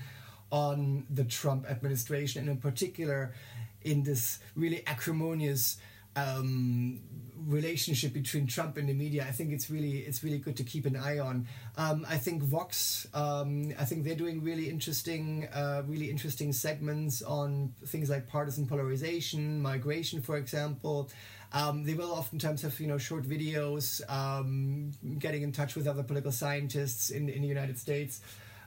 on 0.51 1.05
the 1.09 1.23
Trump 1.23 1.69
administration, 1.69 2.41
and 2.41 2.49
in 2.49 2.57
particular, 2.57 3.33
in 3.81 4.03
this 4.03 4.39
really 4.55 4.83
acrimonious. 4.87 5.77
Um, 6.15 7.01
relationship 7.45 8.13
between 8.13 8.47
Trump 8.47 8.77
and 8.77 8.89
the 8.89 8.93
media, 8.93 9.25
I 9.27 9.31
think 9.31 9.51
it's 9.51 9.69
really 9.69 9.99
it's 9.99 10.23
really 10.23 10.37
good 10.37 10.57
to 10.57 10.63
keep 10.63 10.85
an 10.85 10.95
eye 10.95 11.19
on. 11.19 11.47
Um, 11.77 12.05
I 12.09 12.17
think 12.17 12.43
Vox, 12.43 13.07
um, 13.13 13.73
I 13.79 13.85
think 13.85 14.03
they're 14.03 14.15
doing 14.15 14.43
really 14.43 14.69
interesting, 14.69 15.47
uh, 15.53 15.83
really 15.87 16.09
interesting 16.09 16.51
segments 16.53 17.21
on 17.21 17.73
things 17.85 18.09
like 18.09 18.27
partisan 18.27 18.67
polarization, 18.67 19.61
migration, 19.61 20.21
for 20.21 20.37
example. 20.37 21.09
Um, 21.51 21.83
they 21.83 21.95
will 21.95 22.11
oftentimes 22.11 22.61
have 22.61 22.79
you 22.79 22.87
know 22.87 22.97
short 22.97 23.23
videos, 23.23 24.01
um, 24.09 24.91
getting 25.17 25.41
in 25.41 25.51
touch 25.51 25.75
with 25.75 25.87
other 25.87 26.03
political 26.03 26.31
scientists 26.31 27.09
in 27.09 27.29
in 27.29 27.41
the 27.41 27.47
United 27.47 27.79
States. 27.79 28.21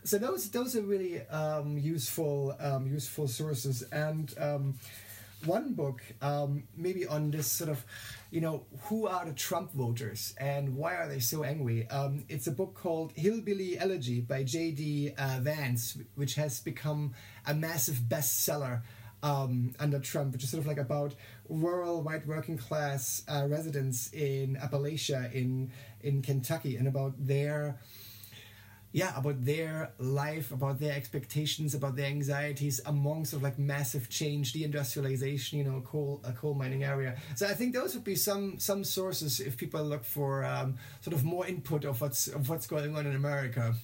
So 0.04 0.18
those 0.18 0.50
those 0.50 0.74
are 0.74 0.82
really 0.82 1.26
um, 1.28 1.78
useful 1.78 2.56
um, 2.58 2.86
useful 2.86 3.28
sources 3.28 3.82
and 3.92 4.34
one 5.46 5.74
book, 5.74 6.02
um, 6.20 6.64
maybe 6.76 7.06
on 7.06 7.30
this 7.30 7.50
sort 7.50 7.70
of, 7.70 7.84
you 8.30 8.40
know, 8.40 8.64
who 8.84 9.06
are 9.06 9.24
the 9.24 9.32
Trump 9.32 9.72
voters 9.72 10.34
and 10.38 10.76
why 10.76 10.94
are 10.94 11.08
they 11.08 11.18
so 11.18 11.44
angry? 11.44 11.88
Um, 11.88 12.24
it's 12.28 12.46
a 12.46 12.52
book 12.52 12.74
called 12.74 13.12
Hillbilly 13.14 13.78
Elegy 13.78 14.20
by 14.20 14.44
J.D. 14.44 15.12
Uh, 15.16 15.38
Vance, 15.40 15.98
which 16.14 16.34
has 16.34 16.60
become 16.60 17.14
a 17.46 17.54
massive 17.54 17.96
bestseller 18.08 18.82
um, 19.22 19.74
under 19.78 19.98
Trump, 19.98 20.32
which 20.32 20.44
is 20.44 20.50
sort 20.50 20.60
of 20.60 20.66
like 20.66 20.78
about 20.78 21.14
rural 21.52 22.02
white 22.02 22.26
working 22.26 22.56
class 22.56 23.22
uh, 23.28 23.46
residents 23.48 24.12
in 24.12 24.56
Appalachia 24.56 25.32
in 25.32 25.70
in 26.00 26.22
Kentucky 26.22 26.76
and 26.76 26.88
about 26.88 27.14
their 27.18 27.78
yeah, 28.92 29.16
about 29.16 29.42
their 29.42 29.92
life, 29.98 30.52
about 30.52 30.78
their 30.78 30.92
expectations, 30.92 31.74
about 31.74 31.96
their 31.96 32.06
anxieties 32.06 32.78
among 32.84 33.24
sort 33.24 33.38
of 33.38 33.42
like 33.44 33.58
massive 33.58 34.10
change, 34.10 34.52
deindustrialization, 34.52 35.54
you 35.54 35.64
know, 35.64 35.80
coal 35.80 36.20
a 36.24 36.32
coal 36.32 36.54
mining 36.54 36.84
area. 36.84 37.16
So 37.34 37.46
I 37.46 37.54
think 37.54 37.74
those 37.74 37.94
would 37.94 38.04
be 38.04 38.16
some 38.16 38.58
some 38.58 38.84
sources 38.84 39.40
if 39.40 39.56
people 39.56 39.82
look 39.82 40.04
for 40.04 40.44
um, 40.44 40.76
sort 41.00 41.14
of 41.14 41.24
more 41.24 41.46
input 41.46 41.84
of 41.84 42.00
what's 42.00 42.28
of 42.28 42.48
what's 42.48 42.66
going 42.66 42.94
on 42.96 43.06
in 43.06 43.16
America. 43.16 43.74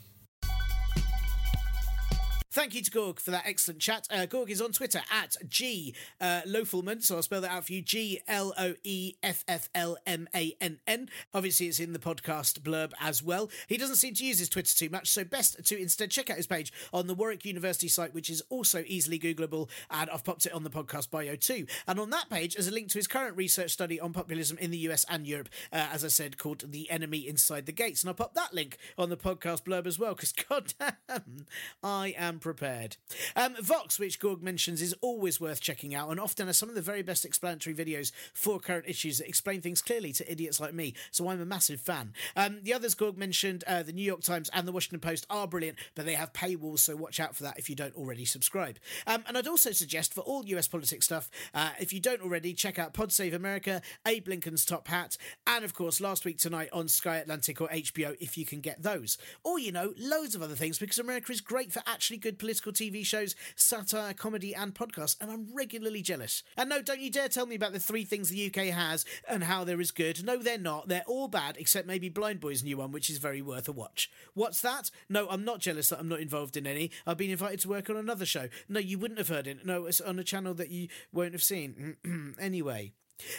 Thank 2.50 2.74
you 2.74 2.82
to 2.82 2.90
Georg 2.90 3.20
for 3.20 3.30
that 3.30 3.44
excellent 3.46 3.80
chat. 3.80 4.08
Uh, 4.10 4.24
Georg 4.24 4.50
is 4.50 4.62
on 4.62 4.72
Twitter 4.72 5.02
at 5.12 5.36
G 5.48 5.94
uh, 6.18 6.40
so 6.46 7.16
I'll 7.16 7.22
spell 7.22 7.42
that 7.42 7.50
out 7.50 7.66
for 7.66 7.72
you 7.74 7.82
G 7.82 8.20
L 8.26 8.54
O 8.58 8.74
E 8.84 9.14
F 9.22 9.44
F 9.46 9.68
L 9.74 9.98
M 10.06 10.28
A 10.34 10.56
N 10.60 10.78
N. 10.86 11.10
Obviously, 11.34 11.66
it's 11.66 11.78
in 11.78 11.92
the 11.92 11.98
podcast 11.98 12.60
blurb 12.60 12.92
as 13.00 13.22
well. 13.22 13.50
He 13.66 13.76
doesn't 13.76 13.96
seem 13.96 14.14
to 14.14 14.24
use 14.24 14.38
his 14.38 14.48
Twitter 14.48 14.74
too 14.74 14.88
much, 14.88 15.08
so 15.08 15.24
best 15.24 15.62
to 15.62 15.80
instead 15.80 16.10
check 16.10 16.30
out 16.30 16.38
his 16.38 16.46
page 16.46 16.72
on 16.92 17.06
the 17.06 17.14
Warwick 17.14 17.44
University 17.44 17.88
site, 17.88 18.14
which 18.14 18.30
is 18.30 18.42
also 18.48 18.82
easily 18.86 19.18
Googleable, 19.18 19.68
and 19.90 20.08
I've 20.08 20.24
popped 20.24 20.46
it 20.46 20.52
on 20.52 20.64
the 20.64 20.70
podcast 20.70 21.10
bio 21.10 21.36
too. 21.36 21.66
And 21.86 22.00
on 22.00 22.08
that 22.10 22.30
page 22.30 22.56
is 22.56 22.66
a 22.66 22.72
link 22.72 22.88
to 22.88 22.98
his 22.98 23.06
current 23.06 23.36
research 23.36 23.72
study 23.72 24.00
on 24.00 24.14
populism 24.14 24.56
in 24.58 24.70
the 24.70 24.78
US 24.78 25.04
and 25.10 25.26
Europe, 25.26 25.50
uh, 25.72 25.88
as 25.92 26.02
I 26.04 26.08
said, 26.08 26.38
called 26.38 26.64
The 26.72 26.90
Enemy 26.90 27.28
Inside 27.28 27.66
the 27.66 27.72
Gates. 27.72 28.02
And 28.02 28.08
I'll 28.08 28.14
pop 28.14 28.34
that 28.34 28.54
link 28.54 28.78
on 28.96 29.10
the 29.10 29.16
podcast 29.18 29.64
blurb 29.64 29.86
as 29.86 29.98
well, 29.98 30.14
because 30.14 30.32
goddamn, 30.48 31.46
I 31.82 32.14
am 32.16 32.38
prepared. 32.48 32.96
Um, 33.36 33.56
Vox, 33.60 33.98
which 33.98 34.18
Georg 34.18 34.42
mentions, 34.42 34.80
is 34.80 34.94
always 35.02 35.38
worth 35.38 35.60
checking 35.60 35.94
out 35.94 36.10
and 36.10 36.18
often 36.18 36.48
are 36.48 36.54
some 36.54 36.70
of 36.70 36.74
the 36.74 36.80
very 36.80 37.02
best 37.02 37.26
explanatory 37.26 37.76
videos 37.76 38.10
for 38.32 38.58
current 38.58 38.86
issues 38.88 39.18
that 39.18 39.28
explain 39.28 39.60
things 39.60 39.82
clearly 39.82 40.14
to 40.14 40.32
idiots 40.32 40.58
like 40.58 40.72
me. 40.72 40.94
So 41.10 41.28
I'm 41.28 41.42
a 41.42 41.44
massive 41.44 41.78
fan. 41.78 42.14
Um, 42.36 42.60
the 42.62 42.72
others 42.72 42.94
Georg 42.94 43.18
mentioned, 43.18 43.64
uh, 43.66 43.82
the 43.82 43.92
New 43.92 44.02
York 44.02 44.22
Times 44.22 44.48
and 44.54 44.66
the 44.66 44.72
Washington 44.72 45.00
Post, 45.00 45.26
are 45.28 45.46
brilliant, 45.46 45.76
but 45.94 46.06
they 46.06 46.14
have 46.14 46.32
paywalls, 46.32 46.78
so 46.78 46.96
watch 46.96 47.20
out 47.20 47.36
for 47.36 47.42
that 47.42 47.58
if 47.58 47.68
you 47.68 47.76
don't 47.76 47.94
already 47.94 48.24
subscribe. 48.24 48.78
Um, 49.06 49.24
and 49.26 49.36
I'd 49.36 49.46
also 49.46 49.72
suggest 49.72 50.14
for 50.14 50.22
all 50.22 50.46
US 50.46 50.68
politics 50.68 51.04
stuff, 51.04 51.28
uh, 51.52 51.72
if 51.78 51.92
you 51.92 52.00
don't 52.00 52.22
already, 52.22 52.54
check 52.54 52.78
out 52.78 52.94
Pod 52.94 53.12
Save 53.12 53.34
America, 53.34 53.82
Abe 54.06 54.26
Lincoln's 54.26 54.64
Top 54.64 54.88
Hat, 54.88 55.18
and 55.46 55.66
of 55.66 55.74
course, 55.74 56.00
last 56.00 56.24
week 56.24 56.38
tonight 56.38 56.70
on 56.72 56.88
Sky 56.88 57.16
Atlantic 57.16 57.60
or 57.60 57.68
HBO 57.68 58.16
if 58.20 58.38
you 58.38 58.46
can 58.46 58.60
get 58.60 58.82
those. 58.82 59.18
Or, 59.44 59.58
you 59.58 59.70
know, 59.70 59.92
loads 59.98 60.34
of 60.34 60.42
other 60.42 60.54
things 60.54 60.78
because 60.78 60.98
America 60.98 61.30
is 61.30 61.40
great 61.40 61.72
for 61.72 61.82
actually 61.86 62.18
good 62.18 62.27
political 62.36 62.72
TV 62.72 63.06
shows, 63.06 63.36
satire, 63.54 64.12
comedy, 64.12 64.54
and 64.54 64.74
podcasts, 64.74 65.16
and 65.20 65.30
I'm 65.30 65.46
regularly 65.54 66.02
jealous. 66.02 66.42
And 66.56 66.68
no, 66.68 66.82
don't 66.82 67.00
you 67.00 67.10
dare 67.10 67.28
tell 67.28 67.46
me 67.46 67.54
about 67.54 67.72
the 67.72 67.78
three 67.78 68.04
things 68.04 68.28
the 68.28 68.46
UK 68.46 68.66
has 68.74 69.04
and 69.28 69.44
how 69.44 69.64
they're 69.64 69.80
as 69.80 69.92
good. 69.92 70.24
No, 70.24 70.38
they're 70.38 70.58
not. 70.58 70.88
They're 70.88 71.04
all 71.06 71.28
bad, 71.28 71.56
except 71.56 71.86
maybe 71.86 72.08
Blind 72.08 72.40
Boy's 72.40 72.64
new 72.64 72.76
one, 72.76 72.90
which 72.90 73.08
is 73.08 73.18
very 73.18 73.40
worth 73.40 73.68
a 73.68 73.72
watch. 73.72 74.10
What's 74.34 74.60
that? 74.62 74.90
No, 75.08 75.28
I'm 75.28 75.44
not 75.44 75.60
jealous 75.60 75.88
that 75.90 76.00
I'm 76.00 76.08
not 76.08 76.20
involved 76.20 76.56
in 76.56 76.66
any. 76.66 76.90
I've 77.06 77.16
been 77.16 77.30
invited 77.30 77.60
to 77.60 77.68
work 77.68 77.88
on 77.88 77.96
another 77.96 78.26
show. 78.26 78.48
No, 78.68 78.80
you 78.80 78.98
wouldn't 78.98 79.18
have 79.18 79.28
heard 79.28 79.46
it. 79.46 79.64
No, 79.64 79.86
it's 79.86 80.00
on 80.00 80.18
a 80.18 80.24
channel 80.24 80.54
that 80.54 80.70
you 80.70 80.88
won't 81.12 81.32
have 81.32 81.42
seen. 81.42 81.96
anyway. 82.40 82.92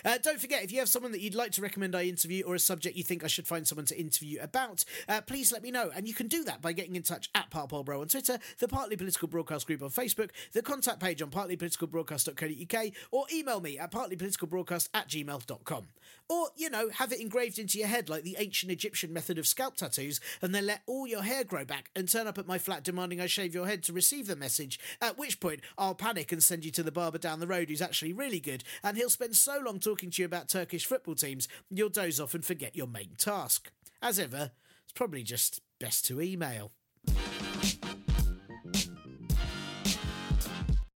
Uh, 0.03 0.17
don't 0.21 0.39
forget, 0.39 0.63
if 0.63 0.71
you 0.71 0.79
have 0.79 0.89
someone 0.89 1.11
that 1.11 1.21
you'd 1.21 1.35
like 1.35 1.51
to 1.51 1.61
recommend 1.61 1.95
I 1.95 2.03
interview 2.03 2.43
or 2.45 2.55
a 2.55 2.59
subject 2.59 2.97
you 2.97 3.03
think 3.03 3.23
I 3.23 3.27
should 3.27 3.47
find 3.47 3.67
someone 3.67 3.85
to 3.85 3.99
interview 3.99 4.39
about, 4.41 4.85
uh, 5.07 5.21
please 5.21 5.51
let 5.51 5.63
me 5.63 5.71
know. 5.71 5.91
And 5.95 6.07
you 6.07 6.13
can 6.13 6.27
do 6.27 6.43
that 6.43 6.61
by 6.61 6.73
getting 6.73 6.95
in 6.95 7.03
touch 7.03 7.29
at 7.35 7.49
PartPolBro 7.49 8.01
on 8.01 8.07
Twitter, 8.07 8.39
the 8.59 8.67
Partly 8.67 8.97
Political 8.97 9.27
Broadcast 9.27 9.67
group 9.67 9.81
on 9.81 9.89
Facebook, 9.89 10.31
the 10.53 10.61
contact 10.61 10.99
page 10.99 11.21
on 11.21 11.29
partlypoliticalbroadcast.co.uk, 11.29 12.91
or 13.11 13.25
email 13.33 13.59
me 13.59 13.77
at 13.77 13.91
partlypoliticalbroadcast 13.91 14.89
at 14.93 15.07
gmail.com. 15.07 15.87
Or, 16.27 16.49
you 16.55 16.69
know, 16.69 16.89
have 16.89 17.11
it 17.11 17.21
engraved 17.21 17.57
into 17.57 17.79
your 17.79 17.87
head 17.87 18.07
like 18.07 18.23
the 18.23 18.35
ancient 18.37 18.71
Egyptian 18.71 19.11
method 19.11 19.39
of 19.39 19.47
scalp 19.47 19.77
tattoos, 19.77 20.19
and 20.41 20.53
then 20.53 20.67
let 20.67 20.81
all 20.85 21.07
your 21.07 21.23
hair 21.23 21.43
grow 21.43 21.65
back 21.65 21.89
and 21.95 22.07
turn 22.07 22.27
up 22.27 22.37
at 22.37 22.47
my 22.47 22.59
flat 22.59 22.83
demanding 22.83 23.19
I 23.19 23.25
shave 23.25 23.55
your 23.55 23.65
head 23.65 23.81
to 23.83 23.93
receive 23.93 24.27
the 24.27 24.35
message, 24.35 24.79
at 25.01 25.17
which 25.17 25.39
point 25.39 25.61
I'll 25.77 25.95
panic 25.95 26.31
and 26.31 26.43
send 26.43 26.65
you 26.65 26.71
to 26.71 26.83
the 26.83 26.91
barber 26.91 27.17
down 27.17 27.39
the 27.39 27.47
road 27.47 27.69
who's 27.69 27.81
actually 27.81 28.13
really 28.13 28.39
good, 28.39 28.63
and 28.83 28.95
he'll 28.95 29.09
spend 29.09 29.35
so 29.35 29.59
long 29.59 29.68
talking 29.77 30.09
to 30.09 30.21
you 30.21 30.25
about 30.25 30.47
Turkish 30.47 30.87
football 30.87 31.13
teams, 31.13 31.47
you'll 31.69 31.89
doze 31.89 32.19
off 32.19 32.33
and 32.33 32.43
forget 32.43 32.75
your 32.75 32.87
main 32.87 33.11
task. 33.17 33.71
As 34.01 34.17
ever, 34.17 34.51
it's 34.83 34.93
probably 34.93 35.21
just 35.21 35.61
best 35.79 36.05
to 36.05 36.19
email. 36.21 36.71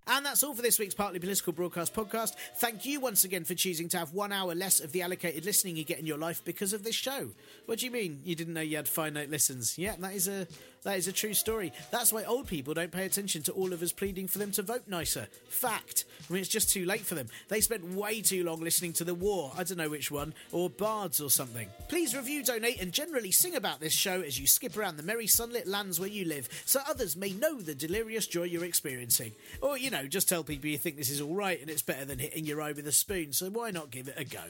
And 0.06 0.26
that's 0.26 0.44
all 0.44 0.54
for 0.54 0.62
this 0.62 0.80
week's 0.80 0.94
Partly 0.94 1.20
Political 1.20 1.54
Broadcast 1.54 1.94
podcast. 1.94 2.36
Thank 2.58 2.86
you 2.86 3.00
once 3.00 3.24
again 3.24 3.45
for 3.45 3.56
choosing 3.56 3.90
to 3.90 3.98
have 3.98 4.14
one 4.14 4.32
hour 4.32 4.54
less 4.54 4.80
of 4.80 4.91
the 4.91 5.02
allocated 5.02 5.45
listening 5.45 5.78
you 5.78 5.84
get 5.84 6.00
in 6.00 6.06
your 6.06 6.18
life 6.18 6.44
because 6.44 6.74
of 6.74 6.84
this 6.84 6.95
show. 6.95 7.30
What 7.68 7.80
do 7.80 7.86
you 7.86 7.91
mean 7.91 8.22
you 8.24 8.36
didn't 8.36 8.54
know 8.54 8.62
you 8.62 8.78
had 8.78 8.88
finite 8.88 9.30
listens? 9.30 9.78
Yeah, 9.78 9.95
that 10.00 10.14
is 10.14 10.28
a 10.28 10.48
That 10.84 10.98
is 10.98 11.08
a 11.08 11.14
true 11.14 11.34
story. 11.34 11.72
That's 11.92 12.12
why 12.12 12.24
old 12.24 12.48
people 12.48 12.74
don't 12.74 12.92
pay 12.92 13.06
attention 13.06 13.42
to 13.44 13.52
all 13.54 13.74
of 13.74 13.82
us 13.82 13.92
pleading 13.92 14.28
for 14.28 14.38
them 14.38 14.52
to 14.52 14.62
vote 14.62 14.84
nicer. 14.88 15.28
Fact. 15.50 16.06
I 16.30 16.34
mean, 16.34 16.42
it's 16.42 16.50
just 16.50 16.70
too 16.70 16.86
late 16.86 17.02
for 17.02 17.16
them. 17.16 17.28
They 17.48 17.62
spent 17.62 17.94
way 17.94 18.22
too 18.22 18.44
long 18.44 18.60
listening 18.60 18.94
to 18.94 19.04
The 19.04 19.14
War, 19.14 19.52
I 19.58 19.64
don't 19.64 19.78
know 19.78 19.90
which 19.90 20.12
one, 20.12 20.34
or 20.52 20.70
Bards 20.70 21.22
or 21.22 21.30
something. 21.30 21.68
Please 21.88 22.16
review, 22.16 22.44
donate, 22.44 22.82
and 22.82 22.92
generally 22.92 23.32
sing 23.32 23.56
about 23.56 23.80
this 23.80 23.94
show 23.94 24.22
as 24.22 24.40
you 24.40 24.48
skip 24.48 24.78
around 24.78 24.98
the 24.98 25.04
merry 25.04 25.28
sunlit 25.28 25.68
lands 25.68 26.00
where 26.00 26.10
you 26.10 26.26
live, 26.26 26.50
so 26.66 26.82
others 26.88 27.16
may 27.16 27.32
know 27.32 27.60
the 27.62 27.76
delirious 27.76 28.28
joy 28.28 28.44
you're 28.44 28.66
experiencing. 28.66 29.32
Or, 29.62 29.78
you 29.78 29.90
know, 29.90 30.08
just 30.08 30.30
tell 30.30 30.44
people 30.44 30.70
you 30.70 30.78
think 30.78 30.98
this 30.98 31.10
is 31.10 31.22
alright 31.22 31.62
and 31.62 31.70
it's 31.70 31.82
better 31.82 32.06
than 32.06 32.20
hitting 32.20 32.46
your 32.46 32.62
eye 32.62 32.74
with 32.74 32.88
a 32.88 32.92
spoon, 32.92 33.34
so 33.34 33.50
why 33.50 33.72
not 33.72 33.92
give 33.92 34.08
it 34.08 34.16
a 34.18 34.26
go? 34.26 34.42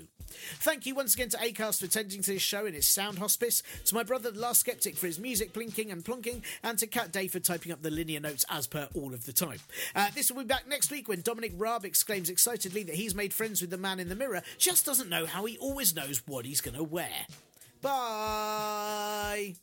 Thank 0.60 0.86
you 0.86 0.96
once 0.96 1.14
again 1.14 1.30
to 1.30 1.38
ACAST 1.38 1.80
for 1.80 1.86
attending 1.86 2.22
to 2.22 2.34
this 2.34 2.42
show 2.42 2.66
in 2.66 2.76
its 2.76 2.88
sound 2.88 3.20
hospice, 3.20 3.64
to 3.86 3.96
my 3.96 4.04
brother 4.04 4.32
The 4.32 4.40
Last 4.40 4.62
Skeptic 4.62 4.96
for 4.96 5.08
his 5.08 5.20
music 5.20 5.54
blinking 5.54 5.92
and 5.92 6.04
plonking, 6.04 6.42
and 6.64 6.78
to 6.80 6.88
Cat 6.88 7.12
Day 7.12 7.28
for 7.28 7.40
typing 7.40 7.72
up 7.72 7.82
the 7.82 7.92
linear 7.92 8.20
notes 8.20 8.46
as 8.50 8.68
per 8.68 8.88
all 8.96 9.14
of 9.14 9.26
the 9.26 9.34
time. 9.34 9.60
Uh, 9.96 10.10
this 10.16 10.32
will 10.32 10.44
be 10.44 10.48
back 10.48 10.68
next 10.68 10.92
week 10.92 11.08
when 11.08 11.22
Dominic 11.22 11.54
Raab 11.58 11.86
exclaims 11.86 12.30
excitedly 12.30 12.84
that 12.84 12.96
he's 12.96 13.16
made 13.16 13.34
friends 13.34 13.62
with 13.62 13.70
the 13.70 13.78
man 13.78 14.00
in 14.00 14.10
the 14.10 14.16
mirror, 14.16 14.42
just 14.58 14.86
doesn't 14.86 15.10
know 15.10 15.26
how 15.26 15.46
he 15.46 15.58
always 15.58 15.96
knows 15.96 16.22
what 16.28 16.46
he's 16.46 16.62
going 16.62 16.78
to 16.78 16.84
wear. 16.84 17.28
Bye! 17.82 19.56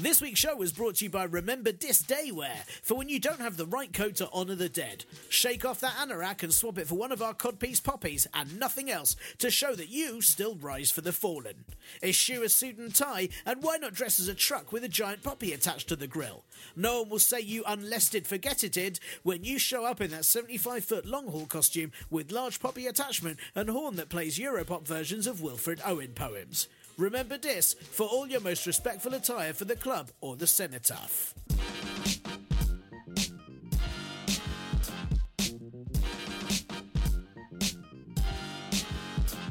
This 0.00 0.20
week's 0.20 0.38
show 0.38 0.54
was 0.54 0.70
brought 0.72 0.94
to 0.96 1.06
you 1.06 1.10
by 1.10 1.24
Remember 1.24 1.72
Dis 1.72 2.04
Daywear 2.04 2.64
for 2.84 2.94
when 2.94 3.08
you 3.08 3.18
don't 3.18 3.40
have 3.40 3.56
the 3.56 3.66
right 3.66 3.92
coat 3.92 4.14
to 4.16 4.30
honour 4.30 4.54
the 4.54 4.68
dead. 4.68 5.04
Shake 5.28 5.64
off 5.64 5.80
that 5.80 5.96
anorak 5.96 6.44
and 6.44 6.54
swap 6.54 6.78
it 6.78 6.86
for 6.86 6.94
one 6.94 7.10
of 7.10 7.20
our 7.20 7.34
codpiece 7.34 7.82
poppies 7.82 8.24
and 8.32 8.60
nothing 8.60 8.88
else 8.88 9.16
to 9.38 9.50
show 9.50 9.74
that 9.74 9.88
you 9.88 10.22
still 10.22 10.54
rise 10.54 10.92
for 10.92 11.00
the 11.00 11.10
fallen. 11.10 11.64
Issue 12.00 12.44
a 12.44 12.48
suit 12.48 12.78
and 12.78 12.94
tie, 12.94 13.30
and 13.44 13.60
why 13.60 13.76
not 13.78 13.92
dress 13.92 14.20
as 14.20 14.28
a 14.28 14.36
truck 14.36 14.70
with 14.70 14.84
a 14.84 14.88
giant 14.88 15.24
poppy 15.24 15.52
attached 15.52 15.88
to 15.88 15.96
the 15.96 16.06
grill? 16.06 16.44
No 16.76 17.00
one 17.00 17.10
will 17.10 17.18
say 17.18 17.40
you 17.40 17.64
unlested 17.66 18.24
forget 18.24 18.62
it 18.62 18.70
did 18.70 19.00
when 19.24 19.42
you 19.42 19.58
show 19.58 19.84
up 19.84 20.00
in 20.00 20.12
that 20.12 20.24
75 20.24 20.84
foot 20.84 21.06
long 21.06 21.26
haul 21.26 21.46
costume 21.46 21.90
with 22.08 22.30
large 22.30 22.60
poppy 22.60 22.86
attachment 22.86 23.40
and 23.56 23.68
horn 23.68 23.96
that 23.96 24.10
plays 24.10 24.38
Europop 24.38 24.86
versions 24.86 25.26
of 25.26 25.42
Wilfred 25.42 25.80
Owen 25.84 26.12
poems. 26.14 26.68
Remember 26.98 27.38
this 27.38 27.74
for 27.74 28.08
all 28.08 28.26
your 28.26 28.40
most 28.40 28.66
respectful 28.66 29.14
attire 29.14 29.52
for 29.52 29.64
the 29.64 29.76
club 29.76 30.10
or 30.20 30.34
the 30.34 30.48
cenotaph. 30.48 31.32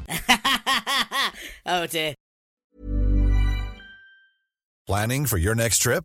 oh 1.66 1.86
dear. 1.86 2.14
Planning 4.86 5.24
for 5.24 5.38
your 5.38 5.54
next 5.54 5.78
trip? 5.78 6.04